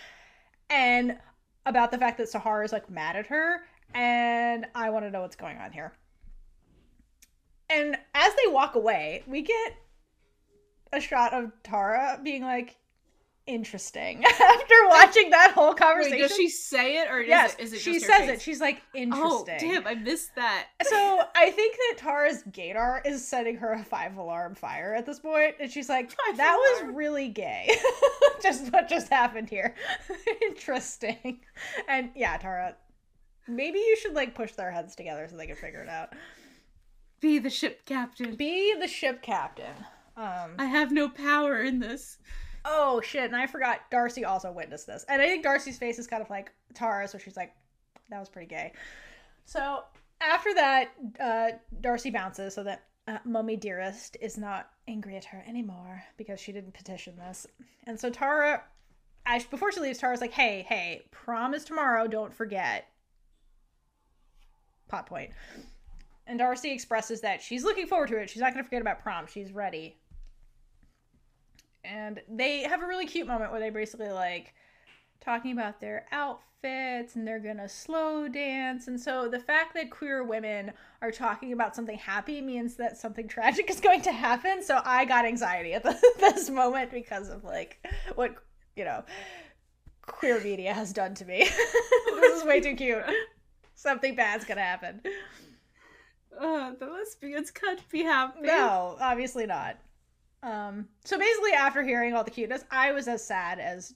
and 0.69 1.17
about 1.65 1.93
the 1.93 1.99
fact 1.99 2.19
that 2.19 2.33
Sahar 2.33 2.65
is 2.65 2.73
like 2.73 2.91
mad 2.91 3.15
at 3.15 3.27
her. 3.29 3.61
And 3.95 4.67
I 4.75 4.91
want 4.91 5.05
to 5.05 5.11
know 5.11 5.21
what's 5.21 5.37
going 5.37 5.59
on 5.59 5.71
here. 5.71 5.93
And 7.73 7.97
as 8.15 8.33
they 8.35 8.53
walk 8.53 8.75
away, 8.75 9.23
we 9.27 9.43
get 9.43 9.77
a 10.93 11.01
shot 11.01 11.33
of 11.33 11.53
Tara 11.63 12.21
being 12.23 12.43
like, 12.43 12.77
interesting 13.47 14.25
after 14.41 14.75
watching 14.89 15.31
that 15.31 15.53
whole 15.53 15.71
Wait, 15.71 15.79
conversation. 15.79 16.19
does 16.19 16.37
she 16.37 16.49
say 16.49 16.99
it 16.99 17.11
or 17.11 17.21
is 17.21 17.29
yes, 17.29 17.55
it, 17.55 17.61
is 17.61 17.73
it 17.73 17.81
she 17.81 17.99
says 17.99 18.19
face? 18.19 18.31
it. 18.31 18.43
She's 18.43 18.61
like, 18.61 18.81
interesting. 18.95 19.29
Oh, 19.29 19.41
interesting. 19.41 19.71
damn, 19.73 19.87
I 19.87 19.95
missed 19.95 20.35
that. 20.37 20.69
So 20.93 21.23
I 21.35 21.51
think 21.51 21.77
that 21.77 21.99
Tara's 21.99 22.43
gaydar 22.51 23.01
is 23.07 23.27
setting 23.27 23.57
her 23.57 23.73
a 23.73 23.83
five 23.83 24.17
alarm 24.17 24.55
fire 24.55 24.95
at 24.95 25.07
this 25.07 25.19
point, 25.21 25.55
and 25.59 25.71
she's 25.71 25.89
like, 25.89 26.11
Five 26.11 26.37
"That 26.37 26.57
was 26.57 26.95
really 26.95 27.29
gay." 27.29 27.71
just 28.43 28.71
what 28.73 28.89
just 28.89 29.09
happened 29.09 29.49
here. 29.49 29.75
Interesting. 30.43 31.41
And 31.89 32.11
yeah, 32.15 32.37
Tara, 32.37 32.77
maybe 33.49 33.79
you 33.79 33.97
should 33.97 34.13
like 34.13 34.35
push 34.35 34.53
their 34.53 34.71
heads 34.71 34.95
together 34.95 35.27
so 35.31 35.37
they 35.37 35.47
can 35.47 35.57
figure 35.57 35.81
it 35.83 35.89
out. 35.89 36.13
Be 37.23 37.39
the 37.39 37.49
ship 37.49 37.87
captain. 37.87 38.35
Be 38.35 38.75
the 38.79 38.89
ship 38.89 39.23
captain. 39.23 39.73
Um. 40.17 40.57
I 40.59 40.67
have 40.67 40.91
no 40.91 41.09
power 41.09 41.63
in 41.63 41.79
this. 41.79 42.19
Oh 42.65 43.01
shit! 43.01 43.25
And 43.25 43.37
I 43.37 43.47
forgot. 43.47 43.91
Darcy 43.91 44.25
also 44.25 44.53
witnessed 44.53 44.89
this, 44.89 45.05
and 45.09 45.23
I 45.23 45.27
think 45.27 45.43
Darcy's 45.43 45.79
face 45.79 45.99
is 45.99 46.07
kind 46.07 46.21
of 46.21 46.29
like 46.31 46.53
Tara, 46.75 47.09
so 47.09 47.19
she's 47.19 47.37
like, 47.37 47.55
"That 48.11 48.19
was 48.19 48.29
pretty 48.29 48.49
gay." 48.49 48.73
So 49.45 49.85
after 50.21 50.53
that, 50.55 50.93
uh, 51.19 51.49
Darcy 51.81 52.11
bounces 52.11 52.55
so 52.55 52.65
that 52.65 52.83
uh, 53.07 53.19
Mummy 53.25 53.57
Dearest 53.57 54.17
is 54.21 54.37
not 54.37 54.71
angry 54.89 55.17
at 55.17 55.25
her 55.25 55.45
anymore 55.47 56.03
because 56.17 56.41
she 56.41 56.53
didn't 56.53 56.75
petition 56.75 57.17
this. 57.17 57.47
And 57.87 57.99
so 57.99 58.11
Tara, 58.11 58.63
as, 59.27 59.45
before 59.45 59.73
she 59.73 59.81
leaves, 59.81 59.99
Tara's 59.99 60.21
like, 60.21 60.33
"Hey, 60.33 60.67
hey, 60.69 61.03
prom 61.13 61.55
is 61.55 61.65
tomorrow. 61.65 62.09
Don't 62.09 62.35
forget." 62.35 62.87
Pot 64.89 65.07
point. 65.07 65.31
And 66.33 66.39
Darcy 66.39 66.71
expresses 66.71 67.21
that 67.21 67.43
she's 67.43 67.63
looking 67.63 67.87
forward 67.87 68.09
to 68.09 68.17
it. 68.17 68.31
She's 68.31 68.41
not 68.41 68.55
going 68.55 68.65
to 68.65 68.67
forget 68.67 68.81
about 68.81 69.03
prom. 69.03 69.27
She's 69.27 69.53
ready. 69.53 69.99
And 71.85 72.23
they 72.27 72.63
have 72.63 72.83
a 72.83 72.87
really 72.87 73.05
cute 73.05 73.27
moment 73.27 73.51
where 73.51 73.61
they 73.61 73.69
basically 73.69 74.09
like 74.09 74.55
talking 75.21 75.53
about 75.53 75.79
their 75.79 76.07
outfits 76.11 77.17
and 77.17 77.29
they're 77.29 77.39
gonna 77.39 77.69
slow 77.69 78.29
dance. 78.29 78.89
And 78.89 78.99
so 78.99 79.29
the 79.29 79.41
fact 79.41 79.75
that 79.75 79.91
queer 79.91 80.25
women 80.25 80.73
are 81.03 81.11
talking 81.11 81.53
about 81.53 81.77
something 81.77 81.99
happy 81.99 82.41
means 82.41 82.77
that 82.77 82.97
something 82.97 83.29
tragic 83.29 83.69
is 83.69 83.81
going 83.81 84.01
to 84.01 84.13
happen. 84.13 84.63
So 84.63 84.81
I 84.87 85.05
got 85.05 85.27
anxiety 85.27 85.75
at 85.75 85.83
the, 85.83 86.01
this 86.19 86.49
moment 86.49 86.93
because 86.93 87.29
of 87.29 87.45
like 87.45 87.87
what 88.15 88.37
you 88.75 88.87
know 88.87 89.05
queer 90.01 90.41
media 90.41 90.73
has 90.73 90.95
done 90.95 91.15
to 91.17 91.27
me. 91.27 91.41
this 92.07 92.41
is 92.41 92.47
way 92.47 92.63
too 92.63 92.75
cute. 92.75 93.05
Something 93.75 94.15
bad's 94.15 94.47
gonna 94.47 94.63
happen. 94.63 95.03
Uh, 96.39 96.73
the 96.79 96.87
lesbians 96.87 97.51
can't 97.51 97.87
be 97.91 98.03
happy. 98.03 98.41
No, 98.43 98.97
obviously 99.01 99.47
not. 99.47 99.77
Um, 100.43 100.89
so 101.05 101.19
basically, 101.19 101.53
after 101.53 101.83
hearing 101.83 102.15
all 102.15 102.25
the 102.25 102.31
cuteness, 102.31 102.65
I 102.71 102.93
was 102.93 103.07
as 103.07 103.25
sad 103.25 103.61
as 103.61 103.95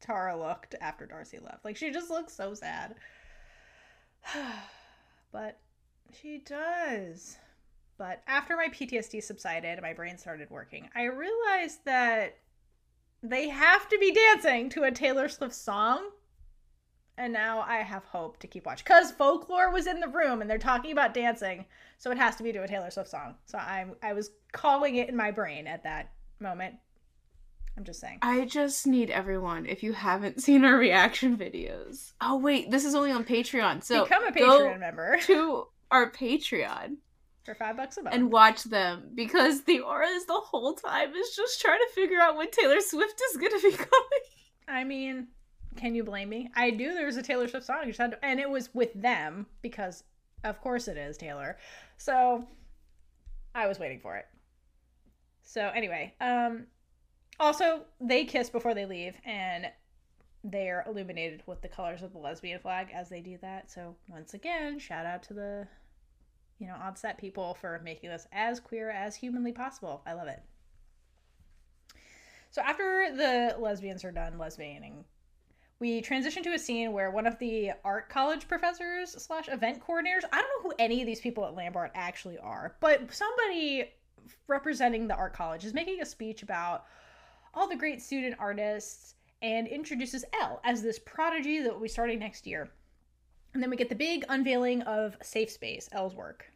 Tara 0.00 0.38
looked 0.38 0.74
after 0.80 1.06
Darcy 1.06 1.38
left. 1.38 1.64
Like, 1.64 1.76
she 1.76 1.90
just 1.90 2.10
looks 2.10 2.32
so 2.32 2.54
sad. 2.54 2.94
but 5.32 5.58
she 6.12 6.38
does. 6.38 7.36
But 7.98 8.22
after 8.26 8.56
my 8.56 8.68
PTSD 8.68 9.22
subsided 9.22 9.72
and 9.72 9.82
my 9.82 9.92
brain 9.92 10.16
started 10.16 10.48
working, 10.50 10.88
I 10.94 11.04
realized 11.04 11.84
that 11.84 12.38
they 13.22 13.48
have 13.48 13.88
to 13.88 13.98
be 13.98 14.12
dancing 14.12 14.70
to 14.70 14.84
a 14.84 14.90
Taylor 14.90 15.28
Swift 15.28 15.54
song. 15.54 16.08
And 17.18 17.32
now 17.32 17.60
I 17.60 17.78
have 17.78 18.04
hope 18.04 18.38
to 18.38 18.46
keep 18.46 18.64
watching. 18.64 18.84
Because 18.86 19.10
folklore 19.12 19.70
was 19.70 19.86
in 19.86 20.00
the 20.00 20.08
room 20.08 20.40
and 20.40 20.48
they're 20.48 20.58
talking 20.58 20.92
about 20.92 21.12
dancing. 21.12 21.66
So 21.98 22.10
it 22.10 22.16
has 22.18 22.36
to 22.36 22.42
be 22.42 22.52
to 22.52 22.62
a 22.62 22.68
Taylor 22.68 22.90
Swift 22.90 23.10
song. 23.10 23.34
So 23.44 23.58
I'm 23.58 23.94
I 24.02 24.14
was 24.14 24.30
calling 24.52 24.96
it 24.96 25.08
in 25.10 25.16
my 25.16 25.30
brain 25.30 25.66
at 25.66 25.82
that 25.84 26.10
moment. 26.38 26.76
I'm 27.76 27.84
just 27.84 28.00
saying. 28.00 28.18
I 28.22 28.46
just 28.46 28.86
need 28.86 29.10
everyone, 29.10 29.66
if 29.66 29.82
you 29.82 29.92
haven't 29.92 30.42
seen 30.42 30.64
our 30.64 30.76
reaction 30.76 31.36
videos. 31.36 32.12
Oh, 32.20 32.36
wait, 32.38 32.70
this 32.70 32.84
is 32.84 32.94
only 32.94 33.12
on 33.12 33.24
Patreon. 33.24 33.82
So 33.84 34.04
Become 34.04 34.26
a 34.26 34.32
Patreon 34.32 34.80
member 34.80 35.18
to 35.22 35.66
our 35.90 36.10
Patreon 36.10 36.96
for 37.44 37.54
five 37.54 37.76
bucks 37.76 37.96
a 37.96 38.02
month. 38.02 38.14
and 38.14 38.30
watch 38.32 38.64
them 38.64 39.10
because 39.14 39.62
the 39.64 39.80
auras 39.80 40.24
the 40.26 40.34
whole 40.34 40.74
time 40.74 41.14
is 41.14 41.34
just 41.34 41.60
trying 41.60 41.78
to 41.80 41.94
figure 41.94 42.20
out 42.20 42.36
when 42.36 42.50
Taylor 42.50 42.80
Swift 42.80 43.20
is 43.30 43.36
going 43.36 43.52
to 43.52 43.70
be 43.70 43.76
coming. 43.76 44.20
I 44.68 44.84
mean, 44.84 45.28
can 45.76 45.94
you 45.94 46.04
blame 46.04 46.28
me? 46.28 46.50
I 46.54 46.70
knew 46.70 46.94
there 46.94 47.06
was 47.06 47.16
a 47.16 47.22
Taylor 47.22 47.48
Swift 47.48 47.66
song, 47.66 47.84
just 47.86 47.98
had 47.98 48.12
to, 48.12 48.24
and 48.24 48.40
it 48.40 48.48
was 48.48 48.74
with 48.74 48.92
them 48.94 49.46
because, 49.62 50.04
of 50.44 50.60
course, 50.60 50.88
it 50.88 50.96
is 50.96 51.16
Taylor. 51.16 51.56
So 51.96 52.46
I 53.54 53.66
was 53.66 53.78
waiting 53.78 54.00
for 54.00 54.16
it. 54.16 54.26
So 55.42 55.70
anyway, 55.74 56.14
um, 56.20 56.66
also 57.38 57.82
they 58.00 58.24
kiss 58.24 58.50
before 58.50 58.74
they 58.74 58.86
leave, 58.86 59.16
and 59.24 59.66
they 60.42 60.70
are 60.70 60.84
illuminated 60.86 61.42
with 61.46 61.60
the 61.60 61.68
colors 61.68 62.02
of 62.02 62.12
the 62.12 62.18
lesbian 62.18 62.60
flag 62.60 62.88
as 62.94 63.08
they 63.08 63.20
do 63.20 63.38
that. 63.42 63.70
So 63.70 63.96
once 64.08 64.34
again, 64.34 64.78
shout 64.78 65.06
out 65.06 65.22
to 65.24 65.34
the 65.34 65.68
you 66.60 66.66
know, 66.66 66.74
on 66.74 66.94
set 66.94 67.18
people 67.18 67.54
for 67.54 67.80
making 67.82 68.10
this 68.10 68.28
as 68.32 68.60
queer 68.60 68.90
as 68.90 69.16
humanly 69.16 69.50
possible. 69.50 70.02
I 70.06 70.12
love 70.12 70.28
it. 70.28 70.42
So 72.50 72.60
after 72.60 73.06
the 73.16 73.56
lesbians 73.58 74.04
are 74.04 74.12
done 74.12 74.34
lesbianing, 74.34 75.04
we 75.80 76.00
transition 76.00 76.42
to 76.42 76.52
a 76.52 76.58
scene 76.58 76.92
where 76.92 77.10
one 77.10 77.26
of 77.26 77.38
the 77.38 77.72
art 77.84 78.08
college 78.08 78.46
professors 78.46 79.10
slash 79.12 79.48
event 79.48 79.80
coordinators 79.80 80.24
i 80.32 80.40
don't 80.40 80.64
know 80.64 80.70
who 80.70 80.72
any 80.78 81.00
of 81.00 81.06
these 81.06 81.20
people 81.20 81.44
at 81.44 81.54
lambert 81.54 81.90
actually 81.94 82.38
are 82.38 82.76
but 82.80 83.12
somebody 83.12 83.90
representing 84.46 85.08
the 85.08 85.14
art 85.14 85.32
college 85.32 85.64
is 85.64 85.74
making 85.74 86.00
a 86.00 86.06
speech 86.06 86.42
about 86.42 86.84
all 87.54 87.68
the 87.68 87.76
great 87.76 88.00
student 88.00 88.36
artists 88.38 89.14
and 89.42 89.66
introduces 89.66 90.24
Elle 90.40 90.60
as 90.64 90.82
this 90.82 90.98
prodigy 90.98 91.60
that 91.60 91.72
will 91.72 91.80
be 91.80 91.88
starting 91.88 92.18
next 92.18 92.46
year. 92.46 92.70
And 93.54 93.62
then 93.62 93.70
we 93.70 93.76
get 93.76 93.88
the 93.88 93.94
big 93.94 94.24
unveiling 94.28 94.82
of 94.82 95.16
Safe 95.22 95.50
Space, 95.50 95.88
Elle's 95.92 96.14
work. 96.14 96.52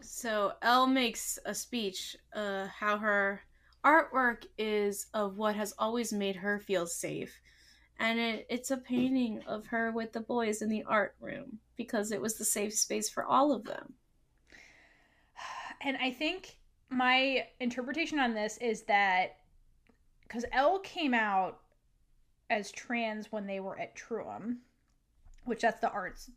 So 0.00 0.52
Elle 0.62 0.86
makes 0.86 1.38
a 1.44 1.54
speech 1.54 2.16
uh, 2.34 2.66
how 2.66 2.98
her 2.98 3.42
artwork 3.84 4.44
is 4.58 5.06
of 5.14 5.36
what 5.36 5.54
has 5.56 5.74
always 5.78 6.12
made 6.12 6.36
her 6.36 6.58
feel 6.58 6.86
safe. 6.86 7.40
And 7.98 8.18
it, 8.18 8.46
it's 8.48 8.70
a 8.70 8.76
painting 8.76 9.42
of 9.46 9.66
her 9.66 9.92
with 9.92 10.12
the 10.12 10.20
boys 10.20 10.62
in 10.62 10.68
the 10.68 10.84
art 10.84 11.14
room 11.20 11.58
because 11.76 12.12
it 12.12 12.20
was 12.20 12.36
the 12.36 12.44
safe 12.44 12.74
space 12.74 13.08
for 13.10 13.24
all 13.24 13.52
of 13.52 13.64
them. 13.64 13.94
And 15.82 15.96
I 15.96 16.10
think 16.10 16.58
my 16.90 17.46
interpretation 17.58 18.18
on 18.18 18.34
this 18.34 18.58
is 18.58 18.82
that 18.82 19.38
because 20.22 20.44
Elle 20.52 20.80
came 20.80 21.14
out 21.14 21.60
as 22.50 22.70
trans 22.70 23.32
when 23.32 23.46
they 23.46 23.60
were 23.60 23.78
at 23.78 23.96
Truham, 23.96 24.58
which 25.44 25.62
that's 25.62 25.80
the 25.80 25.90
arts 25.90 26.30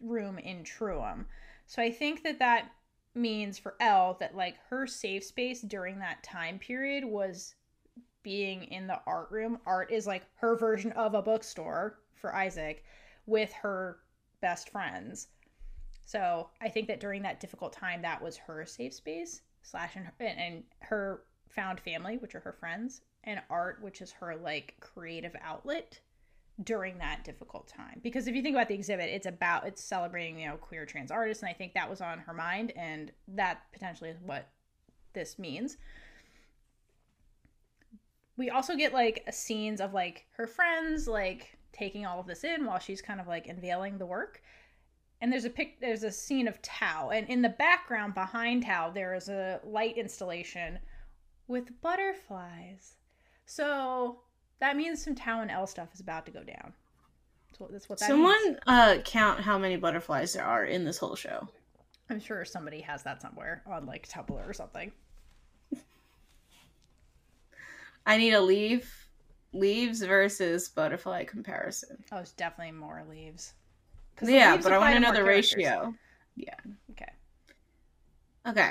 room 0.00 0.38
in 0.38 0.64
Truham. 0.64 1.26
So 1.66 1.82
I 1.82 1.90
think 1.90 2.22
that 2.22 2.38
that 2.38 2.70
means 3.14 3.58
for 3.58 3.74
Elle 3.80 4.16
that 4.20 4.36
like 4.36 4.56
her 4.68 4.86
safe 4.86 5.24
space 5.24 5.60
during 5.60 5.98
that 5.98 6.22
time 6.22 6.58
period 6.58 7.04
was 7.04 7.54
being 8.22 8.64
in 8.64 8.86
the 8.86 9.00
art 9.06 9.30
room. 9.30 9.58
Art 9.66 9.90
is 9.90 10.06
like 10.06 10.24
her 10.36 10.56
version 10.56 10.92
of 10.92 11.14
a 11.14 11.22
bookstore 11.22 11.98
for 12.14 12.34
Isaac 12.34 12.84
with 13.26 13.52
her 13.52 13.98
best 14.40 14.70
friends. 14.70 15.28
So 16.04 16.48
I 16.60 16.68
think 16.68 16.88
that 16.88 17.00
during 17.00 17.22
that 17.22 17.40
difficult 17.40 17.72
time, 17.72 18.02
that 18.02 18.22
was 18.22 18.36
her 18.36 18.64
safe 18.64 18.94
space 18.94 19.42
slash 19.62 19.96
and, 19.96 20.10
and 20.20 20.62
her 20.80 21.22
found 21.48 21.80
family, 21.80 22.16
which 22.16 22.34
are 22.34 22.40
her 22.40 22.52
friends, 22.52 23.02
and 23.24 23.40
art, 23.50 23.82
which 23.82 24.00
is 24.00 24.12
her 24.12 24.36
like 24.36 24.76
creative 24.80 25.36
outlet 25.42 26.00
during 26.64 26.98
that 26.98 27.24
difficult 27.24 27.68
time. 27.68 28.00
Because 28.02 28.26
if 28.26 28.34
you 28.34 28.42
think 28.42 28.56
about 28.56 28.68
the 28.68 28.74
exhibit, 28.74 29.08
it's 29.10 29.26
about 29.26 29.66
it's 29.66 29.82
celebrating, 29.82 30.40
you 30.40 30.48
know, 30.48 30.56
queer 30.56 30.84
trans 30.84 31.10
artists, 31.10 31.42
and 31.42 31.50
I 31.50 31.52
think 31.52 31.74
that 31.74 31.88
was 31.88 32.00
on 32.00 32.18
her 32.18 32.32
mind, 32.32 32.72
and 32.76 33.12
that 33.28 33.62
potentially 33.72 34.10
is 34.10 34.18
what 34.24 34.48
this 35.12 35.38
means. 35.38 35.76
We 38.36 38.50
also 38.50 38.76
get 38.76 38.92
like 38.92 39.24
scenes 39.30 39.80
of 39.80 39.94
like 39.94 40.26
her 40.36 40.46
friends 40.46 41.08
like 41.08 41.58
taking 41.72 42.06
all 42.06 42.20
of 42.20 42.26
this 42.26 42.44
in 42.44 42.64
while 42.64 42.78
she's 42.78 43.02
kind 43.02 43.20
of 43.20 43.26
like 43.26 43.46
unveiling 43.46 43.98
the 43.98 44.06
work. 44.06 44.42
And 45.20 45.32
there's 45.32 45.44
a 45.44 45.50
pic 45.50 45.80
there's 45.80 46.04
a 46.04 46.12
scene 46.12 46.48
of 46.48 46.62
Tao, 46.62 47.10
and 47.10 47.28
in 47.28 47.42
the 47.42 47.48
background 47.48 48.14
behind 48.14 48.64
Tao 48.64 48.90
there 48.90 49.14
is 49.14 49.28
a 49.28 49.60
light 49.64 49.96
installation 49.96 50.78
with 51.46 51.80
butterflies. 51.80 52.96
So 53.46 54.20
that 54.60 54.76
means 54.76 55.02
some 55.02 55.14
and 55.16 55.50
Elle 55.50 55.66
stuff 55.66 55.88
is 55.94 56.00
about 56.00 56.26
to 56.26 56.32
go 56.32 56.42
down. 56.42 56.72
So 57.56 57.68
that's 57.70 57.88
what 57.88 57.98
that 57.98 58.08
Someone 58.08 58.44
means. 58.44 58.58
uh, 58.66 58.98
count 59.04 59.40
how 59.40 59.58
many 59.58 59.76
butterflies 59.76 60.32
there 60.32 60.44
are 60.44 60.64
in 60.64 60.84
this 60.84 60.98
whole 60.98 61.16
show. 61.16 61.48
I'm 62.10 62.20
sure 62.20 62.44
somebody 62.44 62.80
has 62.80 63.02
that 63.02 63.20
somewhere 63.20 63.62
on 63.66 63.84
like 63.86 64.08
Tumblr 64.08 64.30
or 64.48 64.52
something. 64.52 64.92
I 68.06 68.16
need 68.16 68.32
a 68.32 68.40
leaf, 68.40 69.08
leaves 69.52 70.00
versus 70.02 70.68
butterfly 70.68 71.24
comparison. 71.24 72.02
Oh, 72.10 72.18
it's 72.18 72.32
definitely 72.32 72.72
more 72.72 73.04
leaves. 73.08 73.52
Yeah, 74.22 74.52
leaves 74.52 74.64
but 74.64 74.72
I 74.72 74.78
want 74.78 74.94
to 74.94 75.00
know 75.00 75.12
the 75.12 75.18
characters. 75.18 75.54
ratio. 75.56 75.94
Yeah. 76.36 76.54
Okay. 76.92 77.12
Okay. 78.46 78.70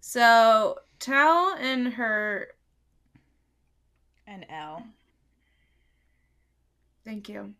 So 0.00 0.78
Tao 0.98 1.54
and 1.58 1.88
her. 1.94 2.48
And 4.26 4.46
Elle. 4.48 4.84
Thank 7.04 7.28
you. 7.28 7.54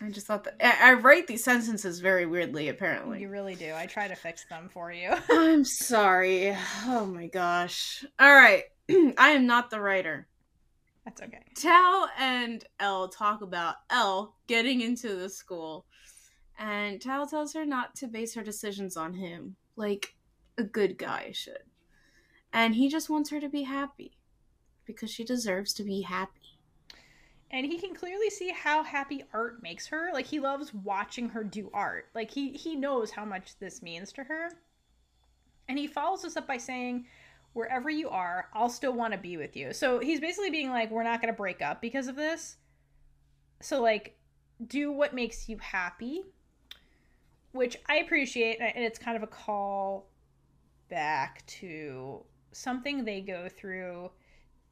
I 0.00 0.10
just 0.10 0.26
thought 0.26 0.44
that 0.44 0.56
I, 0.60 0.90
I 0.90 0.94
write 0.94 1.26
these 1.26 1.44
sentences 1.44 2.00
very 2.00 2.26
weirdly. 2.26 2.68
Apparently, 2.68 3.20
You 3.20 3.28
really 3.28 3.54
do. 3.54 3.72
I 3.74 3.86
try 3.86 4.08
to 4.08 4.16
fix 4.16 4.44
them 4.46 4.68
for 4.68 4.92
you. 4.92 5.14
I'm 5.30 5.64
sorry. 5.64 6.56
Oh 6.86 7.06
my 7.06 7.28
gosh. 7.28 8.04
All 8.18 8.34
right. 8.34 8.64
I 8.90 9.30
am 9.30 9.46
not 9.46 9.70
the 9.70 9.80
writer. 9.80 10.26
That's 11.04 11.22
okay. 11.22 11.42
Tao 11.54 12.06
and 12.18 12.64
Elle 12.80 13.08
talk 13.08 13.42
about 13.42 13.76
Elle 13.90 14.34
getting 14.46 14.80
into 14.80 15.14
the 15.16 15.28
school, 15.28 15.84
and 16.58 17.00
Tao 17.00 17.26
tells 17.26 17.52
her 17.52 17.66
not 17.66 17.94
to 17.96 18.06
base 18.06 18.34
her 18.34 18.42
decisions 18.42 18.96
on 18.96 19.12
him, 19.12 19.56
like 19.76 20.14
a 20.56 20.64
good 20.64 20.96
guy 20.96 21.30
should. 21.32 21.58
And 22.52 22.74
he 22.74 22.88
just 22.88 23.10
wants 23.10 23.30
her 23.30 23.40
to 23.40 23.48
be 23.48 23.62
happy 23.62 24.16
because 24.86 25.10
she 25.10 25.24
deserves 25.24 25.72
to 25.74 25.82
be 25.84 26.02
happy. 26.02 26.58
and 27.50 27.66
he 27.66 27.78
can 27.78 27.94
clearly 27.94 28.30
see 28.30 28.50
how 28.50 28.82
happy 28.82 29.24
art 29.32 29.62
makes 29.62 29.86
her. 29.88 30.10
Like 30.12 30.26
he 30.26 30.40
loves 30.40 30.74
watching 30.74 31.28
her 31.30 31.44
do 31.44 31.70
art. 31.72 32.08
Like 32.14 32.30
he 32.30 32.50
he 32.52 32.74
knows 32.76 33.10
how 33.12 33.24
much 33.24 33.58
this 33.58 33.82
means 33.82 34.12
to 34.14 34.24
her. 34.24 34.50
And 35.68 35.78
he 35.78 35.86
follows 35.86 36.22
this 36.22 36.36
up 36.36 36.46
by 36.46 36.56
saying 36.58 37.06
wherever 37.52 37.88
you 37.88 38.08
are 38.08 38.48
i'll 38.54 38.68
still 38.68 38.92
want 38.92 39.12
to 39.12 39.18
be 39.18 39.36
with 39.36 39.56
you. 39.56 39.72
So 39.72 39.98
he's 40.00 40.20
basically 40.20 40.50
being 40.50 40.70
like 40.70 40.90
we're 40.90 41.02
not 41.04 41.20
going 41.20 41.32
to 41.32 41.36
break 41.36 41.62
up 41.62 41.80
because 41.80 42.08
of 42.08 42.16
this. 42.16 42.56
So 43.60 43.80
like 43.82 44.16
do 44.66 44.92
what 44.92 45.14
makes 45.14 45.48
you 45.48 45.58
happy 45.58 46.22
which 47.52 47.76
i 47.88 47.96
appreciate 47.96 48.58
and 48.60 48.84
it's 48.84 48.98
kind 48.98 49.16
of 49.16 49.22
a 49.22 49.26
call 49.26 50.06
back 50.88 51.44
to 51.46 52.22
something 52.52 53.04
they 53.04 53.20
go 53.20 53.48
through 53.48 54.10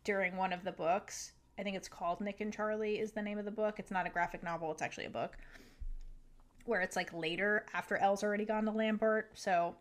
during 0.04 0.36
one 0.36 0.52
of 0.52 0.64
the 0.64 0.72
books 0.72 1.32
I 1.58 1.62
think 1.62 1.76
it's 1.76 1.88
called 1.88 2.20
Nick 2.20 2.40
and 2.40 2.52
Charlie 2.52 2.98
is 2.98 3.12
the 3.12 3.22
name 3.22 3.38
of 3.38 3.44
the 3.44 3.50
book. 3.50 3.78
It's 3.78 3.90
not 3.90 4.06
a 4.06 4.10
graphic 4.10 4.42
novel, 4.42 4.70
it's 4.72 4.82
actually 4.82 5.06
a 5.06 5.10
book. 5.10 5.36
Where 6.64 6.80
it's 6.80 6.96
like 6.96 7.12
later 7.12 7.66
after 7.74 7.96
Elle's 7.96 8.22
already 8.22 8.44
gone 8.44 8.64
to 8.64 8.70
Lambert. 8.70 9.30
So 9.34 9.74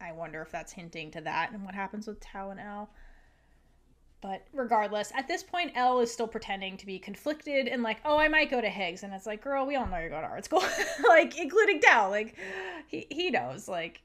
I 0.00 0.12
wonder 0.12 0.40
if 0.42 0.50
that's 0.50 0.72
hinting 0.72 1.10
to 1.12 1.20
that 1.22 1.52
and 1.52 1.64
what 1.64 1.74
happens 1.74 2.06
with 2.06 2.20
Tao 2.20 2.50
and 2.50 2.60
Elle. 2.60 2.88
But 4.20 4.46
regardless, 4.52 5.12
at 5.14 5.26
this 5.26 5.42
point, 5.42 5.72
Elle 5.74 6.00
is 6.00 6.12
still 6.12 6.28
pretending 6.28 6.76
to 6.76 6.86
be 6.86 6.98
conflicted 6.98 7.66
and 7.68 7.82
like, 7.82 7.98
oh, 8.04 8.18
I 8.18 8.28
might 8.28 8.50
go 8.50 8.60
to 8.60 8.68
Higgs. 8.68 9.02
And 9.02 9.14
it's 9.14 9.26
like, 9.26 9.42
girl, 9.42 9.66
we 9.66 9.76
all 9.76 9.86
know 9.86 9.98
you're 9.98 10.10
going 10.10 10.22
to 10.22 10.28
art 10.28 10.44
school. 10.44 10.62
like, 11.08 11.38
including 11.38 11.80
Tao. 11.80 12.10
Like, 12.10 12.36
he, 12.86 13.06
he 13.10 13.30
knows. 13.30 13.66
Like, 13.66 14.02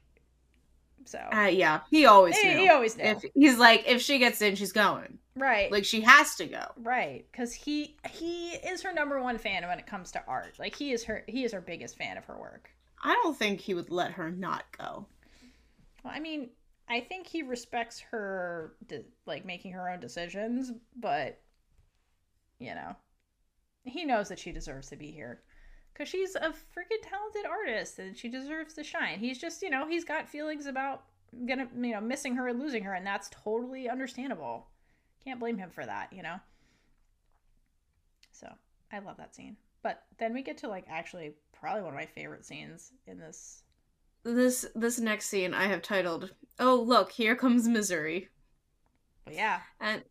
so. 1.06 1.18
Uh, 1.32 1.46
yeah, 1.46 1.80
he 1.90 2.06
always 2.06 2.36
He- 2.38 2.48
knew. 2.48 2.58
he 2.58 2.68
always 2.68 2.96
knew. 2.96 3.04
If 3.04 3.24
he's 3.34 3.58
like, 3.58 3.84
if 3.86 4.00
she 4.02 4.18
gets 4.18 4.40
in, 4.42 4.54
she's 4.56 4.72
going. 4.72 5.18
right. 5.36 5.70
Like 5.70 5.84
she 5.84 6.00
has 6.02 6.34
to 6.36 6.46
go. 6.46 6.64
Right, 6.76 7.26
because 7.30 7.52
he 7.52 7.96
he 8.10 8.50
is 8.52 8.82
her 8.82 8.92
number 8.92 9.22
one 9.22 9.38
fan 9.38 9.66
when 9.66 9.78
it 9.78 9.86
comes 9.86 10.12
to 10.12 10.22
art. 10.26 10.58
Like 10.58 10.74
he 10.74 10.92
is 10.92 11.04
her 11.04 11.24
he 11.28 11.44
is 11.44 11.52
her 11.52 11.60
biggest 11.60 11.96
fan 11.96 12.16
of 12.16 12.24
her 12.26 12.38
work. 12.38 12.70
I 13.02 13.12
don't 13.22 13.36
think 13.36 13.60
he 13.60 13.74
would 13.74 13.90
let 13.90 14.12
her 14.12 14.30
not 14.30 14.64
go. 14.76 15.06
Well, 16.02 16.12
I 16.14 16.20
mean, 16.20 16.50
I 16.88 17.00
think 17.00 17.26
he 17.26 17.42
respects 17.42 18.00
her 18.10 18.74
like 19.26 19.44
making 19.44 19.72
her 19.72 19.88
own 19.90 20.00
decisions, 20.00 20.72
but 20.96 21.40
you 22.58 22.74
know, 22.74 22.96
he 23.84 24.04
knows 24.04 24.28
that 24.30 24.38
she 24.38 24.52
deserves 24.52 24.88
to 24.88 24.96
be 24.96 25.10
here 25.10 25.42
because 25.96 26.10
she's 26.10 26.34
a 26.34 26.50
freaking 26.50 27.02
talented 27.02 27.46
artist 27.46 27.98
and 27.98 28.16
she 28.16 28.28
deserves 28.28 28.74
to 28.74 28.84
shine. 28.84 29.18
He's 29.18 29.38
just 29.38 29.62
you 29.62 29.70
know 29.70 29.86
he's 29.88 30.04
got 30.04 30.28
feelings 30.28 30.66
about 30.66 31.04
gonna 31.46 31.68
you 31.80 31.92
know 31.92 32.00
missing 32.00 32.34
her 32.36 32.48
and 32.48 32.58
losing 32.58 32.84
her, 32.84 32.94
and 32.94 33.06
that's 33.06 33.30
totally 33.30 33.88
understandable. 33.88 34.66
Can't 35.24 35.40
blame 35.40 35.58
him 35.58 35.70
for 35.70 35.84
that, 35.84 36.12
you 36.12 36.22
know. 36.22 36.36
So 38.32 38.48
I 38.92 38.98
love 38.98 39.16
that 39.16 39.34
scene. 39.34 39.56
But 39.82 40.02
then 40.18 40.34
we 40.34 40.42
get 40.42 40.58
to 40.58 40.68
like 40.68 40.84
actually 40.88 41.32
probably 41.52 41.82
one 41.82 41.94
of 41.94 41.98
my 41.98 42.06
favorite 42.06 42.44
scenes 42.44 42.92
in 43.06 43.18
this. 43.18 43.62
This 44.22 44.66
this 44.74 44.98
next 44.98 45.26
scene 45.26 45.54
I 45.54 45.66
have 45.66 45.82
titled, 45.82 46.34
"Oh 46.58 46.76
look, 46.76 47.12
here 47.12 47.36
comes 47.36 47.68
misery." 47.68 48.28
But 49.24 49.34
yeah, 49.34 49.60
And 49.80 50.04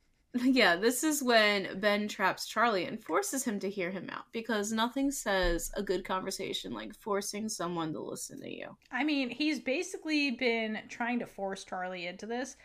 yeah, 0.44 0.76
this 0.76 1.04
is 1.04 1.24
when 1.24 1.80
Ben 1.80 2.08
traps 2.08 2.46
Charlie 2.46 2.86
and 2.86 3.02
forces 3.02 3.44
him 3.44 3.60
to 3.60 3.70
hear 3.70 3.90
him 3.90 4.10
out 4.12 4.26
because 4.34 4.72
nothing 4.72 5.10
says 5.12 5.72
a 5.76 5.84
good 5.84 6.04
conversation 6.04 6.74
like 6.74 6.94
forcing 6.94 7.48
someone 7.48 7.94
to 7.94 8.02
listen 8.02 8.42
to 8.42 8.50
you. 8.50 8.76
I 8.92 9.04
mean, 9.04 9.30
he's 9.30 9.60
basically 9.60 10.32
been 10.32 10.80
trying 10.90 11.20
to 11.20 11.26
force 11.26 11.64
Charlie 11.64 12.08
into 12.08 12.26
this. 12.26 12.58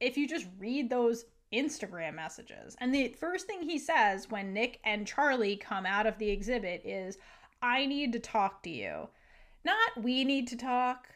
If 0.00 0.16
you 0.16 0.26
just 0.26 0.48
read 0.58 0.90
those 0.90 1.26
Instagram 1.52 2.14
messages, 2.14 2.74
and 2.80 2.92
the 2.92 3.14
first 3.20 3.46
thing 3.46 3.62
he 3.62 3.78
says 3.78 4.28
when 4.28 4.52
Nick 4.52 4.80
and 4.84 5.06
Charlie 5.06 5.56
come 5.56 5.86
out 5.86 6.06
of 6.06 6.18
the 6.18 6.30
exhibit 6.30 6.82
is, 6.84 7.18
I 7.62 7.86
need 7.86 8.12
to 8.14 8.18
talk 8.18 8.64
to 8.64 8.70
you. 8.70 9.08
Not 9.64 10.02
we 10.02 10.24
need 10.24 10.48
to 10.48 10.56
talk. 10.56 11.06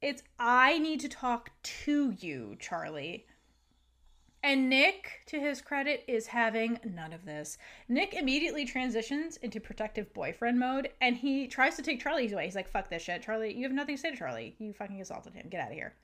It's 0.00 0.22
I 0.38 0.78
need 0.78 1.00
to 1.00 1.08
talk 1.10 1.50
to 1.84 2.14
you, 2.18 2.56
Charlie. 2.58 3.26
And 4.42 4.70
Nick, 4.70 5.22
to 5.26 5.40
his 5.40 5.60
credit, 5.60 6.04
is 6.06 6.28
having 6.28 6.78
none 6.84 7.12
of 7.12 7.24
this. 7.24 7.58
Nick 7.88 8.14
immediately 8.14 8.64
transitions 8.64 9.38
into 9.38 9.60
protective 9.60 10.12
boyfriend 10.14 10.58
mode 10.58 10.90
and 11.00 11.16
he 11.16 11.48
tries 11.48 11.74
to 11.76 11.82
take 11.82 12.00
Charlie's 12.00 12.32
away. 12.32 12.44
He's 12.44 12.54
like, 12.54 12.68
fuck 12.68 12.88
this 12.88 13.02
shit. 13.02 13.22
Charlie, 13.22 13.54
you 13.54 13.64
have 13.64 13.72
nothing 13.72 13.96
to 13.96 14.00
say 14.00 14.10
to 14.10 14.16
Charlie. 14.16 14.54
You 14.58 14.72
fucking 14.72 15.00
assaulted 15.00 15.34
him. 15.34 15.48
Get 15.48 15.60
out 15.60 15.70
of 15.70 15.74
here. 15.74 15.94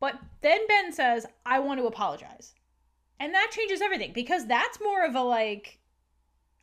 But 0.00 0.18
then 0.40 0.66
Ben 0.68 0.92
says, 0.92 1.26
I 1.44 1.58
want 1.58 1.80
to 1.80 1.86
apologize. 1.86 2.54
And 3.20 3.34
that 3.34 3.50
changes 3.50 3.82
everything 3.82 4.12
because 4.12 4.46
that's 4.46 4.80
more 4.80 5.04
of 5.04 5.14
a 5.14 5.22
like 5.22 5.80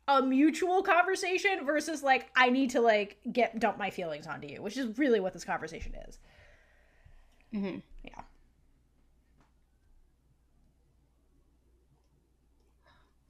a 0.08 0.22
mutual 0.22 0.82
conversation 0.82 1.66
versus 1.66 2.02
like 2.02 2.30
I 2.34 2.48
need 2.48 2.70
to 2.70 2.80
like 2.80 3.18
get 3.30 3.58
dump 3.58 3.78
my 3.78 3.90
feelings 3.90 4.26
onto 4.26 4.48
you, 4.48 4.62
which 4.62 4.76
is 4.76 4.98
really 4.98 5.20
what 5.20 5.32
this 5.32 5.44
conversation 5.44 5.94
is. 6.08 6.18
Mm-hmm. 7.52 7.78
Yeah. 8.04 8.22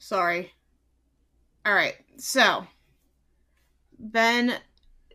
Sorry. 0.06 0.52
All 1.64 1.74
right. 1.74 1.96
So 2.16 2.64
Ben 3.98 4.54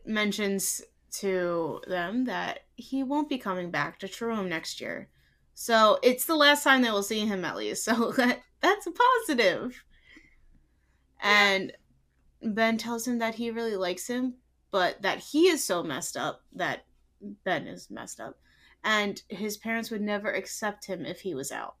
mentions 0.04 0.82
to 1.12 1.80
them 1.86 2.26
that 2.26 2.64
he 2.76 3.02
won't 3.02 3.30
be 3.30 3.38
coming 3.38 3.70
back 3.70 3.98
to 4.00 4.06
True 4.08 4.46
next 4.46 4.82
year. 4.82 5.08
So 5.54 5.98
it's 6.02 6.26
the 6.26 6.36
last 6.36 6.62
time 6.62 6.82
that 6.82 6.92
we'll 6.92 7.02
see 7.02 7.24
him 7.24 7.42
at 7.46 7.56
least. 7.56 7.84
So 7.90 8.12
that, 8.12 8.42
that's 8.60 8.86
a 8.86 8.90
positive. 8.90 9.82
And 11.22 11.72
Ben 12.42 12.76
tells 12.76 13.08
him 13.08 13.18
that 13.20 13.36
he 13.36 13.50
really 13.50 13.76
likes 13.76 14.06
him, 14.06 14.34
but 14.70 15.00
that 15.00 15.20
he 15.20 15.48
is 15.48 15.64
so 15.64 15.82
messed 15.82 16.18
up 16.18 16.42
that 16.52 16.84
Ben 17.44 17.66
is 17.66 17.90
messed 17.90 18.20
up. 18.20 18.38
And 18.84 19.22
his 19.30 19.56
parents 19.56 19.90
would 19.90 20.02
never 20.02 20.30
accept 20.30 20.84
him 20.84 21.06
if 21.06 21.22
he 21.22 21.34
was 21.34 21.50
out. 21.50 21.76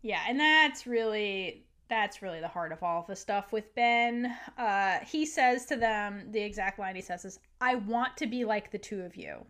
Yeah, 0.00 0.20
and 0.28 0.38
that's 0.38 0.86
really 0.86 1.63
that's 1.88 2.22
really 2.22 2.40
the 2.40 2.48
heart 2.48 2.72
of 2.72 2.82
all 2.82 3.00
of 3.00 3.06
the 3.06 3.16
stuff 3.16 3.52
with 3.52 3.74
Ben. 3.74 4.34
Uh, 4.56 4.98
he 5.06 5.26
says 5.26 5.66
to 5.66 5.76
them, 5.76 6.28
the 6.30 6.40
exact 6.40 6.78
line 6.78 6.96
he 6.96 7.02
says 7.02 7.24
is, 7.24 7.38
I 7.60 7.74
want 7.74 8.16
to 8.18 8.26
be 8.26 8.44
like 8.44 8.70
the 8.70 8.78
two 8.78 9.02
of 9.02 9.16
you, 9.16 9.44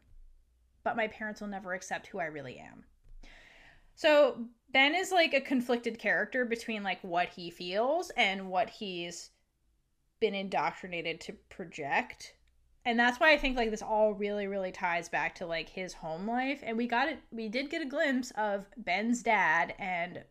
but 0.82 0.96
my 0.96 1.08
parents 1.08 1.40
will 1.40 1.48
never 1.48 1.72
accept 1.72 2.08
who 2.08 2.18
I 2.18 2.24
really 2.24 2.58
am. 2.58 2.84
So 3.94 4.44
Ben 4.72 4.94
is 4.94 5.12
like 5.12 5.34
a 5.34 5.40
conflicted 5.40 5.98
character 5.98 6.44
between 6.44 6.82
like 6.82 6.98
what 7.02 7.28
he 7.28 7.50
feels 7.50 8.10
and 8.16 8.48
what 8.48 8.68
he's 8.68 9.30
been 10.20 10.34
indoctrinated 10.34 11.20
to 11.20 11.32
project. 11.48 12.34
And 12.84 12.98
that's 12.98 13.18
why 13.18 13.32
I 13.32 13.38
think 13.38 13.56
like 13.56 13.70
this 13.70 13.82
all 13.82 14.12
really, 14.12 14.46
really 14.46 14.72
ties 14.72 15.08
back 15.08 15.36
to 15.36 15.46
like 15.46 15.68
his 15.68 15.94
home 15.94 16.26
life. 16.26 16.60
And 16.62 16.76
we 16.76 16.86
got 16.88 17.08
it, 17.08 17.18
we 17.30 17.48
did 17.48 17.70
get 17.70 17.82
a 17.82 17.86
glimpse 17.86 18.32
of 18.36 18.66
Ben's 18.76 19.22
dad 19.22 19.74
and 19.78 20.24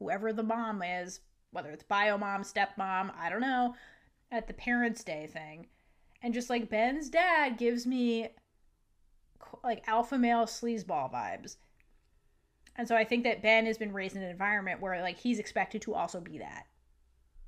whoever 0.00 0.32
the 0.32 0.42
mom 0.42 0.82
is, 0.82 1.20
whether 1.52 1.70
it's 1.70 1.84
bio 1.84 2.18
mom, 2.18 2.42
stepmom, 2.42 3.12
I 3.16 3.28
don't 3.30 3.40
know, 3.40 3.76
at 4.32 4.48
the 4.48 4.54
Parents' 4.54 5.04
Day 5.04 5.28
thing. 5.32 5.66
And 6.22 6.34
just 6.34 6.50
like 6.50 6.68
Ben's 6.68 7.08
dad 7.08 7.56
gives 7.58 7.86
me 7.86 8.30
like 9.62 9.86
alpha 9.86 10.18
male 10.18 10.46
sleazeball 10.46 11.12
vibes. 11.12 11.56
And 12.76 12.88
so 12.88 12.96
I 12.96 13.04
think 13.04 13.24
that 13.24 13.42
Ben 13.42 13.66
has 13.66 13.78
been 13.78 13.92
raised 13.92 14.16
in 14.16 14.22
an 14.22 14.30
environment 14.30 14.80
where 14.80 15.00
like 15.02 15.18
he's 15.18 15.38
expected 15.38 15.82
to 15.82 15.94
also 15.94 16.20
be 16.20 16.38
that. 16.38 16.64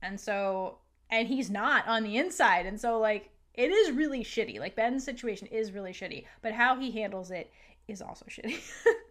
And 0.02 0.20
so 0.20 0.78
and 1.10 1.28
he's 1.28 1.50
not 1.50 1.86
on 1.86 2.02
the 2.02 2.16
inside. 2.16 2.66
And 2.66 2.80
so 2.80 2.98
like 2.98 3.30
it 3.54 3.70
is 3.70 3.92
really 3.92 4.24
shitty. 4.24 4.58
Like 4.58 4.76
Ben's 4.76 5.04
situation 5.04 5.46
is 5.48 5.72
really 5.72 5.92
shitty, 5.92 6.24
but 6.40 6.52
how 6.52 6.78
he 6.78 6.90
handles 6.90 7.30
it 7.30 7.50
is 7.88 8.02
also 8.02 8.26
shitty. 8.26 8.60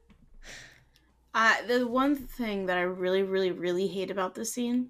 Uh, 1.33 1.55
the 1.67 1.87
one 1.87 2.15
thing 2.15 2.65
that 2.65 2.77
I 2.77 2.81
really, 2.81 3.23
really, 3.23 3.51
really 3.51 3.87
hate 3.87 4.11
about 4.11 4.35
this 4.35 4.53
scene 4.53 4.89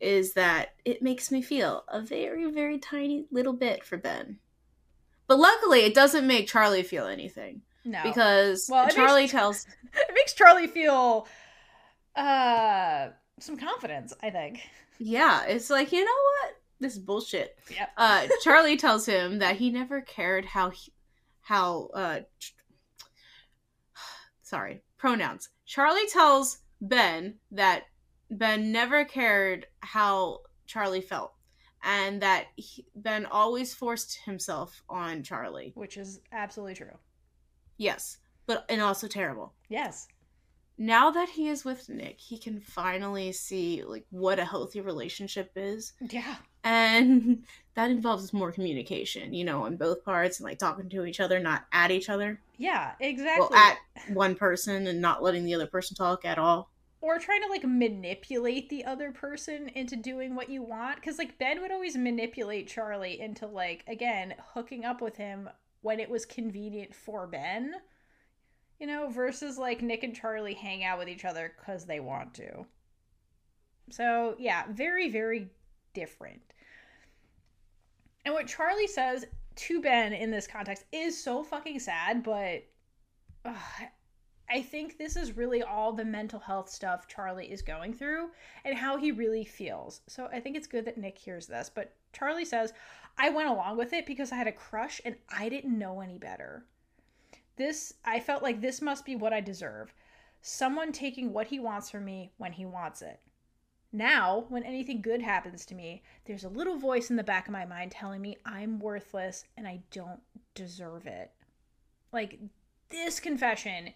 is 0.00 0.34
that 0.34 0.74
it 0.84 1.02
makes 1.02 1.30
me 1.32 1.42
feel 1.42 1.84
a 1.88 2.00
very, 2.00 2.48
very 2.50 2.78
tiny 2.78 3.26
little 3.30 3.54
bit 3.54 3.82
for 3.84 3.96
Ben. 3.96 4.38
But 5.26 5.38
luckily, 5.38 5.80
it 5.80 5.94
doesn't 5.94 6.26
make 6.26 6.46
Charlie 6.46 6.82
feel 6.84 7.06
anything. 7.06 7.62
No. 7.84 8.02
Because 8.04 8.68
Well, 8.70 8.88
Charlie 8.88 9.22
makes- 9.22 9.32
tells. 9.32 9.66
it 9.94 10.14
makes 10.14 10.32
Charlie 10.34 10.66
feel 10.68 11.26
uh 12.14 13.08
some 13.40 13.56
confidence, 13.56 14.14
I 14.22 14.30
think. 14.30 14.60
Yeah, 14.98 15.44
it's 15.44 15.68
like, 15.70 15.92
you 15.92 16.04
know 16.04 16.10
what? 16.42 16.56
This 16.80 16.92
is 16.94 16.98
bullshit. 16.98 17.58
Yep. 17.70 17.88
Uh, 17.96 18.26
Charlie 18.42 18.76
tells 18.76 19.06
him 19.06 19.38
that 19.40 19.56
he 19.56 19.70
never 19.70 20.00
cared 20.00 20.44
how 20.44 20.70
he, 20.70 20.92
how 21.40 21.90
uh 21.94 22.20
sorry, 24.42 24.82
pronouns. 24.98 25.48
Charlie 25.64 26.08
tells 26.08 26.58
Ben 26.80 27.36
that 27.50 27.84
Ben 28.30 28.72
never 28.72 29.04
cared 29.04 29.66
how 29.80 30.40
Charlie 30.66 31.00
felt 31.00 31.32
and 31.82 32.20
that 32.22 32.46
he, 32.56 32.84
Ben 32.94 33.26
always 33.26 33.72
forced 33.74 34.18
himself 34.24 34.82
on 34.88 35.22
Charlie. 35.22 35.72
Which 35.74 35.96
is 35.96 36.20
absolutely 36.32 36.74
true. 36.74 36.98
Yes, 37.76 38.18
but 38.46 38.64
and 38.68 38.80
also 38.80 39.06
terrible. 39.06 39.54
Yes. 39.68 40.08
Now 40.78 41.10
that 41.10 41.30
he 41.30 41.48
is 41.48 41.64
with 41.64 41.88
Nick, 41.88 42.20
he 42.20 42.36
can 42.38 42.60
finally 42.60 43.32
see 43.32 43.82
like 43.82 44.04
what 44.10 44.38
a 44.38 44.44
healthy 44.44 44.80
relationship 44.80 45.52
is. 45.56 45.94
Yeah. 46.00 46.36
and 46.64 47.44
that 47.74 47.90
involves 47.90 48.32
more 48.32 48.50
communication 48.50 49.32
you 49.32 49.44
know 49.44 49.62
on 49.64 49.76
both 49.76 50.04
parts 50.04 50.40
and 50.40 50.44
like 50.44 50.58
talking 50.58 50.88
to 50.88 51.04
each 51.04 51.20
other 51.20 51.38
not 51.38 51.64
at 51.72 51.90
each 51.90 52.08
other 52.08 52.40
Yeah, 52.58 52.92
exactly. 53.00 53.46
well 53.50 53.58
at 53.58 53.78
one 54.12 54.34
person 54.34 54.86
and 54.86 55.00
not 55.00 55.22
letting 55.22 55.44
the 55.44 55.54
other 55.54 55.66
person 55.66 55.96
talk 55.96 56.24
at 56.24 56.38
all. 56.38 56.70
Or 57.00 57.18
trying 57.18 57.42
to 57.42 57.48
like 57.48 57.64
manipulate 57.64 58.68
the 58.68 58.84
other 58.84 59.12
person 59.12 59.68
into 59.74 59.96
doing 59.96 60.34
what 60.34 60.48
you 60.48 60.62
want 60.62 60.96
because 60.96 61.18
like 61.18 61.38
ben 61.38 61.60
would 61.60 61.70
always 61.70 61.96
manipulate 61.96 62.66
charlie 62.66 63.20
into 63.20 63.46
like 63.46 63.84
again 63.86 64.34
hooking 64.54 64.84
up 64.84 65.00
with 65.00 65.16
him 65.16 65.48
when 65.82 66.00
it 66.00 66.10
was 66.10 66.24
convenient 66.24 66.94
for 66.94 67.26
ben 67.26 67.74
you 68.80 68.86
know 68.86 69.08
versus 69.08 69.56
like 69.56 69.82
nick 69.82 70.02
and 70.02 70.16
charlie 70.16 70.54
hang 70.54 70.82
out 70.82 70.98
with 70.98 71.08
each 71.08 71.24
other 71.24 71.52
because 71.58 71.84
they 71.84 72.00
want 72.00 72.34
to. 72.34 72.66
So 73.90 74.34
yeah 74.38 74.64
very 74.70 75.10
very 75.10 75.50
different. 75.94 76.40
And 78.24 78.34
what 78.34 78.48
charlie 78.48 78.88
says 78.88 79.26
to 79.56 79.80
ben 79.80 80.12
in 80.12 80.30
this 80.30 80.46
context 80.46 80.84
is 80.92 81.20
so 81.20 81.42
fucking 81.42 81.78
sad 81.78 82.22
but 82.22 82.64
ugh, 83.44 83.88
I 84.48 84.62
think 84.62 84.96
this 84.96 85.16
is 85.16 85.36
really 85.36 85.62
all 85.62 85.92
the 85.92 86.04
mental 86.04 86.38
health 86.38 86.68
stuff 86.68 87.08
Charlie 87.08 87.50
is 87.50 87.62
going 87.62 87.92
through 87.92 88.30
and 88.64 88.76
how 88.76 88.96
he 88.96 89.10
really 89.10 89.44
feels. 89.44 90.02
So 90.06 90.28
I 90.32 90.40
think 90.40 90.56
it's 90.56 90.68
good 90.68 90.84
that 90.84 90.98
Nick 90.98 91.18
hears 91.18 91.46
this. 91.46 91.70
But 91.74 91.94
Charlie 92.12 92.44
says, 92.44 92.72
I 93.18 93.30
went 93.30 93.48
along 93.48 93.76
with 93.76 93.92
it 93.92 94.06
because 94.06 94.30
I 94.30 94.36
had 94.36 94.46
a 94.46 94.52
crush 94.52 95.00
and 95.04 95.16
I 95.28 95.48
didn't 95.48 95.76
know 95.76 96.00
any 96.00 96.18
better. 96.18 96.64
This, 97.56 97.94
I 98.04 98.20
felt 98.20 98.42
like 98.42 98.60
this 98.60 98.80
must 98.80 99.04
be 99.04 99.16
what 99.16 99.32
I 99.32 99.40
deserve. 99.40 99.92
Someone 100.42 100.92
taking 100.92 101.32
what 101.32 101.48
he 101.48 101.58
wants 101.58 101.90
from 101.90 102.04
me 102.04 102.30
when 102.36 102.52
he 102.52 102.66
wants 102.66 103.02
it. 103.02 103.18
Now, 103.92 104.46
when 104.48 104.64
anything 104.64 105.00
good 105.00 105.22
happens 105.22 105.64
to 105.66 105.74
me, 105.74 106.02
there's 106.24 106.44
a 106.44 106.48
little 106.48 106.76
voice 106.76 107.10
in 107.10 107.16
the 107.16 107.24
back 107.24 107.46
of 107.46 107.52
my 107.52 107.64
mind 107.64 107.92
telling 107.92 108.20
me 108.20 108.36
I'm 108.44 108.78
worthless 108.78 109.44
and 109.56 109.66
I 109.66 109.80
don't 109.90 110.20
deserve 110.54 111.06
it. 111.06 111.30
Like, 112.12 112.38
this 112.88 113.20
confession 113.20 113.94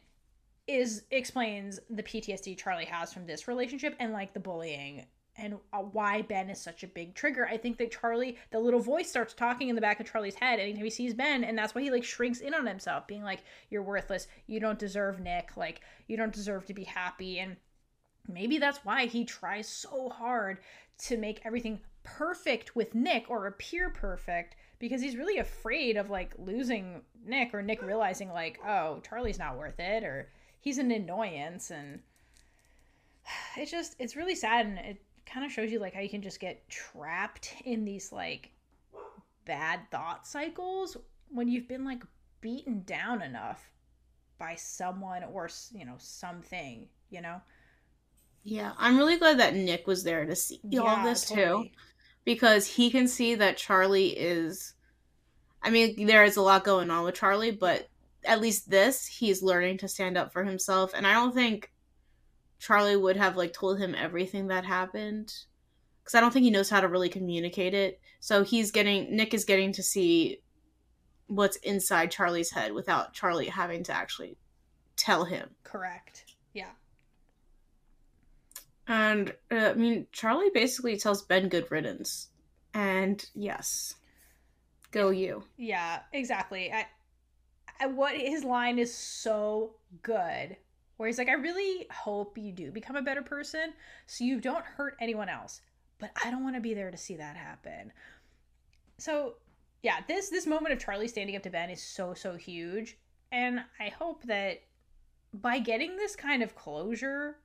is 0.66 1.02
explains 1.10 1.80
the 1.90 2.02
PTSD 2.02 2.56
Charlie 2.56 2.84
has 2.84 3.12
from 3.12 3.26
this 3.26 3.48
relationship 3.48 3.96
and 3.98 4.12
like 4.12 4.32
the 4.32 4.40
bullying 4.40 5.06
and 5.36 5.54
uh, 5.72 5.78
why 5.78 6.22
Ben 6.22 6.50
is 6.50 6.60
such 6.60 6.82
a 6.82 6.88
big 6.88 7.14
trigger. 7.14 7.46
I 7.46 7.56
think 7.56 7.78
that 7.78 7.90
Charlie, 7.90 8.36
the 8.50 8.58
little 8.58 8.80
voice 8.80 9.08
starts 9.08 9.34
talking 9.34 9.68
in 9.68 9.74
the 9.74 9.80
back 9.80 10.00
of 10.00 10.10
Charlie's 10.10 10.34
head 10.34 10.60
anytime 10.60 10.84
he 10.84 10.90
sees 10.90 11.14
Ben, 11.14 11.44
and 11.44 11.56
that's 11.56 11.74
why 11.74 11.82
he 11.82 11.90
like 11.90 12.04
shrinks 12.04 12.40
in 12.40 12.54
on 12.54 12.66
himself, 12.66 13.06
being 13.06 13.22
like, 13.22 13.42
"You're 13.70 13.82
worthless. 13.82 14.28
You 14.46 14.60
don't 14.60 14.78
deserve 14.78 15.20
Nick. 15.20 15.56
Like, 15.56 15.80
you 16.06 16.16
don't 16.16 16.32
deserve 16.32 16.66
to 16.66 16.74
be 16.74 16.84
happy." 16.84 17.38
And 17.38 17.56
maybe 18.28 18.58
that's 18.58 18.84
why 18.84 19.06
he 19.06 19.24
tries 19.24 19.68
so 19.68 20.08
hard 20.08 20.58
to 20.98 21.16
make 21.16 21.40
everything 21.44 21.80
perfect 22.02 22.74
with 22.76 22.94
Nick 22.94 23.28
or 23.28 23.46
appear 23.46 23.90
perfect 23.90 24.56
because 24.78 25.02
he's 25.02 25.16
really 25.16 25.38
afraid 25.38 25.96
of 25.96 26.10
like 26.10 26.32
losing 26.38 27.02
Nick 27.24 27.54
or 27.54 27.62
Nick 27.62 27.82
realizing 27.82 28.30
like, 28.30 28.58
"Oh, 28.66 29.00
Charlie's 29.06 29.38
not 29.38 29.58
worth 29.58 29.78
it," 29.78 30.04
or 30.04 30.28
he's 30.60 30.78
an 30.78 30.90
annoyance 30.90 31.70
and 31.70 32.00
it's 33.56 33.70
just 33.70 33.96
it's 33.98 34.16
really 34.16 34.34
sad 34.34 34.66
and 34.66 34.78
it 34.78 35.02
kind 35.26 35.44
of 35.44 35.52
shows 35.52 35.70
you 35.70 35.78
like 35.78 35.94
how 35.94 36.00
you 36.00 36.08
can 36.08 36.22
just 36.22 36.40
get 36.40 36.68
trapped 36.68 37.54
in 37.64 37.84
these 37.84 38.12
like 38.12 38.50
bad 39.44 39.80
thought 39.90 40.26
cycles 40.26 40.96
when 41.28 41.48
you've 41.48 41.68
been 41.68 41.84
like 41.84 42.02
beaten 42.40 42.82
down 42.84 43.22
enough 43.22 43.70
by 44.38 44.54
someone 44.54 45.22
or 45.24 45.48
you 45.72 45.84
know 45.84 45.94
something 45.98 46.88
you 47.10 47.20
know 47.20 47.40
yeah 48.42 48.72
i'm 48.78 48.96
really 48.96 49.18
glad 49.18 49.38
that 49.38 49.54
nick 49.54 49.86
was 49.86 50.02
there 50.04 50.24
to 50.26 50.34
see 50.34 50.60
all 50.78 50.98
Yeah, 50.98 51.04
this 51.04 51.24
too 51.28 51.66
because 52.24 52.66
he 52.66 52.90
can 52.90 53.06
see 53.08 53.34
that 53.34 53.56
charlie 53.56 54.08
is 54.18 54.74
I 55.62 55.70
mean, 55.70 56.06
there 56.06 56.24
is 56.24 56.36
a 56.36 56.42
lot 56.42 56.64
going 56.64 56.90
on 56.90 57.04
with 57.04 57.14
Charlie, 57.14 57.50
but 57.50 57.88
at 58.24 58.40
least 58.40 58.70
this, 58.70 59.06
he's 59.06 59.42
learning 59.42 59.78
to 59.78 59.88
stand 59.88 60.16
up 60.16 60.32
for 60.32 60.44
himself. 60.44 60.92
And 60.94 61.06
I 61.06 61.12
don't 61.14 61.34
think 61.34 61.72
Charlie 62.58 62.96
would 62.96 63.16
have 63.16 63.36
like 63.36 63.52
told 63.52 63.78
him 63.78 63.94
everything 63.94 64.48
that 64.48 64.64
happened 64.64 65.32
because 66.02 66.14
I 66.14 66.20
don't 66.20 66.32
think 66.32 66.44
he 66.44 66.50
knows 66.50 66.70
how 66.70 66.80
to 66.80 66.88
really 66.88 67.08
communicate 67.08 67.74
it. 67.74 68.00
So 68.20 68.44
he's 68.44 68.70
getting 68.70 69.14
Nick 69.14 69.34
is 69.34 69.44
getting 69.44 69.72
to 69.72 69.82
see 69.82 70.42
what's 71.26 71.56
inside 71.58 72.10
Charlie's 72.10 72.50
head 72.50 72.72
without 72.72 73.12
Charlie 73.12 73.48
having 73.48 73.84
to 73.84 73.92
actually 73.92 74.36
tell 74.96 75.24
him. 75.24 75.50
Correct. 75.62 76.26
And 78.90 79.32
uh, 79.52 79.70
I 79.70 79.74
mean, 79.74 80.08
Charlie 80.10 80.50
basically 80.52 80.96
tells 80.96 81.22
Ben 81.22 81.48
good 81.48 81.70
riddance. 81.70 82.30
And 82.74 83.24
yes, 83.36 83.94
go 84.90 85.10
you. 85.10 85.44
Yeah, 85.56 86.00
exactly. 86.12 86.72
I, 86.72 86.86
I, 87.78 87.86
what 87.86 88.16
his 88.16 88.42
line 88.42 88.80
is 88.80 88.92
so 88.92 89.76
good, 90.02 90.56
where 90.96 91.06
he's 91.06 91.18
like, 91.18 91.28
"I 91.28 91.34
really 91.34 91.86
hope 91.92 92.36
you 92.36 92.50
do 92.50 92.72
become 92.72 92.96
a 92.96 93.02
better 93.02 93.22
person, 93.22 93.74
so 94.08 94.24
you 94.24 94.40
don't 94.40 94.64
hurt 94.64 94.96
anyone 95.00 95.28
else." 95.28 95.60
But 96.00 96.10
I 96.24 96.32
don't 96.32 96.42
want 96.42 96.56
to 96.56 96.60
be 96.60 96.74
there 96.74 96.90
to 96.90 96.96
see 96.96 97.14
that 97.14 97.36
happen. 97.36 97.92
So, 98.98 99.34
yeah, 99.84 99.98
this 100.08 100.30
this 100.30 100.48
moment 100.48 100.72
of 100.72 100.80
Charlie 100.80 101.06
standing 101.06 101.36
up 101.36 101.44
to 101.44 101.50
Ben 101.50 101.70
is 101.70 101.80
so 101.80 102.12
so 102.12 102.34
huge, 102.34 102.98
and 103.30 103.60
I 103.78 103.90
hope 103.90 104.24
that 104.24 104.62
by 105.32 105.60
getting 105.60 105.96
this 105.96 106.16
kind 106.16 106.42
of 106.42 106.56
closure 106.56 107.36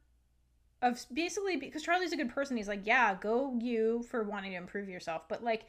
of 0.86 1.06
basically 1.12 1.58
because 1.58 1.84
Charlie's 1.84 2.14
a 2.14 2.18
good 2.18 2.30
person. 2.30 2.56
He's 2.56 2.68
like, 2.68 2.86
yeah, 2.86 3.16
go 3.16 3.58
you 3.60 4.04
for 4.10 4.24
wanting 4.24 4.52
to 4.52 4.58
improve 4.58 4.88
yourself, 4.88 5.24
but 5.28 5.44
like, 5.44 5.66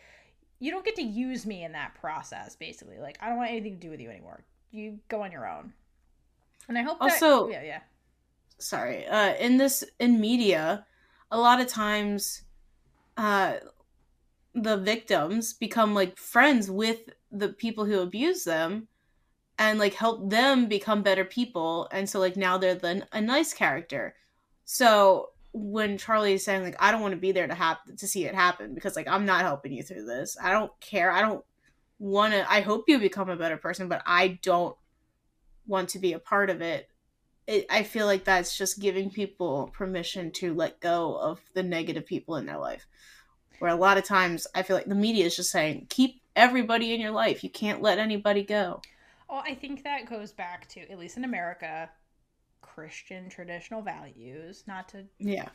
you 0.59 0.71
don't 0.71 0.85
get 0.85 0.97
to 0.97 1.03
use 1.03 1.47
me 1.47 1.65
in 1.65 1.73
that 1.73 1.95
process. 1.95 2.55
Basically, 2.55 2.99
like, 2.99 3.19
I 3.21 3.29
don't 3.29 3.39
want 3.39 3.51
anything 3.51 3.75
to 3.75 3.81
do 3.81 3.91
with 3.91 4.01
you 4.01 4.11
anymore. 4.11 4.45
You 4.71 4.99
go 5.09 5.23
on 5.23 5.33
your 5.33 5.49
own. 5.49 5.73
And 6.69 6.77
I 6.77 6.83
hope 6.83 6.99
also, 7.01 7.47
that, 7.47 7.53
yeah, 7.53 7.63
yeah. 7.63 7.81
Sorry, 8.59 9.07
uh, 9.07 9.35
in 9.35 9.57
this 9.57 9.85
in 9.99 10.21
media, 10.21 10.87
a 11.31 11.39
lot 11.39 11.61
of 11.61 11.67
times, 11.67 12.43
uh, 13.17 13.55
the 14.55 14.77
victims 14.77 15.53
become 15.53 15.95
like 15.95 16.19
friends 16.19 16.71
with 16.71 17.11
the 17.31 17.51
people 17.51 17.85
who 17.85 18.01
abuse 18.01 18.45
them 18.45 18.89
and 19.59 19.79
like 19.79 19.95
help 19.95 20.31
them 20.31 20.67
become 20.67 21.03
better 21.03 21.25
people 21.25 21.89
and 21.93 22.09
so 22.09 22.19
like 22.19 22.37
now 22.37 22.57
they're 22.57 22.75
the 22.75 23.07
a 23.13 23.21
nice 23.21 23.53
character 23.53 24.15
so 24.67 25.31
when 25.55 25.97
Charlie 25.97 26.35
is 26.35 26.45
saying 26.45 26.63
like 26.63 26.77
I 26.79 26.93
don't 26.93 27.01
want 27.01 27.15
to 27.15 27.21
be 27.21 27.33
there 27.33 27.47
to 27.47 27.55
happen 27.55 27.97
to 27.97 28.07
see 28.07 28.27
it 28.27 28.35
happen 28.35 28.75
because 28.75 28.95
like 28.95 29.09
I'm 29.09 29.25
not 29.25 29.41
helping 29.41 29.73
you 29.73 29.83
through 29.83 30.05
this. 30.05 30.37
I 30.43 30.53
don't 30.53 30.73
care. 30.81 31.11
I 31.11 31.23
don't 31.23 31.43
want 31.99 32.35
to 32.35 32.51
I 32.51 32.61
hope 32.61 32.85
you 32.89 32.99
become 32.99 33.31
a 33.31 33.37
better 33.37 33.57
person, 33.57 33.89
but 33.89 34.03
I 34.05 34.39
don't 34.43 34.77
want 35.67 35.89
to 35.91 35.99
be 35.99 36.13
a 36.13 36.19
part 36.19 36.51
of 36.51 36.61
it. 36.61 36.91
it. 37.47 37.65
I 37.71 37.85
feel 37.85 38.07
like 38.07 38.25
that's 38.25 38.59
just 38.59 38.81
giving 38.81 39.09
people 39.09 39.71
permission 39.73 40.31
to 40.33 40.53
let 40.53 40.81
go 40.81 41.17
of 41.17 41.41
the 41.55 41.63
negative 41.63 42.05
people 42.05 42.37
in 42.37 42.45
their 42.45 42.59
life. 42.59 42.87
Where 43.61 43.71
a 43.71 43.77
lot 43.77 43.97
of 43.97 44.05
times 44.05 44.47
I 44.55 44.63
feel 44.63 44.77
like 44.77 44.87
the 44.87 44.95
media 44.95 45.25
is 45.25 45.37
just 45.37 45.53
saying 45.53 45.87
keep 45.89 46.21
everybody 46.35 46.93
in 46.93 47.01
your 47.01 47.13
life. 47.13 47.43
You 47.43 47.51
can't 47.51 47.81
let 47.81 47.99
anybody 47.99 48.43
go. 48.43 48.83
Oh, 49.31 49.43
I 49.45 49.55
think 49.55 49.85
that 49.85 50.11
goes 50.11 50.33
back 50.33 50.69
to 50.71 50.81
at 50.91 50.99
least 50.99 51.17
in 51.17 51.25
America 51.25 51.89
Christian 52.77 53.31
traditional 53.31 53.81
values, 53.81 54.65
not 54.67 54.87
to 54.91 55.07
Yeah. 55.19 55.49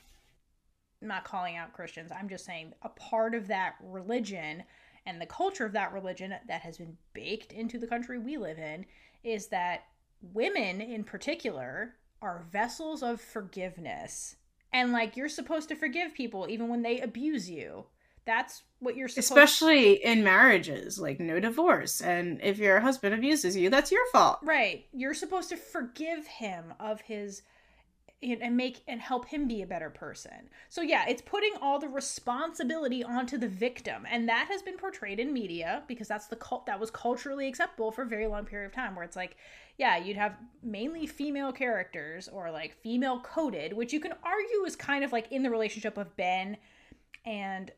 I'm 1.01 1.07
not 1.07 1.23
calling 1.23 1.55
out 1.55 1.73
Christians. 1.73 2.11
I'm 2.11 2.27
just 2.27 2.45
saying 2.45 2.73
a 2.81 2.89
part 2.89 3.35
of 3.35 3.47
that 3.47 3.75
religion 3.79 4.63
and 5.05 5.21
the 5.21 5.27
culture 5.27 5.65
of 5.65 5.73
that 5.73 5.93
religion 5.93 6.33
that 6.47 6.61
has 6.61 6.79
been 6.79 6.97
baked 7.13 7.53
into 7.53 7.77
the 7.77 7.87
country 7.87 8.17
we 8.17 8.37
live 8.37 8.57
in 8.57 8.85
is 9.23 9.47
that 9.47 9.85
women 10.33 10.81
in 10.81 11.03
particular 11.03 11.95
are 12.23 12.45
vessels 12.51 13.03
of 13.03 13.21
forgiveness. 13.21 14.35
And 14.73 14.91
like 14.91 15.15
you're 15.15 15.29
supposed 15.29 15.69
to 15.69 15.75
forgive 15.75 16.15
people 16.15 16.47
even 16.49 16.69
when 16.69 16.81
they 16.81 16.99
abuse 17.01 17.49
you. 17.49 17.85
That's 18.25 18.63
what 18.79 18.95
you're 18.95 19.07
supposed 19.07 19.31
especially 19.31 20.03
in 20.03 20.23
marriages 20.23 20.99
like 20.99 21.19
no 21.19 21.39
divorce. 21.39 22.01
And 22.01 22.39
if 22.41 22.57
your 22.57 22.79
husband 22.79 23.13
abuses 23.13 23.55
you 23.55 23.69
that's 23.69 23.91
your 23.91 24.05
fault. 24.11 24.39
Right. 24.43 24.85
You're 24.93 25.13
supposed 25.13 25.49
to 25.49 25.57
forgive 25.57 26.27
him 26.27 26.73
of 26.79 27.01
his 27.01 27.43
and 28.23 28.55
make 28.55 28.83
and 28.87 29.01
help 29.01 29.25
him 29.25 29.47
be 29.47 29.63
a 29.63 29.67
better 29.67 29.89
person. 29.89 30.49
So 30.69 30.81
yeah 30.81 31.05
it's 31.07 31.21
putting 31.21 31.53
all 31.61 31.79
the 31.79 31.87
responsibility 31.87 33.03
onto 33.03 33.37
the 33.37 33.47
victim. 33.47 34.05
And 34.09 34.29
that 34.29 34.47
has 34.49 34.61
been 34.61 34.77
portrayed 34.77 35.19
in 35.19 35.33
media 35.33 35.83
because 35.87 36.07
that's 36.07 36.27
the 36.27 36.35
cult 36.35 36.67
that 36.67 36.79
was 36.79 36.91
culturally 36.91 37.47
acceptable 37.47 37.91
for 37.91 38.03
a 38.03 38.07
very 38.07 38.27
long 38.27 38.45
period 38.45 38.67
of 38.67 38.73
time 38.73 38.95
where 38.95 39.05
it's 39.05 39.15
like 39.15 39.35
yeah 39.77 39.97
you'd 39.97 40.17
have 40.17 40.35
mainly 40.61 41.07
female 41.07 41.51
characters 41.51 42.27
or 42.27 42.51
like 42.51 42.75
female 42.81 43.19
coded 43.21 43.73
which 43.73 43.93
you 43.93 43.99
can 43.99 44.13
argue 44.23 44.63
is 44.65 44.75
kind 44.75 45.03
of 45.03 45.11
like 45.11 45.31
in 45.31 45.41
the 45.41 45.49
relationship 45.49 45.97
of 45.97 46.15
ben 46.17 46.57
and 47.25 47.71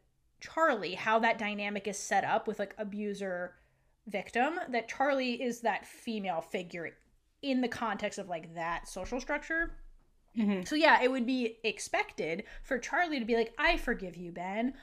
Charlie, 0.44 0.96
how 0.96 1.20
that 1.20 1.38
dynamic 1.38 1.88
is 1.88 1.98
set 1.98 2.26
up 2.26 2.48
with 2.48 2.60
like 2.60 2.76
abuser 2.78 3.54
victim, 4.08 4.60
that 4.70 4.90
Charlie 4.90 5.42
is 5.42 5.62
that 5.62 5.88
female 5.88 6.42
figure 6.42 6.92
in 7.42 7.62
the 7.62 7.68
context 7.70 8.20
of 8.20 8.28
like 8.28 8.54
that 8.56 8.88
social 8.88 9.22
structure. 9.22 9.78
Mm-hmm. 10.38 10.64
So 10.64 10.76
yeah, 10.76 11.02
it 11.02 11.12
would 11.12 11.26
be 11.26 11.60
expected 11.64 12.44
for 12.64 12.78
Charlie 12.78 13.20
to 13.20 13.26
be 13.26 13.36
like, 13.36 13.54
I 13.58 13.78
forgive 13.78 14.18
you, 14.18 14.32
Ben. 14.32 14.74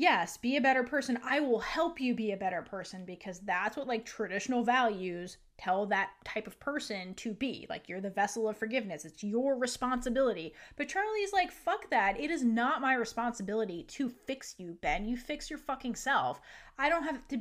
Yes, 0.00 0.38
be 0.38 0.56
a 0.56 0.62
better 0.62 0.82
person. 0.82 1.18
I 1.22 1.40
will 1.40 1.58
help 1.58 2.00
you 2.00 2.14
be 2.14 2.32
a 2.32 2.36
better 2.38 2.62
person 2.62 3.04
because 3.04 3.40
that's 3.40 3.76
what 3.76 3.86
like 3.86 4.06
traditional 4.06 4.64
values 4.64 5.36
tell 5.58 5.84
that 5.84 6.12
type 6.24 6.46
of 6.46 6.58
person 6.58 7.12
to 7.16 7.34
be. 7.34 7.66
Like 7.68 7.86
you're 7.86 8.00
the 8.00 8.08
vessel 8.08 8.48
of 8.48 8.56
forgiveness. 8.56 9.04
It's 9.04 9.22
your 9.22 9.58
responsibility. 9.58 10.54
But 10.76 10.88
Charlie's 10.88 11.34
like, 11.34 11.52
fuck 11.52 11.90
that. 11.90 12.18
It 12.18 12.30
is 12.30 12.42
not 12.42 12.80
my 12.80 12.94
responsibility 12.94 13.82
to 13.88 14.08
fix 14.08 14.54
you, 14.56 14.78
Ben. 14.80 15.04
You 15.04 15.18
fix 15.18 15.50
your 15.50 15.58
fucking 15.58 15.96
self. 15.96 16.40
I 16.78 16.88
don't 16.88 17.02
have 17.02 17.28
to 17.28 17.40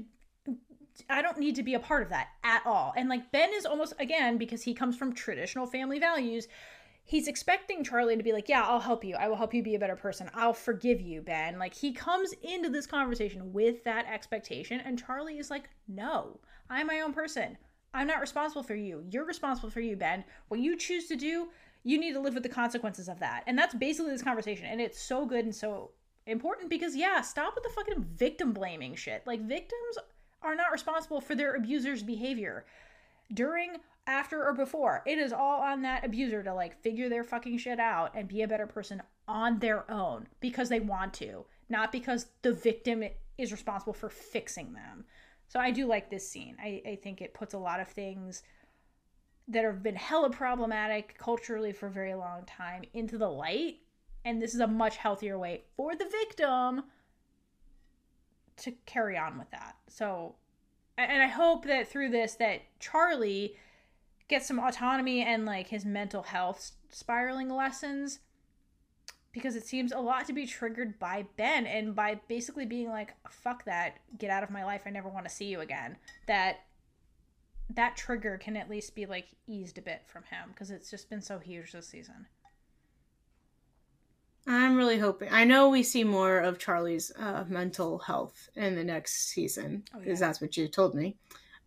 I 1.10 1.22
don't 1.22 1.40
need 1.40 1.56
to 1.56 1.64
be 1.64 1.76
a 1.76 1.80
part 1.80 2.04
of 2.04 2.10
that 2.10 2.28
at 2.44 2.64
all. 2.66 2.94
And 2.98 3.08
like 3.08 3.32
Ben 3.32 3.52
is 3.54 3.66
almost 3.66 3.94
again 4.00 4.38
because 4.38 4.64
he 4.64 4.74
comes 4.74 4.98
from 4.98 5.14
traditional 5.14 5.66
family 5.66 5.98
values, 5.98 6.50
he's 7.10 7.28
expecting 7.28 7.84
Charlie 7.84 8.16
to 8.16 8.24
be 8.24 8.32
like, 8.32 8.48
"Yeah, 8.48 8.62
I'll 8.62 8.80
help 8.80 9.04
you. 9.04 9.16
I 9.16 9.28
will 9.28 9.36
help 9.36 9.52
you 9.54 9.64
be 9.64 9.74
a 9.74 9.80
better 9.80 9.96
person. 9.96 10.30
I'll 10.36 10.54
forgive 10.54 11.02
you, 11.02 11.22
Ben." 11.24 11.58
Like 11.58 11.74
he 11.74 11.92
comes 11.92 12.34
into 12.44 12.70
this 12.70 12.86
conversation 12.86 13.52
with 13.52 13.84
that 13.84 14.06
expectation 14.06 14.80
and 14.80 15.04
Charlie 15.04 15.40
is 15.40 15.50
like, 15.50 15.70
"No. 15.88 16.40
I'm 16.70 16.86
my 16.86 17.02
own 17.02 17.14
person. 17.14 17.58
I'm 17.96 18.06
not 18.06 18.22
responsible 18.22 18.62
for 18.62 18.76
you. 18.76 19.04
You're 19.10 19.26
responsible 19.26 19.72
for 19.72 19.82
you, 19.82 19.96
Ben. 19.96 20.24
What 20.50 20.60
you 20.60 20.78
choose 20.78 21.08
to 21.08 21.16
do, 21.16 21.50
you 21.84 22.00
need 22.00 22.14
to 22.14 22.20
live 22.20 22.36
with 22.36 22.44
the 22.44 22.50
consequences 22.50 23.10
of 23.10 23.20
that." 23.20 23.44
And 23.48 23.58
that's 23.58 23.74
basically 23.74 24.12
this 24.12 24.22
conversation 24.22 24.68
and 24.68 24.80
it's 24.80 25.02
so 25.02 25.26
good 25.26 25.46
and 25.46 25.56
so 25.56 25.92
important 26.28 26.70
because 26.70 26.96
yeah, 26.96 27.22
stop 27.22 27.56
with 27.56 27.64
the 27.64 27.72
fucking 27.72 28.04
victim 28.04 28.54
blaming 28.54 28.94
shit. 28.94 29.26
Like 29.26 29.42
victims 29.42 29.98
are 30.44 30.56
not 30.56 30.72
responsible 30.72 31.22
for 31.22 31.34
their 31.34 31.56
abuser's 31.56 32.04
behavior. 32.04 32.66
During, 33.34 33.78
after, 34.10 34.44
or 34.44 34.54
before, 34.54 35.04
it 35.06 35.20
is 35.20 35.32
all 35.32 35.62
on 35.62 35.84
that 35.84 36.04
abuser 36.04 36.42
to 36.44 36.54
like 36.54 36.82
figure 36.82 37.08
their 37.08 37.24
fucking 37.24 37.60
shit 37.60 37.80
out 37.80 38.12
and 38.16 38.28
be 38.28 38.42
a 38.42 38.48
better 38.48 38.66
person 38.66 39.02
on 39.28 39.60
their 39.60 39.90
own 39.90 40.28
because 40.40 40.68
they 40.68 40.80
want 40.80 41.14
to, 41.14 41.46
not 41.70 41.92
because 41.92 42.26
the 42.42 42.52
victim 42.52 43.04
is 43.38 43.52
responsible 43.52 43.94
for 43.94 44.10
fixing 44.10 44.74
them. 44.74 45.06
So 45.48 45.60
I 45.60 45.72
do 45.72 45.86
like 45.86 46.10
this 46.10 46.28
scene. 46.28 46.58
I, 46.62 46.82
I 46.86 46.96
think 47.02 47.22
it 47.22 47.34
puts 47.34 47.54
a 47.54 47.60
lot 47.60 47.80
of 47.80 47.88
things 47.88 48.42
that 49.48 49.64
have 49.64 49.84
been 49.84 49.96
hella 49.96 50.30
problematic 50.30 51.16
culturally 51.18 51.72
for 51.72 51.88
a 51.88 51.92
very 51.92 52.16
long 52.16 52.46
time 52.46 52.84
into 52.94 53.18
the 53.18 53.30
light. 53.30 53.78
And 54.26 54.42
this 54.42 54.54
is 54.54 54.60
a 54.60 54.68
much 54.68 54.98
healthier 54.98 55.38
way 55.38 55.62
for 55.78 55.96
the 55.96 56.06
victim 56.06 56.84
to 58.58 58.72
carry 58.86 59.18
on 59.18 59.38
with 59.38 59.50
that. 59.52 59.76
So, 59.88 60.36
and 60.98 61.24
I 61.24 61.28
hope 61.28 61.66
that 61.66 61.88
through 61.88 62.10
this 62.10 62.34
that 62.36 62.62
Charlie 62.80 63.56
gets 64.30 64.48
some 64.48 64.60
autonomy 64.60 65.22
and 65.22 65.46
like 65.46 65.68
his 65.68 65.84
mental 65.86 66.24
health 66.24 66.72
spiraling 66.90 67.50
lessons 67.50 68.20
because 69.32 69.56
it 69.56 69.66
seems 69.66 69.92
a 69.92 70.00
lot 70.00 70.26
to 70.26 70.34
be 70.34 70.46
triggered 70.48 70.98
by 71.00 71.26
Ben 71.38 71.66
and 71.68 71.96
by 71.96 72.20
basically 72.28 72.66
being 72.66 72.90
like 72.90 73.14
fuck 73.30 73.66
that 73.66 73.98
get 74.18 74.30
out 74.30 74.44
of 74.44 74.50
my 74.50 74.64
life 74.64 74.84
I 74.86 74.90
never 74.92 75.10
want 75.10 75.28
to 75.28 75.34
see 75.34 75.46
you 75.46 75.60
again 75.60 75.98
that 76.28 76.62
that 77.76 77.96
trigger 77.98 78.38
can 78.38 78.56
at 78.58 78.70
least 78.70 78.96
be 78.96 79.06
like 79.06 79.28
eased 79.48 79.78
a 79.78 79.82
bit 79.82 80.02
from 80.08 80.24
him 80.24 80.50
because 80.54 80.72
it's 80.72 80.90
just 80.90 81.10
been 81.10 81.22
so 81.22 81.38
huge 81.40 81.72
this 81.74 81.88
season 81.88 82.26
I'm 84.48 84.78
really 84.78 84.98
hoping. 84.98 85.30
I 85.32 85.44
know 85.44 85.70
we 85.70 85.84
see 85.84 86.04
more 86.04 86.40
of 86.40 86.58
Charlie's 86.58 87.12
uh, 87.20 87.44
mental 87.48 88.00
health 88.00 88.50
in 88.56 88.74
the 88.76 88.84
next 88.84 89.30
season 89.30 89.84
because 89.94 90.08
Oh, 90.08 90.10
yeah. 90.10 90.16
that's 90.16 90.42
what 90.42 90.58
you 90.58 90.68
told 90.68 90.96
me. 90.96 91.18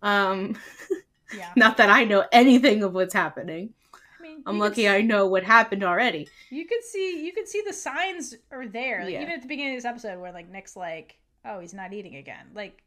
Um, 0.01 0.57
yeah 1.37 1.53
not 1.57 1.77
that 1.79 1.91
I 1.91 2.05
know 2.05 2.25
anything 2.33 2.83
of 2.83 2.95
what's 2.95 3.15
happening. 3.15 3.75
I 3.95 4.23
mean 4.23 4.43
I'm 4.47 4.59
lucky 4.59 4.87
s- 4.87 4.93
I 4.95 5.01
know 5.03 5.27
what 5.27 5.43
happened 5.45 5.83
already. 5.85 6.29
You 6.51 6.67
can 6.67 6.79
see 6.83 7.25
you 7.25 7.33
could 7.33 7.49
see 7.49 7.63
the 7.67 7.73
signs 7.73 8.35
are 8.51 8.67
there. 8.69 9.05
Like 9.05 9.13
Yeah. 9.15 9.23
even 9.23 9.35
at 9.35 9.43
the 9.43 9.49
beginning 9.49 9.75
of 9.75 9.79
this 9.79 9.85
episode 9.85 10.21
where 10.21 10.33
like 10.33 10.49
Nick's 10.49 10.77
like, 10.77 11.19
"Oh, 11.45 11.61
he's 11.61 11.75
not 11.75 11.93
eating 11.93 12.17
again." 12.17 12.47
Like 12.55 12.83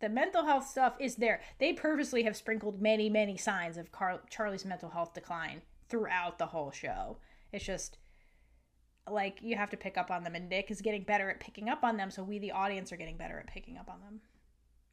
the 0.00 0.08
mental 0.08 0.44
health 0.44 0.66
stuff 0.66 0.94
is 1.00 1.16
there. 1.16 1.40
They 1.58 1.72
purposely 1.72 2.24
have 2.24 2.36
sprinkled 2.36 2.80
many, 2.82 3.08
many 3.08 3.36
signs 3.36 3.76
of 3.78 3.90
Car- 3.92 4.20
Charlie's 4.28 4.64
mental 4.64 4.90
health 4.90 5.14
decline 5.14 5.62
throughout 5.88 6.38
the 6.38 6.46
whole 6.46 6.70
show. 6.72 7.18
It's 7.52 7.64
just 7.64 7.98
like 9.08 9.38
you 9.42 9.56
have 9.56 9.70
to 9.70 9.76
pick 9.76 9.96
up 9.98 10.10
on 10.10 10.24
them, 10.24 10.34
and 10.34 10.48
Nick 10.48 10.70
is 10.70 10.80
getting 10.80 11.02
better 11.04 11.30
at 11.30 11.38
picking 11.40 11.68
up 11.68 11.84
on 11.84 11.96
them, 11.96 12.10
so 12.10 12.22
we, 12.22 12.38
the 12.38 12.52
audience, 12.52 12.90
are 12.92 12.96
getting 12.96 13.16
better 13.16 13.38
at 13.38 13.46
picking 13.46 13.76
up 13.76 13.88
on 13.90 14.00
them 14.00 14.20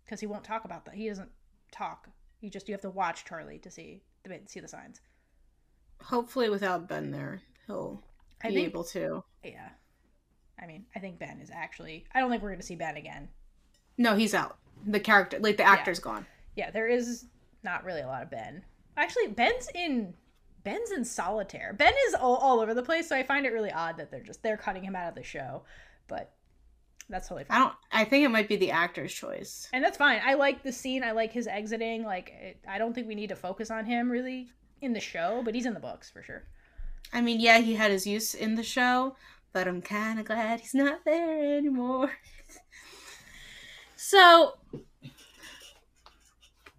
because 0.05 0.19
he 0.19 0.27
won't 0.27 0.43
talk 0.43 0.65
about 0.65 0.85
that. 0.85 0.95
He 0.95 1.07
doesn't 1.07 1.29
talk. 1.71 2.09
You 2.41 2.49
just 2.49 2.67
you 2.67 2.73
have 2.73 2.81
to 2.81 2.89
watch 2.89 3.23
Charlie 3.25 3.59
to 3.59 3.71
see 3.71 4.01
the 4.23 4.39
see 4.47 4.59
the 4.59 4.67
signs. 4.67 4.99
Hopefully, 6.03 6.49
without 6.49 6.87
Ben 6.89 7.11
there, 7.11 7.41
he'll 7.67 8.03
I 8.43 8.49
be 8.49 8.55
think- 8.55 8.67
able 8.67 8.83
to. 8.85 9.23
Yeah, 9.43 9.69
I 10.61 10.65
mean, 10.67 10.85
I 10.95 10.99
think 10.99 11.19
Ben 11.19 11.39
is 11.39 11.49
actually. 11.51 12.05
I 12.13 12.19
don't 12.19 12.29
think 12.29 12.41
we're 12.43 12.49
going 12.49 12.59
to 12.59 12.65
see 12.65 12.75
Ben 12.75 12.97
again. 12.97 13.29
No, 13.97 14.15
he's 14.15 14.33
out. 14.33 14.57
The 14.85 14.99
character, 14.99 15.37
like 15.39 15.57
the 15.57 15.63
actor's 15.63 15.99
gone. 15.99 16.25
Yeah, 16.55 16.71
there 16.71 16.87
is 16.87 17.25
not 17.63 17.83
really 17.83 18.01
a 18.01 18.07
lot 18.07 18.23
of 18.23 18.31
Ben. 18.31 18.63
Actually, 18.97 19.27
Ben's 19.27 19.69
in 19.75 20.13
Ben's 20.63 20.91
in 20.91 21.05
solitaire. 21.05 21.73
Ben 21.77 21.93
is 22.07 22.15
all, 22.15 22.35
all 22.37 22.59
over 22.59 22.73
the 22.73 22.83
place, 22.83 23.07
so 23.09 23.15
I 23.15 23.23
find 23.23 23.45
it 23.45 23.53
really 23.53 23.71
odd 23.71 23.97
that 23.97 24.09
they're 24.11 24.23
just 24.23 24.41
they're 24.43 24.57
cutting 24.57 24.83
him 24.83 24.95
out 24.95 25.09
of 25.09 25.15
the 25.15 25.23
show. 25.23 25.63
But 26.07 26.33
that's 27.11 27.27
totally 27.27 27.43
fine. 27.45 27.57
I 27.57 27.59
don't. 27.59 27.75
I 27.91 28.05
think 28.05 28.25
it 28.25 28.29
might 28.29 28.47
be 28.47 28.55
the 28.55 28.71
actor's 28.71 29.13
choice. 29.13 29.67
and 29.73 29.83
that's 29.83 29.97
fine. 29.97 30.21
I 30.25 30.35
like 30.35 30.63
the 30.63 30.71
scene. 30.71 31.03
I 31.03 31.11
like 31.11 31.31
his 31.31 31.47
exiting. 31.47 32.03
Like, 32.03 32.29
it, 32.41 32.57
I 32.67 32.77
don't 32.77 32.93
think 32.93 33.07
we 33.07 33.15
need 33.15 33.29
to 33.29 33.35
focus 33.35 33.69
on 33.69 33.85
him 33.85 34.09
really 34.09 34.49
in 34.81 34.93
the 34.93 34.99
show, 34.99 35.41
but 35.43 35.53
he's 35.53 35.65
in 35.65 35.73
the 35.73 35.79
books 35.79 36.09
for 36.09 36.23
sure. 36.23 36.43
I 37.13 37.21
mean, 37.21 37.39
yeah, 37.39 37.59
he 37.59 37.75
had 37.75 37.91
his 37.91 38.07
use 38.07 38.33
in 38.33 38.55
the 38.55 38.63
show, 38.63 39.15
but 39.53 39.67
I'm 39.67 39.81
kind 39.81 40.19
of 40.19 40.25
glad 40.25 40.61
he's 40.61 40.73
not 40.73 41.03
there 41.05 41.57
anymore. 41.57 42.11
so, 43.95 44.53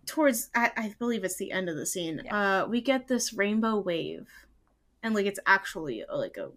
towards 0.07 0.51
I, 0.55 0.73
I 0.77 0.95
believe 0.99 1.25
it's 1.25 1.37
the 1.37 1.53
end 1.53 1.69
of 1.69 1.77
the 1.77 1.87
scene, 1.87 2.27
uh, 2.29 2.67
we 2.69 2.81
get 2.81 3.09
this 3.09 3.33
rainbow 3.33 3.79
wave, 3.79 4.29
and 5.03 5.15
like 5.15 5.27
it's 5.27 5.41
actually 5.47 6.05
like 6.13 6.37
a 6.37 6.51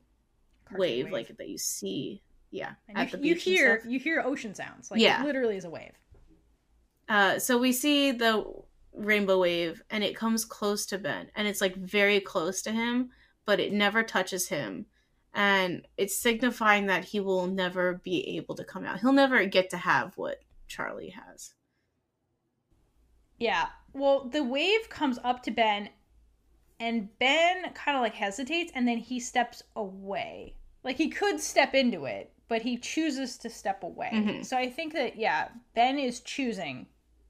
Cartoon 0.65 0.80
wave, 0.80 1.11
like 1.11 1.35
that 1.38 1.49
you 1.49 1.57
see, 1.57 2.22
yeah, 2.56 2.73
and 2.88 3.11
you, 3.11 3.19
you 3.30 3.36
hear 3.36 3.84
you 3.88 3.99
hear 3.99 4.22
ocean 4.22 4.56
sounds. 4.56 4.90
Like, 4.90 5.02
Yeah. 5.02 5.22
it 5.22 5.26
literally 5.26 5.57
is 5.57 5.65
a 5.65 5.69
wave. 5.69 5.91
Uh, 7.07 7.38
so 7.38 7.57
we 7.57 7.72
see 7.72 8.11
the 8.11 8.44
rainbow 8.94 9.40
wave, 9.40 9.84
and 9.90 10.03
it 10.03 10.15
comes 10.15 10.45
close 10.45 10.86
to 10.88 10.98
Ben, 10.98 11.27
and 11.36 11.48
it's 11.48 11.61
like 11.61 11.76
very 11.76 12.19
close 12.19 12.61
to 12.64 12.72
him, 12.72 13.10
but 13.45 13.60
it 13.60 13.73
never 13.73 14.02
touches 14.03 14.48
him, 14.49 14.86
and 15.34 15.86
it's 15.98 16.18
signifying 16.18 16.86
that 16.88 17.03
he 17.06 17.19
will 17.19 17.45
never 17.48 18.02
be 18.03 18.38
able 18.38 18.56
to 18.56 18.64
come 18.64 18.86
out. 18.86 18.99
He'll 19.02 19.11
never 19.14 19.45
get 19.45 19.69
to 19.72 19.77
have 19.77 20.18
what 20.18 20.40
Charlie 20.68 21.10
has. 21.10 21.53
Yeah. 23.38 23.68
Well, 23.94 24.30
the 24.30 24.44
wave 24.44 24.90
comes 24.90 25.19
up 25.23 25.44
to 25.44 25.52
Ben, 25.52 25.90
and 26.80 27.07
Ben 27.19 27.72
kind 27.73 27.98
of 27.98 28.02
like 28.02 28.15
hesitates, 28.15 28.72
and 28.76 28.88
then 28.88 28.98
he 28.98 29.19
steps 29.19 29.61
away. 29.76 30.56
Like 30.84 30.98
he 30.98 31.10
could 31.10 31.40
step 31.40 31.73
into 31.73 32.06
it, 32.06 32.32
but 32.48 32.62
he 32.62 32.78
chooses 32.78 33.38
to 33.40 33.50
step 33.50 33.84
away. 33.84 34.10
Mhm. 34.14 34.46
So 34.46 34.58
I 34.58 34.70
think 34.70 34.94
that, 34.94 35.16
yeah, 35.18 35.50
Ben 35.74 35.98
is 35.98 36.20
choosing 36.22 36.88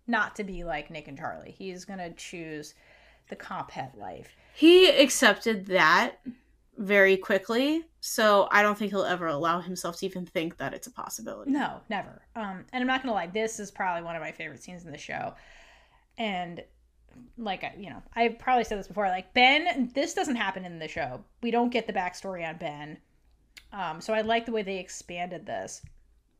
not 0.07 0.35
to 0.35 0.43
be 0.43 0.63
like 0.63 0.89
Nick 0.89 1.07
and 1.07 1.17
Charlie. 1.17 1.51
He's 1.51 1.85
going 1.85 1.99
to 1.99 2.11
choose 2.13 2.75
the 3.29 3.35
comp 3.35 3.71
het 3.71 3.97
life. 3.97 4.35
He 4.53 4.89
accepted 4.89 5.65
that 5.67 6.17
very 6.77 7.15
quickly, 7.17 7.85
so 8.01 8.47
I 8.51 8.61
don't 8.61 8.77
think 8.77 8.91
he'll 8.91 9.03
ever 9.03 9.27
allow 9.27 9.61
himself 9.61 9.97
to 9.99 10.05
even 10.05 10.25
think 10.25 10.57
that 10.57 10.73
it's 10.73 10.87
a 10.87 10.91
possibility. 10.91 11.51
No, 11.51 11.79
never. 11.89 12.21
Um, 12.35 12.65
and 12.73 12.81
I'm 12.81 12.87
not 12.87 13.01
gonna 13.01 13.13
lie, 13.13 13.27
this 13.27 13.59
is 13.59 13.71
probably 13.71 14.03
one 14.03 14.15
of 14.15 14.21
my 14.21 14.31
favorite 14.33 14.61
scenes 14.61 14.85
in 14.85 14.91
the 14.91 14.97
show. 14.97 15.33
And 16.17 16.63
like 17.37 17.63
you 17.77 17.89
know, 17.89 18.03
I've 18.13 18.37
probably 18.37 18.65
said 18.65 18.77
this 18.77 18.87
before. 18.87 19.07
Like 19.07 19.33
Ben, 19.33 19.89
this 19.93 20.13
doesn't 20.13 20.35
happen 20.35 20.65
in 20.65 20.79
the 20.79 20.87
show. 20.87 21.23
We 21.41 21.49
don't 21.49 21.69
get 21.71 21.87
the 21.87 21.93
backstory 21.93 22.47
on 22.47 22.57
Ben. 22.57 22.97
Um, 23.71 23.99
so 24.01 24.13
I 24.13 24.21
like 24.21 24.45
the 24.45 24.51
way 24.51 24.63
they 24.63 24.77
expanded 24.77 25.45
this 25.45 25.81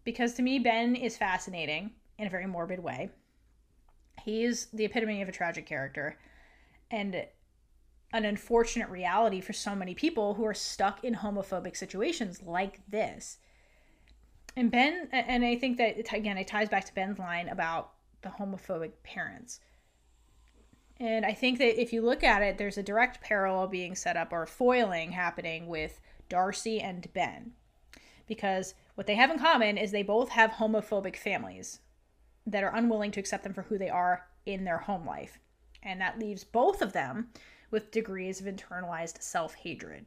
because 0.04 0.34
to 0.36 0.42
me, 0.42 0.60
Ben 0.60 0.96
is 0.96 1.18
fascinating 1.18 1.92
in 2.18 2.28
a 2.28 2.30
very 2.30 2.46
morbid 2.46 2.80
way. 2.80 3.10
He's 4.24 4.68
the 4.68 4.86
epitome 4.86 5.22
of 5.22 5.30
a 5.30 5.34
tragic 5.34 5.66
character, 5.66 6.18
and 6.90 7.26
an 8.14 8.26
unfortunate 8.26 8.90
reality 8.90 9.42
for 9.42 9.52
so 9.52 9.76
many 9.76 9.94
people 9.94 10.36
who 10.36 10.46
are 10.46 10.54
stuck 10.54 11.04
in 11.04 11.16
homophobic 11.16 11.76
situations 11.76 12.42
like 12.44 12.80
this. 12.88 13.40
And 14.56 14.72
Ben, 14.72 15.10
and 15.12 15.44
I 15.44 15.58
think 15.58 15.78
that 15.78 15.98
it, 15.98 16.14
again, 16.14 16.38
it 16.38 16.48
ties 16.48 16.70
back 16.70 16.86
to 16.86 16.96
Ben's 16.96 17.20
line 17.20 17.50
about 17.50 17.92
the 18.22 18.30
homophobic 18.30 18.92
parents. 19.04 19.60
And 20.98 21.26
I 21.26 21.34
think 21.34 21.58
that 21.58 21.80
if 21.80 21.92
you 21.92 22.02
look 22.02 22.24
at 22.24 22.42
it, 22.42 22.58
there's 22.58 22.78
a 22.78 22.84
direct 22.84 23.20
parallel 23.20 23.68
being 23.68 23.96
set 23.96 24.16
up 24.16 24.32
or 24.32 24.46
foiling 24.46 25.12
happening 25.12 25.68
with 25.68 26.00
Darcy 26.30 26.80
and 26.80 27.12
Ben. 27.14 27.54
Because 28.28 28.74
what 28.96 29.08
they 29.08 29.16
have 29.16 29.30
in 29.30 29.40
common 29.40 29.78
is 29.78 29.92
they 29.92 30.04
both 30.04 30.30
have 30.30 30.52
homophobic 30.52 31.16
families 31.16 31.80
that 32.48 32.64
are 32.64 32.76
unwilling 32.76 33.12
to 33.12 33.20
accept 33.20 33.44
them 33.44 33.54
for 33.54 33.64
who 33.64 33.78
they 33.78 33.90
are 33.90 34.28
in 34.46 34.64
their 34.64 34.80
home 34.80 35.06
life. 35.06 35.40
And 35.84 36.02
that 36.02 36.20
leaves 36.20 36.44
both 36.44 36.82
of 36.82 36.94
them 36.94 37.30
with 37.72 37.92
degrees 37.92 38.40
of 38.40 38.48
internalized 38.48 39.22
self 39.22 39.54
hatred. 39.56 40.06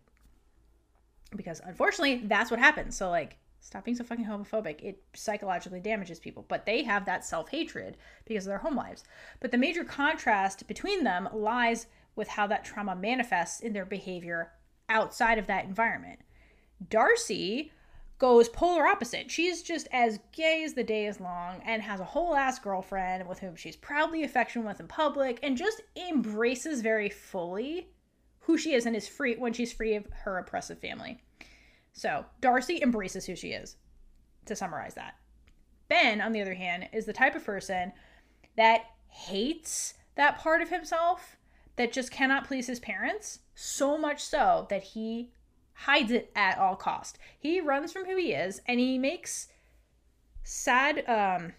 Because 1.37 1.61
unfortunately, 1.65 2.23
that's 2.25 2.51
what 2.51 2.61
happens. 2.61 2.97
So, 2.97 3.11
like, 3.11 3.37
stop 3.61 3.85
being 3.85 3.97
so 3.97 4.05
fucking 4.05 4.25
homophobic. 4.25 4.83
It 4.83 5.03
psychologically 5.15 5.81
damages 5.81 6.19
people. 6.19 6.45
But 6.49 6.67
they 6.67 6.83
have 6.85 7.05
that 7.05 7.25
self 7.25 7.51
hatred 7.51 7.97
because 8.25 8.47
of 8.47 8.51
their 8.51 8.59
home 8.59 8.77
lives. 8.77 9.05
But 9.41 9.51
the 9.51 9.59
major 9.59 9.85
contrast 9.85 10.67
between 10.67 11.05
them 11.05 11.29
lies 11.33 11.87
with 12.17 12.29
how 12.29 12.47
that 12.49 12.65
trauma 12.65 12.97
manifests 12.97 13.61
in 13.61 13.73
their 13.73 13.85
behavior 13.85 14.53
outside 14.89 15.39
of 15.39 15.47
that 15.47 15.65
environment. 15.65 16.21
Darcy 16.89 17.73
goes 18.19 18.49
polar 18.49 18.87
opposite. 18.87 19.31
She's 19.31 19.63
just 19.63 19.87
as 19.93 20.19
gay 20.33 20.65
as 20.65 20.75
the 20.75 20.83
day 20.83 21.07
is 21.07 21.21
long 21.21 21.61
and 21.65 21.83
has 21.83 22.01
a 22.01 22.05
whole 22.05 22.35
ass 22.35 22.59
girlfriend 22.59 23.29
with 23.29 23.39
whom 23.39 23.55
she's 23.55 23.77
proudly 23.77 24.25
affectionate 24.25 24.67
with 24.67 24.81
in 24.81 24.89
public 24.89 25.39
and 25.43 25.57
just 25.57 25.83
embraces 25.97 26.81
very 26.81 27.09
fully 27.09 27.89
who 28.41 28.59
she 28.59 28.75
is 28.75 28.87
and 28.87 28.97
is 28.97 29.07
free 29.07 29.37
when 29.37 29.53
she's 29.53 29.73
free 29.73 29.95
of 29.95 30.07
her 30.25 30.39
oppressive 30.39 30.79
family. 30.79 31.19
So, 31.93 32.25
Darcy 32.41 32.81
embraces 32.83 33.27
who 33.27 33.37
she 33.37 33.49
is, 33.49 33.77
to 34.47 34.57
summarize 34.57 34.95
that. 34.95 35.17
Ben, 35.89 36.21
on 36.21 36.33
the 36.33 36.41
other 36.41 36.55
hand, 36.55 36.89
is 36.93 37.07
the 37.07 37.13
type 37.13 37.35
of 37.35 37.45
person 37.45 37.93
that 38.57 38.85
hates 39.09 39.95
that 40.17 40.39
part 40.39 40.63
of 40.63 40.69
himself 40.69 41.37
that 41.79 41.93
just 41.93 42.11
cannot 42.11 42.47
please 42.47 42.67
his 42.67 42.81
parents, 42.81 43.39
so 43.55 43.97
much 43.97 44.23
so 44.23 44.67
that 44.69 44.83
he 44.83 45.31
hides 45.73 46.11
it 46.11 46.31
at 46.35 46.59
all 46.59 46.77
cost. 46.77 47.19
He 47.39 47.61
runs 47.61 47.93
from 47.93 48.05
who 48.05 48.17
he 48.17 48.33
is 48.33 48.61
and 48.67 48.79
he 48.81 48.99
makes 48.99 49.49
sad 50.43 51.05
um 51.09 51.53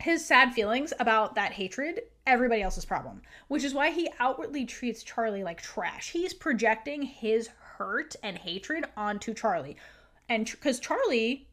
his 0.00 0.24
sad 0.24 0.52
feelings 0.52 0.92
about 1.00 1.34
that 1.34 1.52
hatred 1.52 2.00
everybody 2.26 2.62
else's 2.62 2.84
problem, 2.84 3.22
which 3.48 3.64
is 3.64 3.74
why 3.74 3.90
he 3.90 4.10
outwardly 4.18 4.64
treats 4.64 5.02
Charlie 5.02 5.44
like 5.44 5.60
trash. 5.60 6.10
He's 6.10 6.34
projecting 6.34 7.02
his 7.02 7.48
hurt 7.48 8.16
and 8.22 8.38
hatred 8.38 8.86
onto 8.96 9.34
Charlie. 9.34 9.76
And 10.28 10.48
cuz 10.60 10.80
Charlie 10.80 11.46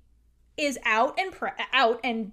is 0.56 0.80
out 0.86 1.20
and 1.20 1.32
pre- 1.32 1.50
out 1.74 2.00
and 2.04 2.32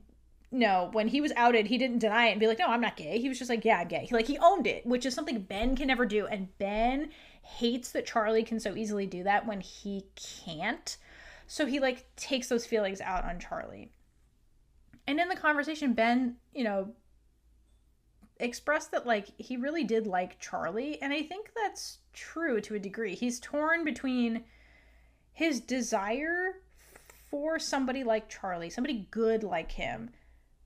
no, 0.52 0.88
when 0.92 1.08
he 1.08 1.20
was 1.20 1.32
outed, 1.36 1.66
he 1.66 1.78
didn't 1.78 2.00
deny 2.00 2.26
it 2.26 2.32
and 2.32 2.40
be 2.40 2.46
like, 2.46 2.58
"No, 2.58 2.66
I'm 2.66 2.80
not 2.80 2.96
gay." 2.96 3.20
He 3.20 3.28
was 3.28 3.38
just 3.38 3.50
like, 3.50 3.64
"Yeah, 3.64 3.78
I'm 3.78 3.88
gay." 3.88 4.06
He, 4.06 4.14
like 4.14 4.26
he 4.26 4.38
owned 4.38 4.66
it, 4.66 4.84
which 4.84 5.06
is 5.06 5.14
something 5.14 5.40
Ben 5.42 5.76
can 5.76 5.86
never 5.86 6.04
do, 6.06 6.26
and 6.26 6.56
Ben 6.58 7.10
hates 7.42 7.92
that 7.92 8.06
Charlie 8.06 8.42
can 8.44 8.58
so 8.60 8.74
easily 8.74 9.06
do 9.06 9.22
that 9.24 9.46
when 9.46 9.60
he 9.60 10.06
can't. 10.16 10.96
So 11.46 11.66
he 11.66 11.80
like 11.80 12.14
takes 12.16 12.48
those 12.48 12.66
feelings 12.66 13.00
out 13.00 13.24
on 13.24 13.38
Charlie. 13.38 13.92
And 15.06 15.18
in 15.18 15.28
the 15.28 15.36
conversation, 15.36 15.94
Ben, 15.94 16.36
you 16.54 16.64
know, 16.64 16.94
expressed 18.38 18.90
that 18.92 19.06
like 19.06 19.28
he 19.38 19.56
really 19.56 19.84
did 19.84 20.06
like 20.06 20.40
Charlie, 20.40 21.00
and 21.00 21.12
I 21.12 21.22
think 21.22 21.50
that's 21.54 21.98
true 22.12 22.60
to 22.62 22.74
a 22.74 22.80
degree. 22.80 23.14
He's 23.14 23.38
torn 23.38 23.84
between 23.84 24.44
his 25.32 25.60
desire 25.60 26.60
for 27.30 27.58
somebody 27.58 28.02
like 28.02 28.28
Charlie, 28.28 28.70
somebody 28.70 29.06
good 29.10 29.44
like 29.44 29.72
him, 29.72 30.10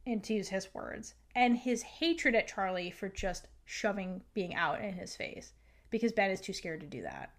and 0.06 0.22
to 0.24 0.34
use 0.34 0.48
his 0.48 0.72
words, 0.74 1.14
and 1.34 1.56
his 1.56 1.82
hatred 1.82 2.34
at 2.34 2.48
Charlie 2.48 2.90
for 2.90 3.08
just 3.08 3.48
shoving 3.64 4.22
being 4.34 4.54
out 4.54 4.80
in 4.80 4.92
his 4.92 5.16
face 5.16 5.52
because 5.90 6.12
Ben 6.12 6.30
is 6.30 6.40
too 6.40 6.52
scared 6.52 6.80
to 6.80 6.86
do 6.86 7.02
that. 7.02 7.30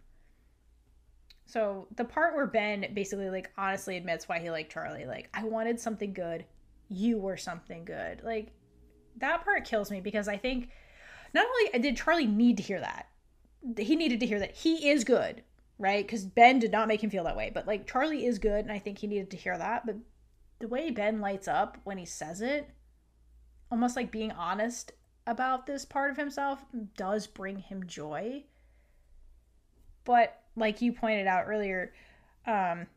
So 1.45 1.87
the 1.95 2.05
part 2.05 2.35
where 2.35 2.47
Ben 2.47 2.87
basically 2.93 3.29
like 3.29 3.51
honestly 3.57 3.97
admits 3.97 4.27
why 4.27 4.39
he 4.39 4.49
liked 4.49 4.71
Charlie, 4.71 5.05
like 5.05 5.29
I 5.33 5.43
wanted 5.43 5.79
something 5.79 6.13
good, 6.13 6.45
you 6.89 7.19
were 7.19 7.37
something 7.37 7.85
good. 7.85 8.21
Like 8.23 8.51
that 9.17 9.43
part 9.43 9.65
kills 9.65 9.91
me 9.91 10.01
because 10.01 10.27
I 10.27 10.37
think 10.37 10.69
not 11.33 11.45
only 11.45 11.79
did 11.79 11.97
Charlie 11.97 12.25
need 12.25 12.57
to 12.57 12.63
hear 12.63 12.79
that, 12.79 13.07
he 13.77 13.95
needed 13.95 14.19
to 14.21 14.25
hear 14.25 14.39
that 14.39 14.55
he 14.55 14.89
is 14.89 15.03
good, 15.03 15.43
right? 15.77 16.05
Because 16.05 16.25
Ben 16.25 16.59
did 16.59 16.71
not 16.71 16.87
make 16.87 17.03
him 17.03 17.09
feel 17.09 17.23
that 17.25 17.37
way, 17.37 17.51
but 17.53 17.67
like 17.67 17.87
Charlie 17.87 18.25
is 18.25 18.39
good, 18.39 18.65
and 18.65 18.71
I 18.71 18.79
think 18.79 18.97
he 18.97 19.07
needed 19.07 19.31
to 19.31 19.37
hear 19.37 19.57
that. 19.57 19.85
But 19.85 19.97
the 20.59 20.67
way 20.67 20.89
Ben 20.89 21.19
lights 21.19 21.47
up 21.47 21.77
when 21.83 21.97
he 21.97 22.05
says 22.05 22.41
it, 22.41 22.69
almost 23.71 23.95
like 23.95 24.11
being 24.11 24.31
honest 24.31 24.93
about 25.27 25.65
this 25.65 25.85
part 25.85 26.11
of 26.11 26.17
himself 26.17 26.63
does 26.97 27.27
bring 27.27 27.57
him 27.57 27.87
joy. 27.87 28.43
But 30.03 30.39
like 30.55 30.81
you 30.81 30.93
pointed 30.93 31.27
out 31.27 31.45
earlier, 31.47 31.93
um, 32.45 32.87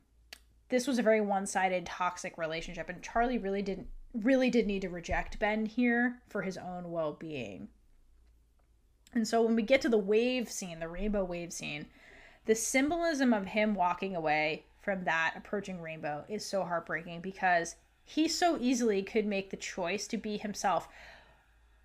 this 0.68 0.86
was 0.86 0.98
a 0.98 1.02
very 1.02 1.20
one-sided 1.20 1.86
toxic 1.86 2.36
relationship 2.36 2.89
and 2.89 3.02
Charlie 3.02 3.39
really 3.39 3.62
didn't 3.62 3.89
really 4.14 4.51
did 4.51 4.66
need 4.66 4.82
to 4.82 4.89
reject 4.89 5.39
Ben 5.39 5.66
here 5.66 6.20
for 6.28 6.43
his 6.43 6.56
own 6.56 6.90
well-being. 6.90 7.68
And 9.14 9.26
so 9.26 9.43
when 9.43 9.55
we 9.55 9.62
get 9.62 9.80
to 9.82 9.89
the 9.89 9.98
wave 9.98 10.51
scene, 10.51 10.80
the 10.80 10.89
rainbow 10.89 11.24
wave 11.24 11.52
scene, 11.52 11.86
the 12.47 12.55
symbolism 12.55 13.32
of 13.32 13.47
him 13.47 13.74
walking 13.74 14.16
away 14.16 14.64
from 14.89 15.05
that 15.05 15.35
approaching 15.36 15.82
rainbow 15.82 16.24
is 16.31 16.43
so 16.43 16.65
heartbreaking 16.65 17.20
because 17.20 17.77
he 18.05 18.27
so 18.27 18.56
easily 18.59 19.02
could 19.02 19.27
make 19.27 19.51
the 19.51 19.56
choice 19.59 20.06
to 20.06 20.16
be 20.16 20.39
himself 20.39 20.89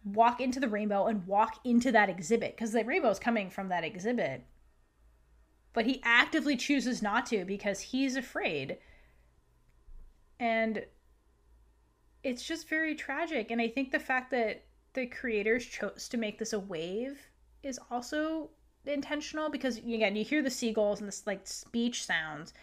walk 0.05 0.39
into 0.39 0.57
the 0.57 0.69
rainbow 0.69 1.07
and 1.07 1.27
walk 1.27 1.59
into 1.65 1.91
that 1.91 2.07
exhibit 2.07 2.55
because 2.55 2.71
the 2.71 2.81
rainbow 2.85 3.09
is 3.09 3.19
coming 3.19 3.49
from 3.49 3.67
that 3.67 3.83
exhibit. 3.83 4.45
But 5.73 5.85
he 5.85 5.99
actively 6.05 6.55
chooses 6.55 7.01
not 7.01 7.25
to 7.25 7.43
because 7.43 7.81
he's 7.81 8.15
afraid. 8.15 8.77
And 10.39 10.85
it's 12.23 12.47
just 12.47 12.69
very 12.69 12.95
tragic. 12.95 13.51
And 13.51 13.59
i 13.59 13.67
think 13.67 13.91
the 13.91 13.99
fact 13.99 14.31
that 14.31 14.63
the 14.93 15.07
creators 15.07 15.65
chose 15.65 16.07
to 16.07 16.15
make 16.15 16.39
this 16.39 16.53
a 16.53 16.59
wave 16.59 17.19
is 17.63 17.81
also 17.91 18.49
intentional 18.85 19.49
because 19.49 19.77
again 19.77 20.15
you 20.15 20.23
hear 20.23 20.41
the 20.41 20.49
seagulls 20.49 20.99
and 20.99 21.07
this 21.07 21.25
like 21.25 21.47
beach 21.71 22.03
sounds 22.05 22.53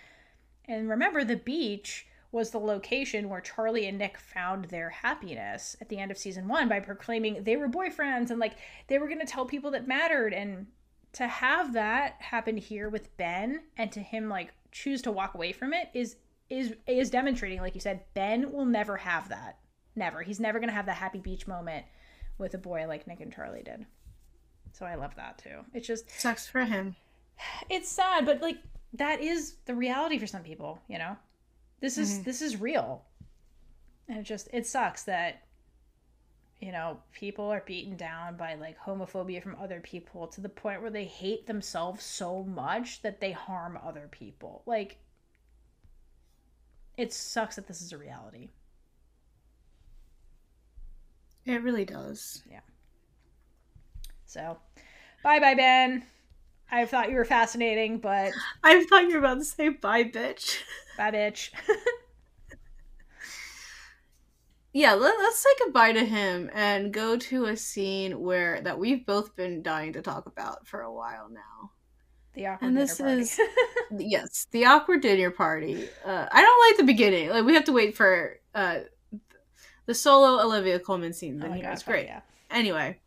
and 0.71 0.89
remember 0.89 1.25
the 1.25 1.37
beach 1.37 2.07
was 2.33 2.51
the 2.51 2.59
location 2.59 3.29
where 3.29 3.41
Charlie 3.41 3.87
and 3.87 3.99
Nick 3.99 4.17
found 4.17 4.67
their 4.67 4.89
happiness 4.89 5.77
at 5.81 5.89
the 5.89 5.99
end 5.99 6.11
of 6.11 6.19
season 6.19 6.47
1 6.47 6.69
by 6.69 6.79
proclaiming 6.79 7.43
they 7.43 7.57
were 7.57 7.69
boyfriends 7.69 8.31
and 8.31 8.39
like 8.39 8.55
they 8.87 8.99
were 8.99 9.09
going 9.09 9.19
to 9.21 9.27
tell 9.27 9.45
people 9.45 9.73
that 9.73 9.89
mattered 9.89 10.33
and 10.33 10.67
to 11.13 11.27
have 11.27 11.73
that 11.73 12.15
happen 12.21 12.57
here 12.57 12.89
with 12.89 13.15
Ben 13.17 13.63
and 13.77 13.91
to 13.91 14.01
him 14.01 14.29
like 14.29 14.53
choose 14.71 15.03
to 15.03 15.11
walk 15.11 15.35
away 15.35 15.53
from 15.53 15.73
it 15.73 15.91
is 15.93 16.17
is 16.49 16.75
is 16.87 17.11
demonstrating 17.11 17.61
like 17.61 17.75
you 17.75 17.81
said 17.81 18.05
Ben 18.15 18.53
will 18.53 18.65
never 18.65 18.97
have 18.97 19.29
that. 19.29 19.59
Never. 19.97 20.23
He's 20.23 20.39
never 20.39 20.61
going 20.61 20.69
to 20.69 20.75
have 20.75 20.87
the 20.87 20.93
happy 20.93 21.19
beach 21.19 21.49
moment 21.49 21.85
with 22.39 22.55
a 22.55 22.59
boy 22.59 22.87
like 22.87 23.09
Nick 23.09 23.21
and 23.21 23.33
Charlie 23.33 23.65
did. 23.65 23.87
So 24.73 24.87
I 24.87 24.95
love 24.95 25.17
that 25.17 25.39
too. 25.39 25.65
It's 25.75 25.87
just 25.87 26.09
sucks 26.21 26.47
for 26.47 26.65
him. 26.65 26.95
It's 27.69 27.89
sad, 27.89 28.25
but 28.25 28.41
like 28.41 28.59
that 28.95 29.21
is 29.21 29.57
the 29.67 29.75
reality 29.75 30.19
for 30.19 30.27
some 30.27 30.43
people, 30.43 30.81
you 30.89 30.99
know. 30.99 31.17
This 31.81 31.97
is 31.99 32.15
Mm-hmm. 32.15 32.23
this 32.25 32.43
is 32.43 32.61
real. 32.61 33.05
And 34.09 34.19
it 34.19 34.25
just 34.25 34.49
it 34.53 34.67
sucks 34.67 35.05
that 35.05 35.43
you 36.61 36.73
know, 36.73 36.99
people 37.13 37.47
are 37.47 37.63
beaten 37.65 37.97
down 37.97 38.37
by 38.37 38.55
like 38.55 38.79
homophobia 38.79 39.43
from 39.43 39.57
other 39.59 39.81
people 39.81 40.27
to 40.27 40.43
the 40.43 40.49
point 40.49 40.83
where 40.83 40.91
they 40.91 41.07
hate 41.07 41.47
themselves 41.47 42.05
so 42.05 42.43
much 42.45 43.01
that 43.01 43.19
they 43.19 43.33
harm 43.33 43.79
other 43.83 44.09
people. 44.11 44.63
Like 44.67 44.99
it 46.99 47.15
sucks 47.15 47.57
that 47.57 47.67
this 47.67 47.81
is 47.81 47.93
a 47.93 47.99
reality. 47.99 48.51
It 51.47 51.63
really 51.63 51.85
does. 51.87 52.43
Yeah. 52.51 52.61
So, 54.27 54.59
bye 55.25 55.41
bye 55.41 55.55
Ben. 55.55 56.05
I 56.73 56.87
thought 56.87 57.11
you 57.11 57.17
were 57.17 57.25
fascinating, 57.25 57.99
but 57.99 58.33
I 58.63 58.85
thought 58.85 59.03
you 59.05 59.13
were 59.15 59.19
about 59.19 59.39
to 59.39 59.45
say 59.45 59.69
bye, 59.71 60.05
bitch. 60.05 60.59
bye 60.97 61.11
bitch. 61.11 61.51
yeah, 64.73 64.95
let, 64.95 65.19
us 65.19 65.37
say 65.39 65.49
goodbye 65.65 65.93
to 65.93 66.05
him 66.05 66.49
and 66.55 66.93
go 66.93 67.17
to 67.17 67.47
a 67.47 67.57
scene 67.57 68.21
where 68.21 68.61
that 68.63 68.79
we've 68.79 69.05
both 69.05 69.35
been 69.35 69.63
dying 69.63 69.93
to 69.95 70.03
talk 70.03 70.27
about 70.27 70.67
for 70.69 70.83
a 70.83 70.93
while 70.93 71.29
now. 71.29 71.71
the 72.35 72.47
awkward 72.47 72.69
And 72.69 72.77
dinner 72.77 72.87
this 72.87 72.99
party. 73.01 73.21
is 73.23 73.41
yes, 73.99 74.47
the 74.53 74.67
awkward 74.67 75.01
dinner 75.03 75.31
party. 75.33 75.89
Uh, 76.05 76.27
I 76.31 76.41
don't 76.41 76.69
like 76.69 76.77
the 76.77 76.85
beginning. 76.93 77.31
Like 77.31 77.45
we 77.45 77.55
have 77.55 77.65
to 77.65 77.73
wait 77.73 77.97
for 77.97 78.39
uh, 78.55 78.81
the 79.87 79.95
solo 79.95 80.41
Olivia 80.45 80.79
Colman 80.79 81.13
scene. 81.15 81.39
Oh 81.39 81.43
Then 81.43 81.51
my 81.51 81.57
you 81.57 81.63
know, 81.63 81.69
God, 81.71 81.73
it's 81.75 81.83
great. 81.83 82.07
yeah. 82.07 82.21
Anyway, 82.49 83.01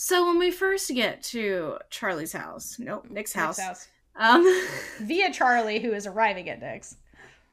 so 0.00 0.28
when 0.28 0.38
we 0.38 0.52
first 0.52 0.88
get 0.94 1.24
to 1.24 1.76
Charlie's 1.90 2.32
house, 2.32 2.76
nope, 2.78 3.10
Nick's 3.10 3.32
house. 3.32 3.58
Nick's 3.58 3.66
house. 3.66 3.88
Um, 4.14 4.46
Via 5.00 5.32
Charlie, 5.32 5.80
who 5.80 5.92
is 5.92 6.06
arriving 6.06 6.48
at 6.48 6.60
Nick's. 6.60 6.94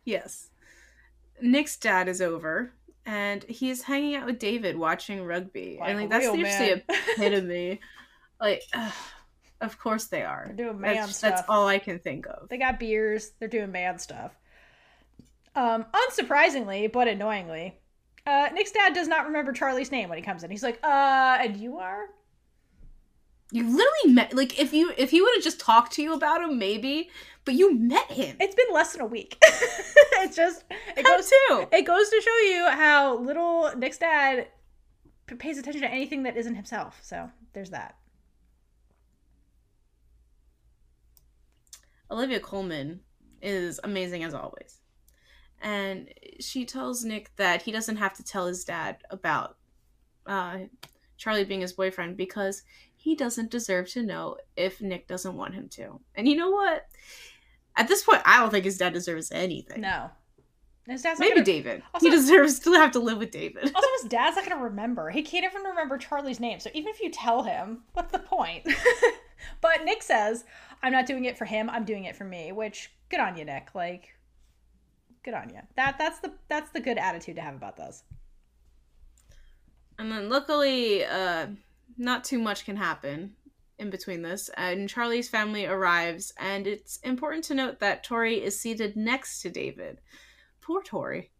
yes, 0.03 0.49
Nick's 1.41 1.75
dad 1.75 2.07
is 2.07 2.21
over, 2.21 2.71
and 3.03 3.43
he's 3.45 3.81
hanging 3.81 4.13
out 4.15 4.27
with 4.27 4.37
David 4.37 4.77
watching 4.77 5.23
rugby, 5.25 5.77
Like 5.79 5.89
and 5.89 5.99
like 6.01 6.09
that's 6.11 6.25
seriously 6.25 6.67
man. 6.67 6.83
epitome. 7.17 7.79
like, 8.39 8.61
ugh, 8.75 8.93
of 9.61 9.79
course 9.79 10.05
they 10.05 10.21
are. 10.21 10.43
They're 10.45 10.67
doing 10.67 10.79
man 10.79 10.97
That's, 10.97 11.17
stuff. 11.17 11.37
that's 11.37 11.49
all 11.49 11.67
I 11.67 11.79
can 11.79 11.97
think 11.97 12.27
of. 12.27 12.47
They 12.49 12.57
got 12.57 12.79
beers. 12.79 13.31
They're 13.39 13.49
doing 13.49 13.71
man 13.71 13.97
stuff. 13.97 14.33
Um, 15.55 15.87
unsurprisingly, 16.11 16.91
but 16.91 17.07
annoyingly, 17.07 17.79
uh, 18.27 18.49
Nick's 18.53 18.71
dad 18.71 18.93
does 18.93 19.07
not 19.07 19.25
remember 19.25 19.51
Charlie's 19.51 19.91
name 19.91 20.09
when 20.09 20.19
he 20.19 20.23
comes 20.23 20.43
in. 20.43 20.51
He's 20.51 20.61
like, 20.61 20.77
uh, 20.83 21.37
and 21.41 21.57
you 21.57 21.79
are? 21.79 22.05
You 23.55 23.63
literally 23.63 24.13
met 24.13 24.35
like 24.35 24.59
if 24.59 24.73
you 24.73 24.91
if 24.97 25.11
he 25.11 25.21
would 25.21 25.33
have 25.35 25.43
just 25.43 25.61
talked 25.61 25.93
to 25.93 26.01
you 26.01 26.13
about 26.13 26.41
him, 26.41 26.59
maybe, 26.59 27.09
but 27.45 27.53
you 27.53 27.73
met 27.73 28.11
him. 28.11 28.35
It's 28.37 28.53
been 28.53 28.73
less 28.73 28.91
than 28.91 28.99
a 28.99 29.05
week. 29.05 29.37
it's 29.41 30.35
just, 30.35 30.65
it 30.69 31.07
How 31.07 31.15
goes, 31.15 31.29
too. 31.29 31.67
it 31.71 31.83
goes 31.83 32.09
to 32.09 32.21
show 32.21 32.37
you 32.49 32.69
how 32.69 33.17
little 33.17 33.71
Nick's 33.77 33.97
dad 33.97 34.49
pays 35.39 35.57
attention 35.57 35.83
to 35.83 35.89
anything 35.89 36.23
that 36.23 36.35
isn't 36.35 36.55
himself. 36.55 36.99
So 37.01 37.29
there's 37.53 37.69
that. 37.69 37.95
Olivia 42.11 42.41
Colman 42.41 42.99
is 43.41 43.79
amazing 43.85 44.25
as 44.25 44.33
always. 44.33 44.81
And 45.61 46.09
she 46.41 46.65
tells 46.65 47.05
Nick 47.05 47.33
that 47.37 47.61
he 47.61 47.71
doesn't 47.71 47.95
have 47.95 48.15
to 48.15 48.23
tell 48.23 48.47
his 48.47 48.65
dad 48.65 48.97
about 49.11 49.55
uh, 50.27 50.57
Charlie 51.17 51.45
being 51.45 51.61
his 51.61 51.73
boyfriend 51.73 52.17
because 52.17 52.63
he 53.05 53.13
doesn't 53.13 53.51
deserve 53.51 53.87
to 53.87 54.01
know 54.01 54.35
if 54.55 54.81
Nick 54.81 55.07
doesn't 55.07 55.35
want 55.37 55.53
him 55.53 55.69
to. 55.69 55.99
And 56.15 56.27
you 56.27 56.35
know 56.35 56.49
what? 56.49 56.87
At 57.77 57.87
this 57.87 58.01
point, 58.03 58.23
I 58.25 58.39
don't 58.39 58.49
think 58.49 58.65
his 58.65 58.79
dad 58.79 58.93
deserves 58.93 59.31
anything. 59.31 59.81
No. 59.81 60.09
His 60.87 61.03
dad's 61.03 61.19
Maybe 61.19 61.33
gonna- 61.35 61.45
David. 61.45 61.83
Also- 61.93 62.03
he 62.07 62.09
deserves 62.09 62.57
to 62.61 62.71
have 62.73 62.89
to 62.93 62.99
live 62.99 63.19
with 63.19 63.29
David. 63.29 63.71
Also, 63.75 63.87
his 64.01 64.09
dad's 64.09 64.37
not 64.37 64.45
going 64.47 64.57
to 64.57 64.63
remember. 64.63 65.11
He 65.11 65.21
can't 65.21 65.45
even 65.45 65.61
remember 65.61 65.99
Charlie's 65.99 66.39
name. 66.39 66.59
So 66.59 66.71
even 66.73 66.91
if 66.91 66.99
you 66.99 67.11
tell 67.11 67.43
him, 67.43 67.83
what's 67.93 68.11
the 68.11 68.17
point? 68.17 68.67
but 69.61 69.85
Nick 69.85 70.01
says, 70.01 70.43
I'm 70.81 70.91
not 70.91 71.05
doing 71.05 71.25
it 71.25 71.37
for 71.37 71.45
him. 71.45 71.69
I'm 71.69 71.85
doing 71.85 72.05
it 72.05 72.15
for 72.15 72.23
me, 72.23 72.53
which 72.53 72.91
good 73.09 73.19
on 73.19 73.37
you, 73.37 73.45
Nick. 73.45 73.75
Like, 73.75 74.15
good 75.23 75.35
on 75.35 75.49
you. 75.51 75.59
That 75.75 75.99
that's 75.99 76.21
the 76.21 76.33
that's 76.47 76.71
the 76.71 76.79
good 76.79 76.97
attitude 76.97 77.35
to 77.35 77.41
have 77.43 77.53
about 77.53 77.77
this. 77.77 78.01
And 79.99 80.11
then 80.11 80.27
luckily, 80.27 81.05
uh, 81.05 81.47
not 81.97 82.23
too 82.23 82.39
much 82.39 82.65
can 82.65 82.75
happen 82.75 83.35
in 83.77 83.89
between 83.89 84.21
this. 84.21 84.49
And 84.57 84.89
Charlie's 84.89 85.29
family 85.29 85.65
arrives, 85.65 86.33
and 86.39 86.67
it's 86.67 86.97
important 86.97 87.43
to 87.45 87.55
note 87.55 87.79
that 87.79 88.03
Tori 88.03 88.43
is 88.43 88.59
seated 88.59 88.95
next 88.95 89.41
to 89.41 89.49
David. 89.49 90.01
Poor 90.61 90.81
Tori. 90.81 91.31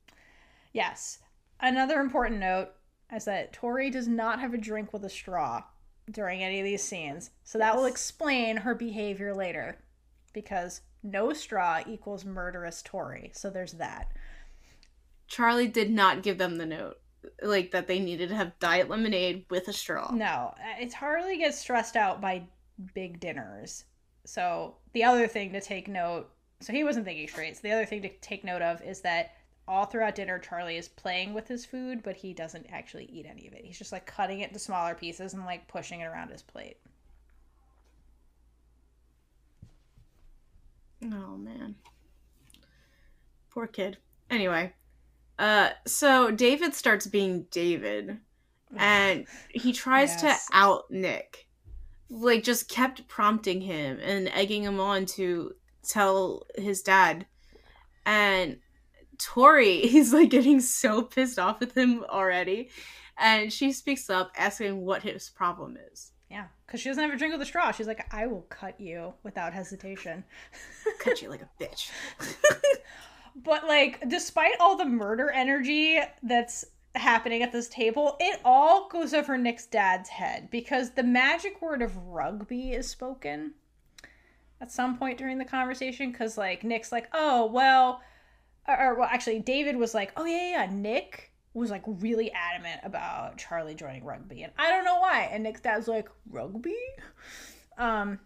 Yes. 0.73 1.19
Another 1.59 1.99
important 1.99 2.39
note 2.39 2.69
is 3.13 3.25
that 3.25 3.53
Tori 3.53 3.89
does 3.89 4.07
not 4.07 4.39
have 4.39 4.53
a 4.53 4.57
drink 4.57 4.91
with 4.91 5.05
a 5.05 5.09
straw 5.09 5.63
during 6.11 6.43
any 6.43 6.59
of 6.59 6.65
these 6.65 6.83
scenes. 6.83 7.31
So 7.43 7.57
that 7.57 7.75
will 7.75 7.85
explain 7.85 8.57
her 8.57 8.75
behavior 8.75 9.33
later. 9.33 9.77
Because 10.33 10.81
no 11.01 11.31
straw 11.33 11.81
equals 11.87 12.25
murderous 12.25 12.81
Tori. 12.81 13.31
So 13.33 13.49
there's 13.49 13.73
that. 13.73 14.11
Charlie 15.27 15.67
did 15.67 15.89
not 15.89 16.23
give 16.23 16.37
them 16.37 16.57
the 16.57 16.65
note, 16.65 16.99
like 17.41 17.71
that 17.71 17.87
they 17.87 17.99
needed 17.99 18.29
to 18.29 18.35
have 18.35 18.57
diet 18.59 18.89
lemonade 18.89 19.45
with 19.49 19.67
a 19.67 19.73
straw. 19.73 20.11
No, 20.11 20.53
uh, 20.57 20.75
it's 20.79 20.93
hardly 20.93 21.37
gets 21.37 21.59
stressed 21.59 21.95
out 21.95 22.21
by 22.21 22.43
big 22.93 23.19
dinners. 23.19 23.85
So 24.25 24.75
the 24.93 25.03
other 25.03 25.27
thing 25.27 25.51
to 25.53 25.61
take 25.61 25.87
note, 25.87 26.29
so 26.59 26.73
he 26.73 26.83
wasn't 26.83 27.05
thinking 27.05 27.27
straight. 27.27 27.55
So 27.55 27.61
the 27.63 27.71
other 27.71 27.85
thing 27.85 28.01
to 28.01 28.09
take 28.19 28.43
note 28.43 28.61
of 28.61 28.81
is 28.81 29.01
that 29.01 29.33
all 29.67 29.85
throughout 29.85 30.15
dinner, 30.15 30.39
Charlie 30.39 30.77
is 30.77 30.87
playing 30.87 31.33
with 31.33 31.47
his 31.47 31.65
food, 31.65 32.03
but 32.03 32.15
he 32.15 32.33
doesn't 32.33 32.67
actually 32.71 33.05
eat 33.05 33.25
any 33.25 33.47
of 33.47 33.53
it. 33.53 33.65
He's 33.65 33.77
just 33.77 33.91
like 33.91 34.05
cutting 34.05 34.41
it 34.41 34.49
into 34.49 34.59
smaller 34.59 34.95
pieces 34.95 35.33
and 35.33 35.45
like 35.45 35.67
pushing 35.67 36.01
it 36.01 36.05
around 36.05 36.29
his 36.29 36.43
plate. 36.43 36.77
Oh 41.03 41.37
man. 41.37 41.75
Poor 43.51 43.67
kid. 43.67 43.97
Anyway, 44.29 44.73
uh 45.39 45.69
so 45.85 46.31
David 46.31 46.73
starts 46.73 47.07
being 47.07 47.45
David 47.51 48.19
and 48.77 49.25
he 49.49 49.71
tries 49.73 50.21
Yes. 50.21 50.47
to 50.47 50.55
out 50.57 50.89
Nick. 50.91 51.47
Like 52.09 52.43
just 52.43 52.69
kept 52.69 53.07
prompting 53.07 53.61
him 53.61 53.99
and 54.01 54.27
egging 54.29 54.63
him 54.63 54.79
on 54.79 55.05
to 55.17 55.53
tell 55.87 56.45
his 56.55 56.81
dad. 56.81 57.25
And 58.05 58.57
Tori 59.17 59.77
is 59.95 60.13
like 60.13 60.29
getting 60.29 60.59
so 60.61 61.01
pissed 61.03 61.39
off 61.39 61.59
with 61.59 61.75
him 61.77 62.03
already. 62.09 62.69
And 63.17 63.51
she 63.51 63.71
speaks 63.71 64.09
up 64.09 64.31
asking 64.37 64.81
what 64.85 65.03
his 65.03 65.29
problem 65.29 65.77
is. 65.91 66.11
Yeah, 66.29 66.47
because 66.65 66.81
she 66.81 66.89
doesn't 66.89 67.03
have 67.03 67.13
a 67.13 67.17
drink 67.17 67.31
with 67.33 67.41
a 67.41 67.45
straw. 67.45 67.71
She's 67.71 67.87
like, 67.87 68.05
I 68.13 68.27
will 68.27 68.41
cut 68.49 68.79
you 68.81 69.13
without 69.23 69.53
hesitation. 69.53 70.25
Cut 70.99 71.21
you 71.21 71.29
like 71.29 71.41
a 71.43 71.49
bitch. 71.63 71.89
But 73.35 73.67
like, 73.67 74.07
despite 74.07 74.53
all 74.59 74.77
the 74.77 74.85
murder 74.85 75.29
energy 75.29 75.99
that's 76.23 76.65
happening 76.95 77.43
at 77.43 77.51
this 77.51 77.67
table, 77.67 78.15
it 78.19 78.39
all 78.45 78.87
goes 78.87 79.13
over 79.13 79.37
Nick's 79.37 79.65
dad's 79.65 80.09
head 80.09 80.49
because 80.49 80.91
the 80.91 81.03
magic 81.03 81.61
word 81.61 81.81
of 81.81 81.97
rugby 81.97 82.71
is 82.71 82.89
spoken 82.89 83.53
at 84.61 84.71
some 84.71 84.97
point 84.97 85.17
during 85.17 85.37
the 85.37 85.45
conversation. 85.45 86.11
Because 86.11 86.37
like 86.37 86.63
Nick's 86.63 86.91
like, 86.91 87.09
oh 87.13 87.45
well, 87.47 88.01
or, 88.67 88.79
or 88.79 88.99
well, 88.99 89.09
actually, 89.11 89.39
David 89.39 89.75
was 89.75 89.93
like, 89.93 90.13
oh 90.15 90.25
yeah, 90.25 90.51
yeah, 90.51 90.69
Nick 90.71 91.31
was 91.53 91.69
like 91.71 91.83
really 91.85 92.31
adamant 92.31 92.81
about 92.83 93.37
Charlie 93.37 93.75
joining 93.75 94.03
rugby, 94.03 94.43
and 94.43 94.53
I 94.57 94.69
don't 94.71 94.85
know 94.85 94.99
why. 94.99 95.29
And 95.31 95.43
Nick's 95.43 95.61
dad's 95.61 95.87
like, 95.87 96.09
rugby, 96.29 96.75
um, 97.77 98.19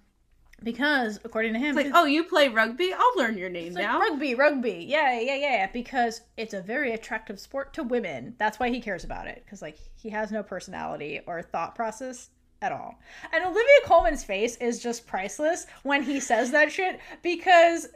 because 0.63 1.19
according 1.23 1.53
to 1.53 1.59
him, 1.59 1.77
It's 1.77 1.85
like, 1.85 1.95
oh, 1.95 2.05
you 2.05 2.23
play 2.23 2.47
rugby? 2.49 2.93
I'll 2.93 3.17
learn 3.17 3.37
your 3.37 3.49
name 3.49 3.73
like, 3.73 3.83
now. 3.83 3.99
rugby, 3.99 4.35
rugby. 4.35 4.85
Yeah, 4.87 5.19
yeah, 5.19 5.35
yeah. 5.35 5.71
Because 5.71 6.21
it's 6.37 6.53
a 6.53 6.61
very 6.61 6.93
attractive 6.93 7.39
sport 7.39 7.73
to 7.73 7.83
women. 7.83 8.35
That's 8.37 8.59
why 8.59 8.69
he 8.69 8.81
cares 8.81 9.03
about 9.03 9.27
it. 9.27 9.41
Because, 9.45 9.61
like, 9.61 9.77
he 9.95 10.09
has 10.09 10.31
no 10.31 10.43
personality 10.43 11.21
or 11.25 11.41
thought 11.41 11.75
process 11.75 12.29
at 12.61 12.71
all. 12.71 12.99
And 13.33 13.43
Olivia 13.43 13.63
Colman's 13.85 14.23
face 14.23 14.57
is 14.57 14.81
just 14.81 15.07
priceless 15.07 15.65
when 15.83 16.03
he 16.03 16.19
says 16.19 16.51
that 16.51 16.71
shit 16.71 16.99
because 17.21 17.87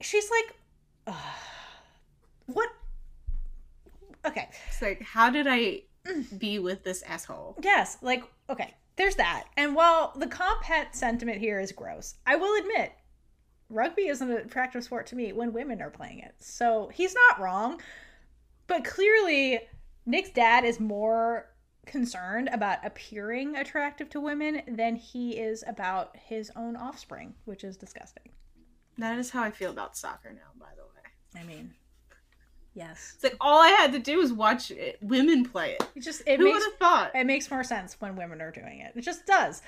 she's 0.00 0.28
like, 0.30 0.56
"Ugh, 1.06 1.14
what? 2.46 2.68
Okay. 4.26 4.48
It's 4.68 4.82
like, 4.82 5.02
how 5.02 5.30
did 5.30 5.46
I 5.46 5.82
be 6.38 6.58
with 6.58 6.82
this 6.82 7.02
asshole? 7.02 7.56
Yes, 7.62 7.98
like 8.02 8.24
okay, 8.48 8.74
there's 8.96 9.16
that. 9.16 9.44
And 9.56 9.74
while 9.74 10.12
the 10.16 10.26
comp 10.26 10.64
het 10.64 10.94
sentiment 10.94 11.38
here 11.38 11.60
is 11.60 11.72
gross, 11.72 12.16
I 12.26 12.36
will 12.36 12.58
admit 12.60 12.92
rugby 13.68 14.08
is 14.08 14.20
an 14.20 14.30
attractive 14.32 14.84
sport 14.84 15.06
to 15.06 15.16
me 15.16 15.32
when 15.32 15.52
women 15.52 15.80
are 15.80 15.90
playing 15.90 16.18
it. 16.18 16.34
So 16.38 16.90
he's 16.92 17.14
not 17.14 17.40
wrong. 17.40 17.80
But 18.66 18.84
clearly 18.84 19.60
Nick's 20.06 20.30
dad 20.30 20.64
is 20.64 20.80
more 20.80 21.46
concerned 21.86 22.48
about 22.52 22.84
appearing 22.84 23.56
attractive 23.56 24.08
to 24.10 24.20
women 24.20 24.62
than 24.68 24.96
he 24.96 25.38
is 25.38 25.64
about 25.66 26.16
his 26.16 26.50
own 26.56 26.76
offspring, 26.76 27.34
which 27.44 27.64
is 27.64 27.76
disgusting. 27.76 28.30
That 28.98 29.18
is 29.18 29.30
how 29.30 29.42
I 29.42 29.50
feel 29.50 29.70
about 29.70 29.96
soccer 29.96 30.32
now, 30.32 30.50
by 30.58 30.70
the 30.76 30.82
way. 30.82 31.42
I 31.42 31.46
mean, 31.46 31.74
yes. 32.80 33.12
It's 33.14 33.24
like 33.24 33.36
all 33.40 33.60
I 33.60 33.68
had 33.68 33.92
to 33.92 33.98
do 33.98 34.18
was 34.18 34.32
watch 34.32 34.70
it, 34.70 34.98
women 35.00 35.44
play 35.44 35.72
it. 35.72 35.86
It 35.94 36.00
just 36.00 36.22
it 36.26 36.38
Who 36.38 36.46
would 36.46 36.54
makes 36.54 36.64
have 36.64 36.74
thought? 36.76 37.10
it 37.14 37.24
makes 37.26 37.50
more 37.50 37.62
sense 37.62 37.96
when 38.00 38.16
women 38.16 38.40
are 38.40 38.50
doing 38.50 38.80
it. 38.80 38.92
It 38.96 39.02
just 39.02 39.26
does. 39.26 39.62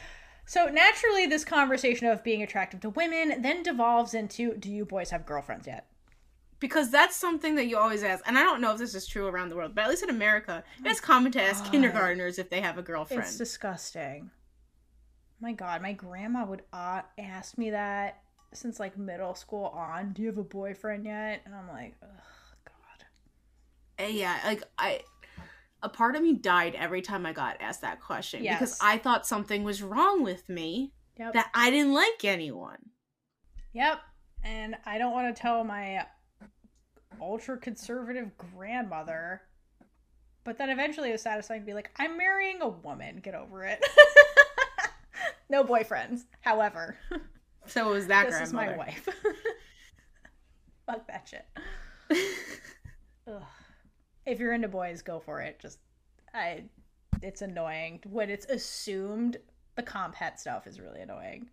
So 0.46 0.66
naturally, 0.66 1.26
this 1.26 1.44
conversation 1.44 2.08
of 2.08 2.24
being 2.24 2.42
attractive 2.42 2.80
to 2.80 2.90
women 2.90 3.42
then 3.42 3.62
devolves 3.62 4.14
into 4.14 4.54
Do 4.56 4.70
you 4.70 4.84
boys 4.84 5.10
have 5.10 5.26
girlfriends 5.26 5.66
yet? 5.66 5.86
Because 6.58 6.90
that's 6.90 7.16
something 7.16 7.56
that 7.56 7.66
you 7.66 7.76
always 7.76 8.02
ask. 8.04 8.22
And 8.26 8.38
I 8.38 8.42
don't 8.42 8.60
know 8.60 8.72
if 8.72 8.78
this 8.78 8.94
is 8.94 9.06
true 9.06 9.26
around 9.26 9.48
the 9.48 9.56
world, 9.56 9.74
but 9.74 9.84
at 9.84 9.90
least 9.90 10.04
in 10.04 10.10
America, 10.10 10.62
it's 10.84 11.00
common 11.00 11.32
to 11.32 11.42
ask 11.42 11.70
kindergartners 11.70 12.38
if 12.38 12.50
they 12.50 12.60
have 12.60 12.78
a 12.78 12.82
girlfriend. 12.82 13.22
It's 13.24 13.36
disgusting. 13.36 14.30
My 15.40 15.52
God, 15.52 15.82
my 15.82 15.92
grandma 15.92 16.44
would 16.44 16.62
uh, 16.72 17.02
ask 17.18 17.58
me 17.58 17.70
that 17.70 18.22
since 18.52 18.78
like 18.78 18.96
middle 18.96 19.34
school 19.34 19.66
on. 19.66 20.12
Do 20.12 20.22
you 20.22 20.28
have 20.28 20.38
a 20.38 20.44
boyfriend 20.44 21.04
yet? 21.04 21.42
And 21.44 21.54
I'm 21.54 21.68
like, 21.68 21.96
ugh, 22.02 22.08
yeah, 24.10 24.38
like 24.44 24.62
I 24.78 25.00
a 25.82 25.88
part 25.88 26.14
of 26.16 26.22
me 26.22 26.34
died 26.34 26.74
every 26.76 27.02
time 27.02 27.26
I 27.26 27.32
got 27.32 27.56
asked 27.60 27.80
that 27.82 28.00
question 28.00 28.42
because 28.42 28.78
I 28.80 28.98
thought 28.98 29.26
something 29.26 29.64
was 29.64 29.82
wrong 29.82 30.22
with 30.22 30.48
me 30.48 30.92
Yep. 31.18 31.34
that 31.34 31.50
I 31.54 31.70
didn't 31.70 31.92
like 31.92 32.24
anyone. 32.24 32.78
Yep. 33.74 33.98
And 34.44 34.76
I 34.86 34.98
don't 34.98 35.12
want 35.12 35.34
to 35.34 35.40
tell 35.40 35.62
my 35.62 36.06
ultra 37.20 37.58
conservative 37.58 38.30
grandmother, 38.36 39.42
but 40.44 40.56
then 40.58 40.70
eventually 40.70 41.10
it 41.10 41.12
was 41.12 41.22
satisfying 41.22 41.60
to 41.60 41.66
be 41.66 41.74
like, 41.74 41.90
I'm 41.98 42.16
marrying 42.16 42.62
a 42.62 42.68
woman. 42.68 43.20
Get 43.22 43.34
over 43.34 43.64
it. 43.64 43.84
no 45.50 45.64
boyfriends. 45.64 46.22
However, 46.40 46.96
So 47.66 47.90
it 47.90 47.92
was 47.92 48.06
that 48.08 48.28
this 48.30 48.40
is 48.40 48.52
my 48.52 48.76
wife. 48.76 49.08
Fuck 50.86 51.06
that 51.08 51.28
shit. 51.28 51.46
Ugh. 53.28 53.42
If 54.26 54.38
you're 54.38 54.52
into 54.52 54.68
boys, 54.68 55.02
go 55.02 55.18
for 55.20 55.40
it. 55.40 55.58
Just, 55.58 55.78
I, 56.34 56.64
it's 57.22 57.42
annoying 57.42 58.00
when 58.08 58.30
it's 58.30 58.46
assumed 58.46 59.38
the 59.76 59.82
comp 59.82 60.14
het 60.14 60.38
stuff 60.38 60.66
is 60.66 60.80
really 60.80 61.00
annoying. 61.00 61.48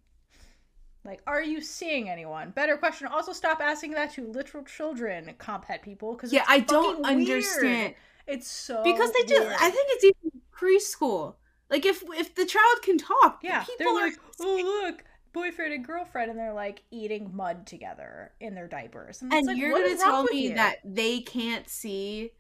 Like, 1.06 1.22
are 1.26 1.41
you 1.41 1.62
seeing 1.62 2.10
anyone? 2.10 2.52
Better 2.52 2.78
question. 2.78 3.08
Also, 3.08 3.32
stop 3.32 3.62
asking 3.62 3.91
that 3.91 4.14
to 4.14 4.28
literal 4.28 4.64
children, 4.64 5.34
comp 5.38 5.66
het 5.66 5.82
people, 5.82 6.14
because 6.14 6.34
Yeah, 6.34 6.44
I 6.48 6.60
don't 6.60 7.06
understand. 7.06 7.96
It's 8.28 8.48
so 8.48 8.84
Because 8.84 9.12
they 9.14 9.24
do 9.24 9.40
weird. 9.40 9.56
I 9.60 9.70
think 9.72 9.88
it's 9.91 10.04
even 10.04 10.41
preschool. 10.54 11.36
Like 11.70 11.86
if 11.86 12.04
if 12.18 12.36
the 12.36 12.46
child 12.46 12.82
can 12.82 12.98
talk, 12.98 13.41
the 13.41 13.48
Yeah, 13.48 13.64
people 13.64 13.94
they're 13.96 14.06
are 14.06 14.08
like, 14.10 14.20
oh 14.40 14.84
look, 14.86 15.04
boyfriend 15.34 15.74
and 15.74 15.86
girlfriend, 15.86 16.32
and 16.32 16.40
they're 16.40 16.54
like 16.54 16.84
eating 16.91 17.32
mud 17.34 17.66
together 17.66 18.32
in 18.40 18.56
their 18.56 18.68
diapers, 18.68 19.22
and, 19.22 19.34
and 19.34 19.46
like, 19.48 19.58
you're 19.58 19.72
gonna 19.72 19.96
tell 19.96 20.24
me 20.24 20.50
you? 20.50 20.56
that 20.56 20.78
they 20.84 21.22
can't 21.22 21.70
see 21.70 22.32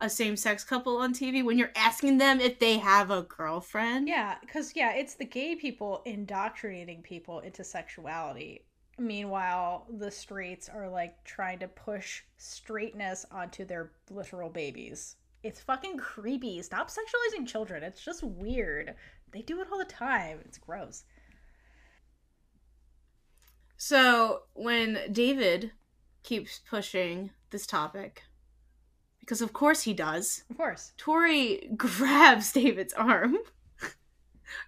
a 0.00 0.10
same-sex 0.10 0.64
couple 0.64 0.98
on 0.98 1.14
TV 1.14 1.44
when 1.44 1.58
you're 1.58 1.72
asking 1.74 2.18
them 2.18 2.40
if 2.40 2.58
they 2.58 2.78
have 2.78 3.10
a 3.10 3.22
girlfriend. 3.22 4.08
Yeah, 4.08 4.36
because 4.40 4.74
yeah, 4.76 4.92
it's 4.94 5.14
the 5.14 5.24
gay 5.24 5.56
people 5.56 6.02
indoctrinating 6.04 7.02
people 7.02 7.40
into 7.40 7.64
sexuality. 7.64 8.62
Meanwhile, 8.98 9.86
the 9.98 10.10
straights 10.10 10.68
are 10.68 10.88
like 10.88 11.22
trying 11.24 11.58
to 11.60 11.68
push 11.68 12.22
straightness 12.38 13.26
onto 13.30 13.64
their 13.64 13.92
literal 14.10 14.50
babies. 14.50 15.16
It's 15.42 15.60
fucking 15.60 15.98
creepy. 15.98 16.62
Stop 16.62 16.90
sexualizing 16.90 17.46
children. 17.46 17.82
It's 17.82 18.04
just 18.04 18.22
weird. 18.22 18.94
They 19.32 19.42
do 19.42 19.60
it 19.60 19.68
all 19.70 19.78
the 19.78 19.84
time. 19.84 20.38
It's 20.44 20.58
gross. 20.58 21.04
So 23.76 24.42
when 24.54 24.98
David 25.12 25.72
keeps 26.22 26.60
pushing 26.68 27.30
this 27.50 27.66
topic, 27.66 28.22
because 29.26 29.42
of 29.42 29.52
course 29.52 29.82
he 29.82 29.92
does, 29.92 30.44
Of 30.48 30.56
course. 30.56 30.92
Tori 30.96 31.68
grabs 31.76 32.52
David's 32.52 32.94
arm. 32.94 33.36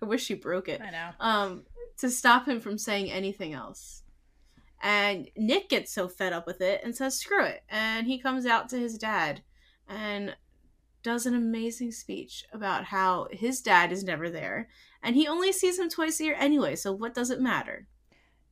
I 0.03 0.07
wish 0.07 0.25
she 0.25 0.35
broke 0.35 0.69
it. 0.69 0.81
I 0.81 0.91
know. 0.91 1.11
Um, 1.21 1.63
to 1.99 2.11
stop 2.11 2.47
him 2.47 2.61
from 2.61 2.77
saying 2.77 3.11
anything 3.11 3.53
else. 3.53 4.03
And 4.83 5.29
Nick 5.37 5.69
gets 5.69 5.93
so 5.93 6.09
fed 6.09 6.33
up 6.33 6.47
with 6.47 6.61
it 6.61 6.81
and 6.85 6.95
says, 6.95 7.19
screw 7.19 7.45
it. 7.45 7.63
And 7.69 8.07
he 8.07 8.19
comes 8.19 8.47
out 8.47 8.69
to 8.71 8.79
his 8.79 8.99
dad 8.99 9.43
and 9.89 10.37
does 11.05 11.25
an 11.25 11.35
amazing 11.35 11.93
speech 11.93 12.45
about 12.53 12.85
how 12.85 13.29
his 13.31 13.61
dad 13.61 13.93
is 13.93 14.03
never 14.05 14.29
there. 14.29 14.69
And 15.03 15.15
he 15.15 15.29
only 15.29 15.53
sees 15.53 15.79
him 15.79 15.89
twice 15.89 16.19
a 16.21 16.25
year 16.25 16.37
anyway, 16.39 16.75
so 16.75 16.93
what 16.93 17.15
does 17.15 17.31
it 17.31 17.41
matter? 17.41 17.87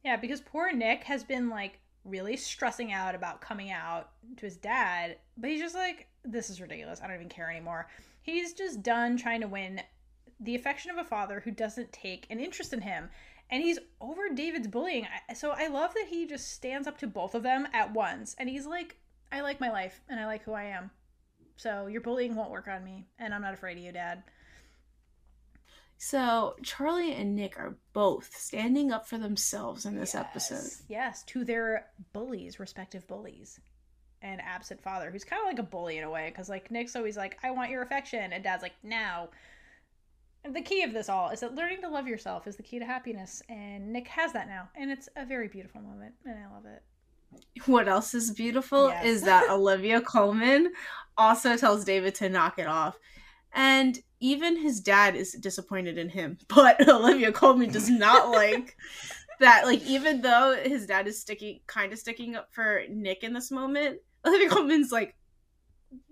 Yeah, 0.05 0.17
because 0.17 0.41
poor 0.41 0.73
Nick 0.73 1.05
has 1.05 1.25
been 1.25 1.49
like 1.49 1.81
really 2.07 2.37
stressing 2.37 2.93
out 2.93 3.15
about 3.15 3.41
coming 3.41 3.71
out 3.71 4.11
to 4.37 4.47
his 4.47 4.57
dad, 4.57 5.17
but 5.37 5.51
he's 5.51 5.61
just 5.61 5.75
like, 5.75 6.09
this 6.25 6.51
is 6.51 6.61
ridiculous. 6.61 7.01
I 7.03 7.07
don't 7.07 7.17
even 7.17 7.29
care 7.29 7.51
anymore. 7.51 7.89
He's 8.23 8.53
just 8.53 8.83
done 8.83 9.17
trying 9.17 9.41
to 9.41 9.49
win 9.49 9.81
the 10.41 10.55
affection 10.55 10.91
of 10.91 10.99
a 10.99 11.05
father 11.05 11.41
who 11.41 11.51
doesn't 11.51 11.93
take 11.93 12.27
an 12.31 12.41
interest 12.41 12.73
in 12.73 12.81
him. 12.81 13.09
And 13.49 13.63
he's 13.63 13.79
over 14.01 14.29
David's 14.35 14.67
bullying. 14.67 15.07
So 15.37 15.53
I 15.53 15.69
love 15.69 15.95
that 15.95 16.07
he 16.09 16.27
just 16.27 16.53
stands 16.53 16.89
up 16.89 16.99
to 16.99 17.07
both 17.07 17.35
of 17.35 17.45
them 17.45 17.69
at 17.73 17.93
once. 17.93 18.35
And 18.39 18.49
he's 18.49 18.67
like, 18.67 18.97
I 19.31 19.41
like 19.41 19.61
my 19.61 19.71
life 19.71 20.01
and 20.09 20.19
I 20.19 20.27
like 20.27 20.43
who 20.43 20.53
I 20.53 20.65
am. 20.65 20.91
So 21.57 21.87
your 21.87 22.01
bullying 22.01 22.35
won't 22.35 22.51
work 22.51 22.69
on 22.69 22.85
me. 22.85 23.07
And 23.19 23.33
I'm 23.33 23.43
not 23.43 23.55
afraid 23.55 23.79
of 23.79 23.85
you, 23.85 23.93
dad. 23.93 24.25
So 25.99 26.57
Charlie 26.63 27.13
and 27.15 27.35
Nick 27.35 27.59
are 27.59 27.77
both 27.93 28.35
standing 28.37 28.93
up 28.93 29.09
for 29.09 29.19
themselves 29.19 29.87
in 29.87 29.97
this 29.97 30.15
episode. 30.15 30.57
Yes, 30.57 30.83
Yes, 30.89 31.23
to 31.25 31.45
their 31.45 31.87
bullies, 32.13 32.59
respective 32.61 33.07
bullies. 33.09 33.59
And 34.23 34.41
absent 34.41 34.83
father, 34.83 35.11
who's 35.11 35.25
kind 35.25 35.41
of 35.41 35.47
like 35.47 35.59
a 35.59 35.63
bully 35.63 35.99
in 35.99 36.05
a 36.05 36.11
way, 36.11 36.29
because 36.31 36.49
like 36.49 36.71
Nick's 36.71 36.97
always 36.97 37.17
like, 37.17 37.39
I 37.43 37.51
want 37.51 37.71
your 37.71 37.83
affection. 37.83 38.33
And 38.33 38.43
dad's 38.43 38.63
like, 38.63 38.75
now. 38.83 39.29
And 40.45 40.55
the 40.55 40.63
key 40.63 40.83
of 40.83 40.93
this 40.93 41.09
all 41.09 41.31
is 41.31 41.41
that 41.41 41.55
learning 41.55 41.81
to 41.83 41.89
love 41.89 42.07
yourself 42.07 42.47
is 42.47 42.57
the 42.57 42.63
key 42.63 42.79
to 42.79 42.85
happiness. 42.85 43.43
And 43.49 43.93
Nick 43.93 44.09
has 44.09 44.33
that 44.33 44.49
now. 44.49 44.69
And 44.77 44.91
it's 44.91 45.09
a 45.17 45.25
very 45.25 45.49
beautiful 45.49 45.81
moment. 45.81 46.15
And 46.25 46.35
I 46.39 46.53
love 46.55 46.65
it. 46.67 46.83
What 47.67 47.89
else 47.89 48.15
is 48.15 48.31
beautiful 48.31 48.89
Yes. 48.89 49.05
is 49.05 49.23
that 49.23 49.47
Olivia 49.51 50.01
Colman 50.01 50.73
also 51.19 51.57
tells 51.57 51.85
David 51.85 52.15
to 52.17 52.29
knock 52.29 52.59
it 52.59 52.67
off. 52.67 52.97
And 53.53 53.99
even 54.21 54.57
his 54.61 54.81
dad 54.81 55.15
is 55.17 55.33
disappointed 55.33 55.99
in 55.99 56.09
him, 56.09 56.39
but 56.49 56.89
Olivia 56.89 57.33
Colman 57.33 57.71
does 57.71 57.91
not 57.91 58.31
like 58.31 58.77
that. 59.41 59.65
Like, 59.67 59.83
even 59.85 60.23
though 60.23 60.57
his 60.63 60.87
dad 60.87 61.07
is 61.07 61.21
sticking, 61.21 61.61
kind 61.67 61.93
of 61.93 61.99
sticking 61.99 62.37
up 62.37 62.49
for 62.53 62.83
Nick 62.89 63.23
in 63.23 63.33
this 63.33 63.51
moment, 63.51 63.99
Olivia 64.27 64.49
Colman's 64.49 64.91
like, 64.93 65.15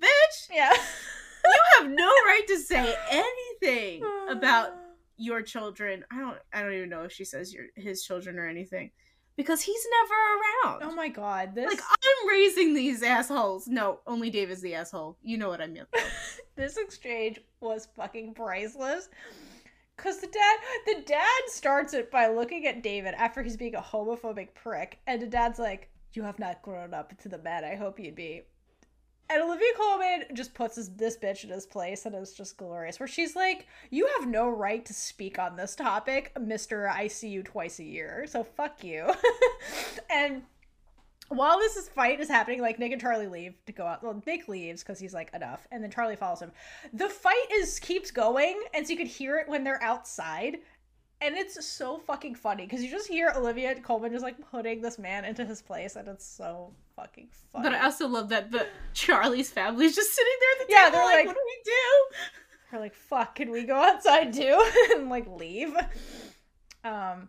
bitch, 0.01 0.49
Yeah. 0.53 0.73
you 0.73 1.53
have 1.79 1.91
no 1.91 2.07
right 2.09 2.45
to 2.49 2.59
say 2.59 2.95
anything 3.11 4.03
about 4.31 4.71
your 5.17 5.43
children. 5.43 6.05
I 6.11 6.19
don't 6.19 6.39
I 6.53 6.63
don't 6.63 6.73
even 6.75 6.89
know 6.91 7.03
if 7.05 7.13
she 7.13 7.25
says 7.25 7.53
your 7.53 7.67
his 7.77 8.05
children 8.05 8.39
or 8.39 8.49
anything. 8.49 8.91
Because 9.37 9.63
he's 9.63 9.87
never 10.01 10.15
around. 10.15 10.83
Oh 10.85 10.95
my 10.95 11.09
god, 11.09 11.55
this 11.55 11.69
Like 11.69 11.81
I'm 11.81 12.29
raising 12.29 12.73
these 12.73 13.03
assholes. 13.03 13.67
No, 13.67 14.01
only 14.07 14.31
Dave 14.31 14.51
is 14.51 14.61
the 14.61 14.75
asshole. 14.75 15.17
You 15.23 15.39
know 15.39 15.49
what 15.49 15.61
I 15.61 15.67
mean. 15.67 15.85
this 16.57 16.77
exchange 16.77 17.41
was 17.61 17.89
fucking 17.97 18.35
priceless. 18.35 19.09
Cause 19.97 20.21
the 20.21 20.27
dad, 20.27 20.57
the 20.87 21.03
dad 21.07 21.43
starts 21.47 21.95
it 21.95 22.11
by 22.11 22.27
looking 22.27 22.67
at 22.67 22.83
David 22.83 23.15
after 23.15 23.43
he's 23.43 23.57
being 23.57 23.77
a 23.77 23.81
homophobic 23.81 24.55
prick, 24.55 24.99
and 25.07 25.23
the 25.23 25.27
dad's 25.27 25.59
like, 25.59 25.89
"You 26.15 26.23
have 26.25 26.41
not 26.41 26.63
grown 26.63 26.93
up 26.93 27.17
to 27.19 27.29
the 27.29 27.39
man 27.39 27.65
I 27.65 27.77
hope 27.77 28.01
you'd 28.01 28.17
be." 28.17 28.43
And 29.31 29.43
Olivia 29.43 29.73
Colman 29.77 30.25
just 30.35 30.53
puts 30.53 30.77
this, 30.77 30.89
this 30.89 31.17
bitch 31.17 31.45
in 31.45 31.51
his 31.51 31.67
place, 31.67 32.05
and 32.05 32.15
it's 32.15 32.35
just 32.35 32.57
glorious. 32.57 33.01
Where 33.01 33.07
she's 33.07 33.35
like, 33.35 33.67
"You 33.91 34.09
have 34.19 34.29
no 34.29 34.49
right 34.49 34.85
to 34.85 34.93
speak 34.93 35.39
on 35.39 35.57
this 35.57 35.75
topic, 35.75 36.33
Mister. 36.39 36.89
I 36.89 37.09
see 37.09 37.29
you 37.29 37.43
twice 37.43 37.79
a 37.79 37.85
year, 37.85 38.27
so 38.29 38.45
fuck 38.45 38.85
you." 38.85 39.11
and 40.11 40.43
while 41.29 41.59
this 41.59 41.77
is 41.77 41.89
fight 41.89 42.21
is 42.21 42.29
happening, 42.29 42.61
like 42.61 42.79
Nick 42.79 42.93
and 42.93 43.01
Charlie 43.01 43.27
leave 43.27 43.55
to 43.67 43.73
go 43.73 43.87
out. 43.87 44.03
Well, 44.03 44.23
Nick 44.27 44.47
leaves 44.47 44.83
because 44.83 44.99
he's 44.99 45.15
like 45.15 45.33
enough, 45.35 45.67
and 45.73 45.83
then 45.83 45.91
Charlie 45.91 46.17
follows 46.17 46.41
him. 46.41 46.53
The 46.93 47.09
fight 47.09 47.49
is 47.53 47.81
keeps 47.81 48.11
going, 48.11 48.63
and 48.75 48.87
so 48.87 48.93
you 48.93 48.99
could 48.99 49.07
hear 49.07 49.39
it 49.39 49.49
when 49.49 49.65
they're 49.65 49.83
outside, 49.83 50.59
and 51.21 51.37
it's 51.37 51.65
so 51.65 51.99
fucking 51.99 52.35
funny 52.35 52.65
because 52.65 52.83
you 52.83 52.91
just 52.91 53.09
hear 53.09 53.33
Olivia 53.35 53.75
Colman 53.81 54.13
just 54.13 54.25
like 54.25 54.37
putting 54.51 54.83
this 54.83 54.99
man 54.99 55.25
into 55.25 55.45
his 55.45 55.63
place, 55.63 55.97
and 55.97 56.09
it's 56.09 56.27
so 56.27 56.73
fucking 56.97 57.29
funny. 57.53 57.65
But 57.71 57.75
I 57.75 57.85
also 57.85 58.09
love 58.09 58.29
that 58.31 58.51
the 58.51 58.67
Charlie's 58.93 59.51
family's 59.51 59.95
just 59.95 60.13
sitting 60.15 60.33
there 60.41 60.63
at 60.63 60.67
the 60.69 60.73
Yeah, 60.73 60.79
table, 60.85 60.93
they're 60.93 61.05
like, 61.05 61.17
like- 61.17 61.27
what 61.27 61.35
do 61.37 61.41
we 61.45 61.63
do? 61.65 62.17
We're 62.73 62.81
like, 62.81 62.95
fuck, 62.95 63.35
can 63.37 63.51
we 63.51 63.65
go 63.65 63.77
outside 63.77 64.33
too? 64.33 64.71
and 64.95 65.09
like 65.09 65.27
leave. 65.29 65.75
Um 66.83 67.29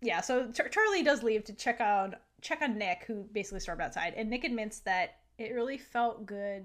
yeah, 0.00 0.20
so 0.20 0.50
Char- 0.52 0.68
Charlie 0.68 1.02
does 1.02 1.22
leave 1.22 1.44
to 1.44 1.52
check 1.54 1.80
on 1.80 2.14
check 2.42 2.60
on 2.62 2.76
Nick, 2.78 3.04
who 3.06 3.24
basically 3.32 3.60
stormed 3.60 3.80
outside, 3.80 4.14
and 4.16 4.28
Nick 4.28 4.44
admits 4.44 4.80
that 4.80 5.16
it 5.38 5.52
really 5.54 5.78
felt 5.78 6.26
good 6.26 6.64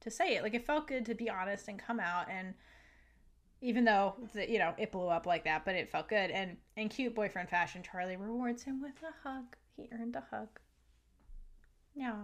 to 0.00 0.10
say 0.10 0.36
it. 0.36 0.42
Like 0.42 0.54
it 0.54 0.64
felt 0.66 0.86
good 0.88 1.04
to 1.06 1.14
be 1.14 1.28
honest 1.28 1.68
and 1.68 1.78
come 1.78 2.00
out 2.00 2.26
and 2.30 2.54
even 3.60 3.84
though 3.84 4.14
the, 4.34 4.50
you 4.50 4.58
know 4.58 4.74
it 4.78 4.90
blew 4.90 5.08
up 5.08 5.26
like 5.26 5.44
that, 5.44 5.64
but 5.64 5.74
it 5.74 5.90
felt 5.90 6.08
good. 6.08 6.30
And 6.30 6.56
in 6.76 6.88
cute 6.88 7.14
boyfriend 7.14 7.48
fashion, 7.50 7.82
Charlie 7.82 8.16
rewards 8.16 8.62
him 8.62 8.80
with 8.80 8.94
a 9.02 9.28
hug. 9.28 9.56
He 9.76 9.88
earned 9.92 10.16
a 10.16 10.24
hug. 10.34 10.48
Yeah. 11.94 12.14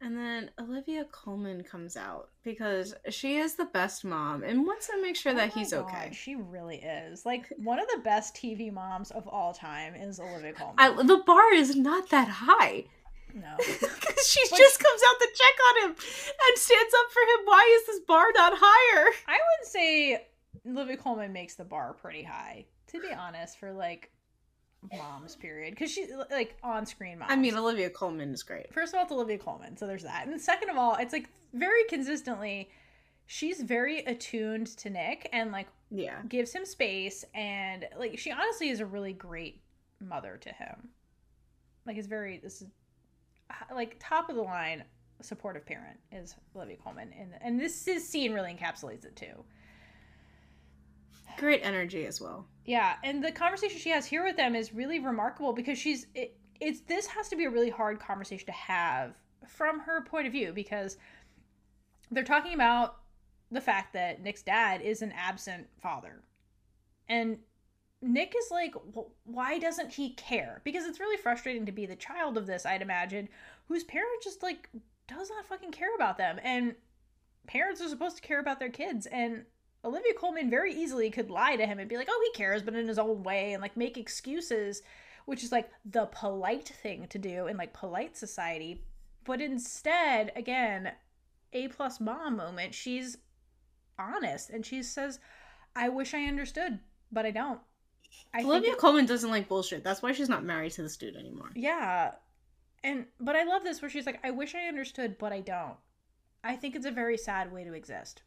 And 0.00 0.16
then 0.16 0.50
Olivia 0.60 1.04
Colman 1.10 1.64
comes 1.64 1.96
out 1.96 2.28
because 2.44 2.94
she 3.10 3.36
is 3.38 3.54
the 3.54 3.64
best 3.64 4.04
mom 4.04 4.44
and 4.44 4.64
wants 4.64 4.86
to 4.86 5.02
make 5.02 5.16
sure 5.16 5.32
oh 5.32 5.34
that 5.34 5.50
Oh 5.52 5.56
my 5.56 5.60
he's 5.60 5.72
God, 5.72 5.80
okay. 5.86 6.10
She 6.12 6.36
really 6.36 6.76
is. 6.76 7.26
Like 7.26 7.52
one 7.56 7.80
of 7.80 7.86
the 7.88 8.00
best 8.04 8.36
TV 8.36 8.72
moms 8.72 9.10
of 9.10 9.26
all 9.26 9.52
time 9.52 9.94
is 9.96 10.20
Olivia 10.20 10.52
Colman. 10.52 10.76
I, 10.78 10.90
the 11.02 11.22
bar 11.26 11.52
is 11.52 11.74
not 11.74 12.10
that 12.10 12.28
high. 12.28 12.84
no. 13.34 13.56
Because 13.58 14.28
she 14.28 14.40
But- 14.50 14.56
just 14.58 14.78
comes 14.78 15.00
out 15.08 15.18
to 15.18 15.28
check 15.34 15.54
on 15.68 15.82
him 15.90 15.96
and 15.96 16.58
stands 16.58 16.94
up 16.94 17.12
for 17.12 17.20
him. 17.22 17.46
Why 17.46 17.78
is 17.80 17.86
this 17.88 18.00
bar 18.06 18.26
not 18.36 18.52
higher? 18.56 19.10
I 19.26 19.32
would 19.38 19.68
say 19.68 20.26
Olivia 20.64 20.96
Colman 20.96 21.32
makes 21.32 21.56
the 21.56 21.64
bar 21.64 21.94
pretty 21.94 22.22
high, 22.22 22.66
to 22.92 23.00
be 23.00 23.12
honest, 23.12 23.58
for 23.58 23.72
like 23.72 24.10
moms 24.92 25.36
period. 25.36 25.70
Because 25.74 25.90
she 25.90 26.06
like 26.30 26.56
on 26.62 26.86
screen 26.86 27.18
moms. 27.18 27.30
I 27.32 27.36
mean, 27.36 27.56
Olivia 27.56 27.90
Colman 27.90 28.32
is 28.32 28.42
great. 28.42 28.72
First 28.72 28.94
of 28.94 28.98
all, 28.98 29.04
it's 29.04 29.12
Olivia 29.12 29.38
Colman, 29.38 29.76
so 29.76 29.86
there's 29.86 30.02
that. 30.04 30.26
And 30.26 30.40
second 30.40 30.70
of 30.70 30.76
all, 30.76 30.94
it's 30.96 31.12
like 31.12 31.28
very 31.52 31.84
consistently, 31.84 32.70
she's 33.26 33.60
very 33.60 34.00
attuned 34.00 34.66
to 34.78 34.90
Nick 34.90 35.28
and 35.32 35.52
like 35.52 35.68
Yeah. 35.90 36.20
gives 36.28 36.52
him 36.52 36.64
space 36.64 37.24
and 37.34 37.86
like 37.98 38.18
she 38.18 38.30
honestly 38.30 38.68
is 38.70 38.80
a 38.80 38.86
really 38.86 39.12
great 39.12 39.62
mother 40.00 40.36
to 40.40 40.50
him. 40.50 40.88
Like 41.86 41.96
it's 41.96 42.06
very 42.06 42.38
this 42.38 42.62
is 42.62 42.68
like 43.74 43.96
top 43.98 44.28
of 44.28 44.36
the 44.36 44.42
line 44.42 44.84
supportive 45.20 45.66
parent 45.66 45.98
is 46.12 46.36
Olivia 46.54 46.76
Colman, 46.76 47.12
and 47.18 47.30
and 47.40 47.58
this 47.60 47.82
this 47.84 48.08
scene 48.08 48.32
really 48.32 48.54
encapsulates 48.54 49.04
it 49.04 49.16
too. 49.16 49.44
Great 51.36 51.60
energy 51.62 52.06
as 52.06 52.20
well. 52.20 52.46
Yeah, 52.64 52.96
and 53.04 53.22
the 53.22 53.32
conversation 53.32 53.78
she 53.78 53.90
has 53.90 54.06
here 54.06 54.24
with 54.24 54.36
them 54.36 54.54
is 54.54 54.74
really 54.74 54.98
remarkable 54.98 55.52
because 55.52 55.78
she's 55.78 56.06
it, 56.14 56.36
it's 56.60 56.80
this 56.80 57.06
has 57.06 57.28
to 57.28 57.36
be 57.36 57.44
a 57.44 57.50
really 57.50 57.70
hard 57.70 58.00
conversation 58.00 58.46
to 58.46 58.52
have 58.52 59.14
from 59.46 59.80
her 59.80 60.02
point 60.02 60.26
of 60.26 60.32
view 60.32 60.52
because 60.52 60.96
they're 62.10 62.24
talking 62.24 62.54
about 62.54 62.96
the 63.50 63.60
fact 63.60 63.92
that 63.94 64.22
Nick's 64.22 64.42
dad 64.42 64.82
is 64.82 65.02
an 65.02 65.12
absent 65.12 65.68
father. 65.80 66.22
And 67.08 67.38
Nick 68.02 68.34
is 68.36 68.50
like, 68.50 68.74
"Wh- 68.94 69.26
why 69.26 69.58
doesn't 69.58 69.92
he 69.92 70.10
care? 70.14 70.60
Because 70.64 70.84
it's 70.84 71.00
really 71.00 71.16
frustrating 71.16 71.66
to 71.66 71.72
be 71.72 71.86
the 71.86 71.96
child 71.96 72.36
of 72.36 72.46
this, 72.46 72.66
I'd 72.66 72.82
imagine, 72.82 73.28
whose 73.66 73.84
parent 73.84 74.22
just 74.22 74.42
like 74.42 74.68
does 75.06 75.30
not 75.30 75.46
fucking 75.46 75.72
care 75.72 75.94
about 75.94 76.18
them. 76.18 76.38
And 76.42 76.76
parents 77.46 77.80
are 77.80 77.88
supposed 77.88 78.16
to 78.16 78.22
care 78.22 78.40
about 78.40 78.60
their 78.60 78.68
kids. 78.68 79.06
And 79.06 79.46
Olivia 79.84 80.12
Colman 80.14 80.50
very 80.50 80.74
easily 80.74 81.10
could 81.10 81.30
lie 81.30 81.56
to 81.56 81.66
him 81.66 81.78
and 81.78 81.88
be 81.88 81.96
like, 81.96 82.08
oh, 82.10 82.30
he 82.32 82.36
cares, 82.36 82.62
but 82.62 82.74
in 82.74 82.88
his 82.88 82.98
own 82.98 83.22
way, 83.22 83.52
and 83.52 83.62
like 83.62 83.76
make 83.76 83.96
excuses, 83.96 84.82
which 85.24 85.44
is 85.44 85.52
like 85.52 85.70
the 85.84 86.06
polite 86.06 86.68
thing 86.68 87.06
to 87.08 87.18
do 87.18 87.46
in 87.46 87.56
like 87.56 87.72
polite 87.72 88.16
society. 88.16 88.82
But 89.24 89.40
instead, 89.40 90.32
again, 90.36 90.92
A 91.52 91.68
plus 91.68 92.00
mom 92.00 92.36
moment, 92.36 92.74
she's 92.74 93.18
honest 93.98 94.50
and 94.50 94.64
she 94.64 94.82
says, 94.82 95.18
I 95.76 95.88
wish 95.88 96.14
I 96.14 96.24
understood, 96.24 96.80
but 97.12 97.24
I 97.26 97.30
don't. 97.30 97.60
I 98.34 98.42
Olivia 98.42 98.72
it- 98.72 98.78
Colman 98.78 99.06
doesn't 99.06 99.30
like 99.30 99.48
bullshit. 99.48 99.84
That's 99.84 100.02
why 100.02 100.12
she's 100.12 100.28
not 100.28 100.44
married 100.44 100.72
to 100.72 100.82
this 100.82 100.96
dude 100.96 101.16
anymore. 101.16 101.50
yeah. 101.54 102.12
And 102.84 103.06
but 103.18 103.34
I 103.34 103.42
love 103.42 103.64
this 103.64 103.82
where 103.82 103.90
she's 103.90 104.06
like, 104.06 104.20
I 104.24 104.30
wish 104.30 104.54
I 104.54 104.68
understood, 104.68 105.18
but 105.18 105.32
I 105.32 105.40
don't. 105.40 105.74
I 106.44 106.54
think 106.54 106.76
it's 106.76 106.86
a 106.86 106.92
very 106.92 107.18
sad 107.18 107.52
way 107.52 107.64
to 107.64 107.72
exist. 107.74 108.22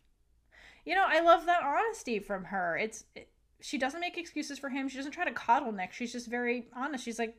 You 0.85 0.95
know, 0.95 1.05
I 1.07 1.19
love 1.21 1.45
that 1.45 1.63
honesty 1.63 2.19
from 2.19 2.45
her. 2.45 2.77
It's 2.77 3.05
it, 3.15 3.29
she 3.59 3.77
doesn't 3.77 3.99
make 3.99 4.17
excuses 4.17 4.57
for 4.57 4.69
him. 4.69 4.89
She 4.89 4.97
doesn't 4.97 5.11
try 5.11 5.25
to 5.25 5.31
coddle 5.31 5.71
Nick. 5.71 5.93
She's 5.93 6.11
just 6.11 6.27
very 6.27 6.67
honest. 6.75 7.05
She's 7.05 7.19
like, 7.19 7.35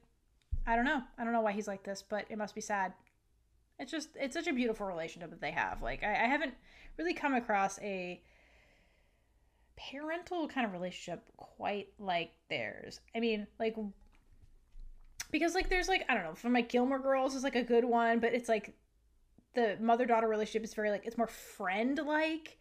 I 0.66 0.76
don't 0.76 0.84
know. 0.84 1.02
I 1.18 1.24
don't 1.24 1.32
know 1.32 1.40
why 1.40 1.52
he's 1.52 1.66
like 1.66 1.82
this, 1.82 2.04
but 2.08 2.26
it 2.30 2.38
must 2.38 2.54
be 2.54 2.60
sad. 2.60 2.92
It's 3.78 3.90
just 3.90 4.10
it's 4.14 4.34
such 4.34 4.46
a 4.46 4.52
beautiful 4.52 4.86
relationship 4.86 5.30
that 5.30 5.40
they 5.40 5.50
have. 5.50 5.82
Like 5.82 6.04
I, 6.04 6.12
I 6.12 6.28
haven't 6.28 6.54
really 6.96 7.14
come 7.14 7.34
across 7.34 7.80
a 7.80 8.22
parental 9.90 10.46
kind 10.46 10.66
of 10.66 10.72
relationship 10.72 11.24
quite 11.36 11.88
like 11.98 12.30
theirs. 12.48 13.00
I 13.16 13.20
mean, 13.20 13.48
like 13.58 13.76
because 15.32 15.54
like 15.54 15.68
there's 15.68 15.88
like 15.88 16.04
I 16.08 16.14
don't 16.14 16.22
know, 16.24 16.34
from 16.34 16.52
like 16.52 16.68
Gilmore 16.68 17.00
Girls 17.00 17.34
is 17.34 17.42
like 17.42 17.56
a 17.56 17.64
good 17.64 17.84
one, 17.84 18.20
but 18.20 18.34
it's 18.34 18.48
like 18.48 18.74
the 19.54 19.76
mother 19.80 20.06
daughter 20.06 20.28
relationship 20.28 20.64
is 20.64 20.74
very 20.74 20.90
like 20.90 21.06
it's 21.06 21.18
more 21.18 21.26
friend 21.26 21.98
like. 22.06 22.58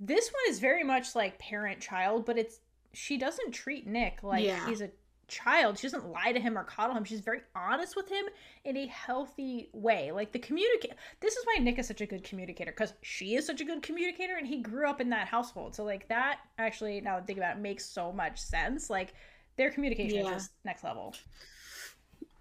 This 0.00 0.28
one 0.28 0.42
is 0.48 0.58
very 0.60 0.84
much 0.84 1.14
like 1.14 1.38
parent 1.38 1.80
child, 1.80 2.26
but 2.26 2.38
it's 2.38 2.60
she 2.92 3.16
doesn't 3.16 3.52
treat 3.52 3.86
Nick 3.86 4.22
like 4.22 4.44
Yeah. 4.44 4.66
he's 4.68 4.80
a 4.80 4.90
child. 5.26 5.78
She 5.78 5.86
doesn't 5.86 6.06
lie 6.06 6.32
to 6.32 6.38
him 6.40 6.56
or 6.58 6.64
coddle 6.64 6.94
him. 6.94 7.04
She's 7.04 7.20
very 7.20 7.40
honest 7.56 7.96
with 7.96 8.08
him 8.08 8.24
in 8.64 8.76
a 8.76 8.86
healthy 8.86 9.68
way. 9.72 10.12
Like 10.12 10.32
the 10.32 10.38
communicate. 10.38 10.92
This 11.20 11.34
is 11.36 11.44
why 11.46 11.62
Nick 11.62 11.78
is 11.78 11.86
such 11.86 12.00
a 12.02 12.06
good 12.06 12.22
communicator 12.24 12.70
because 12.70 12.92
she 13.02 13.34
is 13.34 13.46
such 13.46 13.60
a 13.60 13.64
good 13.64 13.82
communicator, 13.82 14.36
and 14.36 14.46
he 14.46 14.58
grew 14.60 14.88
up 14.88 15.00
in 15.00 15.10
that 15.10 15.26
household. 15.28 15.74
So 15.74 15.84
like 15.84 16.08
that 16.08 16.40
actually, 16.58 17.00
now 17.00 17.14
that 17.16 17.22
I 17.22 17.26
think 17.26 17.38
about 17.38 17.56
it, 17.56 17.60
makes 17.60 17.84
so 17.86 18.12
much 18.12 18.38
sense. 18.40 18.90
Like 18.90 19.14
their 19.56 19.70
communication 19.70 20.16
Yeah. 20.18 20.26
is 20.26 20.42
just 20.42 20.50
next 20.64 20.84
level. 20.84 21.14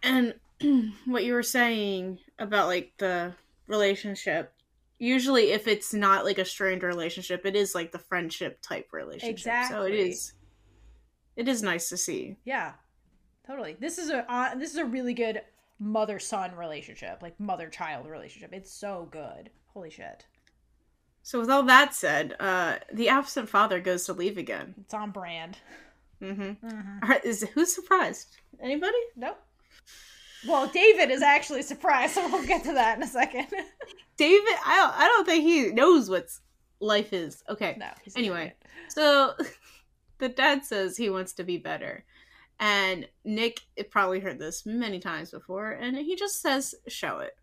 And 0.01 0.35
what 1.05 1.23
you 1.23 1.33
were 1.33 1.43
saying 1.43 2.19
about 2.39 2.67
like 2.67 2.91
the 2.97 3.33
relationship, 3.67 4.51
usually 5.03 5.51
if 5.51 5.67
it's 5.67 5.93
not 5.93 6.23
like 6.25 6.37
a 6.37 6.45
strained 6.45 6.83
relationship, 6.83 7.45
it 7.45 7.55
is 7.55 7.75
like 7.75 7.91
the 7.91 7.99
friendship 7.99 8.59
type 8.61 8.89
relationship. 8.93 9.39
So 9.69 9.83
it 9.83 9.93
Exactly. 9.93 9.99
is 9.99 10.05
it 10.05 10.09
is 10.09 10.33
it 11.35 11.47
is 11.47 11.61
nice 11.63 11.89
to 11.89 11.97
see. 11.97 12.37
Yeah, 12.45 12.73
totally. 13.45 13.75
This 13.79 13.97
is 13.97 14.09
a 14.09 14.31
uh, 14.31 14.55
this 14.55 14.71
is 14.71 14.77
a 14.77 14.85
really 14.85 15.13
good 15.13 15.41
mother 15.79 16.19
son 16.19 16.55
relationship, 16.55 17.19
like 17.21 17.39
mother 17.39 17.67
child 17.69 18.07
relationship. 18.07 18.51
It's 18.53 18.71
so 18.71 19.07
good. 19.11 19.49
Holy 19.73 19.89
shit, 19.89 20.25
So 21.23 21.39
with 21.39 21.49
all 21.49 21.63
that 21.63 21.93
said, 21.95 22.35
uh 22.39 22.77
the 22.93 23.09
absent 23.09 23.49
father 23.49 23.79
goes 23.79 24.05
to 24.05 24.13
leave 24.13 24.37
again. 24.37 24.75
it's 24.81 24.93
on 24.93 25.11
brand. 25.11 25.57
Mm-hmm. 26.21 26.65
Mhm. 26.67 27.25
Is 27.25 27.41
who's 27.53 27.73
surprised? 27.75 28.37
Anybody? 28.61 28.97
Nope. 29.15 29.39
Well, 30.47 30.67
David 30.67 31.09
is 31.09 31.21
actually 31.21 31.61
surprised, 31.61 32.15
so 32.15 32.27
we'll 32.27 32.45
get 32.45 32.63
to 32.65 32.73
that 32.73 32.97
in 32.97 33.03
a 33.03 33.07
second. 33.07 33.47
David, 34.17 34.53
I 34.65 34.75
don't, 34.75 34.93
I 34.99 35.07
don't 35.07 35.25
think 35.25 35.43
he 35.43 35.71
knows 35.71 36.09
what 36.09 36.27
life 36.79 37.13
is. 37.13 37.43
Okay. 37.49 37.75
no. 37.79 37.89
Anyway, 38.15 38.53
so 38.89 39.33
the 40.19 40.29
dad 40.29 40.65
says 40.65 40.97
he 40.97 41.09
wants 41.09 41.33
to 41.33 41.43
be 41.43 41.57
better. 41.57 42.05
And 42.59 43.07
Nick 43.25 43.61
probably 43.89 44.19
heard 44.19 44.39
this 44.39 44.65
many 44.65 44.99
times 44.99 45.31
before, 45.31 45.71
and 45.71 45.97
he 45.97 46.15
just 46.15 46.41
says, 46.41 46.75
show 46.87 47.19
it. 47.19 47.35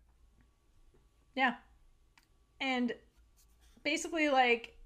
Yeah. 1.35 1.55
And 2.59 2.93
basically 3.83 4.29
like 4.29 4.77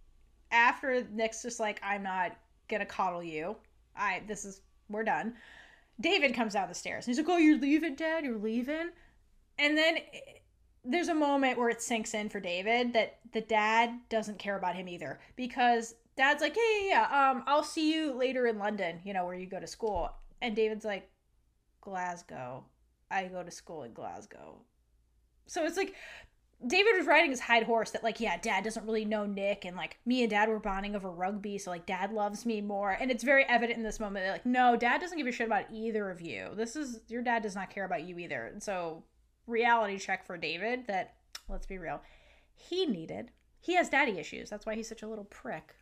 after 0.52 1.06
Nick's 1.12 1.42
just 1.42 1.60
like, 1.60 1.80
I'm 1.84 2.04
not 2.04 2.36
gonna 2.70 2.86
coddle 2.86 3.24
you. 3.24 3.56
I 3.96 4.24
this 4.28 4.46
is 4.46 4.62
we're 4.90 5.04
done. 5.04 5.36
David 6.00 6.34
comes 6.34 6.54
down 6.54 6.68
the 6.68 6.76
stairs 6.76 7.06
and 7.06 7.16
he's 7.16 7.24
like, 7.24 7.34
Oh, 7.34 7.38
you're 7.38 7.60
leaving, 7.60 7.96
Dad, 7.96 8.26
you're 8.26 8.38
leaving. 8.38 8.90
And 9.58 9.78
then 9.78 9.98
there's 10.84 11.08
a 11.08 11.16
moment 11.16 11.58
where 11.58 11.70
it 11.70 11.82
sinks 11.82 12.14
in 12.14 12.30
for 12.30 12.40
David 12.40 12.94
that 12.94 13.20
the 13.32 13.42
dad 13.42 14.00
doesn't 14.10 14.40
care 14.40 14.58
about 14.58 14.76
him 14.76 14.88
either. 14.88 15.20
Because 15.36 15.96
dad's 16.18 16.42
like, 16.42 16.56
Hey, 16.56 16.88
yeah, 16.90 17.08
yeah, 17.10 17.32
um, 17.32 17.44
I'll 17.48 17.64
see 17.64 17.94
you 17.94 18.14
later 18.14 18.48
in 18.48 18.60
London, 18.60 19.00
you 19.04 19.14
know, 19.14 19.26
where 19.26 19.36
you 19.36 19.48
go 19.48 19.60
to 19.60 19.68
school. 19.68 20.12
And 20.42 20.56
David's 20.56 20.86
like, 20.86 21.10
Glasgow. 21.82 22.66
I 23.10 23.26
go 23.26 23.44
to 23.44 23.52
school 23.52 23.84
in 23.84 23.94
Glasgow. 23.94 24.58
So 25.46 25.64
it's 25.66 25.78
like 25.78 25.94
David 26.66 26.94
was 26.98 27.06
riding 27.06 27.32
his 27.32 27.42
hide 27.42 27.64
horse 27.64 27.92
that 27.92 28.04
like 28.04 28.20
yeah, 28.20 28.38
dad 28.38 28.64
doesn't 28.64 28.86
really 28.86 29.06
know 29.06 29.26
Nick 29.26 29.66
and 29.66 29.76
like 29.76 29.98
me 30.06 30.22
and 30.22 30.30
dad 30.30 30.50
were 30.50 30.60
bonding 30.60 30.96
over 30.96 31.12
rugby, 31.12 31.58
so 31.58 31.70
like 31.70 31.86
dad 31.86 32.12
loves 32.12 32.46
me 32.46 32.62
more. 32.62 32.92
And 32.92 33.12
it's 33.12 33.24
very 33.24 33.46
evident 33.46 33.78
in 33.78 33.84
this 33.84 34.00
moment 34.00 34.26
that 34.26 34.32
like 34.32 34.46
no, 34.46 34.76
dad 34.76 35.02
doesn't 35.02 35.18
give 35.18 35.28
a 35.28 35.32
shit 35.32 35.48
about 35.48 35.66
either 35.72 36.10
of 36.10 36.22
you. 36.22 36.50
This 36.56 36.76
is 36.76 37.02
your 37.08 37.22
dad 37.22 37.44
does 37.44 37.56
not 37.56 37.70
care 37.70 37.86
about 37.86 38.04
you 38.04 38.18
either. 38.20 38.46
And 38.46 38.64
so 38.64 39.04
reality 39.48 40.00
check 40.00 40.26
for 40.26 40.38
David 40.38 40.88
that 40.88 41.16
let's 41.50 41.68
be 41.68 41.78
real, 41.78 42.02
he 42.56 42.86
needed. 42.86 43.32
He 43.60 43.76
has 43.76 43.90
daddy 43.90 44.18
issues. 44.20 44.50
That's 44.50 44.66
why 44.66 44.76
he's 44.76 44.90
such 44.90 45.04
a 45.04 45.08
little 45.08 45.26
prick. 45.26 45.76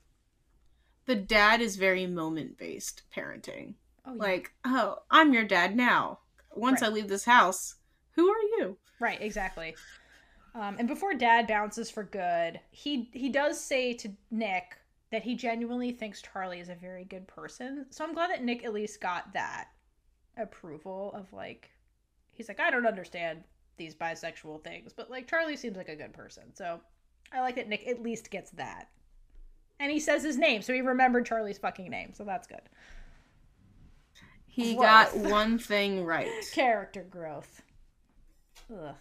The 1.05 1.15
dad 1.15 1.61
is 1.61 1.75
very 1.75 2.07
moment 2.07 2.57
based 2.57 3.03
parenting. 3.15 3.75
Oh, 4.05 4.13
yeah. 4.15 4.21
Like, 4.21 4.51
oh, 4.65 4.99
I'm 5.11 5.33
your 5.33 5.43
dad 5.43 5.75
now. 5.75 6.19
Once 6.55 6.81
Right. 6.81 6.89
I 6.89 6.93
leave 6.93 7.07
this 7.07 7.25
house, 7.25 7.75
who 8.11 8.29
are 8.29 8.41
you? 8.57 8.77
Right, 8.99 9.21
exactly. 9.21 9.75
Um, 10.55 10.75
and 10.77 10.87
before 10.87 11.13
Dad 11.13 11.47
bounces 11.47 11.89
for 11.89 12.03
good, 12.03 12.59
he 12.71 13.09
he 13.13 13.29
does 13.29 13.59
say 13.59 13.93
to 13.95 14.09
Nick 14.29 14.77
that 15.11 15.23
he 15.23 15.35
genuinely 15.35 15.91
thinks 15.91 16.21
Charlie 16.21 16.59
is 16.59 16.69
a 16.69 16.75
very 16.75 17.05
good 17.05 17.27
person. 17.27 17.85
So 17.89 18.03
I'm 18.03 18.13
glad 18.13 18.31
that 18.31 18.43
Nick 18.43 18.63
at 18.63 18.73
least 18.73 18.99
got 19.01 19.33
that 19.33 19.69
approval 20.37 21.11
of 21.15 21.31
like, 21.31 21.69
he's 22.31 22.47
like, 22.47 22.59
I 22.59 22.71
don't 22.71 22.87
understand 22.87 23.43
these 23.77 23.93
bisexual 23.95 24.63
things, 24.63 24.91
but 24.91 25.09
like 25.11 25.27
Charlie 25.27 25.55
seems 25.55 25.77
like 25.77 25.89
a 25.89 25.95
good 25.95 26.13
person. 26.13 26.43
So 26.55 26.79
I 27.31 27.41
like 27.41 27.55
that 27.55 27.69
Nick 27.69 27.87
at 27.87 28.01
least 28.01 28.31
gets 28.31 28.51
that. 28.51 28.89
And 29.79 29.91
he 29.91 29.99
says 29.99 30.23
his 30.23 30.37
name, 30.37 30.61
so 30.61 30.73
he 30.73 30.81
remembered 30.81 31.25
Charlie's 31.25 31.57
fucking 31.57 31.89
name, 31.89 32.13
so 32.13 32.23
that's 32.23 32.47
good. 32.47 32.61
He 34.45 34.75
Growth. 34.75 34.83
got 34.83 35.15
one 35.17 35.57
thing 35.57 36.05
right. 36.05 36.29
Character 36.53 37.03
growth. 37.09 37.61
Ugh. 38.71 38.95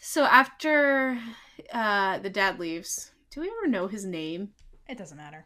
So 0.00 0.24
after 0.24 1.18
uh, 1.72 2.18
the 2.18 2.30
dad 2.30 2.58
leaves, 2.58 3.12
do 3.30 3.42
we 3.42 3.48
ever 3.48 3.68
know 3.68 3.86
his 3.86 4.04
name? 4.04 4.50
It 4.88 4.98
doesn't 4.98 5.16
matter. 5.16 5.44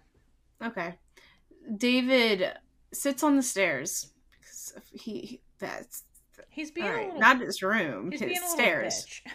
Okay. 0.64 0.94
David 1.76 2.52
sits 2.92 3.22
on 3.22 3.36
the 3.36 3.42
stairs 3.42 4.12
because 4.30 4.74
he, 4.92 5.18
he 5.20 5.40
that's 5.58 6.04
He's 6.48 6.70
being 6.70 6.86
right, 6.86 7.06
little 7.06 7.20
not 7.20 7.40
his 7.40 7.62
room, 7.62 8.12
his 8.12 8.50
stairs. 8.50 9.22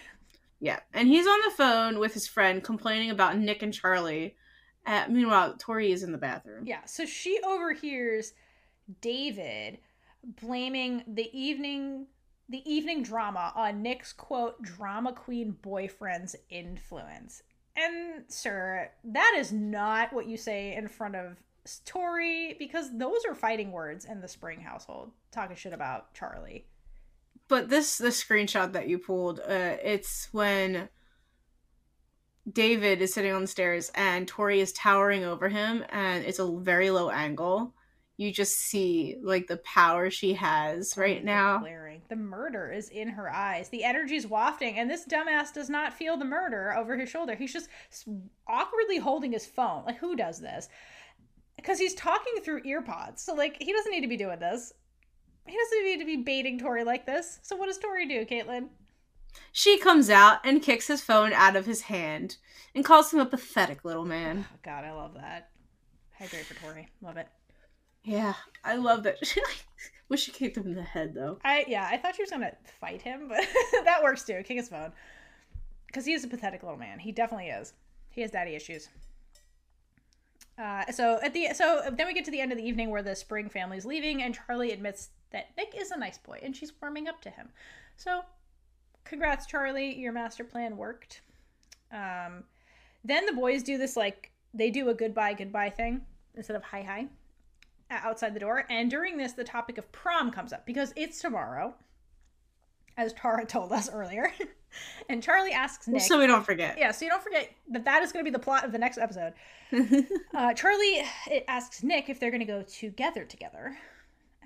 Yeah, 0.61 0.79
and 0.93 1.07
he's 1.07 1.25
on 1.25 1.39
the 1.45 1.55
phone 1.55 1.99
with 1.99 2.13
his 2.13 2.27
friend 2.27 2.61
complaining 2.61 3.11
about 3.11 3.37
Nick 3.37 3.63
and 3.63 3.73
Charlie. 3.73 4.35
Uh, 4.85 5.05
meanwhile, 5.07 5.55
Tori 5.57 5.93
is 5.93 6.03
in 6.03 6.11
the 6.11 6.17
bathroom. 6.17 6.65
Yeah, 6.65 6.83
so 6.83 7.05
she 7.05 7.39
overhears 7.45 8.33
David 8.99 9.77
blaming 10.41 11.03
the 11.07 11.29
evening 11.31 12.07
the 12.49 12.67
evening 12.69 13.03
drama 13.03 13.53
on 13.55 13.81
Nick's 13.81 14.11
quote 14.11 14.61
drama 14.61 15.13
queen 15.13 15.55
boyfriend's 15.61 16.35
influence. 16.49 17.43
And 17.77 18.23
sir, 18.27 18.89
that 19.03 19.35
is 19.38 19.53
not 19.53 20.11
what 20.11 20.27
you 20.27 20.35
say 20.35 20.76
in 20.76 20.88
front 20.88 21.15
of 21.15 21.38
Tori 21.85 22.55
because 22.57 22.97
those 22.97 23.23
are 23.27 23.35
fighting 23.35 23.71
words 23.71 24.05
in 24.05 24.21
the 24.21 24.27
Spring 24.27 24.59
household 24.59 25.11
talking 25.31 25.55
shit 25.55 25.73
about 25.73 26.13
Charlie. 26.13 26.65
But 27.47 27.69
this 27.69 27.97
the 27.97 28.09
screenshot 28.09 28.73
that 28.73 28.88
you 28.88 28.97
pulled, 28.97 29.39
uh, 29.39 29.77
it's 29.84 30.30
when 30.31 30.89
David 32.51 33.01
is 33.01 33.13
sitting 33.13 33.31
on 33.31 33.41
the 33.41 33.47
stairs 33.47 33.91
and 33.95 34.27
Tori 34.27 34.59
is 34.59 34.73
towering 34.73 35.23
over 35.23 35.49
him, 35.49 35.84
and 35.89 36.23
it's 36.26 36.39
a 36.39 36.57
very 36.59 36.89
low 36.89 37.09
angle. 37.09 37.73
You 38.19 38.33
just 38.33 38.57
see 38.57 39.15
like 39.23 39.47
the 39.47 39.55
power 39.55 40.09
she 40.09 40.33
has 40.33 40.93
oh, 40.97 41.01
right 41.01 41.21
The 41.21 41.25
now. 41.25 41.59
glaring. 41.59 42.01
The 42.09 42.17
murder 42.17 42.69
is 42.69 42.89
in 42.89 43.07
her 43.07 43.31
eyes. 43.33 43.69
The 43.69 43.85
energy's 43.85 44.27
wafting, 44.27 44.77
and 44.77 44.91
this 44.91 45.05
dumbass 45.05 45.53
does 45.53 45.69
not 45.69 45.93
feel 45.93 46.17
the 46.17 46.25
murder 46.25 46.75
over 46.75 46.97
his 46.97 47.07
shoulder. 47.07 47.33
He's 47.33 47.53
just 47.53 47.69
awkwardly 48.45 48.97
holding 48.97 49.31
his 49.31 49.45
phone. 49.45 49.85
Like, 49.85 49.99
who 49.99 50.17
does 50.17 50.41
this? 50.41 50.67
Because 51.55 51.79
he's 51.79 51.93
talking 51.93 52.33
through 52.43 52.63
earpods. 52.63 53.19
So, 53.19 53.33
like, 53.33 53.55
he 53.61 53.71
doesn't 53.71 53.91
need 53.93 54.01
to 54.01 54.09
be 54.09 54.17
doing 54.17 54.39
this. 54.39 54.73
He 55.47 55.55
doesn't 55.55 55.85
need 55.85 55.99
to 55.99 56.05
be 56.05 56.17
baiting 56.17 56.59
Tori 56.59 56.83
like 56.83 57.05
this. 57.05 57.39
So, 57.43 57.55
what 57.55 57.67
does 57.67 57.77
Tori 57.77 58.05
do, 58.05 58.25
Kaitlynn? 58.25 58.67
She 59.53 59.79
comes 59.79 60.09
out 60.09 60.39
and 60.43 60.61
kicks 60.61 60.87
his 60.87 60.99
phone 60.99 61.31
out 61.31 61.55
of 61.55 61.65
his 61.65 61.83
hand 61.83 62.35
and 62.75 62.83
calls 62.83 63.13
him 63.13 63.21
a 63.21 63.25
pathetic 63.25 63.85
little 63.85 64.03
man. 64.03 64.45
Oh, 64.51 64.57
God, 64.61 64.83
I 64.83 64.91
love 64.91 65.13
that. 65.13 65.51
Grade 66.17 66.45
for 66.45 66.55
Tori. 66.55 66.89
Love 67.01 67.15
it. 67.15 67.29
Yeah, 68.03 68.34
I 68.63 68.76
love 68.76 69.03
that. 69.03 69.17
Wish 70.09 70.23
she 70.23 70.31
kicked 70.31 70.57
him 70.57 70.65
in 70.65 70.76
the 70.76 70.81
head 70.81 71.13
though. 71.13 71.38
I 71.43 71.65
yeah, 71.67 71.88
I 71.91 71.97
thought 71.97 72.15
she 72.15 72.23
was 72.23 72.31
gonna 72.31 72.53
fight 72.80 73.01
him, 73.01 73.27
but 73.27 73.45
that 73.85 74.01
works 74.01 74.23
too. 74.23 74.41
Kick 74.43 74.57
his 74.57 74.69
phone 74.69 74.91
because 75.88 76.05
he 76.05 76.13
is 76.13 76.23
a 76.23 76.27
pathetic 76.27 76.63
little 76.63 76.77
man. 76.77 76.99
He 76.99 77.11
definitely 77.11 77.49
is. 77.49 77.73
He 78.09 78.21
has 78.21 78.31
daddy 78.31 78.55
issues. 78.55 78.89
Uh, 80.57 80.91
so 80.91 81.19
at 81.23 81.34
the 81.34 81.49
so 81.53 81.81
then 81.91 82.07
we 82.07 82.13
get 82.13 82.26
to 82.26 82.31
the 82.31 82.41
end 82.41 82.51
of 82.51 82.57
the 82.57 82.67
evening 82.67 82.89
where 82.89 83.03
the 83.03 83.15
Spring 83.15 83.49
family's 83.49 83.85
leaving, 83.85 84.23
and 84.23 84.35
Charlie 84.35 84.71
admits 84.71 85.09
that 85.31 85.49
Nick 85.57 85.73
is 85.77 85.91
a 85.91 85.97
nice 85.97 86.17
boy, 86.17 86.39
and 86.41 86.55
she's 86.55 86.73
warming 86.81 87.07
up 87.07 87.21
to 87.21 87.30
him. 87.30 87.49
So, 87.95 88.21
congrats, 89.05 89.45
Charlie, 89.45 89.95
your 89.95 90.11
master 90.11 90.43
plan 90.43 90.76
worked. 90.76 91.21
Um, 91.91 92.43
then 93.03 93.26
the 93.26 93.34
boys 93.34 93.63
do 93.63 93.77
this 93.77 93.95
like 93.95 94.31
they 94.53 94.69
do 94.69 94.89
a 94.89 94.93
goodbye 94.93 95.34
goodbye 95.34 95.69
thing 95.69 96.01
instead 96.35 96.55
of 96.55 96.63
hi 96.63 96.81
hi 96.81 97.07
outside 97.89 98.33
the 98.33 98.39
door. 98.39 98.65
And 98.69 98.89
during 98.89 99.17
this, 99.17 99.33
the 99.33 99.43
topic 99.43 99.77
of 99.77 99.91
prom 99.91 100.31
comes 100.31 100.53
up 100.53 100.65
because 100.65 100.93
it's 100.95 101.19
tomorrow, 101.19 101.73
as 102.97 103.13
Tara 103.13 103.45
told 103.47 103.71
us 103.71 103.89
earlier. 103.91 104.31
and 105.09 105.23
Charlie 105.23 105.51
asks 105.51 105.87
Nick. 105.87 106.01
So 106.01 106.19
we 106.19 106.27
don't 106.27 106.45
forget. 106.45 106.77
yeah, 106.77 106.91
so 106.91 107.05
you 107.05 107.11
don't 107.11 107.23
forget 107.23 107.49
that 107.69 107.85
that 107.85 108.03
is 108.03 108.11
going 108.11 108.23
to 108.23 108.29
be 108.29 108.33
the 108.33 108.43
plot 108.43 108.63
of 108.65 108.71
the 108.71 108.77
next 108.77 108.97
episode. 108.97 109.33
uh, 110.33 110.53
Charlie 110.53 111.03
it 111.29 111.45
asks 111.47 111.83
Nick 111.83 112.09
if 112.09 112.19
they're 112.19 112.31
going 112.31 112.39
to 112.39 112.45
go 112.45 112.63
together 112.63 113.25
together. 113.25 113.77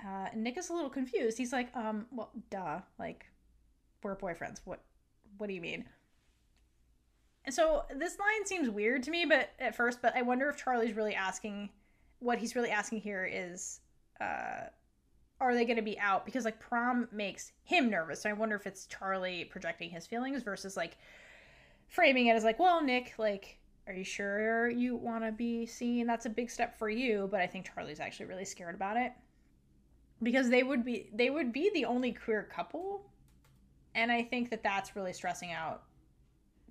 Uh, 0.06 0.28
and 0.34 0.44
Nick 0.44 0.58
is 0.58 0.70
a 0.70 0.74
little 0.74 0.90
confused. 0.90 1.38
He's 1.38 1.54
like, 1.54 1.74
um, 1.76 2.08
well, 2.12 2.32
duh, 2.50 2.80
like 3.00 3.26
we're 4.04 4.16
boyfriends. 4.16 4.60
What, 4.66 4.82
what 5.38 5.48
do 5.48 5.54
you 5.54 5.62
mean? 5.62 5.86
And 7.46 7.54
so 7.54 7.84
this 7.94 8.18
line 8.20 8.46
seems 8.46 8.70
weird 8.70 9.04
to 9.04 9.12
me, 9.12 9.26
but 9.26 9.50
at 9.60 9.76
first, 9.76 10.02
but 10.02 10.16
I 10.16 10.22
wonder 10.22 10.50
if 10.50 10.58
Charlie's 10.58 10.96
really 10.96 11.16
asking, 11.16 11.70
what 12.24 12.40
he's 12.40 12.56
really 12.56 12.70
asking 12.70 13.02
here 13.02 13.30
is, 13.32 13.82
uh, 14.22 14.68
are 15.40 15.54
they 15.54 15.66
going 15.66 15.78
to 15.78 15.84
be 15.84 16.00
out? 16.00 16.26
Because 16.26 16.46
like 16.46 16.60
prom 16.60 17.08
makes 17.12 17.52
him 17.64 17.90
nervous. 17.90 18.22
So 18.22 18.30
I 18.30 18.34
wonder 18.34 18.56
if 18.56 18.66
it's 18.66 18.86
Charlie 18.88 19.46
projecting 19.46 19.90
his 19.90 20.08
feelings 20.08 20.42
versus 20.42 20.78
like 20.78 20.98
framing 21.90 22.28
it 22.28 22.34
as 22.36 22.44
like, 22.44 22.60
well, 22.60 22.82
Nick, 22.82 23.14
like, 23.18 23.58
are 23.88 23.94
you 23.94 24.06
sure 24.06 24.70
you 24.70 24.96
want 24.96 25.26
to 25.26 25.32
be 25.34 25.66
seen? 25.66 26.08
That's 26.08 26.26
a 26.26 26.30
big 26.30 26.50
step 26.50 26.80
for 26.80 26.90
you, 26.90 27.28
but 27.30 27.42
I 27.42 27.48
think 27.48 27.70
Charlie's 27.74 28.00
actually 28.00 28.28
really 28.28 28.46
scared 28.46 28.76
about 28.76 28.96
it 28.96 29.12
because 30.22 30.50
they 30.50 30.64
would 30.64 30.86
be 30.86 31.10
they 31.14 31.30
would 31.30 31.52
be 31.52 31.70
the 31.74 31.84
only 31.84 32.14
queer 32.14 32.48
couple, 32.50 33.12
and 33.94 34.10
I 34.10 34.24
think 34.24 34.50
that 34.52 34.64
that's 34.64 34.96
really 34.96 35.12
stressing 35.12 35.52
out 35.52 35.84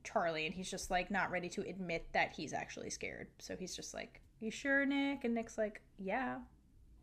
Charlie, 0.05 0.47
and 0.47 0.55
he's 0.55 0.71
just 0.71 0.91
like 0.91 1.11
not 1.11 1.31
ready 1.31 1.51
to 1.51 1.61
admit 1.69 2.07
that 2.13 2.33
he's 2.35 2.55
actually 2.55 2.89
scared. 2.89 3.29
So 3.39 3.57
he's 3.57 3.77
just 3.77 3.93
like, 3.93 4.22
"You 4.43 4.51
sure, 4.51 4.85
Nick?" 4.85 5.25
And 5.25 5.35
Nick's 5.35 5.57
like, 5.57 5.81
"Yeah, 5.99 6.39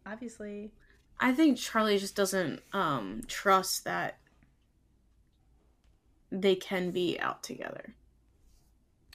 obviously." 0.06 0.72
I 1.20 1.34
think 1.34 1.58
Charlie 1.58 1.98
just 1.98 2.16
doesn't 2.16 2.62
um 2.74 3.22
trust 3.28 3.84
that 3.86 4.20
they 6.32 6.56
can 6.56 6.92
be 6.92 7.20
out 7.20 7.42
together. 7.44 7.96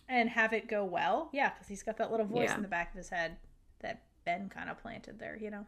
and 0.07 0.29
have 0.29 0.53
it 0.53 0.69
go 0.69 0.85
well. 0.85 1.31
Yeah, 1.33 1.49
because 1.51 1.67
he's 1.67 1.83
got 1.83 1.97
that 1.97 2.11
little 2.11 2.27
voice 2.27 2.51
Yeah. 2.51 2.57
in 2.57 2.63
the 2.63 2.69
back 2.69 2.91
of 2.91 2.97
his 2.99 3.09
head 3.09 3.39
that 3.81 4.03
Ben 4.27 4.51
kind 4.51 4.69
of 4.69 4.77
planted 4.79 5.19
there, 5.19 5.35
you 5.35 5.51
know. 5.51 5.67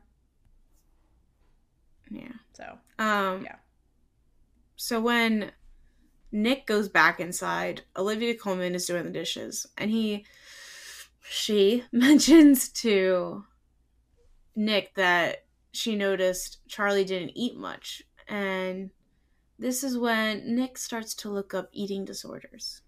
Yeah. 2.11 2.33
So 2.53 2.78
Um 2.99 3.45
Yeah. 3.45 3.57
So 4.77 5.01
when 5.01 5.53
Nick 6.31 6.66
goes 6.66 6.89
back 6.91 7.19
inside, 7.19 7.85
Olivia 7.97 8.35
Colman 8.35 8.74
is 8.74 8.85
doing 8.87 9.05
the 9.05 9.11
dishes 9.11 9.66
and 9.78 9.91
he 9.91 10.27
she 11.28 11.85
mentions 11.93 12.69
to 12.70 13.44
Nick 14.55 14.94
that 14.94 15.44
she 15.73 15.97
noticed 15.97 16.59
Charlie 16.69 17.05
didn't 17.05 17.32
eat 17.35 17.57
much 17.57 18.03
and 18.28 18.90
this 19.59 19.82
is 19.82 19.97
when 19.97 20.55
Nick 20.55 20.77
starts 20.77 21.15
to 21.15 21.31
look 21.31 21.55
up 21.55 21.70
eating 21.73 22.05
disorders. 22.05 22.82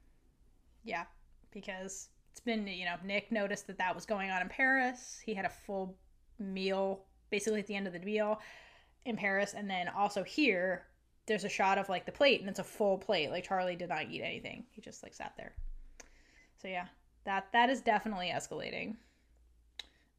Yeah, 0.85 1.05
because 1.51 2.09
it's 2.31 2.41
been, 2.41 2.67
you 2.67 2.85
know, 2.85 2.97
Nick 3.05 3.33
noticed 3.33 3.67
that 3.69 3.79
that 3.79 3.95
was 3.95 4.05
going 4.05 4.31
on 4.31 4.43
in 4.43 4.49
Paris. 4.49 5.19
He 5.25 5.35
had 5.35 5.47
a 5.47 5.51
full 5.51 5.97
meal 6.39 7.05
basically 7.31 7.61
at 7.61 7.67
the 7.67 7.75
end 7.75 7.87
of 7.87 7.93
the 7.93 8.01
meal 8.01 8.41
in 9.05 9.17
Paris. 9.17 9.55
And 9.55 9.69
then 9.69 9.89
also 9.89 10.23
here, 10.23 10.87
there's 11.27 11.45
a 11.45 11.49
shot 11.49 11.79
of 11.79 11.89
like 11.89 12.07
the 12.07 12.13
plate 12.13 12.41
and 12.41 12.49
it's 12.49 12.59
a 12.59 12.65
full 12.65 12.99
plate. 12.99 13.31
Like 13.31 13.45
Charlie 13.45 13.77
did 13.77 13.89
not 13.89 14.11
eat 14.11 14.23
anything. 14.23 14.65
He 14.71 14.81
just 14.81 15.03
like 15.03 15.15
sat 15.15 15.35
there. 15.37 15.55
So 16.61 16.69
yeah, 16.69 16.87
that 17.25 17.49
that 17.53 17.71
is 17.71 17.81
definitely 17.81 18.33
escalating. 18.35 18.97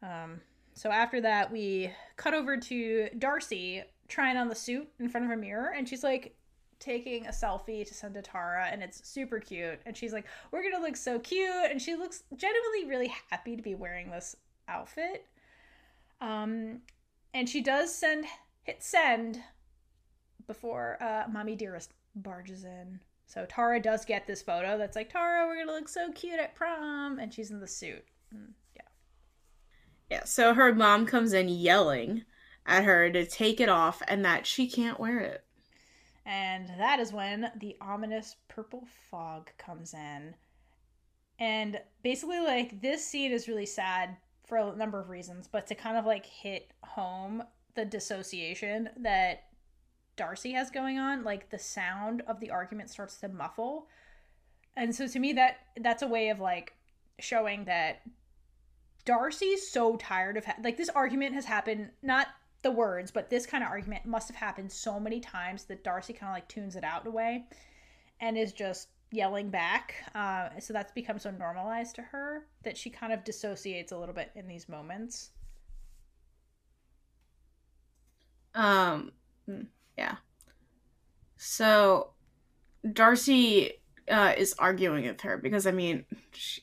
Um 0.04 0.42
so 0.74 0.92
after 0.92 1.20
that 1.22 1.52
we 1.52 1.92
cut 2.16 2.34
over 2.34 2.58
to 2.58 3.10
Darcy 3.18 3.84
trying 4.08 4.38
on 4.38 4.48
the 4.48 4.56
suit 4.56 4.88
in 5.00 5.10
front 5.10 5.26
of 5.26 5.32
a 5.32 5.38
mirror 5.38 5.74
and 5.76 5.88
she's 5.88 6.04
like 6.04 6.36
taking 6.80 7.28
a 7.28 7.32
selfie 7.32 7.86
to 7.86 7.94
send 7.94 8.14
to 8.14 8.22
Tara 8.22 8.68
and 8.72 8.82
it's 8.82 9.08
super 9.08 9.40
cute 9.40 9.80
and 9.86 9.96
she's 9.96 10.14
like 10.14 10.26
we're 10.52 10.64
to 10.72 10.80
look 10.80 10.96
so 10.96 11.20
cute 11.20 11.70
and 11.70 11.82
she 11.82 11.96
looks 11.96 12.24
genuinely 12.36 12.86
really 12.88 13.14
happy 13.30 13.56
to 13.56 13.62
be 13.62 13.76
wearing 13.76 14.10
this 14.10 14.36
outfit. 14.68 15.26
Um 16.22 16.80
and 17.34 17.48
she 17.48 17.62
does 17.62 17.94
send 17.94 18.26
hit 18.64 18.82
send 18.82 19.42
before 20.48 20.98
uh, 21.02 21.26
Mommy 21.32 21.56
Dearest 21.56 21.94
barges 22.16 22.64
in. 22.66 23.00
So 23.30 23.46
Tara 23.46 23.80
does 23.80 24.06
get 24.06 24.26
this 24.26 24.42
photo 24.42 24.76
that's 24.76 24.96
like, 24.96 25.12
Tara, 25.12 25.46
we're 25.46 25.60
gonna 25.60 25.78
look 25.78 25.88
so 25.88 26.12
cute 26.12 26.40
at 26.40 26.56
prom, 26.56 27.20
and 27.20 27.32
she's 27.32 27.52
in 27.52 27.60
the 27.60 27.68
suit. 27.68 28.04
Mm, 28.36 28.54
yeah. 28.76 28.82
Yeah, 30.10 30.24
so 30.24 30.56
her 30.56 30.74
mom 30.74 31.06
comes 31.06 31.34
in 31.34 31.48
yelling 31.48 32.24
at 32.66 32.84
her 32.84 33.12
to 33.12 33.28
take 33.28 33.62
it 33.62 33.70
off 33.70 34.02
and 34.08 34.26
that 34.26 34.48
she 34.48 34.68
can't 34.68 35.00
wear 35.00 35.20
it. 35.20 35.46
And 36.26 36.70
that 36.80 37.00
is 37.00 37.14
when 37.14 37.52
the 37.60 37.78
ominous 37.82 38.36
purple 38.48 38.88
fog 39.12 39.52
comes 39.60 39.94
in. 39.94 40.34
And 41.38 41.80
basically, 42.02 42.40
like, 42.40 42.82
this 42.82 43.06
scene 43.06 43.32
is 43.32 43.48
really 43.48 43.68
sad 43.68 44.18
for 44.44 44.58
a 44.58 44.76
number 44.76 45.00
of 45.00 45.10
reasons, 45.10 45.48
but 45.48 45.68
to 45.68 45.76
kind 45.76 45.98
of 45.98 46.06
like 46.08 46.26
hit 46.26 46.72
home 46.84 47.44
the 47.76 47.86
dissociation 47.86 48.90
that 48.98 49.49
Darcy 50.20 50.52
has 50.52 50.70
going 50.70 51.00
on, 51.00 51.24
like 51.24 51.50
the 51.50 51.58
sound 51.58 52.24
of 52.28 52.42
the 52.42 52.50
argument 52.50 52.90
starts 52.90 53.16
to 53.22 53.30
muffle. 53.30 53.88
And 54.76 54.94
so 54.94 55.08
to 55.08 55.18
me 55.18 55.32
that 55.34 55.60
that's 55.80 56.04
a 56.04 56.08
way 56.08 56.28
of 56.28 56.42
like 56.42 56.74
showing 57.20 57.64
that 57.66 58.02
Darcy's 59.06 59.72
so 59.72 59.96
tired 59.96 60.36
of 60.36 60.44
ha- 60.44 60.58
like 60.62 60.76
this 60.76 60.90
argument 60.90 61.36
has 61.36 61.46
happened 61.46 61.92
not 62.02 62.28
the 62.64 62.70
words, 62.72 63.12
but 63.12 63.30
this 63.30 63.46
kind 63.46 63.64
of 63.64 63.70
argument 63.70 64.06
must 64.06 64.28
have 64.28 64.36
happened 64.36 64.70
so 64.70 65.00
many 65.00 65.22
times 65.22 65.64
that 65.64 65.86
Darcy 65.86 66.12
kind 66.12 66.30
of 66.30 66.36
like 66.36 66.50
tunes 66.50 66.76
it 66.76 66.84
out 66.84 67.04
in 67.04 67.08
a 67.08 67.12
way 67.12 67.46
and 68.20 68.38
is 68.38 68.52
just 68.52 68.90
yelling 69.14 69.50
back. 69.50 69.96
Uh, 70.14 70.50
so 70.60 70.74
that's 70.74 70.92
become 70.92 71.18
so 71.18 71.32
normalized 71.32 71.96
to 71.96 72.02
her 72.02 72.46
that 72.64 72.76
she 72.78 72.90
kind 72.90 73.14
of 73.14 73.24
dissociates 73.24 73.94
a 73.94 73.98
little 73.98 74.14
bit 74.14 74.32
in 74.36 74.50
these 74.50 74.68
moments. 74.68 75.30
Um, 78.54 79.14
mm, 79.48 79.68
yeah. 80.00 80.16
So 81.36 82.12
Darcy 82.92 83.74
uh, 84.10 84.34
is 84.38 84.56
arguing 84.58 85.06
with 85.06 85.22
her 85.22 85.38
because 85.38 85.68
I 85.68 85.72
mean, 85.72 86.06
she, 86.32 86.62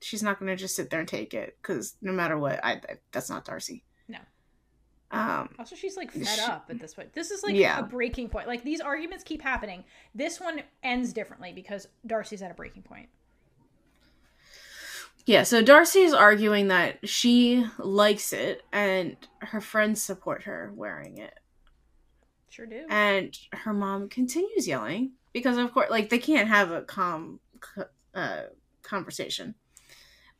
she's 0.00 0.22
not 0.22 0.38
going 0.38 0.48
to 0.48 0.56
just 0.56 0.76
sit 0.76 0.90
there 0.90 1.00
and 1.00 1.08
take 1.08 1.34
it 1.34 1.56
because 1.60 1.96
no 2.00 2.12
matter 2.12 2.38
what, 2.38 2.64
I, 2.64 2.72
I 2.72 2.80
that's 3.10 3.28
not 3.28 3.44
Darcy. 3.44 3.84
No. 4.06 4.18
Um. 5.10 5.48
Also, 5.58 5.74
she's 5.74 5.96
like 5.96 6.12
fed 6.12 6.28
she, 6.28 6.40
up 6.40 6.66
at 6.70 6.78
this 6.78 6.94
point. 6.94 7.12
This 7.14 7.32
is 7.32 7.42
like 7.42 7.56
yeah. 7.56 7.80
a 7.80 7.82
breaking 7.82 8.28
point. 8.28 8.46
Like 8.46 8.62
these 8.62 8.80
arguments 8.80 9.24
keep 9.24 9.42
happening. 9.42 9.82
This 10.14 10.40
one 10.40 10.62
ends 10.84 11.12
differently 11.12 11.52
because 11.52 11.88
Darcy's 12.06 12.42
at 12.42 12.52
a 12.52 12.54
breaking 12.54 12.82
point. 12.82 13.08
Yeah, 15.26 15.42
so 15.42 15.62
Darcy 15.62 16.00
is 16.00 16.14
arguing 16.14 16.68
that 16.68 17.06
she 17.06 17.66
likes 17.78 18.32
it 18.32 18.62
and 18.72 19.14
her 19.40 19.60
friends 19.60 20.00
support 20.00 20.44
her 20.44 20.72
wearing 20.74 21.18
it. 21.18 21.34
Sure 22.58 22.66
do. 22.66 22.84
And 22.90 23.38
her 23.52 23.72
mom 23.72 24.08
continues 24.08 24.66
yelling 24.66 25.12
because, 25.32 25.56
of 25.58 25.72
course, 25.72 25.90
like 25.90 26.08
they 26.08 26.18
can't 26.18 26.48
have 26.48 26.72
a 26.72 26.82
calm 26.82 27.38
uh, 28.14 28.42
conversation. 28.82 29.54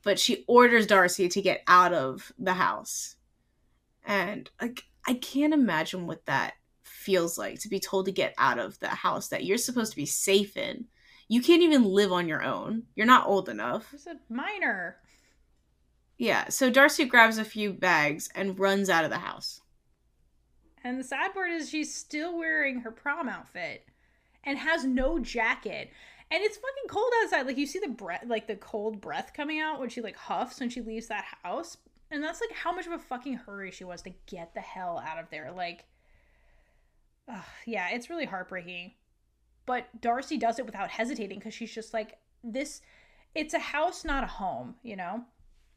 But 0.03 0.19
she 0.19 0.45
orders 0.49 0.87
Darcy 0.87 1.29
to 1.29 1.43
get 1.43 1.63
out 1.69 1.93
of 1.93 2.33
the 2.39 2.55
house. 2.55 3.17
And 4.05 4.51
like, 4.61 4.85
I 5.07 5.15
can't 5.15 5.55
imagine 5.55 6.07
what 6.07 6.27
that 6.27 6.55
feels 6.83 7.39
like 7.39 7.61
to 7.61 7.69
be 7.69 7.79
told 7.79 8.07
to 8.07 8.13
get 8.13 8.35
out 8.37 8.59
of 8.59 8.79
the 8.81 8.89
house 8.89 9.29
that 9.29 9.45
you're 9.45 9.59
supposed 9.59 9.93
to 9.93 9.97
be 9.97 10.07
safe 10.07 10.57
in 10.57 10.87
you 11.29 11.43
can't 11.43 11.63
even 11.63 11.85
live 11.85 12.11
on 12.11 12.27
your 12.27 12.43
own. 12.43 12.85
You're 12.97 13.07
not 13.07 13.27
old 13.27 13.49
enough. 13.49 13.91
He's 13.91 14.07
a 14.07 14.17
minor. 14.31 14.97
Yeah, 16.17 16.49
so 16.49 16.71
Darcy 16.71 17.05
grabs 17.05 17.39
a 17.39 17.45
few 17.45 17.73
bags 17.73 18.29
and 18.35 18.59
runs 18.59 18.89
out 18.89 19.05
of 19.05 19.11
the 19.11 19.19
house. 19.19 19.61
And 20.89 20.99
the 20.99 21.05
sad 21.05 21.35
part 21.35 21.51
is 21.51 21.69
she's 21.69 21.95
still 21.95 22.39
wearing 22.39 22.81
her 22.81 22.91
prom 22.91 23.29
outfit 23.29 23.87
and 24.43 24.57
has 24.57 24.87
no 24.87 25.19
jacket. 25.19 25.91
And 26.31 26.43
it's 26.43 26.57
fucking 26.57 26.89
cold 26.89 27.13
outside. 27.23 27.47
Like 27.47 27.59
you 27.59 27.67
see 27.67 27.79
the 27.79 27.89
breath 27.89 28.25
like 28.27 28.47
the 28.47 28.57
cold 28.57 28.99
breath 28.99 29.33
coming 29.37 29.61
out 29.61 29.81
when 29.81 29.91
she 29.91 30.01
like 30.01 30.17
huffs 30.17 30.61
when 30.61 30.71
she 30.71 30.81
leaves 30.81 31.09
that 31.09 31.27
house. 31.43 31.77
And 32.11 32.25
that's 32.25 32.41
like 32.41 32.53
how 32.53 32.73
much 32.73 32.87
of 32.87 32.93
a 32.93 32.99
fucking 32.99 33.35
hurry 33.35 33.71
she 33.71 33.85
was 33.85 34.01
to 34.01 34.15
get 34.25 34.55
the 34.55 34.63
hell 34.63 35.03
out 35.07 35.19
of 35.19 35.29
there. 35.29 35.53
Like 35.55 35.85
ugh, 37.29 37.45
yeah, 37.67 37.91
it's 37.91 38.09
really 38.09 38.25
heartbreaking. 38.25 38.93
But 39.67 39.89
Darcy 40.01 40.39
does 40.39 40.59
it 40.59 40.65
without 40.65 40.89
hesitating 40.89 41.39
because 41.39 41.53
she's 41.53 41.75
just 41.75 41.93
like, 41.93 42.17
this, 42.43 42.81
it's 43.35 43.53
a 43.53 43.59
house, 43.59 44.07
not 44.07 44.25
a 44.25 44.27
home, 44.27 44.77
you 44.83 44.97
know? 44.97 45.23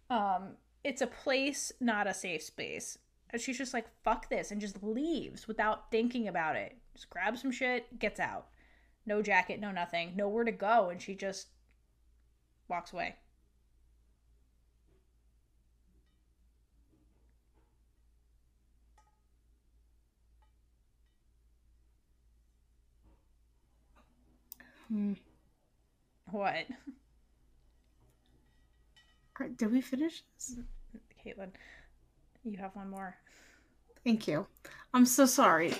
Um, 0.09 0.51
it's 0.85 1.01
a 1.01 1.07
place, 1.07 1.73
not 1.81 2.07
a 2.07 2.13
safe 2.13 2.43
space. 2.43 2.97
And 3.31 3.41
she's 3.41 3.57
just 3.57 3.73
like, 3.73 3.87
fuck 4.03 4.29
this, 4.29 4.51
and 4.51 4.59
just 4.59 4.83
leaves 4.83 5.47
without 5.47 5.89
thinking 5.91 6.27
about 6.27 6.55
it. 6.55 6.75
Just 6.93 7.09
grabs 7.09 7.41
some 7.41 7.51
shit, 7.51 7.97
gets 7.99 8.19
out. 8.19 8.47
No 9.05 9.21
jacket, 9.21 9.59
no 9.59 9.71
nothing, 9.71 10.13
nowhere 10.15 10.43
to 10.43 10.51
go, 10.51 10.89
and 10.89 11.01
she 11.01 11.15
just 11.15 11.47
walks 12.67 12.93
away. 12.93 13.15
Hmm. 24.89 25.13
What? 26.31 26.65
Did 29.55 29.71
we 29.71 29.81
finish 29.81 30.23
this? 30.35 30.57
Kaitlynn, 31.25 31.51
you 32.43 32.57
have 32.57 32.75
one 32.75 32.89
more. 32.89 33.15
Thank 34.03 34.27
you. 34.27 34.47
I'm 34.93 35.05
so 35.05 35.25
sorry. 35.25 35.73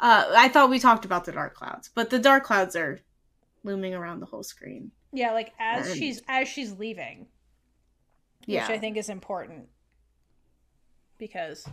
Uh, 0.00 0.24
I 0.36 0.48
thought 0.48 0.70
we 0.70 0.78
talked 0.78 1.04
about 1.04 1.24
the 1.24 1.32
dark 1.32 1.54
clouds, 1.54 1.90
but 1.94 2.10
the 2.10 2.18
dark 2.18 2.44
clouds 2.44 2.74
are 2.74 3.00
looming 3.62 3.94
around 3.94 4.20
the 4.20 4.26
whole 4.26 4.42
screen. 4.42 4.90
Yeah, 5.12 5.32
like 5.32 5.52
as 5.58 5.88
and... 5.88 5.96
she's 5.96 6.20
as 6.28 6.48
she's 6.48 6.72
leaving. 6.72 7.26
Yeah. 8.46 8.62
Which 8.62 8.76
I 8.76 8.78
think 8.80 8.96
is 8.96 9.08
important. 9.08 9.68
Because 11.18 11.66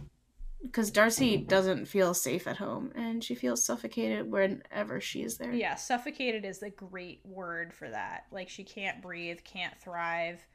because 0.62 0.92
Darcy 0.92 1.38
doesn't 1.38 1.88
feel 1.88 2.14
safe 2.14 2.48
at 2.48 2.58
home 2.58 2.92
and 2.96 3.24
she 3.24 3.34
feels 3.34 3.66
suffocated 3.66 4.32
whenever 4.32 5.02
she 5.02 5.24
is 5.24 5.38
there. 5.38 5.52
Yeah, 5.52 5.76
suffocated 5.76 6.46
is 6.46 6.62
a 6.62 6.70
great 6.70 7.22
word 7.26 7.74
for 7.74 7.90
that. 7.90 8.26
Like 8.32 8.48
she 8.48 8.64
can't 8.64 9.02
breathe, 9.02 9.40
can't 9.44 9.78
thrive. 9.82 10.46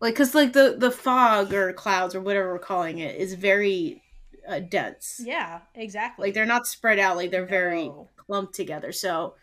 Like 0.00 0.16
cuz 0.16 0.34
like 0.34 0.52
the 0.52 0.76
the 0.78 0.90
fog 0.90 1.52
or 1.52 1.72
clouds 1.72 2.14
or 2.14 2.20
whatever 2.20 2.52
we're 2.52 2.58
calling 2.58 2.98
it 2.98 3.16
is 3.16 3.34
very 3.34 4.02
uh, 4.46 4.60
dense. 4.60 5.20
Yeah, 5.24 5.60
exactly. 5.74 6.26
Like 6.28 6.34
they're 6.34 6.44
not 6.44 6.66
spread 6.66 6.98
out 6.98 7.16
like 7.16 7.30
they're 7.30 7.42
no. 7.42 7.46
very 7.46 7.90
clumped 8.16 8.54
together. 8.54 8.92
So 8.92 9.36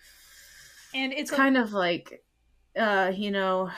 and 0.94 1.14
it's 1.14 1.32
kind 1.32 1.57
of 1.57 1.73
like 1.73 2.23
uh 2.76 3.11
you 3.15 3.32
know 3.32 3.72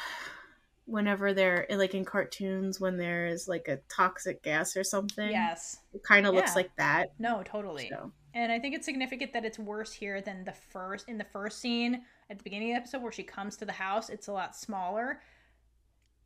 whenever 0.86 1.34
they're 1.34 1.66
like 1.70 1.94
in 1.94 2.04
cartoons 2.04 2.80
when 2.80 2.98
there 2.98 3.26
is 3.26 3.48
like 3.48 3.68
a 3.68 3.78
toxic 3.90 4.44
gas 4.44 4.76
or 4.76 4.84
something. 4.84 5.30
Yes. 5.30 5.78
It 5.94 6.04
kind 6.04 6.28
of 6.28 6.34
yeah. 6.34 6.42
looks 6.42 6.56
like 6.56 6.76
that. 6.78 7.14
No, 7.20 7.42
totally. 7.44 7.90
So. 7.90 8.12
And 8.34 8.52
I 8.52 8.60
think 8.60 8.76
it's 8.76 8.86
significant 8.86 9.32
that 9.34 9.46
it's 9.46 9.60
worse 9.60 9.94
here 9.94 10.22
than 10.22 10.44
the 10.44 10.54
first 10.54 11.08
in 11.08 11.18
the 11.18 11.26
first 11.26 11.60
scene 11.60 12.02
at 12.30 12.38
the 12.38 12.44
beginning 12.44 12.72
of 12.72 12.76
the 12.76 12.82
episode 12.82 13.02
where 13.02 13.12
she 13.12 13.24
comes 13.24 13.56
to 13.58 13.66
the 13.66 13.72
house. 13.72 14.10
It's 14.10 14.28
a 14.28 14.34
lot 14.34 14.56
smaller. 14.56 15.22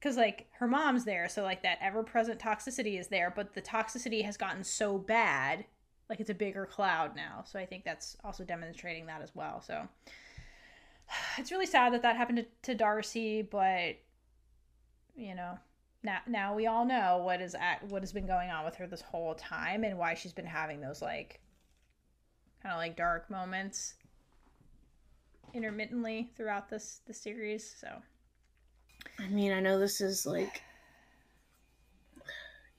Cause 0.02 0.16
like 0.16 0.48
her 0.60 0.68
mom's 0.68 1.06
there, 1.06 1.28
so 1.28 1.42
like 1.44 1.64
that 1.64 1.80
ever 1.82 2.04
present 2.04 2.40
toxicity 2.40 3.00
is 3.00 3.08
there, 3.08 3.34
but 3.36 3.54
the 3.54 3.62
toxicity 3.62 4.24
has 4.24 4.38
gotten 4.38 4.64
so 4.64 4.98
bad, 4.98 5.66
like 6.10 6.20
it's 6.20 6.30
a 6.30 6.36
bigger 6.36 6.68
cloud 6.68 7.16
now. 7.16 7.44
So 7.48 7.58
I 7.58 7.66
think 7.66 7.84
that's 7.84 8.16
also 8.24 8.44
demonstrating 8.44 9.08
that 9.08 9.22
as 9.22 9.34
well. 9.34 9.62
So 9.62 9.88
it's 11.38 11.52
really 11.52 11.66
sad 11.66 11.94
that 11.94 12.04
that 12.04 12.16
happened 12.16 12.40
to, 12.40 12.46
to 12.72 12.76
Darcy, 12.76 13.42
but 13.42 13.96
you 15.16 15.34
know 15.34 15.58
now 16.04 16.20
now 16.28 16.54
we 16.54 16.68
all 16.68 16.86
know 16.86 17.22
what 17.24 17.42
is 17.42 17.56
at 17.56 17.84
what 17.90 18.04
has 18.04 18.14
been 18.14 18.28
going 18.28 18.52
on 18.52 18.64
with 18.64 18.76
her 18.76 18.86
this 18.86 19.02
whole 19.02 19.34
time 19.34 19.84
and 19.84 19.98
why 19.98 20.14
she's 20.14 20.34
been 20.34 20.46
having 20.46 20.80
those 20.80 21.02
like 21.02 21.42
kind 22.62 22.74
of 22.74 22.78
like 22.78 22.96
dark 22.96 23.30
moments 23.30 23.96
intermittently 25.54 26.30
throughout 26.36 26.70
this 26.70 27.02
the 27.08 27.14
series. 27.14 27.76
So 27.80 27.88
I 29.20 29.28
mean, 29.30 29.52
I 29.52 29.60
know 29.60 29.80
this 29.80 30.02
is 30.02 30.26
like 30.26 30.62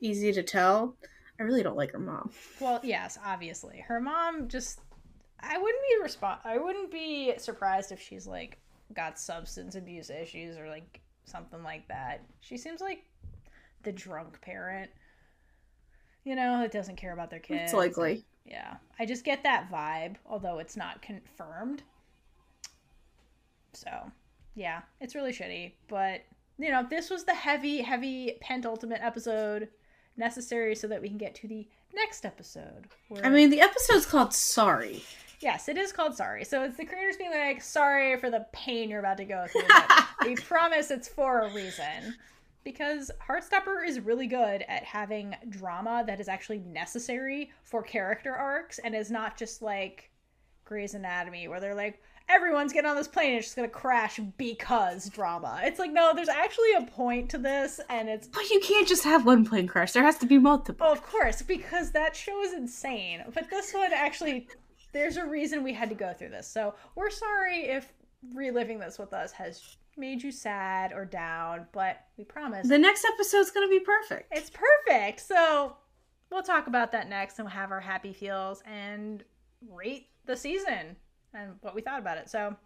easy 0.01 0.33
to 0.33 0.43
tell. 0.43 0.95
I 1.41 1.45
really 1.45 1.63
don't 1.63 1.77
like 1.77 1.93
her 1.93 1.99
mom. 1.99 2.31
Well, 2.61 2.81
yes, 2.83 3.19
obviously. 3.25 3.85
Her 3.87 4.01
mom 4.01 4.49
just 4.49 4.81
I 5.41 5.57
wouldn't 5.57 5.83
be 5.89 6.05
respon 6.05 6.39
I 6.45 6.59
wouldn't 6.59 6.91
be 6.91 7.35
surprised 7.39 7.93
if 7.93 8.01
she's 8.01 8.27
like 8.27 8.59
got 8.95 9.19
substance 9.19 9.75
abuse 9.75 10.11
issues 10.11 10.57
or 10.57 10.69
like 10.69 11.01
something 11.25 11.63
like 11.63 11.87
that. 11.89 12.23
She 12.41 12.57
seems 12.57 12.81
like 12.81 13.05
the 13.83 13.93
drunk 13.93 14.41
parent. 14.41 14.91
You 16.25 16.35
know, 16.35 16.61
that 16.61 16.73
doesn't 16.73 16.97
care 16.97 17.13
about 17.13 17.31
their 17.31 17.39
kids. 17.39 17.63
It's 17.65 17.73
likely. 17.75 18.25
Yeah. 18.45 18.77
I 18.99 19.07
just 19.07 19.25
get 19.25 19.43
that 19.45 19.71
vibe, 19.71 20.17
although 20.27 20.59
it's 20.59 20.77
not 20.77 21.01
confirmed. 21.03 21.83
So, 23.73 23.91
yeah, 24.59 24.81
it's 25.01 25.15
really 25.15 25.33
shitty, 25.33 25.73
but 25.87 26.23
you 26.59 26.71
know, 26.71 26.85
this 26.91 27.11
was 27.11 27.23
the 27.25 27.35
heavy, 27.35 27.81
heavy 27.81 28.37
penultimate 28.41 29.01
episode 29.01 29.69
necessary 30.17 30.75
so 30.75 30.89
that 30.89 31.01
we 31.01 31.09
can 31.09 31.17
get 31.17 31.35
to 31.37 31.47
the 31.47 31.69
next 31.95 32.25
episode. 32.25 32.89
Where, 33.09 33.25
I 33.25 33.29
mean, 33.31 33.51
the 33.51 33.61
episode's 33.61 34.05
called 34.05 34.35
Sorry. 34.35 35.05
yes, 35.39 35.69
it 35.69 35.79
is 35.79 35.93
called 35.93 36.17
Sorry. 36.17 36.45
So 36.45 36.65
it's 36.65 36.77
the 36.77 36.85
creators 36.85 37.17
being 37.17 37.31
like, 37.31 37.63
sorry 37.63 38.19
for 38.19 38.31
the 38.31 38.47
pain 38.53 38.91
you're 38.91 38.99
about 38.99 39.19
to 39.19 39.25
go 39.25 39.47
through. 39.51 39.63
We 40.27 40.35
promise 40.35 40.91
it's 40.91 41.07
for 41.07 41.43
a 41.43 41.55
reason. 41.55 42.17
Because 42.65 43.13
Heartstopper 43.27 43.87
is 43.87 44.01
really 44.01 44.27
good 44.27 44.65
at 44.69 44.83
having 44.83 45.37
drama 45.49 46.03
that 46.09 46.19
is 46.21 46.29
actually 46.29 46.59
necessary 46.59 47.53
for 47.63 47.85
character 47.85 48.35
arcs 48.35 48.81
and 48.81 48.97
is 48.97 49.13
not 49.13 49.39
just 49.39 49.63
like 49.63 50.11
Grey's 50.65 50.95
Anatomy, 50.95 51.47
where 51.47 51.61
they're 51.61 51.77
like, 51.77 52.03
everyone's 52.29 52.73
getting 52.73 52.91
on 52.91 52.97
this 52.97 53.09
plane 53.09 53.31
and 53.31 53.39
it's 53.39 53.49
just 53.49 53.57
gonna 53.57 53.69
crash 53.69 54.19
because 54.37 55.09
drama. 55.09 55.61
It's 55.65 55.79
like, 55.79 55.93
no, 55.93 56.13
there's 56.15 56.29
actually 56.29 56.73
a 56.75 56.83
point 56.83 57.31
to 57.31 57.39
this, 57.39 57.81
and 57.89 58.09
it's 58.09 58.29
But 58.29 58.49
you 58.51 58.61
can't 58.61 58.87
just 58.87 59.05
have 59.05 59.27
one 59.27 59.45
plane 59.45 59.67
crash. 59.67 59.93
There 59.93 60.03
has 60.03 60.19
to 60.19 60.27
be 60.27 60.39
multiple. 60.39 60.87
Oh, 60.87 60.93
of 60.93 61.03
course, 61.03 61.43
because 61.43 61.91
that 61.93 62.15
show 62.15 62.43
is 62.43 62.53
insane. 62.53 63.25
But 63.35 63.51
this 63.51 63.73
one 63.73 63.93
actually, 63.93 64.49
there's 64.93 65.17
a 65.17 65.27
reason 65.27 65.63
we 65.63 65.73
had 65.73 65.89
to 65.89 65.95
go 65.95 66.13
through 66.13 66.31
this. 66.31 66.47
So 66.47 66.75
we're 66.95 67.11
sorry 67.11 67.65
if 67.67 67.93
reliving 68.35 68.79
this 68.79 68.99
with 68.99 69.13
us 69.13 69.33
has 69.33 69.77
made 69.97 70.23
you 70.23 70.31
sad 70.31 70.93
or 70.93 71.05
down, 71.05 71.67
but 71.73 72.05
we 72.17 72.25
promise 72.25 72.69
The 72.69 72.79
next 72.79 73.05
episode's 73.05 73.51
gonna 73.51 73.69
be 73.69 73.81
perfect. 73.81 74.29
it's 74.33 74.51
perfect. 74.51 75.21
So 75.21 75.77
we'll 76.31 76.43
talk 76.43 76.67
about 76.67 76.93
that 76.93 77.09
next 77.09 77.39
and 77.39 77.47
we'll 77.47 77.55
have 77.55 77.71
our 77.71 77.81
happy 77.81 78.13
feels 78.13 78.63
and 78.67 79.25
rate 79.69 80.09
the 80.27 80.37
season 80.37 80.97
and 81.39 81.55
what 81.61 81.75
we 81.75 81.81
thought 81.81 82.01
about 82.01 82.19
it. 82.19 82.29
So 82.29 82.57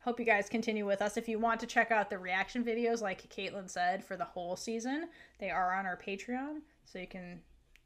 hope 0.00 0.18
you 0.18 0.26
guys 0.26 0.48
continue 0.48 0.86
with 0.86 1.02
us. 1.02 1.16
If 1.16 1.28
you 1.28 1.38
want 1.38 1.60
to 1.60 1.66
check 1.66 1.90
out 1.90 2.10
the 2.10 2.18
reaction 2.18 2.64
videos, 2.64 3.00
like 3.00 3.28
Kaitlynn 3.28 3.70
said, 3.70 4.04
for 4.04 4.16
the 4.16 4.24
whole 4.24 4.56
season, 4.56 5.08
they 5.38 5.50
are 5.50 5.74
on 5.74 5.86
our 5.86 5.96
Patreon. 5.96 6.60
So 6.84 6.98
you 6.98 7.06
can 7.06 7.40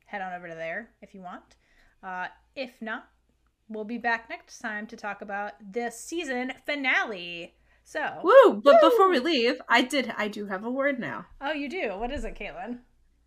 head 0.06 0.22
on 0.22 0.32
over 0.32 0.48
to 0.48 0.54
there 0.54 0.90
if 1.02 1.14
you 1.14 1.20
want. 1.20 1.56
Uh, 2.02 2.26
if 2.54 2.80
not, 2.80 3.08
we'll 3.68 3.84
be 3.84 3.98
back 3.98 4.28
next 4.28 4.58
time 4.58 4.86
to 4.86 4.96
talk 4.96 5.22
about 5.22 5.52
the 5.72 5.90
season 5.90 6.52
finale. 6.64 7.54
So, 7.84 8.20
Woo! 8.22 8.60
But 8.64 8.80
before 8.80 9.08
we 9.10 9.20
leave, 9.20 9.60
I 9.68 9.82
did 9.82 10.12
I 10.16 10.26
do 10.28 10.46
have 10.46 10.64
a 10.64 10.70
word 10.70 10.98
now. 10.98 11.26
oh, 11.40 11.52
you 11.52 11.68
do. 11.68 11.96
What 11.96 12.10
is 12.10 12.24
it, 12.24 12.34
Kaitlynn? 12.34 12.78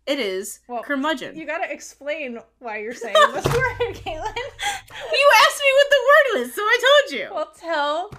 It 0.06 0.18
is 0.18 0.60
Well, 0.68 0.82
curmudgeon. 0.82 1.36
You 1.36 1.46
gotta 1.46 1.70
explain 1.70 2.38
why 2.58 2.78
you're 2.78 2.94
saying 2.94 3.14
this 3.32 3.44
word, 3.54 3.94
Kaitlynn. 3.94 4.34
You 5.12 5.30
asked 5.40 5.60
me 5.60 5.70
what 5.76 5.90
the 5.90 6.02
word 6.10 6.40
was, 6.40 6.54
so 6.54 6.62
I 6.62 6.78
told 7.08 7.20
you. 7.20 7.28
Well, 7.34 7.52
tell 7.56 8.10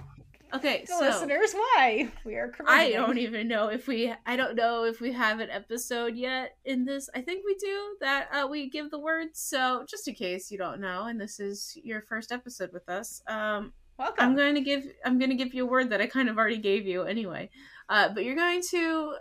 okay, 0.54 0.84
the 0.86 0.92
so 0.94 1.00
listeners 1.00 1.52
why 1.52 2.08
we 2.24 2.34
are. 2.36 2.52
I 2.66 2.90
curmudgeoning. 2.90 2.92
don't 2.94 3.18
even 3.18 3.48
know 3.48 3.68
if 3.68 3.86
we 3.86 4.12
I 4.26 4.36
don't 4.36 4.56
know 4.56 4.84
if 4.84 5.00
we 5.00 5.12
have 5.12 5.40
an 5.40 5.50
episode 5.50 6.16
yet 6.16 6.56
in 6.64 6.84
this. 6.84 7.08
I 7.14 7.20
think 7.20 7.44
we 7.44 7.54
do 7.56 7.96
that 8.00 8.28
uh, 8.32 8.46
we 8.48 8.68
give 8.70 8.90
the 8.90 8.98
words. 8.98 9.38
So 9.40 9.84
just 9.88 10.08
in 10.08 10.14
case 10.14 10.50
you 10.50 10.58
don't 10.58 10.80
know, 10.80 11.06
and 11.06 11.20
this 11.20 11.38
is 11.40 11.76
your 11.82 12.02
first 12.08 12.32
episode 12.32 12.72
with 12.72 12.88
us, 12.88 13.22
um, 13.28 13.72
Welcome. 13.98 14.24
I'm 14.24 14.36
going 14.36 14.54
to 14.54 14.60
give 14.62 14.84
I'm 15.04 15.18
going 15.18 15.30
to 15.30 15.36
give 15.36 15.54
you 15.54 15.64
a 15.64 15.70
word 15.70 15.90
that 15.90 16.00
I 16.00 16.06
kind 16.06 16.28
of 16.28 16.38
already 16.38 16.58
gave 16.58 16.86
you 16.86 17.02
anyway. 17.02 17.50
Uh, 17.88 18.08
but 18.08 18.24
you're 18.24 18.36
going 18.36 18.62
to 18.70 19.14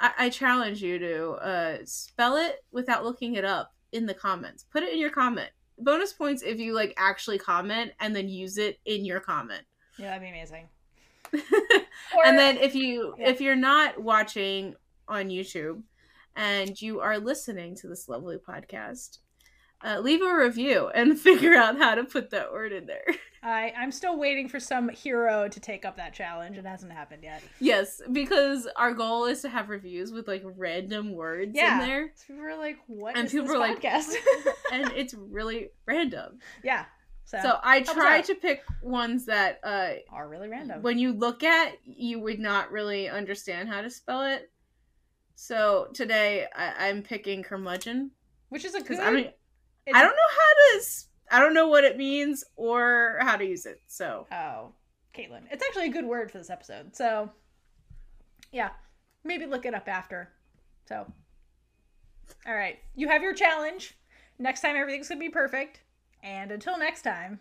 I, 0.00 0.12
I 0.18 0.28
challenge 0.30 0.82
you 0.82 0.98
to 0.98 1.30
uh, 1.32 1.76
spell 1.84 2.36
it 2.36 2.64
without 2.72 3.04
looking 3.04 3.34
it 3.36 3.44
up 3.44 3.74
in 3.92 4.06
the 4.06 4.14
comments. 4.14 4.64
Put 4.72 4.82
it 4.82 4.92
in 4.92 4.98
your 4.98 5.10
comment. 5.10 5.50
Bonus 5.78 6.12
points 6.12 6.42
if 6.42 6.58
you 6.58 6.74
like 6.74 6.92
actually 6.96 7.38
comment 7.38 7.92
and 8.00 8.14
then 8.16 8.28
use 8.28 8.58
it 8.58 8.78
in 8.84 9.04
your 9.04 9.20
comment. 9.20 9.62
yeah, 9.98 10.06
that'd 10.08 10.22
be 10.22 10.28
amazing. 10.28 10.68
and 12.24 12.38
then 12.38 12.56
if 12.56 12.74
you 12.74 13.14
Yeah. 13.18 13.28
if 13.30 13.40
you're 13.40 13.54
not 13.56 14.00
watching 14.00 14.74
on 15.08 15.28
YouTube 15.28 15.82
and 16.36 16.80
you 16.80 17.00
are 17.00 17.18
listening 17.18 17.74
to 17.76 17.88
this 17.88 18.08
lovely 18.08 18.36
podcast, 18.36 19.18
uh, 19.84 19.98
leave 20.00 20.20
a 20.22 20.34
review 20.36 20.88
and 20.94 21.18
figure 21.28 21.54
out 21.54 21.78
how 21.78 21.94
to 21.94 22.04
put 22.04 22.30
that 22.30 22.52
word 22.52 22.72
in 22.72 22.86
there. 22.86 23.04
I 23.42 23.72
I'm 23.78 23.90
still 23.90 24.18
waiting 24.18 24.48
for 24.48 24.60
some 24.60 24.90
hero 24.90 25.48
to 25.48 25.60
take 25.60 25.86
up 25.86 25.96
that 25.96 26.12
challenge. 26.12 26.58
It 26.58 26.66
hasn't 26.66 26.92
happened 26.92 27.22
yet. 27.22 27.42
yes, 27.58 28.02
because 28.12 28.68
our 28.76 28.92
goal 28.92 29.24
is 29.24 29.40
to 29.42 29.48
have 29.48 29.70
reviews 29.70 30.12
with 30.12 30.28
like 30.28 30.42
random 30.44 31.12
words 31.12 31.52
Yeah. 31.54 31.80
in 31.80 31.88
there, 31.88 32.12
So 32.16 32.24
people 32.34 32.44
are 32.44 32.56
like, 32.58 32.76
"What 32.86 33.16
And 33.16 33.24
is 33.26 33.32
people 33.32 33.46
this 33.46 33.56
are 33.56 33.58
like- 33.58 33.80
podcast?" 33.80 34.12
and 34.72 34.92
it's 34.94 35.14
really 35.14 35.70
random. 35.86 36.38
yeah. 36.62 36.84
So, 37.24 37.38
So 37.42 37.58
I 37.62 37.80
try 37.82 38.20
to 38.22 38.34
pick 38.34 38.62
ones 38.82 39.24
that 39.26 39.60
uh, 39.64 39.92
are 40.12 40.28
really 40.28 40.48
random. 40.48 40.82
when 40.82 40.98
you 40.98 41.12
look 41.12 41.42
at 41.44 41.74
you 41.84 42.18
would 42.20 42.40
not 42.40 42.70
really 42.72 43.08
understand 43.08 43.68
how 43.70 43.80
to 43.82 43.88
spell 43.88 44.22
it. 44.22 44.50
So 45.34 45.88
today 45.94 46.46
I- 46.54 46.88
I'm 46.88 47.02
picking 47.02 47.42
curmudgeon. 47.42 48.10
Which 48.50 48.64
is 48.64 48.74
a 48.74 48.80
good. 48.82 48.98
I 48.98 49.10
don't 49.12 49.30
it's- 49.86 50.00
I 50.00 50.02
don't 50.04 50.16
know 50.16 50.30
how 50.30 50.78
to 50.78 50.84
I 51.32 51.38
don't 51.38 51.54
know 51.54 51.68
what 51.68 51.84
it 51.84 51.96
means 51.96 52.42
or 52.56 53.18
how 53.20 53.36
to 53.36 53.44
use 53.44 53.64
it. 53.64 53.80
So 53.86 54.26
Oh, 54.32 54.72
Kaitlynn. 55.14 55.44
It's 55.50 55.64
actually 55.64 55.86
a 55.86 55.92
good 55.92 56.04
word 56.06 56.30
for 56.30 56.38
this 56.38 56.50
episode. 56.50 56.94
So, 56.96 57.30
yeah, 58.52 58.70
maybe 59.24 59.46
look 59.46 59.64
it 59.64 59.74
up 59.74 59.88
after. 59.88 60.30
So, 60.88 61.06
all 62.46 62.54
right, 62.54 62.78
you 62.96 63.08
have 63.08 63.22
your 63.22 63.34
challenge. 63.34 63.96
Next 64.38 64.60
time, 64.60 64.76
everything's 64.76 65.08
gonna 65.08 65.20
be 65.20 65.28
perfect. 65.28 65.82
And 66.22 66.50
until 66.50 66.78
next 66.78 67.02
time, 67.02 67.40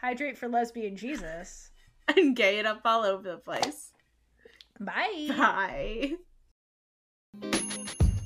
hydrate 0.00 0.38
for 0.38 0.48
lesbian 0.48 0.96
Jesus. 0.96 1.70
and 2.16 2.34
gay 2.34 2.58
it 2.58 2.66
up 2.66 2.80
all 2.84 3.04
over 3.04 3.22
the 3.30 3.36
place. 3.38 3.92
Bye. 4.80 6.16
Bye. 7.42 7.66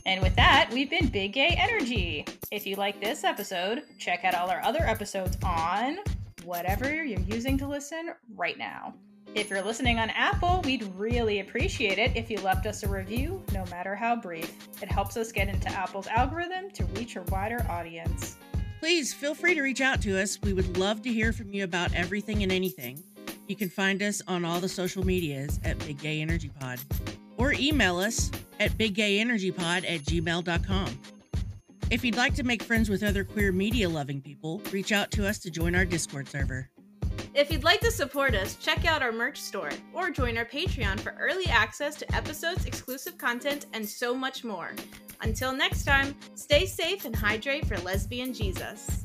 And 0.07 0.21
with 0.23 0.37
that, 0.37 0.69
we've 0.71 0.91
been 0.91 1.09
Big 1.09 1.33
Gay 1.33 1.57
Energy. 1.59 2.27
If 2.51 2.67
you 2.67 2.77
like 2.77 3.01
this 3.01 3.25
episode, 3.25 3.85
check 3.99 4.23
out 4.23 4.35
all 4.35 4.51
our 4.51 4.61
other 4.61 4.83
episodes 4.83 5.39
on 5.43 5.99
whatever 6.45 6.93
you're 6.93 7.05
using 7.05 7.57
to 7.59 7.67
listen 7.67 8.11
right 8.37 8.59
now. 8.59 8.95
If 9.35 9.49
you're 9.49 9.63
listening 9.63 9.99
on 9.99 10.11
Apple, 10.11 10.61
we'd 10.65 10.83
really 10.95 11.41
appreciate 11.41 11.99
it 11.99 12.15
if 12.15 12.31
you 12.31 12.39
left 12.41 12.67
us 12.67 12.83
a 12.83 12.89
review, 12.89 13.43
no 13.55 13.65
matter 13.71 13.97
how 13.97 14.15
brief. 14.15 14.53
It 14.83 14.93
helps 14.93 15.17
us 15.17 15.33
get 15.33 15.49
into 15.49 15.69
Apple's 15.71 16.07
algorithm 16.07 16.71
to 16.73 16.85
reach 16.85 17.17
a 17.17 17.23
wider 17.23 17.67
audience. 17.71 18.37
Please 18.81 19.15
feel 19.15 19.35
free 19.35 19.55
to 19.55 19.63
reach 19.63 19.81
out 19.81 20.03
to 20.03 20.21
us. 20.21 20.39
We 20.43 20.53
would 20.53 20.77
love 20.77 21.01
to 21.03 21.13
hear 21.13 21.33
from 21.33 21.53
you 21.55 21.65
about 21.65 21.95
everything 21.95 22.43
and 22.43 22.53
anything. 22.53 23.03
You 23.49 23.57
can 23.57 23.71
find 23.71 24.03
us 24.03 24.21
on 24.29 24.45
all 24.45 24.61
the 24.61 24.69
social 24.69 25.05
medias 25.05 25.59
at 25.65 25.79
Big 25.79 25.99
Gay 25.99 26.21
Energy 26.21 26.51
Pod 26.61 26.79
or 27.37 27.53
email 27.53 27.99
us 27.99 28.31
at 28.61 28.73
biggayenergypod 28.73 29.85
at 29.89 30.01
gmail.com. 30.03 31.01
If 31.91 32.05
you'd 32.05 32.17
like 32.17 32.35
to 32.35 32.43
make 32.43 32.63
friends 32.63 32.89
with 32.89 33.03
other 33.03 33.25
queer 33.25 33.53
media 33.53 33.89
loving 33.89 34.21
people, 34.21 34.63
reach 34.73 34.91
out 34.91 35.11
to 35.13 35.27
us 35.27 35.39
to 35.41 35.51
join 35.51 35.75
our 35.75 35.85
Discord 35.85 36.29
server. 36.29 36.71
If 37.35 37.51
you'd 37.51 37.65
like 37.65 37.81
to 37.81 37.91
support 37.91 38.35
us, 38.35 38.57
check 38.57 38.87
out 38.87 39.03
our 39.03 39.13
merch 39.13 39.41
store 39.41 39.71
or 39.93 40.11
join 40.11 40.39
our 40.39 40.45
Patreon 40.45 41.01
for 41.01 41.17
early 41.19 41.47
access 41.47 41.97
to 41.97 42.15
episodes, 42.15 42.65
exclusive 42.65 43.19
content, 43.19 43.67
and 43.73 43.87
so 43.87 44.15
much 44.15 44.45
more. 44.45 44.73
Until 45.21 45.53
next 45.53 45.85
time, 45.85 46.15
stay 46.35 46.65
safe 46.65 47.05
and 47.05 47.15
hydrate 47.15 47.67
for 47.67 47.77
lesbian 47.79 48.33
Jesus. 48.33 49.05